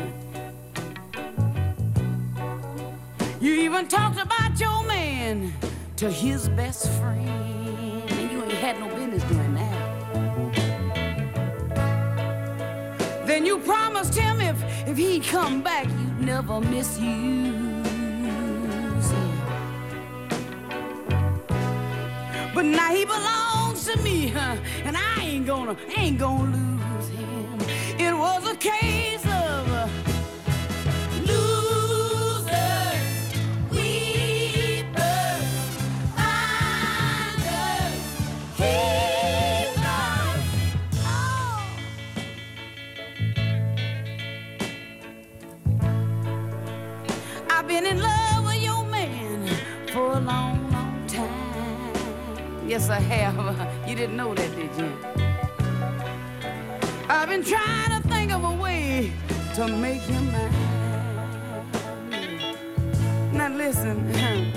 You 3.45 3.53
even 3.57 3.87
talked 3.89 4.19
about 4.19 4.59
your 4.59 4.83
man 4.85 5.53
to 5.97 6.11
his 6.11 6.49
best 6.49 6.89
friend. 6.93 7.29
And 7.29 8.33
you 8.33 8.43
ain't 8.43 8.53
had 8.53 8.81
no 8.81 8.89
business 8.97 9.23
doing 9.25 9.53
that. 9.53 10.07
Then 13.27 13.45
you 13.45 13.59
promised 13.59 14.15
him 14.15 14.41
if, 14.41 14.57
if 14.89 14.97
he'd 14.97 15.25
come 15.25 15.61
back, 15.63 15.85
you'd 15.85 16.21
never 16.21 16.59
misuse 16.59 16.97
him. 16.97 17.83
But 22.55 22.65
now 22.65 22.95
he 22.95 23.05
belongs 23.05 23.85
to 23.85 23.99
me, 23.99 24.29
huh? 24.29 24.57
And 24.85 24.97
I 24.97 25.21
ain't 25.21 25.47
gonna, 25.47 25.77
ain't 25.95 26.19
gonna 26.19 26.45
lose 26.45 27.09
him. 27.11 27.61
It 27.99 28.17
was 28.17 28.49
a 28.51 28.57
case 28.57 29.04
Yes, 52.75 52.91
I 52.91 52.99
have. 52.99 53.37
You 53.89 53.95
didn't 53.95 54.17
know 54.17 54.35
that, 54.35 54.51
did 54.57 54.71
you? 54.77 54.91
I've 57.09 57.29
been 57.29 57.45
trying 57.45 58.03
to 58.03 58.09
think 58.09 58.33
of 58.33 58.43
a 58.43 58.51
way 58.51 59.13
to 59.55 59.69
make 59.69 60.03
you 60.09 60.19
mine. 60.35 60.53
Now 63.33 63.51
listen, 63.55 63.97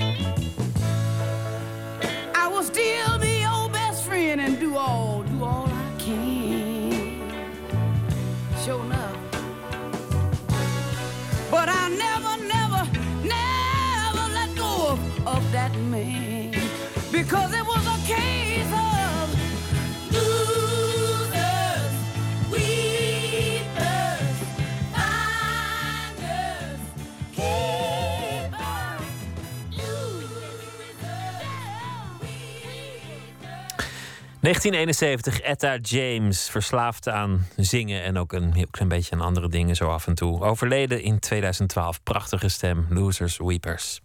1971, 34.48 35.42
Etta 35.42 35.78
James, 35.82 36.50
verslaafd 36.50 37.10
aan 37.10 37.48
zingen 37.56 38.04
en 38.04 38.18
ook 38.18 38.34
een 38.34 38.54
heel 38.54 38.68
klein 38.72 38.90
beetje 38.90 39.16
aan 39.16 39.22
andere 39.22 39.50
dingen 39.50 39.76
zo 39.76 39.90
af 39.90 40.08
en 40.08 40.16
toe. 40.16 40.42
Overleden 40.42 41.02
in 41.02 41.20
2012, 41.20 42.04
prachtige 42.04 42.50
stem, 42.50 42.86
Losers 42.90 43.38
Weepers. 43.38 44.02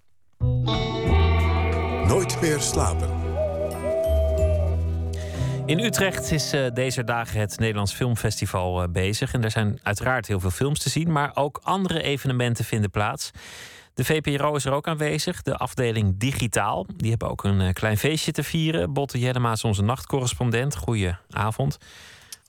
Nooit 2.06 2.40
meer 2.40 2.60
slapen. 2.60 3.10
In 5.66 5.78
Utrecht 5.78 6.30
is 6.32 6.52
eh, 6.52 6.66
deze 6.74 7.04
dagen 7.04 7.40
het 7.40 7.58
Nederlands 7.58 7.92
Filmfestival 7.92 8.82
eh, 8.82 8.88
bezig. 8.88 9.32
En 9.32 9.44
er 9.44 9.50
zijn 9.50 9.78
uiteraard 9.82 10.26
heel 10.26 10.40
veel 10.40 10.50
films 10.50 10.78
te 10.78 10.90
zien, 10.90 11.12
maar 11.12 11.30
ook 11.34 11.60
andere 11.62 12.02
evenementen 12.02 12.64
vinden 12.64 12.90
plaats. 12.90 13.30
De 13.94 14.04
VPRO 14.04 14.54
is 14.54 14.64
er 14.64 14.72
ook 14.72 14.86
aanwezig, 14.86 15.42
de 15.42 15.56
afdeling 15.56 16.18
Digitaal. 16.18 16.86
Die 16.96 17.10
hebben 17.10 17.30
ook 17.30 17.44
een 17.44 17.60
eh, 17.60 17.72
klein 17.72 17.96
feestje 17.96 18.32
te 18.32 18.42
vieren. 18.42 18.92
Botte 18.92 19.18
Jellema 19.18 19.52
is 19.52 19.64
onze 19.64 19.82
nachtcorrespondent. 19.82 20.76
Goedenavond. 20.76 21.78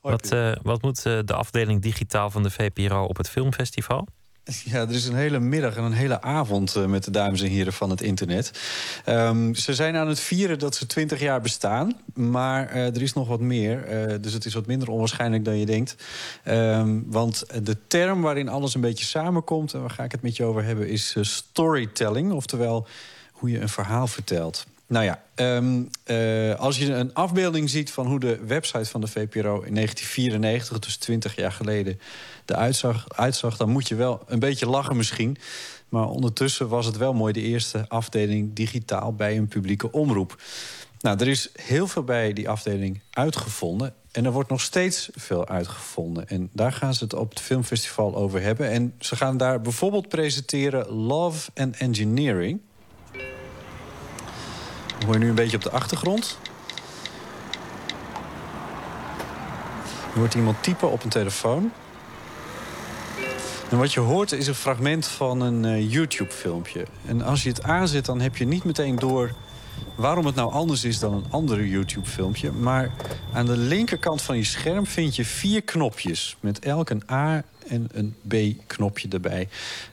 Wat, 0.02 0.32
eh, 0.32 0.52
wat 0.62 0.82
moet 0.82 1.06
eh, 1.06 1.20
de 1.26 1.34
afdeling 1.34 1.82
Digitaal 1.82 2.30
van 2.30 2.44
de 2.44 2.50
VPRO 2.50 3.04
op 3.04 3.18
het 3.18 3.30
filmfestival? 3.30 4.08
Ja, 4.72 4.82
er 4.82 4.92
is 4.92 5.06
een 5.06 5.16
hele 5.16 5.40
middag 5.40 5.76
en 5.76 5.84
een 5.84 5.94
hele 5.94 6.22
avond 6.22 6.76
eh, 6.76 6.86
met 6.86 7.04
de 7.04 7.12
dames 7.12 7.42
en 7.42 7.50
heren 7.50 7.74
van 7.74 7.90
het 7.90 8.02
internet. 8.02 8.52
Ehm, 9.06 9.54
ze 9.54 9.74
zijn 9.74 9.96
aan 9.96 10.08
het 10.08 10.20
vieren 10.20 10.60
dat 10.60 10.76
ze 10.76 10.86
20 10.86 11.20
jaar 11.20 11.42
bestaan. 11.42 11.94
Maar 12.14 12.70
eh, 12.70 12.96
er 12.96 13.02
is 13.02 13.14
nog 13.14 13.28
wat 13.28 13.40
meer. 13.40 13.84
eh, 13.84 14.16
dus 14.22 14.34
het 14.34 14.46
is 14.46 14.54
wat 14.54 14.66
minder 14.66 14.90
onwaarschijnlijk 14.90 15.46
dan 15.46 15.58
je 15.58 15.66
denkt. 15.66 15.96
Ehm, 16.44 17.00
want 17.06 17.46
de 17.64 17.78
term 17.88 18.22
waarin 18.22 18.50
alles 18.50 18.76
een 18.76 18.82
beetje 18.82 19.06
samenkomt... 19.06 19.74
en 19.74 19.82
waar 19.82 19.90
ga 19.90 20.04
ik 20.04 20.12
het 20.12 20.22
met 20.22 20.36
je 20.38 20.44
over 20.44 20.64
hebben, 20.64 20.88
is 20.88 21.16
storytelling. 21.22 22.32
Oftewel 22.32 22.88
hoe 23.32 23.50
je 23.50 23.60
een 23.60 23.70
verhaal 23.70 24.08
vertelt. 24.08 24.66
Nou 24.88 25.06
ja, 25.06 25.24
ehm, 25.36 25.82
eh, 26.04 26.60
als 26.60 26.78
je 26.78 26.94
een 26.94 27.14
afbeelding 27.14 27.70
ziet 27.70 27.92
van 27.92 28.08
hoe 28.08 28.20
de 28.20 28.40
website 28.46 28.86
van 28.86 29.02
de 29.02 29.08
VPRO 29.08 29.62
in 29.62 29.74
1994, 29.74 30.80
dus 30.80 30.98
20 30.98 31.36
jaar 31.36 31.52
geleden, 31.52 32.00
zag, 32.70 33.06
uitzag, 33.16 33.58
dan 33.58 33.70
moet 33.70 33.88
je 33.88 33.96
wel 33.96 34.24
een 34.28 34.40
beetje 34.40 34.70
lachen 34.70 34.98
misschien. 34.98 35.38
Maar 35.90 36.08
ondertussen 36.08 36.68
was 36.68 36.86
het 36.86 36.98
wel 36.98 37.14
mooi 37.14 37.34
de 37.34 37.42
eerste 37.42 37.86
afdeling 37.88 38.54
digitaal 38.54 39.14
bij 39.14 39.38
een 39.38 39.48
publieke 39.48 39.92
omroep. 39.92 40.42
Nou, 41.00 41.18
er 41.20 41.28
is 41.28 41.50
heel 41.54 41.88
veel 41.88 42.04
bij 42.04 42.34
die 42.34 42.50
afdeling 42.50 43.02
uitgevonden. 43.12 43.94
En 44.12 44.26
er 44.26 44.32
wordt 44.32 44.50
nog 44.50 44.62
steeds 44.62 45.10
veel 45.14 45.48
uitgevonden. 45.48 46.28
En 46.28 46.50
daar 46.52 46.72
gaan 46.72 46.94
ze 46.94 47.04
het 47.04 47.14
op 47.14 47.30
het 47.30 47.40
filmfestival 47.40 48.16
over 48.16 48.42
hebben. 48.42 48.70
En 48.70 48.94
ze 49.00 49.16
gaan 49.16 49.38
daar 49.38 49.62
bijvoorbeeld 49.62 50.10
presenteren 50.10 50.90
Love 50.90 51.52
and 51.56 51.78
Engineering. 51.78 52.62
Dat 54.88 55.04
hoor 55.06 55.14
je 55.14 55.20
nu 55.20 55.30
een 55.30 55.36
beetje 55.36 55.58
op 55.58 55.64
de 55.64 55.72
achtergrond. 55.72 56.38
Er 60.14 60.20
hoort 60.20 60.34
iemand 60.34 60.64
typen 60.64 60.92
op 60.92 61.04
een 61.04 61.10
telefoon. 61.10 61.72
En 63.74 63.80
wat 63.80 63.94
je 63.94 64.00
hoort 64.00 64.32
is 64.32 64.48
een 64.48 64.56
fragment 64.56 65.08
van 65.08 65.42
een 65.42 65.66
eh, 65.66 65.92
YouTube-filmpje. 65.92 66.86
En 67.06 67.22
als 67.22 67.44
je 67.44 67.50
het 67.50 67.64
aanzet, 67.64 68.06
dan 68.06 68.22
heb 68.22 68.38
je 68.38 68.46
niet 68.46 68.64
meteen 68.64 68.96
door 68.96 69.32
waarom 69.96 70.26
het 70.26 70.36
nou 70.36 70.52
anders 70.52 70.84
is 70.84 71.00
dan 71.00 71.14
een 71.14 71.26
andere 71.30 71.70
YouTube-filmpje. 71.70 72.52
Maar 72.52 72.92
aan 73.34 73.46
de 73.46 73.58
linkerkant 73.58 74.22
van 74.22 74.38
je 74.38 74.44
scherm 74.44 74.86
vind 74.86 75.16
je 75.16 75.26
vier 75.26 75.62
knopjes. 75.62 76.36
Met 76.40 76.60
elk 76.60 76.90
een 76.90 77.04
A 77.12 77.44
en 77.68 77.90
een 77.92 78.16
B-knopje 78.28 79.08
erbij. 79.08 79.48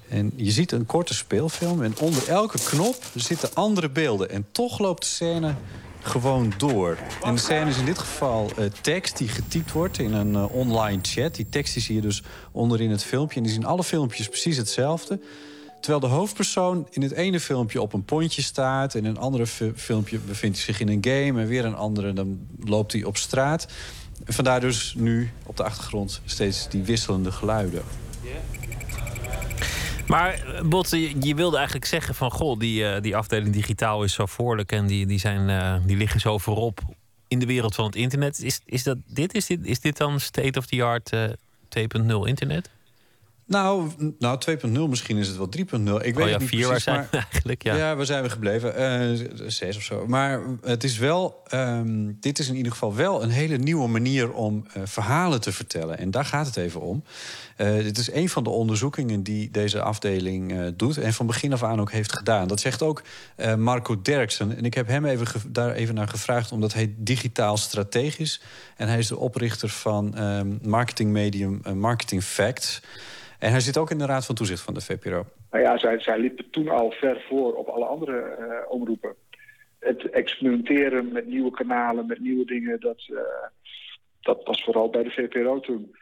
En 0.08 0.32
je 0.36 0.50
ziet 0.50 0.72
een 0.72 0.86
korte 0.86 1.14
speelfilm. 1.14 1.82
En 1.82 1.94
onder 1.98 2.28
elke 2.28 2.58
knop 2.58 3.04
zitten 3.14 3.54
andere 3.54 3.88
beelden. 3.88 4.30
En 4.30 4.46
toch 4.52 4.78
loopt 4.78 5.02
de 5.02 5.08
scène 5.08 5.54
gewoon 6.02 6.52
door. 6.56 6.98
En 7.22 7.34
de 7.34 7.40
scène 7.40 7.70
is 7.70 7.78
in 7.78 7.84
dit 7.84 7.98
geval 7.98 8.50
eh, 8.56 8.64
tekst 8.80 9.18
die 9.18 9.28
getypt 9.28 9.72
wordt 9.72 9.98
in 9.98 10.12
een 10.12 10.34
eh, 10.34 10.54
online 10.54 10.98
chat. 11.02 11.34
Die 11.34 11.48
tekst 11.48 11.80
zie 11.80 11.94
je 11.94 12.00
dus 12.00 12.22
onderin 12.52 12.90
het 12.90 13.04
filmpje. 13.04 13.36
En 13.36 13.42
die 13.42 13.52
zien 13.52 13.64
alle 13.64 13.84
filmpjes 13.84 14.28
precies 14.28 14.56
hetzelfde. 14.56 15.20
Terwijl 15.80 16.00
de 16.00 16.06
hoofdpersoon 16.06 16.86
in 16.90 17.02
het 17.02 17.12
ene 17.12 17.40
filmpje 17.40 17.80
op 17.80 17.92
een 17.92 18.04
pontje 18.04 18.42
staat... 18.42 18.94
in 18.94 19.04
een 19.04 19.18
andere 19.18 19.46
fi- 19.46 19.72
filmpje 19.76 20.18
bevindt 20.18 20.56
hij 20.56 20.64
zich 20.64 20.80
in 20.80 20.88
een 20.88 21.04
game... 21.04 21.40
en 21.40 21.46
weer 21.46 21.64
een 21.64 21.74
andere, 21.74 22.12
dan 22.12 22.46
loopt 22.64 22.92
hij 22.92 23.04
op 23.04 23.16
straat. 23.16 23.68
Vandaar 24.24 24.60
dus 24.60 24.94
nu 24.96 25.30
op 25.46 25.56
de 25.56 25.62
achtergrond 25.62 26.20
steeds 26.24 26.68
die 26.68 26.82
wisselende 26.82 27.32
geluiden. 27.32 27.82
Maar 30.06 30.32
eh, 30.34 30.62
Botte, 30.62 31.20
je, 31.26 31.34
wilde 31.34 31.56
eigenlijk 31.56 31.86
zeggen 31.86 32.14
van... 32.14 32.30
goh, 32.30 32.58
die, 32.58 32.86
eh, 32.86 33.02
die 33.02 33.16
afdeling 33.16 33.52
digitaal 33.52 34.04
is 34.04 34.12
zo 34.12 34.26
voorlijk... 34.26 34.72
en 34.72 34.86
die, 34.86 35.06
die, 35.06 35.18
zijn, 35.18 35.48
eh, 35.48 35.86
die 35.86 35.96
liggen 35.96 36.20
zo 36.20 36.38
voorop 36.38 36.80
in 37.28 37.38
de 37.38 37.46
wereld 37.46 37.74
van 37.74 37.84
het 37.84 37.96
internet. 37.96 38.42
Is, 38.42 38.60
is, 38.64 38.82
dat, 38.82 38.98
dit, 39.06 39.34
is, 39.34 39.46
dit, 39.46 39.66
is 39.66 39.80
dit 39.80 39.96
dan 39.96 40.20
state-of-the-art 40.20 41.12
eh 41.12 41.24
2.0 41.78 42.14
internet? 42.24 42.70
Nou, 43.50 43.90
nou 44.18 44.38
2.0 44.38 44.70
misschien 44.88 45.16
is 45.16 45.28
het 45.28 45.36
wel 45.36 45.48
3.0. 45.48 45.62
Ik 46.04 46.14
weet 46.14 46.24
oh 46.24 46.30
het 46.30 46.40
niet 46.40 46.48
vier 46.48 46.66
precies, 46.66 46.86
maar- 46.86 47.08
eigenlijk? 47.32 47.62
Ja. 47.62 47.76
Ja, 47.76 47.96
waar 47.96 48.06
zijn 48.06 48.22
we 48.22 48.30
gebleven? 48.30 48.76
Eh, 48.76 49.26
zes 49.46 49.76
of 49.76 49.82
zo. 49.82 50.06
Maar 50.06 50.40
het 50.62 50.84
is 50.84 50.98
wel, 50.98 51.40
ehm, 51.46 52.12
dit 52.20 52.38
is 52.38 52.48
in 52.48 52.56
ieder 52.56 52.72
geval 52.72 52.94
wel 52.94 53.22
een 53.22 53.30
hele 53.30 53.56
nieuwe 53.56 53.88
manier 53.88 54.32
om 54.32 54.66
eh, 54.72 54.82
verhalen 54.84 55.40
te 55.40 55.52
vertellen. 55.52 55.98
En 55.98 56.10
daar 56.10 56.24
gaat 56.24 56.46
het 56.46 56.56
even 56.56 56.80
om. 56.80 57.04
Eh, 57.56 57.74
dit 57.74 57.98
is 57.98 58.12
een 58.12 58.28
van 58.28 58.44
de 58.44 58.50
onderzoekingen 58.50 59.22
die 59.22 59.50
deze 59.50 59.82
afdeling 59.82 60.52
eh, 60.52 60.66
doet. 60.76 60.98
En 60.98 61.12
van 61.12 61.26
begin 61.26 61.52
af 61.52 61.62
aan 61.62 61.80
ook 61.80 61.92
heeft 61.92 62.16
gedaan. 62.16 62.48
Dat 62.48 62.60
zegt 62.60 62.82
ook 62.82 63.02
eh, 63.36 63.54
Marco 63.54 64.02
Derksen. 64.02 64.56
En 64.56 64.64
ik 64.64 64.74
heb 64.74 64.86
hem 64.86 65.04
even 65.04 65.26
daar 65.52 65.72
even 65.72 65.94
naar 65.94 66.08
gevraagd, 66.08 66.52
omdat 66.52 66.72
hij 66.72 66.94
digitaal 66.96 67.56
strategisch. 67.56 68.40
En 68.76 68.88
hij 68.88 68.98
is 68.98 69.08
de 69.08 69.18
oprichter 69.18 69.68
van 69.68 70.14
ehm, 70.16 70.48
marketingmedium 70.62 71.60
eh, 71.62 71.72
Marketing 71.72 72.22
Facts. 72.22 72.80
En 73.40 73.50
hij 73.50 73.60
zit 73.60 73.76
ook 73.76 73.90
in 73.90 73.98
de 73.98 74.06
raad 74.06 74.26
van 74.26 74.34
toezicht 74.34 74.60
van 74.62 74.74
de 74.74 74.80
VPRO. 74.80 75.24
Nou 75.50 75.64
ja, 75.64 75.78
zij, 75.78 76.00
zij 76.00 76.18
liepen 76.18 76.50
toen 76.50 76.68
al 76.68 76.90
ver 76.90 77.24
voor 77.28 77.54
op 77.54 77.68
alle 77.68 77.84
andere 77.84 78.20
eh, 78.20 78.70
omroepen. 78.70 79.14
Het 79.78 80.10
experimenteren 80.10 81.12
met 81.12 81.26
nieuwe 81.26 81.50
kanalen, 81.50 82.06
met 82.06 82.20
nieuwe 82.20 82.44
dingen, 82.44 82.80
dat, 82.80 83.06
eh, 83.08 83.48
dat 84.20 84.40
was 84.44 84.64
vooral 84.64 84.90
bij 84.90 85.02
de 85.02 85.10
VPRO 85.10 85.60
toen. 85.60 85.96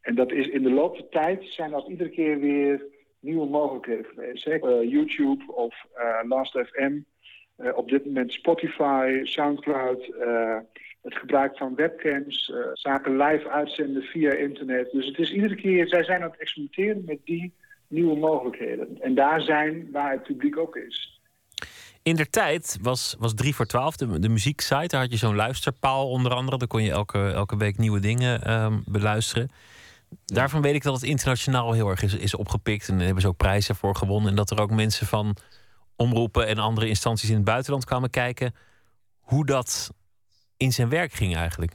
En 0.00 0.14
dat 0.14 0.32
is 0.32 0.46
in 0.48 0.62
de 0.62 0.70
loop 0.70 0.96
der 0.96 1.08
tijd 1.08 1.44
zijn 1.44 1.70
dat 1.70 1.88
iedere 1.88 2.10
keer 2.10 2.40
weer 2.40 2.82
nieuwe 3.20 3.46
mogelijkheden 3.46 4.04
geweest. 4.04 4.46
Eh, 4.46 4.90
YouTube 4.90 5.52
of 5.52 5.74
Last.fm, 6.28 6.98
eh, 7.56 7.76
op 7.76 7.88
dit 7.88 8.04
moment 8.06 8.32
Spotify, 8.32 9.20
Soundcloud, 9.22 10.10
het 11.06 11.18
gebruik 11.18 11.56
van 11.56 11.74
webcams, 11.74 12.50
eh, 12.50 12.58
zaken 12.72 13.16
live 13.16 13.48
uitzenden 13.48 14.02
via 14.02 14.32
internet. 14.32 14.90
Dus 14.92 15.06
het 15.06 15.18
is 15.18 15.32
iedere 15.32 15.54
keer, 15.54 15.88
zij 15.88 16.04
zijn 16.04 16.22
aan 16.22 16.30
het 16.30 16.40
experimenteren 16.40 17.02
met 17.06 17.18
die 17.24 17.52
nieuwe 17.88 18.16
mogelijkheden. 18.16 18.98
En 19.00 19.14
daar 19.14 19.40
zijn 19.40 19.88
waar 19.92 20.10
het 20.12 20.22
publiek 20.22 20.58
ook 20.58 20.76
is. 20.76 21.20
In 22.02 22.16
der 22.16 22.30
tijd 22.30 22.78
was, 22.82 23.16
was 23.18 23.34
3 23.34 23.54
voor 23.54 23.66
12 23.66 23.96
de, 23.96 24.28
muzieksite. 24.28 24.86
Daar 24.86 25.00
had 25.00 25.10
je 25.10 25.16
zo'n 25.16 25.34
luisterpaal 25.34 26.10
onder 26.10 26.32
andere. 26.32 26.58
Daar 26.58 26.68
kon 26.68 26.82
je 26.82 26.90
elke, 26.90 27.30
elke 27.30 27.56
week 27.56 27.78
nieuwe 27.78 28.00
dingen 28.00 28.42
ehm, 28.42 28.78
beluisteren. 28.84 29.48
Daarvan 30.24 30.62
weet 30.62 30.74
ik 30.74 30.82
dat 30.82 30.94
het 30.94 31.02
internationaal 31.02 31.72
heel 31.72 31.88
erg 31.88 32.02
is, 32.02 32.14
is 32.14 32.34
opgepikt. 32.34 32.88
En 32.88 32.98
hebben 32.98 33.22
ze 33.22 33.28
ook 33.28 33.36
prijzen 33.36 33.74
voor 33.74 33.96
gewonnen. 33.96 34.30
En 34.30 34.36
dat 34.36 34.50
er 34.50 34.60
ook 34.60 34.70
mensen 34.70 35.06
van 35.06 35.36
omroepen 35.96 36.46
en 36.46 36.58
andere 36.58 36.88
instanties 36.88 37.28
in 37.28 37.34
het 37.34 37.44
buitenland 37.44 37.84
kwamen 37.84 38.10
kijken 38.10 38.54
hoe 39.20 39.46
dat 39.46 39.90
in 40.56 40.72
zijn 40.72 40.88
werk 40.88 41.12
ging 41.12 41.36
eigenlijk. 41.36 41.72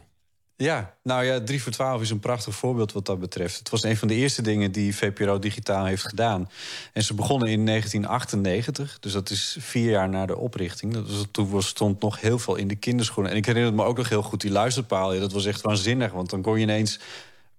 Ja, 0.62 0.96
nou 1.04 1.24
ja, 1.24 1.42
3 1.42 1.64
voor 1.64 1.72
12 1.72 2.02
is 2.02 2.10
een 2.10 2.20
prachtig 2.20 2.56
voorbeeld 2.56 2.92
wat 2.92 3.06
dat 3.06 3.20
betreft. 3.20 3.60
Het 3.60 3.70
was 3.70 3.84
een 3.84 3.98
van 3.98 4.08
de 4.08 4.14
eerste 4.14 4.42
dingen 4.42 4.72
die 4.72 4.96
VPRO 4.96 5.40
digitaal 5.40 5.86
heeft 5.86 6.08
gedaan. 6.08 6.50
En 6.94 7.04
ze 7.04 7.14
begonnen 7.14 7.48
in 7.48 7.66
1998, 7.66 9.00
dus 9.00 9.12
dat 9.12 9.30
is 9.30 9.58
vier 9.60 9.90
jaar 9.90 10.10
na 10.10 10.26
de 10.26 10.38
oprichting. 10.38 10.94
Dat 10.94 11.10
was, 11.10 11.26
toen 11.32 11.62
stond 11.62 12.02
nog 12.02 12.22
heel 12.22 12.40
veel 12.40 12.56
in 12.56 12.68
de 12.68 12.76
kinderschoenen. 12.76 13.32
En 13.32 13.38
ik 13.38 13.46
herinner 13.46 13.74
me 13.74 13.84
ook 13.84 13.98
nog 13.98 14.10
heel 14.10 14.24
goed 14.24 14.42
die 14.42 14.52
luisterpaal. 14.52 15.14
Ja, 15.14 15.20
dat 15.20 15.32
was 15.32 15.46
echt 15.46 15.62
waanzinnig, 15.62 16.12
want 16.12 16.30
dan 16.30 16.42
kon 16.42 16.56
je 16.56 16.62
ineens 16.62 17.00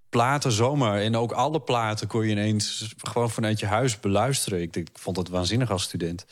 platen 0.09 0.51
zomaar. 0.51 1.01
En 1.01 1.15
ook 1.15 1.31
alle 1.31 1.59
platen 1.59 2.07
kon 2.07 2.25
je 2.25 2.31
ineens 2.31 2.93
gewoon 2.97 3.29
vanuit 3.29 3.59
je 3.59 3.65
huis 3.65 3.99
beluisteren. 3.99 4.61
Ik, 4.61 4.87
vond 4.93 5.17
het 5.17 5.29
waanzinnig 5.29 5.71
als 5.71 5.83
student. 5.83 6.25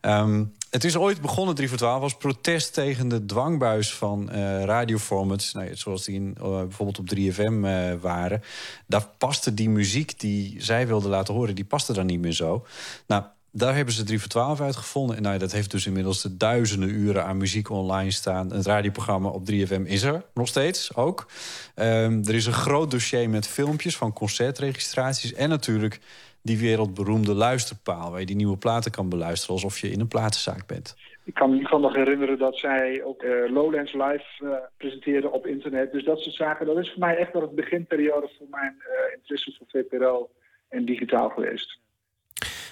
Ehm, 0.00 0.44
het 0.72 0.84
is 0.84 0.96
ooit 0.96 1.20
begonnen, 1.20 1.54
3 1.54 1.68
voor 1.68 1.78
12, 1.78 2.02
als 2.02 2.16
protest 2.16 2.74
tegen 2.74 3.08
de 3.08 3.24
dwangbuis 3.24 3.94
van 3.94 4.28
uh, 4.32 4.64
radioformats. 4.64 5.52
Nou, 5.52 5.76
zoals 5.76 6.04
die 6.04 6.14
in, 6.14 6.36
uh, 6.38 6.58
bijvoorbeeld 6.58 6.98
op 6.98 7.08
3FM 7.16 7.52
uh, 7.52 7.90
eh, 7.90 8.00
waren. 8.00 8.42
Daar 8.86 9.06
paste 9.18 9.54
die 9.54 9.68
muziek 9.68 10.20
die 10.20 10.54
zij 10.58 10.86
wilden 10.86 11.10
laten 11.10 11.34
horen, 11.34 11.54
die 11.54 11.64
paste 11.64 11.92
daar 11.92 12.04
niet 12.04 12.20
meer 12.20 12.32
zo. 12.32 12.66
Nou, 13.06 13.22
daar 13.50 13.74
hebben 13.74 13.94
ze 13.94 14.02
3 14.02 14.20
voor 14.20 14.28
12 14.28 14.60
uitgevonden. 14.60 15.16
En 15.16 15.22
nou, 15.22 15.38
dat 15.38 15.52
heeft 15.52 15.70
dus 15.70 15.86
inmiddels 15.86 16.22
de 16.22 16.36
duizenden 16.36 16.88
uren 16.88 17.24
aan 17.24 17.36
muziek 17.36 17.70
online 17.70 18.10
staan. 18.10 18.52
Het 18.52 18.66
radioprogramma 18.66 19.28
op 19.28 19.50
3FM 19.50 19.82
is 19.84 20.02
er 20.02 20.24
nog 20.34 20.48
steeds 20.48 20.94
ook. 20.94 21.26
Um, 21.74 22.24
er 22.24 22.34
is 22.34 22.46
een 22.46 22.52
groot 22.52 22.90
dossier 22.90 23.30
met 23.30 23.46
filmpjes 23.46 23.96
van 23.96 24.12
concertregistraties. 24.12 25.32
En 25.32 25.48
natuurlijk 25.48 26.00
die 26.42 26.58
wereldberoemde 26.58 27.34
luisterpaal... 27.34 28.10
waar 28.10 28.20
je 28.20 28.26
die 28.26 28.36
nieuwe 28.36 28.56
platen 28.56 28.90
kan 28.90 29.08
beluisteren 29.08 29.54
alsof 29.54 29.78
je 29.78 29.90
in 29.90 30.00
een 30.00 30.08
platenzaak 30.08 30.66
bent. 30.66 30.96
Ik 31.24 31.34
kan 31.34 31.46
me 31.48 31.54
in 31.54 31.60
ieder 31.60 31.72
geval 31.72 31.88
nog 31.88 31.96
herinneren 31.96 32.38
dat 32.38 32.58
zij 32.58 33.04
ook 33.04 33.22
uh, 33.22 33.50
Lowlands 33.50 33.92
Live 33.92 34.24
uh, 34.40 34.50
presenteerde 34.76 35.30
op 35.30 35.46
internet. 35.46 35.92
Dus 35.92 36.04
dat 36.04 36.20
soort 36.20 36.34
zaken, 36.34 36.66
dat 36.66 36.78
is 36.78 36.90
voor 36.90 36.98
mij 36.98 37.16
echt 37.16 37.32
wel 37.32 37.42
het 37.42 37.54
beginperiode 37.54 38.30
voor 38.38 38.46
mijn 38.50 38.74
uh, 38.78 39.16
interesse 39.16 39.54
voor 39.58 39.66
VPRO 39.68 40.30
en 40.68 40.84
digitaal 40.84 41.28
geweest. 41.28 41.80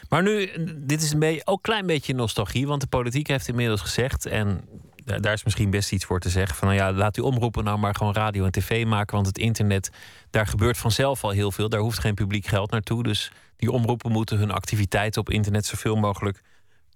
Maar 0.08 0.22
nu, 0.22 0.48
dit 0.76 1.02
is 1.02 1.12
een 1.12 1.18
beetje, 1.18 1.42
ook 1.44 1.56
een 1.56 1.62
klein 1.62 1.86
beetje 1.86 2.14
nostalgie, 2.14 2.66
want 2.66 2.80
de 2.80 2.86
politiek 2.86 3.26
heeft 3.28 3.48
inmiddels 3.48 3.80
gezegd, 3.80 4.26
en 4.26 4.60
daar 5.18 5.32
is 5.32 5.44
misschien 5.44 5.70
best 5.70 5.92
iets 5.92 6.04
voor 6.04 6.20
te 6.20 6.28
zeggen, 6.28 6.56
van 6.56 6.68
nou 6.68 6.80
ja, 6.80 6.92
laat 6.92 7.16
u 7.16 7.20
omroepen 7.20 7.64
nou 7.64 7.78
maar 7.78 7.94
gewoon 7.94 8.12
radio 8.12 8.44
en 8.44 8.50
tv 8.50 8.86
maken, 8.86 9.14
want 9.14 9.26
het 9.26 9.38
internet, 9.38 9.90
daar 10.30 10.46
gebeurt 10.46 10.78
vanzelf 10.78 11.24
al 11.24 11.30
heel 11.30 11.52
veel, 11.52 11.68
daar 11.68 11.80
hoeft 11.80 11.98
geen 11.98 12.14
publiek 12.14 12.46
geld 12.46 12.70
naartoe, 12.70 13.02
dus 13.02 13.32
die 13.56 13.70
omroepen 13.70 14.12
moeten 14.12 14.38
hun 14.38 14.50
activiteiten 14.50 15.20
op 15.20 15.30
internet 15.30 15.66
zoveel 15.66 15.96
mogelijk 15.96 16.42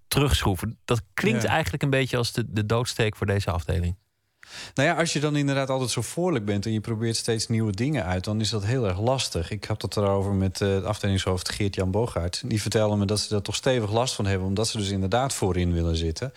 terugschroeven. 0.09 0.79
Dat 0.85 1.03
klinkt 1.15 1.45
eigenlijk 1.45 1.83
een 1.83 1.91
beetje 1.91 2.17
als 2.17 2.33
de, 2.33 2.45
de 2.49 2.67
doodsteek 2.67 3.17
voor 3.17 3.27
deze 3.27 3.51
afdeling. 3.51 3.97
Nou 4.75 4.89
ja, 4.89 4.95
als 4.95 5.13
je 5.13 5.21
dan 5.21 5.37
inderdaad 5.37 5.71
altijd 5.71 5.91
zo 5.91 6.03
voorlijk 6.03 6.45
bent 6.45 6.67
en 6.67 6.73
je 6.73 6.81
probeert 6.81 7.17
steeds 7.17 7.49
nieuwe 7.49 7.73
dingen 7.73 8.05
uit, 8.05 8.25
dan 8.25 8.41
is 8.41 8.51
dat 8.51 8.65
heel 8.65 8.89
erg 8.89 9.01
lastig. 9.01 9.51
Ik 9.51 9.65
had 9.65 9.83
het 9.83 9.97
erover 9.97 10.33
met 10.33 10.61
uh, 10.61 10.75
het 10.75 10.85
afdelingshoofd 10.85 11.49
Geert-Jan 11.49 11.91
Bogaert. 11.91 12.43
Die 12.47 12.61
vertelde 12.61 12.97
me 12.97 13.05
dat 13.05 13.21
ze 13.21 13.29
daar 13.29 13.43
toch 13.43 13.55
stevig 13.55 13.93
last 13.93 14.15
van 14.15 14.27
hebben, 14.27 14.49
omdat 14.49 14.69
ze 14.69 14.79
dus 14.79 14.91
inderdaad 14.91 15.35
voorin 15.35 15.73
willen 15.73 15.97
zitten. 15.97 16.33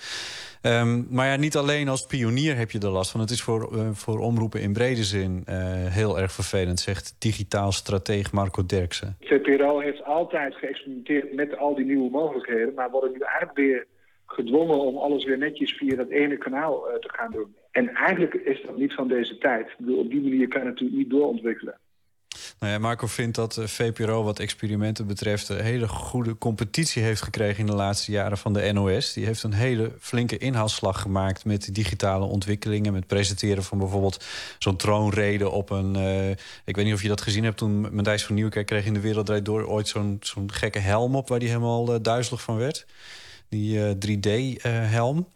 Um, 0.67 1.07
maar 1.09 1.27
ja, 1.27 1.35
niet 1.35 1.55
alleen 1.55 1.87
als 1.87 2.05
pionier 2.05 2.55
heb 2.55 2.71
je 2.71 2.79
er 2.79 2.89
last 2.89 3.11
van. 3.11 3.19
Het 3.19 3.29
is 3.29 3.41
voor, 3.41 3.69
uh, 3.73 3.89
voor 3.91 4.19
omroepen 4.19 4.61
in 4.61 4.73
brede 4.73 5.03
zin 5.03 5.43
uh, 5.49 5.55
heel 5.85 6.19
erg 6.19 6.31
vervelend, 6.31 6.79
zegt 6.79 7.15
digitaal 7.19 7.71
strateeg 7.71 8.31
Marco 8.31 8.65
Derksen. 8.65 9.17
VPRO 9.19 9.79
heeft 9.79 10.03
altijd 10.03 10.55
geëxperimenteerd 10.55 11.33
met 11.33 11.57
al 11.57 11.75
die 11.75 11.85
nieuwe 11.85 12.09
mogelijkheden, 12.09 12.73
maar 12.73 12.89
worden 12.89 13.11
nu 13.11 13.19
eigenlijk 13.19 13.57
weer 13.57 13.85
gedwongen 14.25 14.79
om 14.79 14.97
alles 14.97 15.25
weer 15.25 15.37
netjes 15.37 15.71
via 15.71 15.95
dat 15.95 16.09
ene 16.09 16.37
kanaal 16.37 16.89
uh, 16.89 16.95
te 16.95 17.09
gaan 17.11 17.31
doen. 17.31 17.55
En 17.71 17.89
eigenlijk 17.89 18.33
is 18.33 18.61
dat 18.65 18.77
niet 18.77 18.93
van 18.93 19.07
deze 19.07 19.37
tijd. 19.37 19.67
Ik 19.67 19.75
bedoel, 19.77 19.99
op 19.99 20.09
die 20.09 20.21
manier 20.21 20.47
kan 20.47 20.61
je 20.61 20.67
natuurlijk 20.67 20.97
niet 20.97 21.09
doorontwikkelen. 21.09 21.79
Nou 22.59 22.73
ja, 22.73 22.79
Marco 22.79 23.07
vindt 23.07 23.35
dat 23.35 23.57
eh, 23.57 23.67
VPRO 23.67 24.23
wat 24.23 24.39
experimenten 24.39 25.07
betreft... 25.07 25.49
een 25.49 25.61
hele 25.61 25.87
goede 25.87 26.37
competitie 26.37 27.03
heeft 27.03 27.21
gekregen 27.21 27.59
in 27.59 27.65
de 27.65 27.75
laatste 27.75 28.11
jaren 28.11 28.37
van 28.37 28.53
de 28.53 28.71
NOS. 28.73 29.13
Die 29.13 29.25
heeft 29.25 29.43
een 29.43 29.53
hele 29.53 29.91
flinke 29.99 30.37
inhaalslag 30.37 31.01
gemaakt 31.01 31.45
met 31.45 31.75
digitale 31.75 32.25
ontwikkelingen... 32.25 32.93
met 32.93 33.07
presenteren 33.07 33.63
van 33.63 33.77
bijvoorbeeld 33.77 34.25
zo'n 34.59 34.75
troonrede 34.75 35.49
op 35.49 35.69
een... 35.69 35.97
Uh, 35.97 36.29
ik 36.65 36.75
weet 36.75 36.85
niet 36.85 36.93
of 36.93 37.01
je 37.01 37.07
dat 37.07 37.21
gezien 37.21 37.43
hebt 37.43 37.57
toen 37.57 37.95
Matthijs 37.95 38.25
van 38.25 38.35
Nieuwkerk 38.35 38.65
kreeg 38.65 38.85
in 38.85 38.93
de 38.93 38.99
Wereld 38.99 39.45
Door... 39.45 39.67
ooit 39.67 39.87
zo'n 39.87 40.17
zo'n 40.21 40.51
gekke 40.53 40.79
helm 40.79 41.15
op 41.15 41.27
waar 41.27 41.39
hij 41.39 41.47
helemaal 41.47 42.01
duizelig 42.01 42.41
van 42.41 42.57
werd. 42.57 42.85
Die 43.49 43.95
3D-helm. 43.95 45.27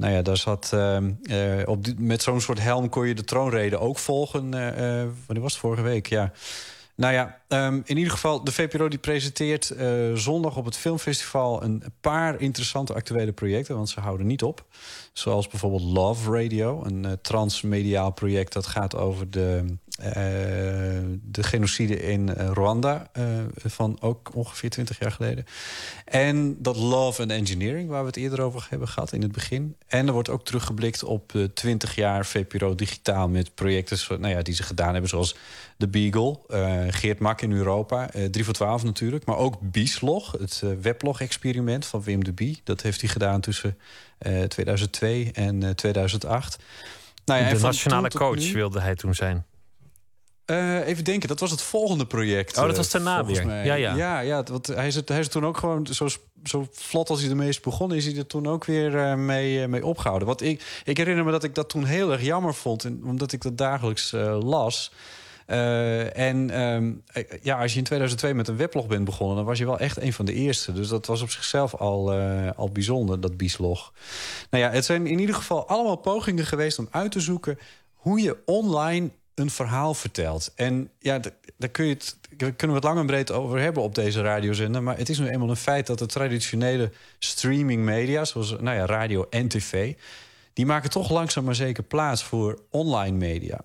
Nou 0.00 0.12
ja, 0.12 0.22
daar 0.22 0.36
zat, 0.36 0.70
uh, 0.74 0.96
uh, 1.22 1.68
op 1.68 1.86
met 1.98 2.22
zo'n 2.22 2.40
soort 2.40 2.60
helm 2.60 2.88
kon 2.88 3.06
je 3.06 3.14
de 3.14 3.24
troonrede 3.24 3.78
ook 3.78 3.98
volgen. 3.98 4.44
Uh, 4.44 4.60
wanneer 5.26 5.42
was 5.42 5.52
het? 5.52 5.60
Vorige 5.60 5.82
week, 5.82 6.06
ja. 6.06 6.32
Nou 6.94 7.12
ja, 7.12 7.40
um, 7.48 7.82
in 7.84 7.96
ieder 7.96 8.12
geval, 8.12 8.44
de 8.44 8.52
VPRO 8.52 8.88
die 8.88 8.98
presenteert 8.98 9.74
zondag 10.14 10.56
op 10.56 10.64
het 10.64 10.76
filmfestival... 10.76 11.62
een 11.62 11.82
paar 12.00 12.40
interessante 12.40 12.94
actuele 12.94 13.32
projecten, 13.32 13.76
want 13.76 13.88
ze 13.88 14.00
houden 14.00 14.26
niet 14.26 14.42
op. 14.42 14.64
Zoals 15.12 15.48
bijvoorbeeld 15.48 15.82
Love 15.82 16.32
Radio, 16.32 16.84
een 16.84 17.18
transmediaal 17.22 18.10
project... 18.10 18.52
dat 18.52 18.66
gaat 18.66 18.96
over 18.96 19.30
de 19.30 19.76
de 21.22 21.42
genocide 21.42 22.00
in 22.00 22.28
uh, 22.28 22.50
Rwanda 22.52 23.10
uh, 23.18 23.24
van 23.54 23.96
ook 24.00 24.30
ongeveer 24.34 24.70
20 24.70 24.98
jaar 24.98 25.12
geleden. 25.12 25.44
En 26.04 26.62
dat 26.62 26.76
Love 26.76 27.22
and 27.22 27.30
Engineering, 27.30 27.88
waar 27.88 28.00
we 28.00 28.06
het 28.06 28.16
eerder 28.16 28.40
over 28.40 28.66
hebben 28.70 28.88
gehad 28.88 29.12
in 29.12 29.22
het 29.22 29.32
begin. 29.32 29.76
En 29.86 30.06
er 30.06 30.12
wordt 30.12 30.28
ook 30.28 30.44
teruggeblikt 30.44 31.04
op 31.04 31.32
20 31.54 31.94
jaar 31.94 32.26
VPRO 32.26 32.74
digitaal 32.74 33.28
met 33.28 33.54
projecten 33.54 34.20
nou 34.20 34.34
ja, 34.34 34.42
die 34.42 34.54
ze 34.54 34.62
gedaan 34.62 34.92
hebben, 34.92 35.10
zoals 35.10 35.36
de 35.76 35.88
Beagle, 35.88 36.38
Geert 36.90 37.18
Mak 37.18 37.40
in 37.40 37.52
Europa, 37.52 38.08
3 38.30 38.44
voor 38.44 38.54
12 38.54 38.84
natuurlijk, 38.84 39.24
maar 39.24 39.36
ook 39.36 39.56
Bieslog, 39.60 40.32
het 40.32 40.62
weblog-experiment 40.80 41.86
van 41.86 42.02
Wim 42.02 42.24
de 42.24 42.32
Bie. 42.32 42.60
Dat 42.64 42.82
heeft 42.82 43.00
hij 43.00 43.10
gedaan 43.10 43.40
tussen 43.40 43.78
2002 44.48 45.30
en 45.32 45.76
2008. 45.76 46.58
Nou 47.24 47.42
ja, 47.42 47.54
de 47.54 47.60
nationale 47.60 48.10
coach 48.10 48.52
wilde 48.52 48.80
hij 48.80 48.94
toen 48.94 49.14
zijn. 49.14 49.44
Uh, 50.50 50.86
even 50.86 51.04
denken, 51.04 51.28
dat 51.28 51.40
was 51.40 51.50
het 51.50 51.62
volgende 51.62 52.06
project. 52.06 52.58
Oh, 52.58 52.66
dat 52.66 52.76
was 52.76 52.90
daarna 52.90 53.24
weer. 53.24 53.46
Mij. 53.46 53.64
Ja, 53.64 53.74
ja. 53.74 53.94
Ja, 53.94 54.20
ja 54.20 54.42
want 54.42 54.66
hij 54.66 54.86
is, 54.86 54.94
het, 54.94 55.08
hij 55.08 55.18
is 55.18 55.28
toen 55.28 55.46
ook 55.46 55.56
gewoon 55.56 55.86
zo, 55.86 56.08
zo 56.44 56.68
vlot 56.72 57.10
als 57.10 57.20
hij 57.20 57.30
ermee 57.30 57.48
is 57.48 57.60
begonnen... 57.60 57.96
is 57.96 58.04
hij 58.04 58.16
er 58.16 58.26
toen 58.26 58.46
ook 58.46 58.64
weer 58.64 58.94
uh, 58.94 59.14
mee, 59.14 59.60
uh, 59.60 59.66
mee 59.66 59.86
opgehouden. 59.86 60.28
Want 60.28 60.42
ik, 60.42 60.82
ik 60.84 60.96
herinner 60.96 61.24
me 61.24 61.30
dat 61.30 61.44
ik 61.44 61.54
dat 61.54 61.68
toen 61.68 61.84
heel 61.84 62.12
erg 62.12 62.22
jammer 62.22 62.54
vond... 62.54 62.84
En, 62.84 63.00
omdat 63.04 63.32
ik 63.32 63.42
dat 63.42 63.58
dagelijks 63.58 64.10
las... 64.42 64.92
en 65.46 66.60
um, 66.60 67.02
ja, 67.42 67.60
als 67.60 67.72
je 67.72 67.78
in 67.78 67.84
2002 67.84 68.34
met 68.34 68.48
een 68.48 68.56
weblog 68.56 68.86
bent 68.86 69.04
begonnen... 69.04 69.36
dan 69.36 69.44
was 69.44 69.58
je 69.58 69.64
wel 69.64 69.78
echt 69.78 70.00
een 70.00 70.12
van 70.12 70.24
de 70.24 70.34
eerste. 70.34 70.72
Dus 70.72 70.88
dat 70.88 71.06
was 71.06 71.22
op 71.22 71.30
zichzelf 71.30 71.74
al, 71.74 72.12
al 72.56 72.70
bijzonder, 72.70 73.20
dat 73.20 73.36
bieslog. 73.36 73.92
Nou 74.50 74.64
ja, 74.64 74.70
het 74.70 74.84
zijn 74.84 75.06
in 75.06 75.18
ieder 75.18 75.34
geval 75.34 75.68
allemaal 75.68 75.96
pogingen 75.96 76.46
geweest 76.46 76.78
om 76.78 76.88
uit 76.90 77.12
te 77.12 77.20
zoeken... 77.20 77.58
hoe 77.94 78.20
je 78.20 78.36
online 78.44 79.10
een 79.40 79.50
verhaal 79.50 79.94
vertelt. 79.94 80.52
En 80.54 80.90
ja, 80.98 81.20
daar 81.56 81.70
kun 81.70 81.84
je 81.84 81.92
het, 81.92 82.16
kunnen 82.36 82.68
we 82.68 82.74
het 82.74 82.84
lang 82.84 82.98
en 82.98 83.06
breed 83.06 83.30
over 83.30 83.58
hebben 83.58 83.82
op 83.82 83.94
deze 83.94 84.20
radiozender. 84.22 84.82
Maar 84.82 84.96
het 84.96 85.08
is 85.08 85.18
nu 85.18 85.28
eenmaal 85.28 85.50
een 85.50 85.56
feit 85.56 85.86
dat 85.86 85.98
de 85.98 86.06
traditionele 86.06 86.92
streaming 87.18 87.84
media, 87.84 88.24
zoals 88.24 88.50
nou 88.50 88.76
ja, 88.76 88.86
radio 88.86 89.26
en 89.30 89.48
tv, 89.48 89.94
die 90.52 90.66
maken 90.66 90.90
toch 90.90 91.10
langzaam 91.10 91.44
maar 91.44 91.54
zeker 91.54 91.82
plaats 91.82 92.24
voor 92.24 92.62
online 92.70 93.16
media. 93.16 93.60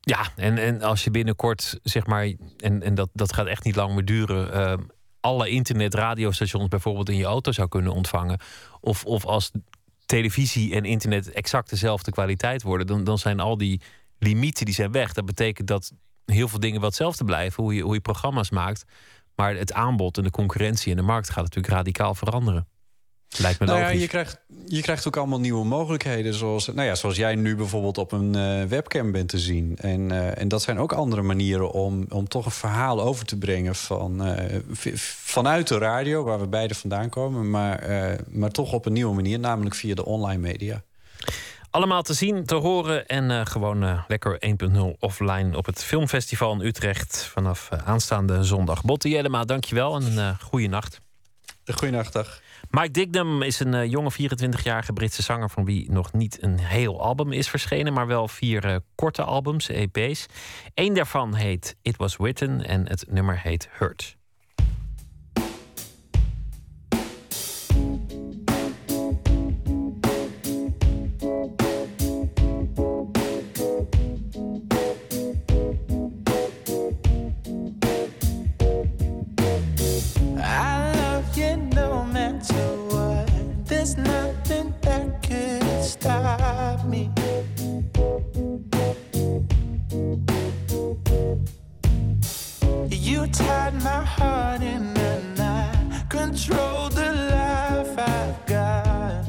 Ja, 0.00 0.32
en, 0.36 0.58
en 0.58 0.82
als 0.82 1.04
je 1.04 1.10
binnenkort, 1.10 1.80
zeg 1.82 2.06
maar, 2.06 2.32
en, 2.58 2.82
en 2.82 2.94
dat, 2.94 3.08
dat 3.12 3.32
gaat 3.32 3.46
echt 3.46 3.64
niet 3.64 3.76
lang 3.76 3.94
meer 3.94 4.04
duren. 4.04 4.56
Uh, 4.56 4.84
alle 5.20 5.48
internet-radiostations 5.48 6.68
bijvoorbeeld 6.68 7.08
in 7.08 7.16
je 7.16 7.24
auto 7.24 7.52
zou 7.52 7.68
kunnen 7.68 7.92
ontvangen. 7.92 8.40
Of, 8.80 9.04
of 9.04 9.26
als 9.26 9.50
televisie 10.06 10.74
en 10.74 10.84
internet 10.84 11.30
exact 11.30 11.70
dezelfde 11.70 12.10
kwaliteit 12.10 12.62
worden, 12.62 12.86
dan, 12.86 13.04
dan 13.04 13.18
zijn 13.18 13.40
al 13.40 13.56
die 13.56 13.80
limieten 14.18 14.64
die 14.64 14.74
zijn 14.74 14.92
weg. 14.92 15.12
Dat 15.12 15.24
betekent 15.24 15.68
dat 15.68 15.92
heel 16.24 16.48
veel 16.48 16.60
dingen 16.60 16.80
wel 16.80 16.88
hetzelfde 16.88 17.24
blijven, 17.24 17.62
hoe 17.62 17.74
je, 17.74 17.82
hoe 17.82 17.94
je 17.94 18.00
programma's 18.00 18.50
maakt. 18.50 18.84
Maar 19.34 19.56
het 19.56 19.72
aanbod 19.72 20.16
en 20.16 20.24
de 20.24 20.30
concurrentie 20.30 20.90
in 20.90 20.96
de 20.96 21.02
markt 21.02 21.30
gaat 21.30 21.44
natuurlijk 21.44 21.74
radicaal 21.74 22.14
veranderen. 22.14 22.68
Lijkt 23.36 23.60
me 23.60 23.66
nou 23.66 23.78
logisch. 23.78 23.94
Ja, 23.94 24.00
je, 24.00 24.08
krijgt, 24.08 24.40
je 24.66 24.80
krijgt 24.80 25.06
ook 25.06 25.16
allemaal 25.16 25.40
nieuwe 25.40 25.64
mogelijkheden. 25.64 26.34
Zoals, 26.34 26.66
nou 26.66 26.82
ja, 26.82 26.94
zoals 26.94 27.16
jij 27.16 27.34
nu 27.34 27.56
bijvoorbeeld 27.56 27.98
op 27.98 28.12
een 28.12 28.36
uh, 28.36 28.64
webcam 28.64 29.12
bent 29.12 29.28
te 29.28 29.38
zien. 29.38 29.76
En, 29.76 30.10
uh, 30.10 30.38
en 30.38 30.48
dat 30.48 30.62
zijn 30.62 30.78
ook 30.78 30.92
andere 30.92 31.22
manieren 31.22 31.70
om, 31.70 32.04
om 32.08 32.28
toch 32.28 32.44
een 32.44 32.50
verhaal 32.50 33.00
over 33.00 33.24
te 33.24 33.38
brengen 33.38 33.74
van, 33.74 34.26
uh, 34.26 34.58
vanuit 35.04 35.68
de 35.68 35.78
radio, 35.78 36.24
waar 36.24 36.40
we 36.40 36.48
beide 36.48 36.74
vandaan 36.74 37.08
komen, 37.08 37.50
maar, 37.50 37.88
maar 38.28 38.50
toch 38.50 38.72
op 38.72 38.86
een 38.86 38.92
nieuwe 38.92 39.14
manier, 39.14 39.38
namelijk 39.38 39.74
via 39.74 39.94
de 39.94 40.04
online 40.04 40.40
media. 40.40 40.82
Allemaal 41.70 42.02
te 42.02 42.14
zien, 42.14 42.44
te 42.44 42.54
horen 42.54 43.06
en 43.06 43.30
uh, 43.30 43.46
gewoon 43.46 43.84
uh, 43.84 44.02
lekker 44.08 44.40
1.0 44.64 44.78
offline 44.98 45.56
op 45.56 45.66
het 45.66 45.84
Filmfestival 45.84 46.52
in 46.52 46.66
Utrecht 46.66 47.24
vanaf 47.24 47.68
uh, 47.72 47.78
aanstaande 47.88 48.44
zondag. 48.44 48.82
Botte 48.82 49.08
Jellema, 49.08 49.44
dankjewel 49.44 49.96
en 49.96 50.18
een 50.18 50.40
goede 50.40 50.68
nacht. 50.68 51.00
Goeienacht, 51.74 52.12
dag. 52.12 52.40
Mike 52.70 52.90
Dignam 52.90 53.42
is 53.42 53.60
een 53.60 53.74
eh, 53.74 53.90
jonge 53.90 54.12
24-jarige 54.12 54.92
Britse 54.92 55.22
zanger 55.22 55.50
van 55.50 55.64
wie 55.64 55.90
nog 55.90 56.12
niet 56.12 56.42
een 56.42 56.58
heel 56.58 57.00
album 57.00 57.32
is 57.32 57.48
verschenen, 57.48 57.92
maar 57.92 58.06
wel 58.06 58.28
vier 58.28 58.64
eh, 58.64 58.76
korte 58.94 59.22
albums, 59.22 59.68
EP's. 59.68 60.26
Eén 60.74 60.94
daarvan 60.94 61.34
heet 61.34 61.76
It 61.82 61.96
Was 61.96 62.16
Written 62.16 62.66
en 62.66 62.88
het 62.88 63.04
nummer 63.08 63.40
heet 63.40 63.68
Hurt. 63.70 64.17
Tied 93.32 93.74
my 93.82 94.02
heart 94.04 94.62
in 94.62 94.96
a 94.96 95.22
knot, 95.36 96.08
control 96.08 96.88
the 96.88 97.12
life 97.30 97.98
I've 97.98 98.46
got. 98.46 99.28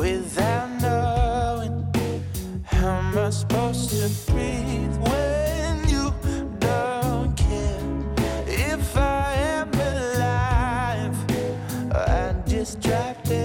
Without 0.00 0.68
knowing 0.80 1.86
how 2.64 2.98
am 2.98 3.18
I 3.18 3.30
supposed 3.30 3.90
to 3.90 4.32
breathe 4.32 4.96
when 5.08 5.88
you 5.88 6.14
don't 6.58 7.36
care? 7.36 7.80
If 8.46 8.96
I 8.96 9.34
am 9.34 9.70
alive, 9.74 11.16
I 11.92 12.34
just 12.46 12.80
dropped 12.80 13.24
dead. 13.28 13.37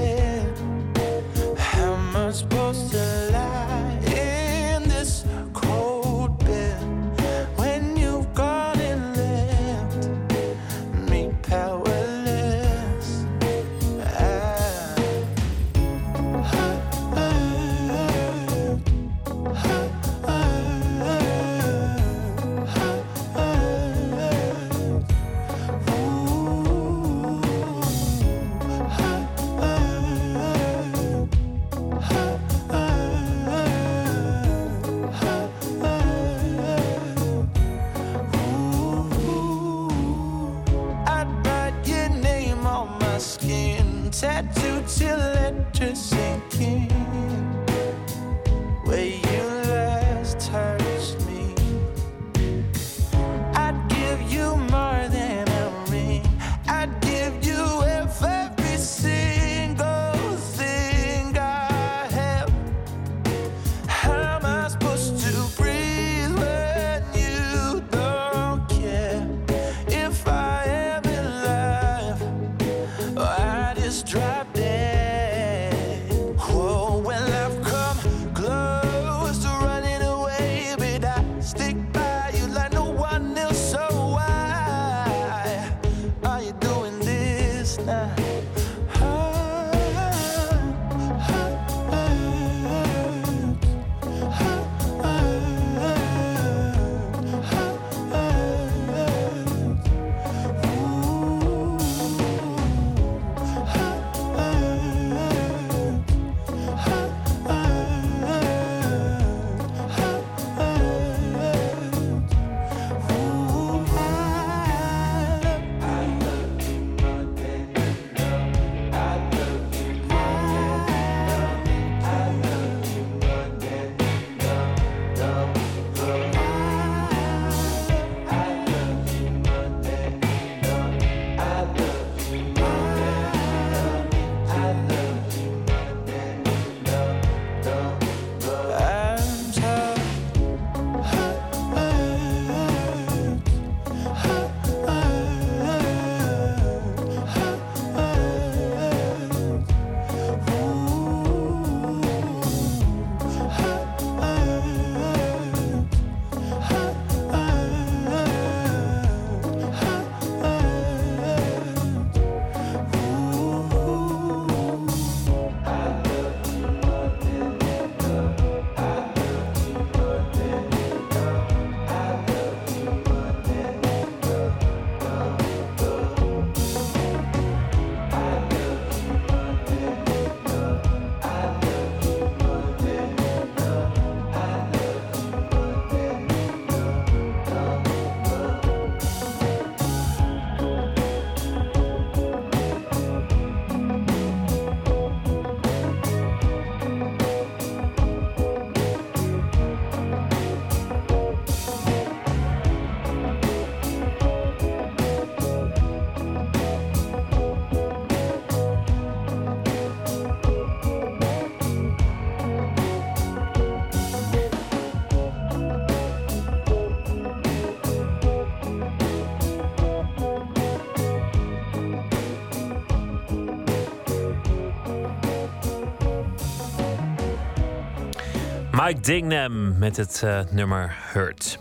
Mike 228.81 228.99
Dignam 228.99 229.77
met 229.77 229.97
het 229.97 230.21
eh, 230.23 230.39
nummer 230.51 230.95
Hurt. 231.11 231.59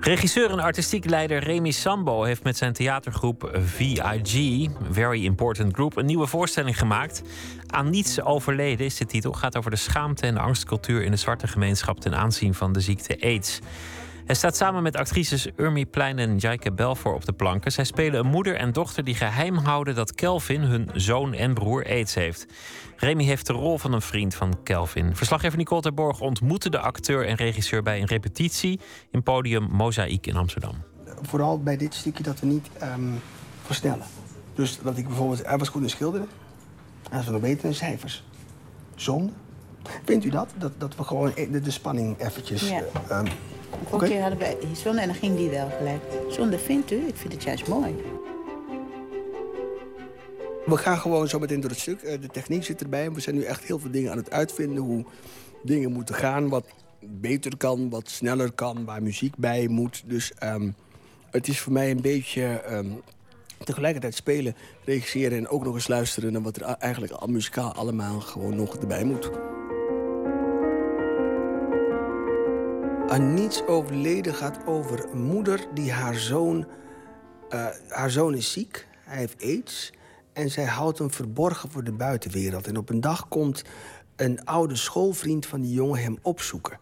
Regisseur 0.00 0.50
en 0.50 0.58
artistiek 0.58 1.04
leider 1.04 1.38
Remy 1.42 1.70
Sambo 1.70 2.22
heeft 2.22 2.42
met 2.42 2.56
zijn 2.56 2.72
theatergroep 2.72 3.58
VIG, 3.64 4.68
Very 4.90 5.24
Important 5.24 5.74
Group, 5.74 5.96
een 5.96 6.06
nieuwe 6.06 6.26
voorstelling 6.26 6.78
gemaakt. 6.78 7.22
Aan 7.66 7.90
niets 7.90 8.20
overleden 8.20 8.86
is 8.86 8.96
de 8.96 9.06
titel. 9.06 9.32
Gaat 9.32 9.56
over 9.56 9.70
de 9.70 9.76
schaamte 9.76 10.26
en 10.26 10.36
angstcultuur 10.36 11.02
in 11.02 11.10
de 11.10 11.16
zwarte 11.16 11.46
gemeenschap 11.46 12.00
ten 12.00 12.14
aanzien 12.14 12.54
van 12.54 12.72
de 12.72 12.80
ziekte 12.80 13.20
AIDS. 13.20 13.60
Hij 14.24 14.34
staat 14.34 14.56
samen 14.56 14.82
met 14.82 14.96
actrices 14.96 15.48
Urmi 15.56 15.86
Plein 15.86 16.18
en 16.18 16.38
Jaike 16.38 16.72
Belfor 16.72 17.14
op 17.14 17.24
de 17.24 17.32
planken. 17.32 17.72
Zij 17.72 17.84
spelen 17.84 18.20
een 18.20 18.30
moeder 18.30 18.56
en 18.56 18.72
dochter 18.72 19.04
die 19.04 19.14
geheim 19.14 19.56
houden 19.56 19.94
dat 19.94 20.14
Kelvin, 20.14 20.60
hun 20.60 20.90
zoon 20.94 21.34
en 21.34 21.54
broer, 21.54 21.86
aids 21.86 22.14
heeft. 22.14 22.46
Remy 22.96 23.24
heeft 23.24 23.46
de 23.46 23.52
rol 23.52 23.78
van 23.78 23.92
een 23.92 24.00
vriend 24.00 24.34
van 24.34 24.62
Kelvin. 24.62 25.16
Verslaggever 25.16 25.58
Nicole 25.58 25.80
Terborg 25.80 26.20
ontmoette 26.20 26.70
de 26.70 26.78
acteur 26.78 27.26
en 27.26 27.36
regisseur 27.36 27.82
bij 27.82 28.00
een 28.00 28.06
repetitie 28.06 28.80
in 29.10 29.22
podium 29.22 29.68
Mozaïek 29.70 30.26
in 30.26 30.36
Amsterdam. 30.36 30.74
Vooral 31.22 31.62
bij 31.62 31.76
dit 31.76 31.94
stukje 31.94 32.22
dat 32.22 32.40
we 32.40 32.46
niet 32.46 32.68
ehm, 32.78 33.12
versnellen. 33.62 34.06
Dus 34.54 34.78
dat 34.82 34.96
ik 34.96 35.06
bijvoorbeeld, 35.06 35.46
hij 35.46 35.58
was 35.58 35.68
goed 35.68 35.82
in 35.82 35.90
schilderen. 35.90 36.28
En 37.10 37.16
als 37.16 37.26
we 37.26 37.32
nog 37.32 37.42
in 37.42 37.74
cijfers. 37.74 38.24
Zonde. 38.94 39.32
Vindt 40.04 40.24
u 40.24 40.28
dat? 40.30 40.48
Dat, 40.58 40.72
dat 40.78 40.96
we 40.96 41.04
gewoon 41.04 41.32
de, 41.50 41.60
de 41.60 41.70
spanning 41.70 42.20
eventjes... 42.20 42.68
Ja. 42.68 42.82
Vorige 43.70 43.94
Oké. 43.94 44.06
keer 44.06 44.20
hadden 44.20 44.38
we 44.38 44.56
zonde 44.72 45.00
en 45.00 45.06
dan 45.06 45.16
ging 45.16 45.36
die 45.36 45.50
wel 45.50 45.68
gelijk. 45.78 46.02
Zonde 46.30 46.58
vindt 46.58 46.90
u? 46.90 46.96
Ik 47.06 47.16
vind 47.16 47.32
het 47.32 47.42
juist 47.42 47.68
mooi. 47.68 47.94
We 50.66 50.76
gaan 50.76 50.98
gewoon 50.98 51.28
zo 51.28 51.38
meteen 51.38 51.60
door 51.60 51.70
het 51.70 51.78
stuk. 51.78 52.02
Eh, 52.02 52.20
De 52.20 52.26
techniek 52.28 52.64
zit 52.64 52.82
erbij. 52.82 53.12
We 53.12 53.20
zijn 53.20 53.34
nu 53.36 53.42
echt 53.42 53.64
heel 53.64 53.78
veel 53.78 53.90
dingen 53.90 54.10
aan 54.10 54.16
het 54.16 54.30
uitvinden. 54.30 54.82
Hoe 54.82 55.04
dingen 55.62 55.92
moeten 55.92 56.14
gaan. 56.14 56.48
Wat 56.48 56.64
beter 57.00 57.56
kan, 57.56 57.90
wat 57.90 58.08
sneller 58.08 58.52
kan. 58.52 58.84
Waar 58.84 59.02
muziek 59.02 59.36
bij 59.36 59.68
moet. 59.68 60.02
Dus 60.06 60.32
ehm, 60.38 60.70
het 61.30 61.48
is 61.48 61.60
voor 61.60 61.72
mij 61.72 61.90
een 61.90 62.00
beetje 62.00 62.44
ehm, 62.44 62.86
tegelijkertijd 63.64 64.14
spelen, 64.14 64.54
regisseren... 64.84 65.38
en 65.38 65.48
ook 65.48 65.64
nog 65.64 65.74
eens 65.74 65.88
luisteren 65.88 66.32
naar 66.32 66.42
wat 66.42 66.56
er 66.56 66.62
eigenlijk 66.62 67.12
al 67.12 67.26
muzikaal 67.26 67.72
allemaal 67.72 68.20
gewoon 68.20 68.56
nog 68.56 68.76
erbij 68.76 69.04
moet. 69.04 69.30
Niets 73.18 73.66
overleden 73.66 74.34
gaat 74.34 74.66
over 74.66 75.10
een 75.12 75.22
moeder 75.22 75.66
die 75.74 75.92
haar 75.92 76.14
zoon... 76.14 76.66
eh, 77.48 77.66
haar 77.88 78.10
zoon 78.10 78.34
is 78.34 78.52
ziek, 78.52 78.86
hij 78.98 79.18
heeft 79.18 79.42
aids... 79.42 79.92
en 80.32 80.50
zij 80.50 80.64
houdt 80.64 80.98
hem 80.98 81.10
verborgen 81.10 81.70
voor 81.70 81.84
de 81.84 81.92
buitenwereld. 81.92 82.66
En 82.66 82.76
op 82.76 82.88
een 82.88 83.00
dag 83.00 83.28
komt 83.28 83.64
een 84.16 84.44
oude 84.44 84.76
schoolvriend 84.76 85.46
van 85.46 85.60
die 85.60 85.72
jongen 85.72 86.02
hem 86.02 86.18
opzoeken. 86.22 86.78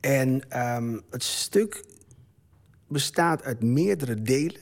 En 0.00 0.48
ehm, 0.48 0.98
het 1.10 1.22
stuk 1.22 1.84
bestaat 2.88 3.42
uit 3.42 3.62
meerdere 3.62 4.22
delen. 4.22 4.60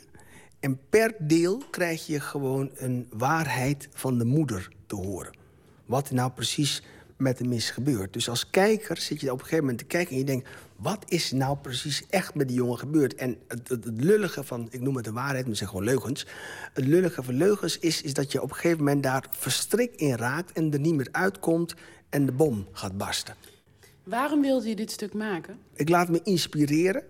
En 0.61 0.81
per 0.89 1.15
deel 1.19 1.63
krijg 1.71 2.07
je 2.07 2.21
gewoon 2.21 2.71
een 2.75 3.07
waarheid 3.11 3.89
van 3.93 4.19
de 4.19 4.25
moeder 4.25 4.69
te 4.87 4.95
horen. 4.95 5.37
Wat 5.87 6.11
nou 6.11 6.31
precies 6.31 6.83
met 7.17 7.39
hem 7.39 7.53
is 7.53 7.71
gebeurd. 7.71 8.13
Dus 8.13 8.29
als 8.29 8.51
kijker 8.51 8.97
zit 8.97 9.21
je 9.21 9.33
op 9.33 9.39
een 9.39 9.45
gegeven 9.45 9.65
moment 9.65 9.79
te 9.79 9.85
kijken 9.85 10.13
en 10.13 10.19
je 10.19 10.25
denkt... 10.25 10.49
wat 10.77 11.05
is 11.09 11.33
nou 11.33 11.57
precies 11.57 12.05
echt 12.11 12.35
met 12.35 12.49
die 12.49 12.57
jongen 12.57 12.79
gebeurd? 12.79 13.15
En 13.15 13.37
het, 13.49 13.69
het, 13.69 13.85
het 13.85 14.03
lullige 14.03 14.45
van, 14.45 14.69
ik 14.71 14.81
noem 14.81 14.97
het 14.97 15.05
de 15.05 15.13
waarheid, 15.13 15.41
maar 15.41 15.49
het 15.49 15.57
zijn 15.57 15.71
gewoon 15.71 15.85
leugens. 15.85 16.27
Het 16.73 16.87
lullige 16.87 17.23
van 17.23 17.35
leugens 17.35 17.79
is, 17.79 18.03
is 18.03 18.15
dat 18.15 18.33
je 18.33 18.43
op 18.43 18.49
een 18.49 18.55
gegeven 18.55 18.79
moment 18.79 19.03
daar 19.03 19.27
verstrikt 19.31 20.01
in 20.01 20.17
raakt... 20.17 20.53
en 20.53 20.73
er 20.73 20.81
niet 20.81 20.95
meer 20.95 21.09
uitkomt 21.11 21.75
en 22.09 22.27
de 22.27 22.33
bom 22.33 22.67
gaat 22.73 22.97
barsten. 22.97 23.35
Waarom 24.03 24.41
wilde 24.41 24.69
je 24.69 24.77
dit 24.77 24.91
stuk 24.91 25.15
maken? 25.15 25.59
Ik 25.75 25.89
laat 25.89 26.09
me 26.09 26.21
inspireren 26.23 27.03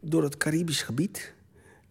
door 0.00 0.22
het 0.22 0.36
Caribisch 0.36 0.82
gebied. 0.82 1.32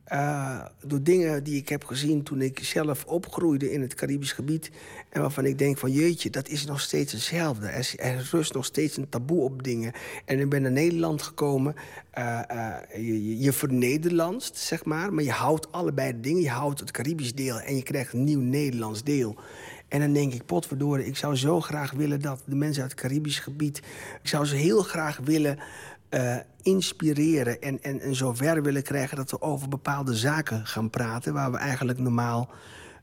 Eh, 0.10 0.60
door 0.86 1.04
dingen 1.04 1.44
die 1.44 1.58
ik 1.58 1.70
heb 1.70 1.86
gezien 1.86 2.24
toen 2.24 2.42
ik 2.42 2.60
zelf 2.64 3.06
opgroeide 3.06 3.72
in 3.72 3.82
het 3.82 3.94
Caribisch 3.94 4.32
gebied. 4.32 4.72
En 5.10 5.22
waarvan 5.22 5.46
ik 5.46 5.58
denk 5.58 5.78
van 5.78 5.92
jeetje, 5.92 6.30
dat 6.30 6.48
is 6.48 6.66
nog 6.66 6.82
steeds 6.82 7.12
hetzelfde. 7.12 7.68
Er, 7.68 7.94
er 7.98 8.28
rust 8.32 8.54
nog 8.54 8.66
steeds 8.66 8.98
een 8.98 9.10
taboe 9.10 9.42
op 9.42 9.64
dingen. 9.64 9.92
En 10.26 10.40
ik 10.40 10.50
ben 10.50 10.62
naar 10.62 10.72
Nederland 10.72 11.22
gekomen. 11.22 11.76
eh, 12.12 12.40
eh, 12.50 12.76
je, 12.96 13.28
je, 13.28 13.40
je 13.40 13.54
vernederlandst, 13.54 14.58
zeg 14.58 14.86
maar. 14.86 15.14
Maar 15.14 15.24
je 15.24 15.32
houdt 15.32 15.72
allebei 15.72 16.12
de 16.12 16.20
dingen. 16.20 16.42
Je 16.42 16.50
houdt 16.50 16.80
het 16.80 16.92
Caribisch 16.92 17.36
deel 17.36 17.60
en 17.60 17.76
je 17.76 17.84
krijgt 17.84 18.14
een 18.14 18.24
nieuw 18.24 18.42
Nederlands 18.42 19.04
deel. 19.04 19.36
En 19.88 20.00
dan 20.00 20.14
denk 20.14 20.34
ik, 20.34 20.46
potverdorie, 20.46 21.06
ik 21.06 21.18
zou 21.18 21.36
zo 21.36 21.62
graag 21.62 21.92
willen 21.92 22.22
dat 22.22 22.42
de 22.46 22.56
mensen 22.56 22.82
uit 22.82 22.92
het 22.92 23.02
Caribisch 23.02 23.40
gebied... 23.40 23.78
ik 24.22 24.30
zou 24.30 24.46
ze 24.46 24.56
heel 24.56 24.82
graag 24.82 25.20
willen 25.24 25.60
eh, 26.10 26.38
inspireren 26.62 27.62
en, 27.62 27.82
en, 27.84 28.00
en 28.00 28.16
zover 28.16 28.64
willen 28.64 28.84
krijgen... 28.84 29.18
dat 29.18 29.32
we 29.32 29.42
over 29.42 29.70
bepaalde 29.70 30.16
zaken 30.16 30.66
gaan 30.66 30.90
praten 30.90 31.34
waar 31.34 31.52
we 31.52 31.58
eigenlijk 31.58 32.00
normaal... 32.00 32.50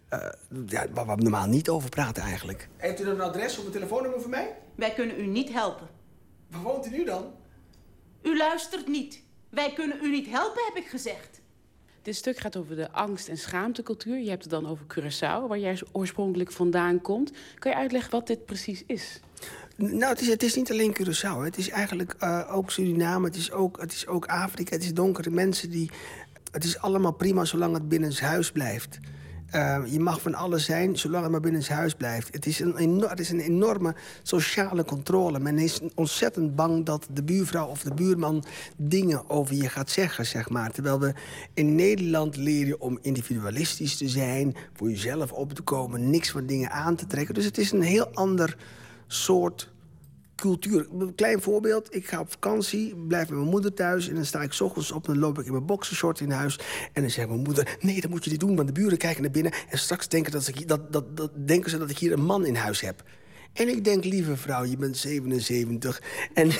eh, 0.09 0.29
ja, 0.67 0.87
waar 0.93 1.07
we 1.07 1.23
normaal 1.23 1.47
niet 1.47 1.69
over 1.69 1.89
praten 1.89 2.23
eigenlijk. 2.23 2.69
Heeft 2.77 3.01
u 3.01 3.05
dan 3.05 3.15
een 3.15 3.21
adres 3.21 3.59
of 3.59 3.65
een 3.65 3.71
telefoonnummer 3.73 4.21
voor 4.21 4.31
mij? 4.31 4.57
Wij 4.75 4.93
kunnen 4.93 5.21
u 5.21 5.27
niet 5.27 5.53
helpen. 5.53 5.89
Waar 6.51 6.63
woont 6.63 6.87
u 6.87 6.91
nu 6.91 7.05
dan? 7.05 7.25
U 8.23 8.37
luistert 8.37 8.89
niet. 8.89 9.23
Wij 9.49 9.73
kunnen 9.73 9.99
u 10.03 10.11
niet 10.11 10.27
helpen, 10.29 10.63
heb 10.67 10.77
ik 10.85 10.89
gezegd. 10.89 11.41
Dit 12.03 12.17
stuk 12.17 12.39
gaat 12.39 12.57
over 12.57 12.77
de 12.77 12.93
angst- 12.93 13.29
en 13.29 13.39
schaamtecultuur. 13.39 14.19
Je 14.19 14.29
hebt 14.29 14.43
het 14.43 14.51
dan 14.51 14.67
over 14.67 14.85
Curaçao, 14.87 15.49
waar 15.49 15.59
jij 15.59 15.81
oorspronkelijk 15.93 16.53
vandaan 16.53 17.01
komt. 17.01 17.33
Kan 17.59 17.71
je 17.71 17.77
uitleggen 17.77 18.11
wat 18.11 18.27
dit 18.27 18.45
precies 18.45 18.83
is? 18.87 19.21
Nou, 19.77 20.05
het 20.05 20.21
is, 20.21 20.29
het 20.29 20.43
is 20.43 20.55
niet 20.55 20.71
alleen 20.71 20.97
Curaçao. 21.01 21.45
Het 21.45 21.59
is 21.59 21.69
eigenlijk 21.69 22.15
eh, 22.19 22.41
ook 22.51 22.71
Suriname. 22.71 23.27
Het 23.27 23.37
is 23.37 23.53
ook, 23.53 23.81
het 23.81 23.93
is 23.93 24.07
ook 24.07 24.27
Afrika. 24.27 24.75
Het 24.75 24.85
is 24.85 24.95
donkere 24.95 25.31
mensen 25.31 25.71
die... 25.71 25.91
Het 26.51 26.65
is 26.65 26.79
allemaal 26.79 27.13
prima 27.13 27.45
zolang 27.45 27.75
het 27.75 27.89
binnen 27.89 28.17
huis 28.17 28.53
blijft. 28.53 28.99
Eh, 29.51 29.83
je 29.87 30.01
mag 30.01 30.21
van 30.21 30.35
alles 30.35 30.65
zijn, 30.65 30.99
zolang 30.99 31.23
het 31.23 31.33
maar 31.33 31.41
binnen 31.41 31.61
het 31.61 31.71
huis 31.71 31.95
blijft. 31.95 32.35
Het 32.35 32.47
is, 32.47 32.61
een 32.61 33.01
het 33.01 33.21
is 33.21 33.31
een 33.31 33.41
enorme 33.41 33.95
sociale 34.23 34.85
controle. 34.85 35.39
Men 35.39 35.59
is 35.59 35.81
ontzettend 35.95 36.57
bang 36.57 36.85
dat 36.85 37.07
de 37.13 37.23
buurvrouw 37.23 37.67
of 37.67 37.83
de 37.83 37.95
buurman 37.95 38.45
dingen 38.77 39.31
over 39.31 39.55
je 39.55 39.69
gaat 39.69 39.91
zeggen, 39.91 40.27
zeg 40.27 40.49
maar. 40.51 40.71
Terwijl 40.71 41.01
we 41.01 41.15
in 41.55 41.75
Nederland 41.75 42.37
leren 42.37 42.81
om 42.81 42.99
individualistisch 43.03 43.97
te 43.97 44.09
zijn, 44.09 44.57
voor 44.73 44.91
jezelf 44.91 45.33
op 45.33 45.53
te 45.53 45.63
komen, 45.63 46.11
niks 46.11 46.31
van 46.31 46.47
dingen 46.47 46.71
aan 46.71 46.97
te 46.97 47.07
trekken. 47.07 47.35
Dus 47.35 47.45
het 47.45 47.59
is 47.59 47.73
een 47.73 47.83
heel 47.83 48.09
ander 48.13 48.57
soort 49.07 49.75
cultuur. 50.37 50.87
Klein 51.15 51.43
voorbeeld. 51.43 51.95
Ik 51.95 52.07
ga 52.07 52.21
op 52.21 52.31
vakantie, 52.31 52.97
blijf 52.97 53.29
met 53.29 53.39
mijn 53.39 53.51
moeder 53.51 53.75
thuis... 53.75 54.09
en 54.09 54.15
dan 54.15 54.25
sta 54.25 54.43
ik 54.43 54.53
's 54.53 54.61
ochtends 54.61 54.93
op 54.93 55.07
en 55.07 55.13
dan 55.13 55.23
loop 55.23 55.39
ik 55.39 55.47
in 55.47 55.53
mijn 55.53 55.67
boxershort 55.67 56.21
in 56.21 56.31
huis... 56.31 56.59
en 56.93 57.03
dan 57.03 57.11
zegt 57.11 57.29
mijn 57.29 57.43
moeder, 57.43 57.77
nee, 57.81 58.01
dat 58.01 58.11
moet 58.11 58.25
je 58.25 58.31
niet 58.31 58.41
doen... 58.41 58.57
want 58.57 58.67
de 58.69 58.75
buren 58.75 58.99
kijken 58.99 59.23
naar 59.23 59.31
binnen 59.31 59.53
en 59.69 59.79
straks 59.79 60.09
denken, 60.09 60.33
dat 60.33 60.49
ik, 60.49 60.69
dat, 60.69 60.93
dat, 60.93 61.17
dat, 61.17 61.31
denken 61.47 61.71
ze 61.71 61.79
dat 61.79 61.91
ik 61.91 61.99
hier 61.99 62.13
een 62.13 62.25
man 62.25 62.47
in 62.47 62.55
huis 62.55 62.81
heb. 62.81 63.03
En 63.53 63.69
ik 63.69 63.85
denk, 63.85 64.05
lieve 64.05 64.37
vrouw, 64.37 64.65
je 64.65 64.77
bent 64.77 64.97
77. 64.97 66.03
En 66.35 66.49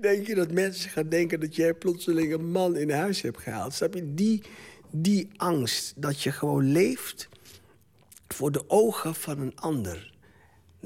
denk 0.00 0.26
je 0.26 0.34
dat 0.34 0.52
mensen 0.52 0.90
gaan 0.90 1.08
denken 1.08 1.40
dat 1.40 1.56
jij 1.56 1.74
plotseling 1.74 2.32
een 2.32 2.50
man 2.50 2.76
in 2.76 2.90
huis 2.90 3.22
hebt 3.22 3.38
gehaald? 3.38 3.74
Snap 3.74 3.94
je? 3.94 4.14
Die, 4.14 4.42
die 4.90 5.28
angst 5.36 5.92
dat 5.96 6.22
je 6.22 6.32
gewoon 6.32 6.72
leeft 6.72 7.28
voor 8.28 8.52
de 8.52 8.70
ogen 8.70 9.14
van 9.14 9.38
een 9.38 9.56
ander. 9.56 10.15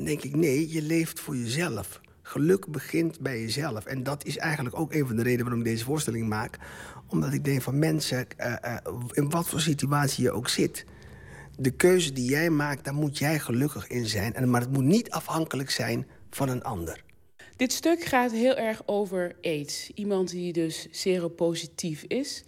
Denk 0.05 0.23
ik, 0.23 0.37
nee, 0.37 0.73
je 0.73 0.83
leeft 0.83 1.21
voor 1.21 1.37
jezelf. 1.37 2.01
Geluk 2.23 2.67
begint 2.67 3.21
bij 3.21 3.41
jezelf. 3.41 3.85
En 3.85 4.03
dat 4.03 4.25
is 4.25 4.37
eigenlijk 4.37 4.79
ook 4.79 4.93
een 4.93 5.07
van 5.07 5.17
de 5.17 5.23
redenen 5.23 5.45
waarom 5.45 5.61
ik 5.61 5.71
deze 5.71 5.85
voorstelling 5.85 6.29
maak. 6.29 6.59
Omdat 7.07 7.33
ik 7.33 7.45
denk 7.45 7.63
van 7.63 7.79
mensen, 7.79 8.27
eh, 8.37 8.75
eh, 8.75 8.77
in 9.13 9.31
wat 9.31 9.49
voor 9.49 9.61
situatie 9.61 10.25
je 10.25 10.31
ook 10.31 10.49
zit... 10.49 10.85
de 11.57 11.71
keuze 11.71 12.13
die 12.13 12.31
jij 12.31 12.51
maakt, 12.51 12.85
daar 12.85 12.95
moet 12.95 13.19
jij 13.19 13.39
gelukkig 13.39 13.89
in 13.89 14.07
zijn. 14.07 14.35
En, 14.35 14.51
maar 14.51 14.61
het 14.61 14.73
moet 14.73 14.85
niet 14.85 15.11
afhankelijk 15.11 15.71
zijn 15.71 16.07
van 16.31 16.49
een 16.49 16.63
ander. 16.63 17.05
Dit 17.57 17.73
stuk 17.73 18.05
gaat 18.05 18.33
heel 18.33 18.57
erg 18.57 18.83
over 18.87 19.37
aids. 19.43 19.91
Iemand 19.95 20.31
die 20.31 20.53
dus 20.53 20.89
seropositief 20.91 22.03
is. 22.03 22.45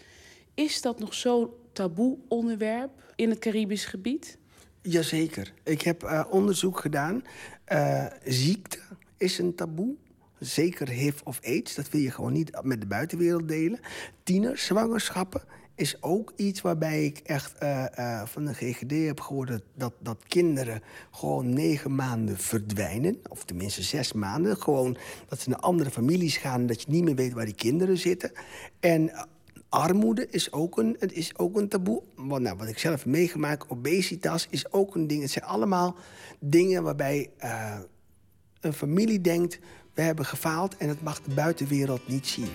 Is 0.55 0.81
dat 0.83 0.99
nog 0.99 1.15
zo'n 1.15 1.51
taboe 1.73 2.19
onderwerp 2.29 2.91
in 3.17 3.31
het 3.31 3.39
Caribisch 3.39 3.85
gebied? 3.85 4.39
Jazeker. 4.83 5.53
Ik 5.63 5.83
heb 5.83 6.03
eh, 6.03 6.25
onderzoek 6.31 6.81
gedaan. 6.81 7.23
Eh, 7.65 8.07
ziekte 8.25 8.79
is 9.17 9.39
een 9.39 9.55
taboe. 9.55 9.95
Zeker 10.39 10.89
HIV 10.89 11.21
of 11.25 11.41
AIDS. 11.43 11.75
Dat 11.75 11.91
wil 11.91 12.01
je 12.01 12.11
gewoon 12.11 12.33
niet 12.33 12.63
met 12.63 12.81
de 12.81 12.87
buitenwereld 12.87 13.49
delen. 13.49 13.81
Tienerzwangerschappen 14.23 15.43
is 15.75 16.03
ook 16.03 16.33
iets 16.37 16.61
waarbij 16.61 17.05
ik 17.05 17.19
echt 17.19 17.59
eh, 17.59 18.25
van 18.25 18.45
de 18.45 18.55
GGD 18.55 19.07
heb 19.07 19.21
gehoord... 19.21 19.61
Dat, 19.75 19.93
dat, 20.01 20.25
kinderen 20.27 20.83
gewoon 21.11 21.53
negen 21.53 21.95
maanden 21.95 22.39
verdwijnen. 22.39 23.21
Of 23.29 23.45
tenminste 23.45 23.83
zes 23.83 24.13
maanden. 24.13 24.57
Gewoon 24.57 24.97
dat 25.29 25.41
ze 25.41 25.49
naar 25.49 25.59
andere 25.59 25.91
families 25.91 26.37
gaan... 26.37 26.67
dat 26.67 26.83
je 26.83 26.91
niet 26.91 27.05
meer 27.05 27.15
weet 27.15 27.33
waar 27.33 27.45
die 27.45 27.55
kinderen 27.55 27.99
zitten. 27.99 28.33
En 28.81 29.29
Armoede 29.73 30.27
is 30.31 30.53
ook 30.53 30.79
een, 30.79 30.97
het 30.99 31.13
is 31.13 31.39
ook 31.39 31.57
een 31.57 31.69
taboe. 31.69 32.03
Wat, 32.15 32.41
nou, 32.41 32.57
wat 32.57 32.69
ik 32.69 32.79
zelf 32.79 33.07
meegemaakt, 33.07 33.69
obesitas 33.69 34.47
is 34.51 34.73
ook 34.73 34.95
een 34.95 35.07
ding. 35.07 35.23
Het 35.23 35.31
zijn 35.31 35.45
allemaal 35.45 35.97
dingen 36.41 36.83
waarbij 36.83 37.31
eh, 37.37 37.79
een 38.61 38.73
familie 38.73 39.21
denkt... 39.21 39.59
we 39.95 40.03
hebben 40.03 40.25
gefaald 40.25 40.77
en 40.77 40.89
het 40.89 41.03
mag 41.03 41.21
de 41.21 41.35
buitenwereld 41.35 42.09
niet 42.09 42.27
zien. 42.27 42.49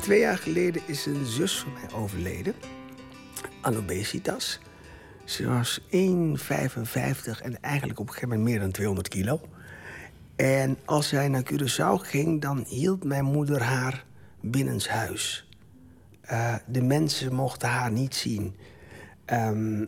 Twee 0.00 0.20
jaar 0.20 0.38
geleden 0.38 0.82
is 0.86 1.06
een 1.06 1.26
zus 1.26 1.58
van 1.58 1.72
mij 1.72 1.98
overleden 1.98 2.54
aan 3.60 3.76
obesitas. 3.76 4.60
Ze 5.24 5.46
was 5.46 5.80
1,55 5.80 5.88
en 7.42 7.60
eigenlijk 7.60 7.98
op 7.98 8.06
een 8.06 8.12
gegeven 8.12 8.28
moment 8.28 8.48
meer 8.48 8.60
dan 8.60 8.70
200 8.70 9.08
kilo... 9.08 9.40
En 10.40 10.78
als 10.84 11.08
zij 11.08 11.28
naar 11.28 11.42
Curaçao 11.52 12.00
ging, 12.02 12.40
dan 12.40 12.64
hield 12.68 13.04
mijn 13.04 13.24
moeder 13.24 13.62
haar 13.62 14.04
binnenshuis. 14.40 15.48
Eh 16.20 16.54
de 16.66 16.82
mensen 16.82 17.34
mochten 17.34 17.68
haar 17.68 17.92
niet 17.92 18.14
zien. 18.14 18.54
Ehm, 19.24 19.86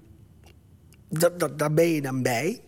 dat, 1.08 1.40
dat, 1.40 1.58
daar 1.58 1.72
ben 1.72 1.88
je 1.88 2.02
dan 2.02 2.22
bij. 2.22 2.60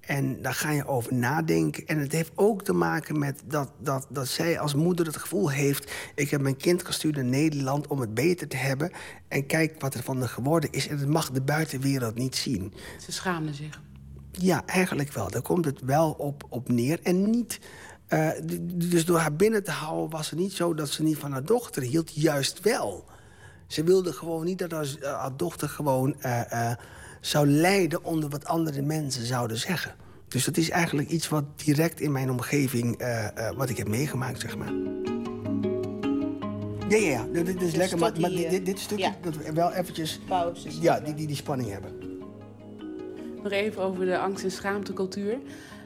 En 0.00 0.42
daar 0.42 0.54
ga 0.54 0.70
je 0.70 0.86
over 0.86 1.14
nadenken. 1.14 1.86
En 1.86 1.98
het 1.98 2.12
heeft 2.12 2.32
ook 2.34 2.64
te 2.64 2.72
maken 2.72 3.18
met 3.18 3.42
dat, 3.44 3.72
dat, 3.78 4.06
dat 4.10 4.28
zij 4.28 4.58
als 4.58 4.74
moeder 4.74 5.06
het 5.06 5.16
gevoel 5.16 5.50
heeft... 5.50 5.92
ik 6.14 6.30
heb 6.30 6.40
mijn 6.40 6.56
kind 6.56 6.84
gestuurd 6.84 7.14
naar 7.14 7.24
Nederland 7.24 7.86
om 7.86 8.00
het 8.00 8.14
beter 8.14 8.48
te 8.48 8.56
hebben... 8.56 8.92
en 9.28 9.46
kijk 9.46 9.80
wat 9.80 9.94
er 9.94 10.02
van 10.02 10.18
haar 10.18 10.28
geworden 10.28 10.72
is. 10.72 10.88
En 10.88 10.98
het 10.98 11.08
mag 11.08 11.30
de 11.30 11.42
buitenwereld 11.42 12.14
niet 12.14 12.36
zien. 12.36 12.72
Ze 13.00 13.12
schaamde 13.12 13.54
zich. 13.54 13.80
Ja, 14.40 14.66
eigenlijk 14.66 15.12
wel. 15.12 15.30
Daar 15.30 15.42
komt 15.42 15.64
het 15.64 15.80
wel 15.80 16.10
op, 16.10 16.46
op 16.48 16.68
neer. 16.68 17.00
En 17.02 17.30
niet... 17.30 17.60
eh, 18.06 18.30
dus 18.74 19.04
door 19.04 19.18
haar 19.18 19.36
binnen 19.36 19.64
te 19.64 19.70
houden 19.70 20.10
was 20.10 20.30
het 20.30 20.38
niet 20.38 20.52
zo 20.52 20.74
dat 20.74 20.88
ze 20.88 21.02
niet 21.02 21.18
van 21.18 21.32
haar 21.32 21.44
dochter 21.44 21.82
hield. 21.82 22.14
Juist 22.14 22.60
wel. 22.60 23.04
Ze 23.66 23.84
wilde 23.84 24.12
gewoon 24.12 24.44
niet 24.44 24.58
dat 24.58 24.70
haar, 24.70 24.94
eh, 25.00 25.20
haar 25.20 25.36
dochter 25.36 25.68
gewoon 25.68 26.20
eh, 26.20 26.72
zou 27.20 27.46
lijden 27.46 28.04
onder 28.04 28.28
wat 28.28 28.46
andere 28.46 28.82
mensen 28.82 29.26
zouden 29.26 29.56
zeggen. 29.56 29.94
Dus 30.28 30.44
dat 30.44 30.56
is 30.56 30.70
eigenlijk 30.70 31.08
iets 31.08 31.28
wat 31.28 31.44
direct 31.64 32.00
in 32.00 32.12
mijn 32.12 32.30
omgeving, 32.30 33.02
wat 33.56 33.68
ik 33.68 33.76
heb 33.76 33.88
meegemaakt, 33.88 34.40
zeg 34.40 34.56
maar. 34.56 34.72
Ja, 36.88 36.96
ja, 36.96 37.26
ja. 37.32 37.42
Dit, 37.42 37.62
is 37.62 37.74
lekker. 37.74 37.98
Maar, 37.98 38.12
dit, 38.12 38.66
dit, 38.66 38.78
stukje, 38.78 39.04
ja. 39.04 39.16
dat 39.22 39.36
we 39.36 39.52
wel 39.52 39.72
eventjes... 39.72 40.20
Ja, 40.80 41.00
die, 41.00 41.14
die, 41.14 41.26
die 41.26 41.36
spanning 41.36 41.70
hebben. 41.70 42.05
Nog 43.46 43.54
even 43.54 43.82
over 43.82 44.04
de 44.06 44.18
angst- 44.18 44.44
en 44.44 44.50
schaamtecultuur. 44.50 45.38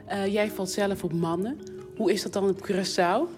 Eh, 0.05 0.27
jij 0.33 0.51
valt 0.51 0.69
zelf 0.71 1.03
op 1.03 1.13
mannen. 1.13 1.57
Hoe 1.95 2.11
is 2.11 2.21
dat 2.21 2.33
dan 2.33 2.49
op 2.49 2.67
Curaçao? 2.71 3.29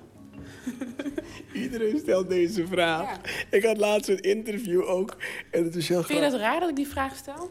Iedereen 1.54 2.00
stelt 2.00 2.30
deze 2.30 2.68
vraag. 2.68 3.20
Ik 3.50 3.64
had 3.64 3.78
laatst 3.78 4.10
een 4.10 4.20
interview 4.20 4.82
ook. 4.90 5.18
En 5.52 5.64
het 5.64 5.76
is 5.76 5.88
heel 5.88 6.04
Vind 6.04 6.24
je 6.24 6.30
dat 6.30 6.40
raar 6.40 6.60
dat 6.60 6.70
ik 6.70 6.76
die 6.76 6.88
vraag 6.88 7.16
stel? 7.16 7.50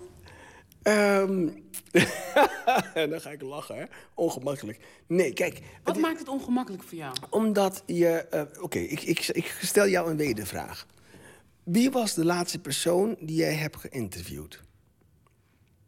Ehm, 0.82 1.48
en 2.94 3.10
dan 3.10 3.20
ga 3.20 3.30
ik 3.30 3.42
lachen, 3.42 3.76
hè? 3.76 3.84
Ongemakkelijk. 4.14 4.78
Nee, 5.06 5.32
kijk. 5.32 5.60
Wat 5.84 5.98
maakt 5.98 6.18
het 6.18 6.28
ongemakkelijk 6.28 6.82
voor 6.82 6.98
jou? 6.98 7.14
Omdat 7.30 7.82
je... 7.86 8.08
eh, 8.08 8.42
Oké, 8.60 8.78
ik, 8.78 9.02
ik, 9.02 9.28
ik 9.28 9.56
stel 9.62 9.88
jou 9.88 10.10
een 10.10 10.16
wedervraag. 10.16 10.86
Wie 11.62 11.90
was 11.90 12.14
de 12.14 12.24
laatste 12.24 12.58
persoon 12.58 13.16
die 13.20 13.36
jij 13.36 13.54
hebt 13.54 13.76
geïnterviewd? 13.76 14.60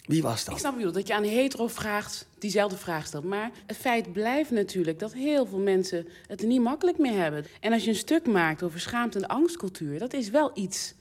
Wie 0.04 0.22
was 0.22 0.44
dat? 0.44 0.54
Ik 0.54 0.60
snap 0.60 0.78
je 0.78 0.90
dat 0.90 1.06
je 1.06 1.14
aan 1.14 1.22
hetero 1.22 1.66
vraagt, 1.66 2.28
diezelfde 2.38 2.76
vraag 2.76 3.06
stelt. 3.06 3.24
Maar 3.24 3.50
het 3.66 3.76
feit 3.76 4.12
blijft 4.12 4.50
natuurlijk 4.50 4.98
dat 4.98 5.12
heel 5.12 5.46
veel 5.46 5.58
mensen 5.58 6.06
het 6.26 6.40
er 6.40 6.46
niet 6.46 6.60
makkelijk 6.60 6.98
mee 6.98 7.12
hebben. 7.12 7.44
En 7.60 7.72
als 7.72 7.84
je 7.84 7.90
een 7.90 7.96
stuk 7.96 8.26
maakt 8.26 8.62
over 8.62 8.80
schaamte 8.80 9.18
en 9.18 9.26
angstcultuur, 9.26 9.98
dat 9.98 10.12
is 10.12 10.30
wel 10.30 10.50
iets. 10.54 10.94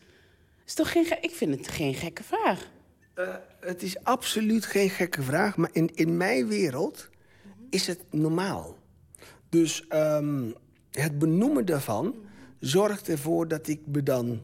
Is 0.65 0.73
toch 0.73 0.91
geen 0.91 1.05
ge- 1.05 1.17
ik 1.21 1.31
vind 1.31 1.55
het 1.57 1.67
geen 1.67 1.93
gekke 1.93 2.23
vraag. 2.23 2.69
Eh, 3.13 3.35
het 3.59 3.81
is 3.83 4.03
absoluut 4.03 4.65
geen 4.65 4.89
gekke 4.89 5.21
vraag, 5.21 5.57
maar 5.57 5.69
in, 5.73 5.89
in 5.93 6.17
mijn 6.17 6.47
wereld 6.47 7.09
is 7.69 7.87
het 7.87 7.99
normaal. 8.11 8.77
Dus 9.49 9.87
ehm, 9.87 10.51
het 10.91 11.19
benoemen 11.19 11.65
daarvan 11.65 12.15
zorgt 12.59 13.07
ervoor 13.09 13.47
dat 13.47 13.67
ik 13.67 13.79
me 13.85 14.03
dan 14.03 14.41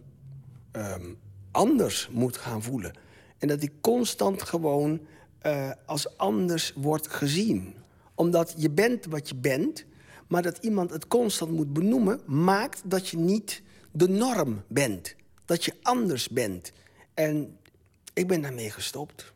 ehm, 0.71 1.05
anders 1.51 2.09
moet 2.11 2.37
gaan 2.37 2.63
voelen. 2.63 2.93
En 3.39 3.47
dat 3.47 3.61
ik 3.61 3.71
constant 3.81 4.41
gewoon 4.41 4.99
eh, 5.39 5.71
als 5.85 6.17
anders 6.17 6.73
word 6.75 7.07
gezien. 7.07 7.73
Omdat 8.15 8.53
je 8.57 8.69
bent 8.69 9.05
wat 9.05 9.29
je 9.29 9.35
bent, 9.35 9.85
maar 10.27 10.41
dat 10.41 10.57
iemand 10.57 10.91
het 10.91 11.07
constant 11.07 11.51
moet 11.51 11.73
benoemen, 11.73 12.21
maakt 12.25 12.81
dat 12.85 13.07
je 13.07 13.17
niet 13.17 13.61
de 13.91 14.09
norm 14.09 14.63
bent. 14.67 15.15
Dat 15.45 15.65
je 15.65 15.73
anders 15.81 16.29
bent. 16.29 16.71
En 17.13 17.57
ik 18.13 18.27
ben 18.27 18.41
daarmee 18.41 18.69
gestopt. 18.69 19.31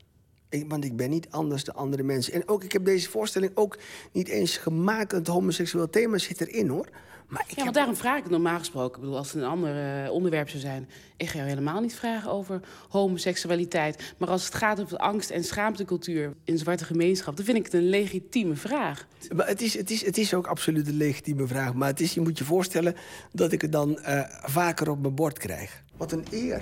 Want 0.68 0.86
ik 0.86 0.96
ben 0.96 1.10
niet 1.10 1.30
anders 1.30 1.64
dan 1.64 1.76
andere 1.76 2.04
mensen. 2.04 2.34
En 2.34 2.48
ook, 2.48 2.64
ik 2.64 2.72
heb 2.72 2.86
deze 2.86 3.10
voorstelling 3.10 3.52
ook 3.56 3.78
niet 4.12 4.28
eens 4.28 4.58
gemaakt. 4.58 5.12
Het 5.12 5.28
homoseksueel 5.28 5.90
thema 5.90 6.18
zit 6.18 6.42
erin, 6.42 6.68
hoor. 6.68 6.90
Maar 7.34 7.46
ik 7.48 7.56
Ja, 7.56 7.64
want 7.64 7.76
daarom 7.76 7.96
vraag 7.96 8.18
ik 8.18 8.24
het 8.24 8.32
normaal 8.32 8.58
gesproken. 8.58 8.96
Ik 8.96 9.00
bedoel, 9.00 9.18
als 9.18 9.32
het 9.32 9.42
een 9.42 9.50
ander 9.50 10.04
eh, 10.04 10.12
onderwerp 10.12 10.50
zou 10.50 10.62
zijn... 10.62 10.90
ik 11.18 11.28
ga 11.28 11.38
jou 11.38 11.50
helemaal 11.50 11.82
niet 11.82 11.96
vragen 11.96 12.32
over 12.32 12.60
homoseksualiteit. 12.90 14.14
Maar 14.18 14.30
als 14.30 14.46
het 14.46 14.56
gaat 14.56 14.82
over 14.82 14.98
angst- 14.98 15.30
en 15.30 15.44
schaamtecultuur 15.44 16.34
in 16.44 16.58
zwarte 16.58 16.86
gemeenschap... 16.86 17.36
dan 17.36 17.46
vind 17.46 17.58
ik 17.58 17.66
het 17.66 17.74
een 17.74 17.90
legitieme 17.90 18.56
vraag. 18.56 19.08
Maar 19.36 19.48
het 19.48 19.62
is, 19.62 19.78
het, 19.78 19.92
is, 19.92 20.06
het 20.06 20.18
is 20.18 20.34
ook 20.34 20.48
absoluut 20.48 20.88
een 20.88 20.98
legitieme 20.98 21.48
vraag. 21.48 21.74
Maar 21.74 21.88
het 21.88 22.00
is, 22.00 22.14
je 22.14 22.22
moet 22.22 22.38
je 22.38 22.44
voorstellen 22.44 22.96
dat 23.32 23.52
ik 23.52 23.62
het 23.62 23.72
dan 23.72 24.00
eh, 24.00 24.22
vaker 24.44 24.90
op 24.90 25.02
mijn 25.02 25.16
bord 25.16 25.38
krijg. 25.38 25.84
Wat 25.98 26.12
een 26.12 26.26
eer. 26.32 26.62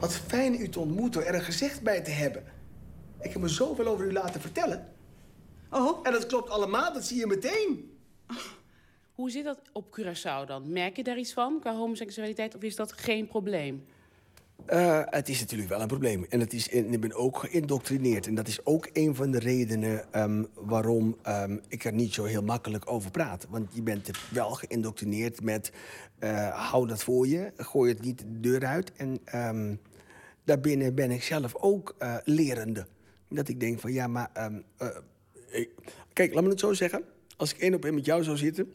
Wat 0.00 0.14
fijn 0.16 0.60
u 0.60 0.68
te 0.68 0.80
ontmoeten, 0.80 1.26
er 1.26 1.34
een 1.34 1.42
gezicht 1.42 1.82
bij 1.82 2.00
te 2.00 2.10
hebben. 2.10 2.42
Ik 3.20 3.32
heb 3.32 3.42
me 3.42 3.48
zoveel 3.48 3.86
over 3.86 4.06
u 4.06 4.12
laten 4.12 4.40
vertellen. 4.40 4.88
Oh. 5.70 5.98
En 6.02 6.12
dat 6.12 6.26
klopt 6.26 6.50
allemaal, 6.50 6.92
dat 6.92 7.04
zie 7.04 7.18
je 7.18 7.26
meteen. 7.26 7.96
Hoe 9.18 9.30
zit 9.30 9.44
dat 9.44 9.60
op 9.72 9.98
Curaçao 9.98 10.46
dan? 10.46 10.72
Merk 10.72 10.96
je 10.96 11.02
daar 11.02 11.18
iets 11.18 11.32
van 11.32 11.60
qua 11.60 11.74
homoseksualiteit 11.74 12.54
of 12.54 12.62
is 12.62 12.76
dat 12.76 12.92
geen 12.92 13.26
probleem? 13.26 13.84
Eh, 14.66 15.02
het 15.04 15.28
is 15.28 15.40
natuurlijk 15.40 15.68
wel 15.68 15.80
een 15.80 15.86
probleem. 15.86 16.26
En 16.28 16.40
het 16.40 16.52
is, 16.52 16.70
en 16.70 16.92
ik 16.92 17.00
ben 17.00 17.14
ook 17.14 17.38
geïndoctrineerd. 17.38 18.26
En 18.26 18.34
dat 18.34 18.48
is 18.48 18.64
ook 18.64 18.88
een 18.92 19.14
van 19.14 19.30
de 19.30 19.38
redenen 19.38 20.12
ehm, 20.12 20.44
waarom 20.54 21.16
ehm, 21.22 21.58
ik 21.68 21.84
er 21.84 21.92
niet 21.92 22.14
zo 22.14 22.24
heel 22.24 22.42
makkelijk 22.42 22.90
over 22.90 23.10
praat. 23.10 23.46
Want 23.50 23.74
je 23.74 23.82
bent 23.82 24.10
wel 24.30 24.50
geïndoctrineerd 24.50 25.42
met... 25.42 25.72
eh, 26.18 26.70
hou 26.70 26.86
dat 26.86 27.02
voor 27.02 27.26
je, 27.26 27.52
gooi 27.56 27.92
het 27.92 28.02
niet 28.02 28.18
de 28.18 28.40
deur 28.40 28.66
uit. 28.66 28.92
En 28.92 29.18
ehm, 29.24 29.74
daarbinnen 30.44 30.94
ben 30.94 31.10
ik 31.10 31.22
zelf 31.22 31.54
ook 31.54 31.94
eh, 31.98 32.16
lerende. 32.24 32.86
Dat 33.28 33.48
ik 33.48 33.60
denk 33.60 33.80
van, 33.80 33.92
ja, 33.92 34.06
maar... 34.06 34.30
kijk, 36.12 36.34
laat 36.34 36.42
me 36.42 36.50
het 36.50 36.60
zo 36.60 36.72
zeggen. 36.72 37.04
Als 37.36 37.54
ik 37.54 37.58
één 37.58 37.74
op 37.74 37.84
één 37.84 37.94
met 37.94 38.04
jou 38.04 38.22
zou 38.22 38.36
zitten... 38.36 38.72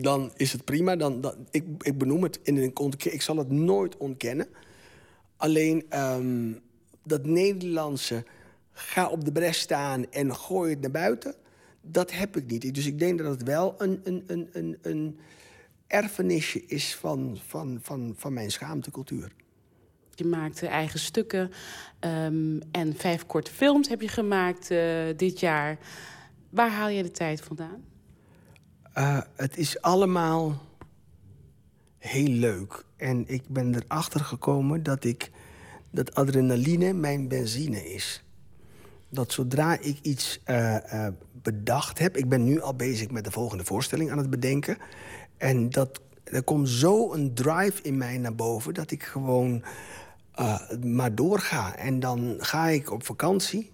dan 0.00 0.32
is 0.36 0.52
het 0.52 0.64
prima. 0.64 0.96
Dan, 0.96 1.36
ik, 1.50 1.64
ik 1.78 1.98
benoem 1.98 2.22
het 2.22 2.42
en 2.42 2.56
ik, 2.56 2.78
ontken- 2.78 3.12
ik 3.12 3.22
zal 3.22 3.36
het 3.36 3.50
nooit 3.50 3.96
ontkennen... 3.96 4.48
Alleen 5.36 5.84
ehm, 5.88 6.52
dat 7.04 7.26
Nederlandse 7.26 8.24
ga 8.72 9.08
op 9.08 9.24
de 9.24 9.32
bres 9.32 9.58
staan 9.58 10.10
en 10.10 10.34
gooi 10.34 10.70
het 10.70 10.80
naar 10.80 10.90
buiten, 10.90 11.34
dat 11.80 12.12
heb 12.12 12.36
ik 12.36 12.46
niet. 12.46 12.74
Dus 12.74 12.86
ik 12.86 12.98
denk 12.98 13.18
dat 13.18 13.30
het 13.30 13.42
wel 13.42 13.74
een, 13.78 14.00
een, 14.04 14.24
een, 14.26 14.48
een, 14.52 14.78
een 14.82 15.18
erfenisje 15.86 16.66
is 16.66 16.94
van, 16.94 17.38
van, 17.46 17.78
van, 17.82 18.14
van 18.16 18.32
mijn 18.32 18.50
schaamtecultuur. 18.50 19.32
Je 20.14 20.24
maakt 20.24 20.62
eh, 20.62 20.70
eigen 20.70 20.98
stukken 20.98 21.50
ehm, 21.98 22.60
en 22.70 22.94
vijf 22.96 23.26
korte 23.26 23.50
films 23.50 23.88
heb 23.88 24.00
je 24.00 24.08
gemaakt 24.08 24.70
eh, 24.70 25.04
dit 25.16 25.40
jaar. 25.40 25.78
Waar 26.50 26.70
haal 26.70 26.88
je 26.88 27.02
de 27.02 27.10
tijd 27.10 27.40
vandaan? 27.40 27.84
Eh, 28.94 29.18
het 29.36 29.56
is 29.56 29.82
allemaal 29.82 30.62
heel 31.98 32.28
leuk. 32.28 32.84
En 32.96 33.24
ik 33.28 33.48
ben 33.48 33.74
erachter 33.74 34.20
gekomen 34.20 34.82
dat, 34.82 35.04
ik, 35.04 35.30
dat 35.90 36.14
adrenaline 36.14 36.92
mijn 36.92 37.28
benzine 37.28 37.92
is. 37.92 38.24
Dat 39.08 39.32
zodra 39.32 39.78
ik 39.80 39.98
iets 40.02 40.40
eh, 40.44 41.06
eh, 41.06 41.12
bedacht 41.32 41.98
heb... 41.98 42.16
Ik 42.16 42.28
ben 42.28 42.44
nu 42.44 42.60
al 42.60 42.74
bezig 42.74 43.10
met 43.10 43.24
de 43.24 43.30
volgende 43.30 43.64
voorstelling 43.64 44.10
aan 44.10 44.18
het 44.18 44.30
bedenken. 44.30 44.78
En 45.36 45.70
dat, 45.70 46.00
er 46.24 46.42
komt 46.42 46.68
zo 46.68 47.12
een 47.12 47.34
drive 47.34 47.82
in 47.82 47.96
mij 47.96 48.18
naar 48.18 48.34
boven... 48.34 48.74
dat 48.74 48.90
ik 48.90 49.02
gewoon 49.02 49.64
maar 50.84 51.14
doorga. 51.14 51.76
En 51.76 52.00
dan 52.00 52.36
ga 52.38 52.68
ik 52.68 52.90
op 52.90 53.04
vakantie... 53.04 53.72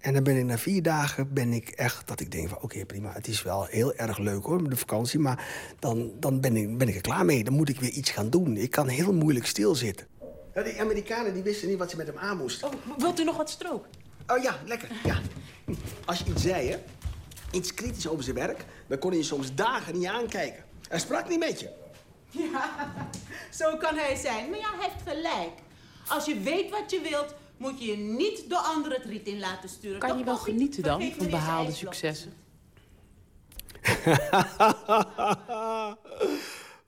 En 0.00 0.12
dan 0.12 0.22
ben 0.22 0.36
ik 0.36 0.44
na 0.44 0.58
vier 0.58 0.82
dagen 0.82 1.32
ben 1.32 1.52
ik 1.52 1.68
echt 1.68 2.08
dat 2.08 2.20
ik 2.20 2.30
denk 2.30 2.48
van 2.48 2.58
oké 2.60 2.84
prima, 2.84 3.12
het 3.12 3.28
is 3.28 3.42
wel 3.42 3.64
heel 3.64 3.94
erg 3.94 4.18
leuk 4.18 4.44
hoor, 4.44 4.62
met 4.62 4.70
de 4.70 4.76
vakantie. 4.76 5.18
Maar 5.18 5.44
dan, 5.78 6.12
dan 6.18 6.40
ben, 6.40 6.56
ik, 6.56 6.78
ben 6.78 6.88
ik 6.88 6.94
er 6.94 7.00
klaar 7.00 7.24
mee. 7.24 7.44
Dan 7.44 7.54
moet 7.54 7.68
ik 7.68 7.80
weer 7.80 7.90
iets 7.90 8.10
gaan 8.10 8.30
doen. 8.30 8.56
Ik 8.56 8.70
kan 8.70 8.88
heel 8.88 9.12
moeilijk 9.12 9.46
stilzitten. 9.46 10.06
Ja, 10.54 10.62
die 10.62 10.80
Amerikanen 10.80 11.34
die 11.34 11.42
wisten 11.42 11.68
niet 11.68 11.78
wat 11.78 11.90
ze 11.90 11.96
met 11.96 12.06
hem 12.06 12.18
aan 12.18 12.36
moesten. 12.36 12.68
Oh, 12.68 12.74
wilt 12.98 13.20
u 13.20 13.24
nog 13.24 13.36
wat 13.36 13.50
stroop? 13.50 13.86
Oh 14.26 14.42
ja, 14.42 14.58
lekker. 14.66 14.88
Ja. 15.04 15.20
Als 16.04 16.18
je 16.18 16.24
iets 16.30 16.42
zei, 16.42 16.70
hè, 16.70 16.78
iets 17.50 17.74
kritisch 17.74 18.08
over 18.08 18.24
zijn 18.24 18.36
werk, 18.36 18.64
dan 18.86 18.98
kon 18.98 19.10
hij 19.10 19.18
je 19.18 19.24
soms 19.24 19.54
dagen 19.54 19.98
niet 19.98 20.06
aankijken. 20.06 20.64
Hij 20.88 20.98
sprak 20.98 21.28
niet 21.28 21.38
met 21.38 21.60
je. 21.60 21.70
Ja, 22.30 22.92
zo 23.58 23.76
kan 23.76 23.96
hij 23.96 24.16
zijn. 24.16 24.50
Maar 24.50 24.58
ja, 24.58 24.70
hij 24.78 24.88
heeft 24.88 25.16
gelijk. 25.16 25.58
Als 26.08 26.24
je 26.24 26.40
weet 26.40 26.70
wat 26.70 26.90
je 26.90 27.00
wilt, 27.00 27.34
moet 27.60 27.80
je 27.80 27.86
je 27.86 27.96
niet 27.96 28.44
door 28.48 28.58
anderen 28.58 29.00
het 29.00 29.10
riet 29.10 29.26
in 29.26 29.38
laten 29.38 29.68
sturen. 29.68 29.98
Kan 29.98 30.18
je 30.18 30.24
wel 30.24 30.36
genieten 30.36 30.82
dan 30.82 31.12
van 31.12 31.30
behaalde 31.30 31.72
successen? 31.72 32.32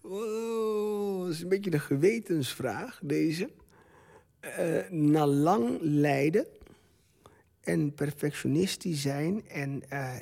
Oh, 0.05 1.21
dat 1.21 1.29
is 1.29 1.41
een 1.41 1.49
beetje 1.49 1.73
een 1.73 1.81
gewetensvraag, 1.81 3.01
deze. 3.03 3.51
Eh, 4.41 4.91
na 4.91 5.27
lang 5.27 5.79
lijden 5.81 6.47
en 7.61 7.95
perfectionistisch 7.95 9.03
zijn 9.03 9.49
en 9.49 9.83
eh, 9.89 10.15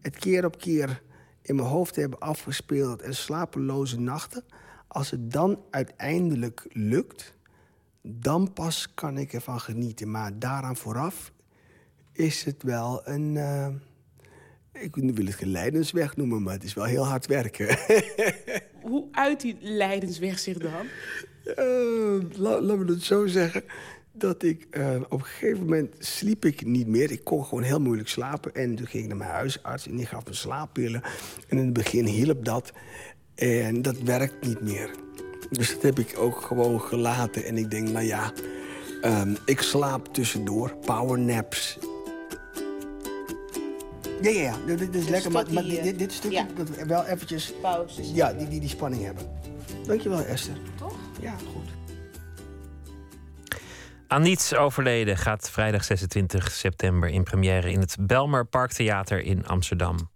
het 0.00 0.16
keer 0.16 0.44
op 0.44 0.58
keer 0.58 1.02
in 1.42 1.54
mijn 1.54 1.68
hoofd 1.68 1.96
hebben 1.96 2.18
afgespeeld 2.18 3.02
en 3.02 3.14
slapeloze 3.14 4.00
nachten, 4.00 4.44
als 4.88 5.10
het 5.10 5.32
dan 5.32 5.62
uiteindelijk 5.70 6.66
lukt, 6.72 7.33
dan 8.06 8.52
pas 8.52 8.88
kan 8.94 9.18
ik 9.18 9.32
ervan 9.32 9.60
genieten. 9.60 10.10
Maar 10.10 10.38
daaraan 10.38 10.76
vooraf 10.76 11.32
is 12.12 12.44
het 12.44 12.62
wel 12.62 13.00
een. 13.08 13.36
eh, 13.36 13.68
ik 14.82 14.96
wil 14.96 15.26
het 15.26 15.34
geen 15.34 15.48
lijdensweg 15.50 16.16
noemen, 16.16 16.42
maar 16.42 16.52
het 16.54 16.64
is 16.64 16.74
wel 16.74 16.84
heel 16.84 17.06
hard 17.06 17.26
werken. 17.26 17.78
Hoe 18.82 19.08
uit 19.12 19.40
die 19.40 19.56
lijdensweg 19.60 20.38
zich 20.38 20.58
dan? 20.58 20.86
Eh, 21.56 22.38
la- 22.38 22.60
laten 22.60 22.86
we 22.86 22.92
het 22.92 23.02
zo 23.02 23.26
zeggen. 23.26 23.64
Dat 24.12 24.42
ik 24.42 24.66
eh, 24.70 24.96
op 25.08 25.20
een 25.20 25.24
gegeven 25.26 25.58
moment 25.62 25.94
sliep 25.98 26.44
ik 26.44 26.66
niet 26.66 26.86
meer. 26.86 27.10
Ik 27.10 27.24
kon 27.24 27.44
gewoon 27.44 27.62
heel 27.64 27.80
moeilijk 27.80 28.08
slapen. 28.08 28.54
En 28.54 28.74
toen 28.74 28.86
ging 28.86 29.02
ik 29.02 29.08
naar 29.08 29.18
mijn 29.18 29.30
huisarts 29.30 29.86
en 29.88 29.96
die 29.96 30.06
gaf 30.06 30.24
me 30.26 30.32
slaappillen. 30.34 31.02
En 31.48 31.58
in 31.58 31.64
het 31.64 31.72
begin 31.72 32.04
hielp 32.06 32.44
dat. 32.44 32.72
En 33.34 33.82
dat 33.82 33.98
werkt 33.98 34.46
niet 34.46 34.60
meer. 34.60 34.90
Dus 35.50 35.72
dat 35.72 35.82
heb 35.82 35.98
ik 35.98 36.14
ook 36.18 36.40
gewoon 36.40 36.80
gelaten. 36.80 37.44
En 37.44 37.56
ik 37.56 37.70
denk, 37.70 37.88
nou 37.88 38.04
ja, 38.04 38.32
ehm, 39.00 39.34
ik 39.44 39.60
slaap 39.60 40.14
tussendoor. 40.14 40.76
Powernaps. 40.76 41.78
Ja, 44.22 44.30
ja, 44.30 44.40
ja. 44.40 44.56
Dit, 44.66 44.78
dit 44.78 44.94
is 44.94 45.08
lekker. 45.08 45.30
Maar, 45.30 45.44
maar 45.52 45.62
dit, 45.62 45.82
dit, 45.82 45.98
dit 45.98 46.12
stukje, 46.12 46.46
dat 46.56 46.68
we 46.68 46.86
wel 46.86 47.04
eventjes... 47.04 47.52
Pauzes. 47.60 48.10
Ja, 48.12 48.32
die, 48.32 48.48
die, 48.48 48.60
die 48.60 48.68
spanning 48.68 49.04
hebben. 49.04 49.24
Dankjewel, 49.86 50.20
Esther. 50.20 50.56
Toch? 50.78 50.96
Ja, 51.20 51.32
goed. 51.52 51.64
Aan 54.06 54.22
niets 54.22 54.54
overleden 54.54 55.16
gaat 55.16 55.50
vrijdag 55.50 55.84
26 55.84 56.50
september 56.50 57.08
in 57.08 57.22
première 57.22 57.70
in 57.70 57.80
het 57.80 57.96
Belmer 58.00 58.46
Parktheater 58.46 59.20
in 59.20 59.46
Amsterdam. 59.46 60.12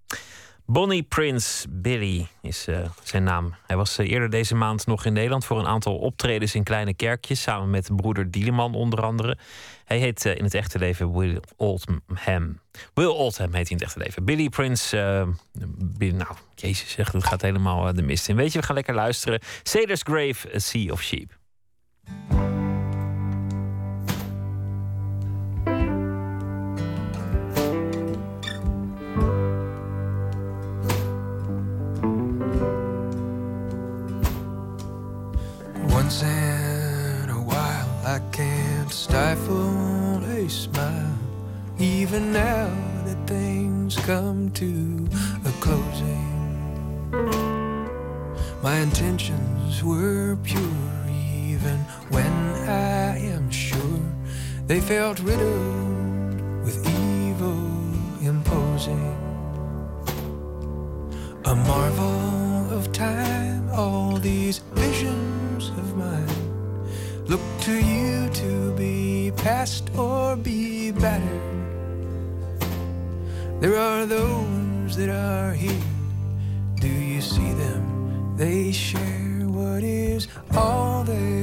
Bonnie 0.70 1.02
Prince 1.02 1.68
Billy 1.70 2.26
is 2.42 2.66
eh, 2.66 2.78
zijn 3.02 3.22
naam. 3.22 3.54
Hij 3.66 3.76
was 3.76 3.98
eh, 3.98 4.10
eerder 4.10 4.30
deze 4.30 4.54
maand 4.54 4.86
nog 4.86 5.04
in 5.04 5.12
Nederland 5.12 5.44
voor 5.44 5.58
een 5.58 5.66
aantal 5.66 5.96
optredens 5.96 6.54
in 6.54 6.62
kleine 6.62 6.94
kerkjes, 6.94 7.42
samen 7.42 7.70
met 7.70 7.90
broeder 7.96 8.30
Dieleman 8.30 8.74
onder 8.74 9.02
andere. 9.02 9.38
Hij 9.84 9.98
heet 9.98 10.24
eh, 10.24 10.36
in 10.36 10.44
het 10.44 10.54
echte 10.54 10.78
leven 10.78 11.18
Will 11.18 11.40
Oldham. 11.56 12.60
Will 12.94 13.06
Oldham 13.06 13.54
heet 13.54 13.68
hij 13.68 13.76
in 13.76 13.76
het 13.76 13.82
echte 13.82 13.98
leven. 13.98 14.24
Billy 14.24 14.48
Prince, 14.48 14.96
nou, 15.98 16.34
jezus 16.54 16.90
zegt, 16.90 17.12
het 17.12 17.24
gaat 17.24 17.42
helemaal 17.42 17.94
de 17.94 18.02
mist 18.02 18.28
in. 18.28 18.36
Weet 18.36 18.52
je, 18.52 18.58
we 18.58 18.64
gaan 18.64 18.74
lekker 18.74 18.94
luisteren. 18.94 19.40
Sailor's 19.62 20.02
Grave, 20.02 20.54
A 20.54 20.58
Sea 20.58 20.92
of 20.92 21.02
Sheep. 21.02 21.36
Come 44.08 44.50
to 44.52 45.06
a 45.44 45.52
closing, 45.60 46.30
my 48.62 48.76
intentions 48.78 49.84
were 49.84 50.34
pure. 50.42 50.62
Even 51.10 51.76
when 52.08 52.32
I 52.66 53.18
am 53.18 53.50
sure 53.50 54.00
they 54.66 54.80
felt 54.80 55.20
riddled 55.20 56.40
with 56.64 56.78
evil 56.88 57.60
imposing. 58.26 59.14
A 61.44 61.54
marvel 61.54 62.72
of 62.78 62.90
time, 62.94 63.68
all 63.68 64.16
these 64.16 64.56
visions 64.72 65.68
of 65.68 65.98
mine 65.98 67.26
look 67.26 67.44
to 67.60 67.74
you 67.78 68.30
to 68.30 68.72
be 68.72 69.32
past 69.36 69.90
or 69.98 70.34
be 70.34 70.92
better. 70.92 71.57
There 73.60 73.76
are 73.76 74.06
those 74.06 74.96
that 74.96 75.08
are 75.08 75.52
here. 75.52 75.82
Do 76.76 76.86
you 76.86 77.20
see 77.20 77.52
them? 77.54 78.36
They 78.36 78.70
share 78.70 79.48
what 79.48 79.82
is 79.82 80.28
all 80.54 81.02
that 81.02 81.37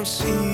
don't 0.00 0.06
see 0.06 0.49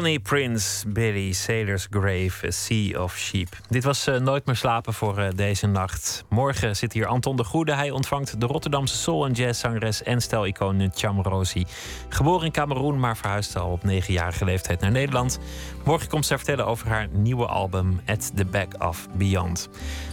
Bonnie 0.00 0.20
Prince, 0.20 0.88
Billy, 0.88 1.32
Sailor's 1.32 1.86
Grave, 1.90 2.46
A 2.46 2.50
Sea 2.50 3.02
of 3.02 3.16
Sheep. 3.16 3.48
Dit 3.68 3.84
was 3.84 4.06
eh, 4.06 4.16
Nooit 4.16 4.46
meer 4.46 4.56
slapen 4.56 4.94
voor 4.94 5.18
eh, 5.18 5.28
deze 5.34 5.66
nacht. 5.66 6.24
Morgen 6.28 6.76
zit 6.76 6.92
hier 6.92 7.06
Anton 7.06 7.36
de 7.36 7.44
Goede. 7.44 7.74
Hij 7.74 7.90
ontvangt 7.90 8.40
de 8.40 8.46
Rotterdamse 8.46 8.96
soul- 8.96 9.26
en 9.26 9.32
jazzangeres 9.32 10.02
en 10.02 10.20
stijlicoon 10.20 10.90
Cham 10.94 11.20
Rosi. 11.20 11.64
Geboren 12.08 12.46
in 12.46 12.52
Cameroen, 12.52 13.00
maar 13.00 13.16
verhuisde 13.16 13.58
al 13.58 13.70
op 13.70 13.84
negenjarige 13.84 14.44
leeftijd 14.44 14.80
naar 14.80 14.90
Nederland. 14.90 15.38
Morgen 15.84 16.08
komt 16.08 16.26
ze 16.26 16.36
vertellen 16.36 16.66
over 16.66 16.88
haar 16.88 17.08
nieuwe 17.10 17.46
album 17.46 18.00
At 18.06 18.36
the 18.36 18.44
Back 18.44 18.74
of 18.78 19.08
Beyond. 19.12 19.68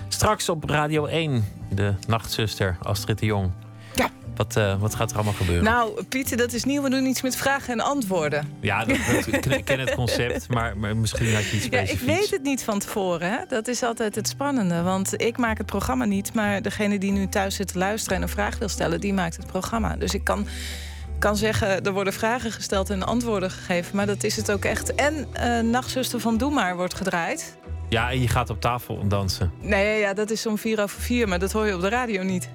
Straks 0.07 0.49
op 0.49 0.69
Radio 0.69 1.05
1, 1.05 1.45
de 1.69 1.93
nachtzuster 2.07 2.77
Astrid 2.81 3.19
de 3.19 3.26
Jong. 3.26 3.66
Wat, 4.38 4.55
eh, 4.55 4.80
wat 4.80 4.95
gaat 4.95 5.09
er 5.09 5.15
allemaal 5.15 5.34
gebeuren? 5.34 5.64
Nou, 5.64 6.03
Pieter, 6.03 6.38
dat 6.38 6.53
is 6.53 6.64
nieuw. 6.64 6.81
We 6.81 6.89
doen 6.89 7.05
iets 7.05 7.22
met 7.22 7.35
vragen 7.35 7.73
en 7.73 7.80
antwoorden. 7.80 8.53
Ja, 8.61 8.85
dat, 8.85 8.97
dat- 9.31 9.45
ik 9.57 9.65
ken- 9.65 9.80
het 9.80 9.95
concept, 9.95 10.47
maar, 10.49 10.77
maar 10.77 10.97
misschien 10.97 11.34
had 11.34 11.45
je 11.49 11.55
iets 11.55 11.65
Ja, 11.65 11.80
ik 11.80 11.88
specifieks. 11.88 12.19
weet 12.19 12.31
het 12.31 12.43
niet 12.43 12.64
van 12.64 12.80
tevoren. 12.80 13.30
Hè? 13.31 13.38
Dat 13.47 13.68
is 13.68 13.84
altijd 13.84 14.15
het 14.15 14.27
spannende. 14.27 14.81
Want 14.81 15.22
ik 15.22 15.38
maak 15.38 15.57
het 15.57 15.65
programma 15.65 16.05
niet. 16.05 16.34
Maar 16.34 16.61
degene 16.61 16.97
die 16.99 17.11
nu 17.11 17.27
thuis 17.27 17.55
zit 17.55 17.68
te 17.72 17.77
luisteren 17.77 18.18
en 18.18 18.23
een 18.23 18.30
vraag 18.30 18.57
wil 18.57 18.69
stellen, 18.69 18.99
die 18.99 19.14
maakt 19.14 19.38
het 19.38 19.45
programma. 19.47 19.95
Dus 19.95 20.14
ik 20.14 20.23
kan, 20.23 20.47
kan 21.19 21.35
zeggen, 21.38 21.84
er 21.84 21.91
worden 21.91 22.14
vragen 22.14 22.51
gesteld 22.51 22.89
en 22.89 23.03
antwoorden 23.03 23.51
gegeven. 23.51 23.95
Maar 23.95 24.05
dat 24.05 24.23
is 24.23 24.35
het 24.35 24.51
ook 24.51 24.65
echt. 24.65 24.95
En 24.95 25.27
eh 25.34 25.59
Nachtzuster 25.59 26.19
van 26.19 26.38
Doe 26.38 26.51
Maar 26.51 26.76
wordt 26.76 26.93
gedraaid. 26.93 27.57
Ja, 27.89 28.11
en 28.11 28.22
je 28.22 28.27
gaat 28.27 28.49
op 28.49 28.61
tafel 28.61 29.07
dansen. 29.07 29.51
Nee, 29.61 29.99
ja, 29.99 30.14
dat 30.14 30.30
is 30.31 30.45
om 30.45 30.57
vier 30.57 30.81
over 30.81 31.01
vier. 31.01 31.27
Maar 31.27 31.39
dat 31.39 31.51
hoor 31.51 31.65
je 31.68 31.76
op 31.76 31.81
de 31.81 31.89
radio 31.89 32.23
niet. 32.23 32.49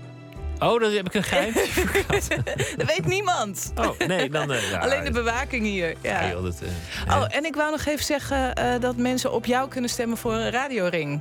Oh, 0.62 0.80
dat 0.80 0.92
heb 0.92 1.06
ik 1.06 1.14
een 1.14 1.22
geheim. 1.22 1.52
Dat 2.76 2.86
weet 2.86 3.06
niemand. 3.06 3.72
Oh, 3.74 3.98
nee, 4.06 4.30
dan... 4.30 4.52
eh, 4.52 4.70
ja, 4.70 4.78
Alleen 4.78 5.04
de 5.04 5.10
bewaking 5.10 5.64
hier. 5.64 5.94
Ja. 6.00 6.20
ja, 6.22 6.30
joh, 6.30 6.42
dat, 6.42 6.60
eh, 7.06 7.16
Oh, 7.16 7.24
en 7.28 7.44
ik 7.44 7.54
wou 7.54 7.70
nog 7.70 7.84
even 7.84 8.04
zeggen 8.04 8.54
eh, 8.54 8.80
dat 8.80 8.96
mensen 8.96 9.32
op 9.32 9.46
jou 9.46 9.68
kunnen 9.68 9.90
stemmen 9.90 10.16
voor 10.16 10.32
een 10.32 10.50
radioring. 10.50 11.20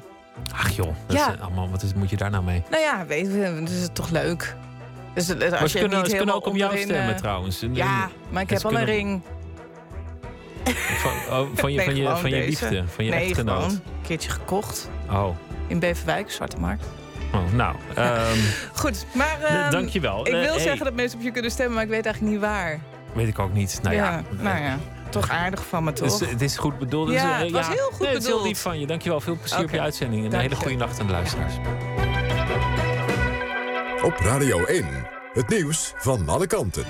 Ach 0.53 0.69
joh, 0.69 0.87
dat 1.07 1.17
Ja. 1.17 1.33
is, 1.33 1.39
allemaal, 1.39 1.69
wat 1.69 1.83
is, 1.83 1.93
moet 1.93 2.09
je 2.09 2.17
daar 2.17 2.29
nou 2.29 2.43
mee? 2.43 2.63
Nou 2.69 2.81
ja, 2.83 3.05
weet 3.05 3.25
je, 3.25 3.57
dat 3.59 3.69
is 3.69 3.87
toch 3.93 4.09
leuk. 4.09 4.55
Dus 5.13 5.29
als 5.29 5.37
Maar 5.49 5.61
je 5.61 5.67
ze 5.69 5.77
kunnen, 5.79 6.05
ze 6.05 6.33
ook 6.33 6.45
op 6.45 6.55
jou 6.55 6.77
stemmen 6.77 7.15
trouwens. 7.15 7.61
En- 7.61 7.75
Ja, 7.75 8.09
maar 8.29 8.41
ik 8.41 8.49
heb 8.49 8.59
ze 8.59 8.67
al 8.67 8.77
een 8.77 8.85
ring. 8.85 9.21
Van, 11.03 11.11
oh, 11.39 11.47
van 11.53 11.71
je, 11.71 11.77
Nee, 11.77 11.85
van 11.85 11.95
je, 11.95 12.15
van 12.17 12.29
je 12.29 12.45
liefde, 12.45 12.83
van 12.87 13.05
je 13.05 13.11
nee, 13.11 13.25
echtgenoot. 13.25 13.55
gewoon 13.63 13.71
een 13.71 13.81
keertje 14.07 14.29
gekocht. 14.29 14.89
Oh, 15.09 15.27
In 15.67 15.79
Beverwijk, 15.79 16.31
Zwarte 16.31 16.57
Markt. 16.59 16.85
Oh, 17.33 17.51
nou. 17.53 17.75
ehm, 17.95 18.37
Goed, 18.73 19.05
maar... 19.13 19.37
Nee, 19.49 19.59
ehm, 19.61 19.71
dankjewel. 19.71 20.27
Ik 20.27 20.33
Eh, 20.33 20.39
wil 20.41 20.53
hey. 20.53 20.59
zeggen 20.61 20.85
dat 20.85 20.93
mensen 20.93 21.17
op 21.17 21.23
je 21.25 21.31
kunnen 21.31 21.51
stemmen, 21.51 21.73
maar 21.75 21.83
ik 21.83 21.89
weet 21.89 22.05
eigenlijk 22.05 22.33
niet 22.35 22.43
waar. 22.43 22.79
weet 23.13 23.27
ik 23.27 23.39
ook 23.39 23.53
niet. 23.53 23.79
Nou 23.83 23.95
ja, 23.95 24.21
nou 24.39 24.61
ja, 24.61 24.77
toch 25.09 25.29
aardig 25.29 25.65
van 25.69 25.83
me, 25.83 25.89
Het 25.89 25.99
toch? 25.99 26.21
is, 26.21 26.29
het 26.29 26.41
is 26.41 26.57
goed 26.57 26.79
bedoeld. 26.79 27.07
Dus, 27.07 27.21
Ja, 27.21 27.37
eh, 27.37 27.43
het 27.43 27.51
was 27.51 27.67
heel 27.67 27.89
goed 27.91 27.99
nee, 27.99 28.07
Het 28.09 28.17
is 28.17 28.23
heel 28.23 28.31
bedoeld. 28.37 28.47
lief 28.53 28.61
van 28.61 28.79
je. 28.79 28.87
Dankjewel. 28.87 29.19
Veel 29.21 29.37
plezier 29.37 29.63
op 29.63 29.69
je 29.69 29.81
uitzending. 29.81 30.25
En 30.25 30.33
een 30.33 30.39
hele 30.39 30.49
je. 30.55 30.55
goede 30.61 30.75
nacht 30.77 30.99
aan 30.99 31.05
de 31.07 31.11
luisteraars. 31.11 31.53
Op 34.03 34.17
Radio 34.19 34.63
1, 34.65 34.85
het 35.33 35.49
nieuws 35.49 35.93
van 35.97 36.29
alle 36.29 36.47
kanten. 36.47 36.83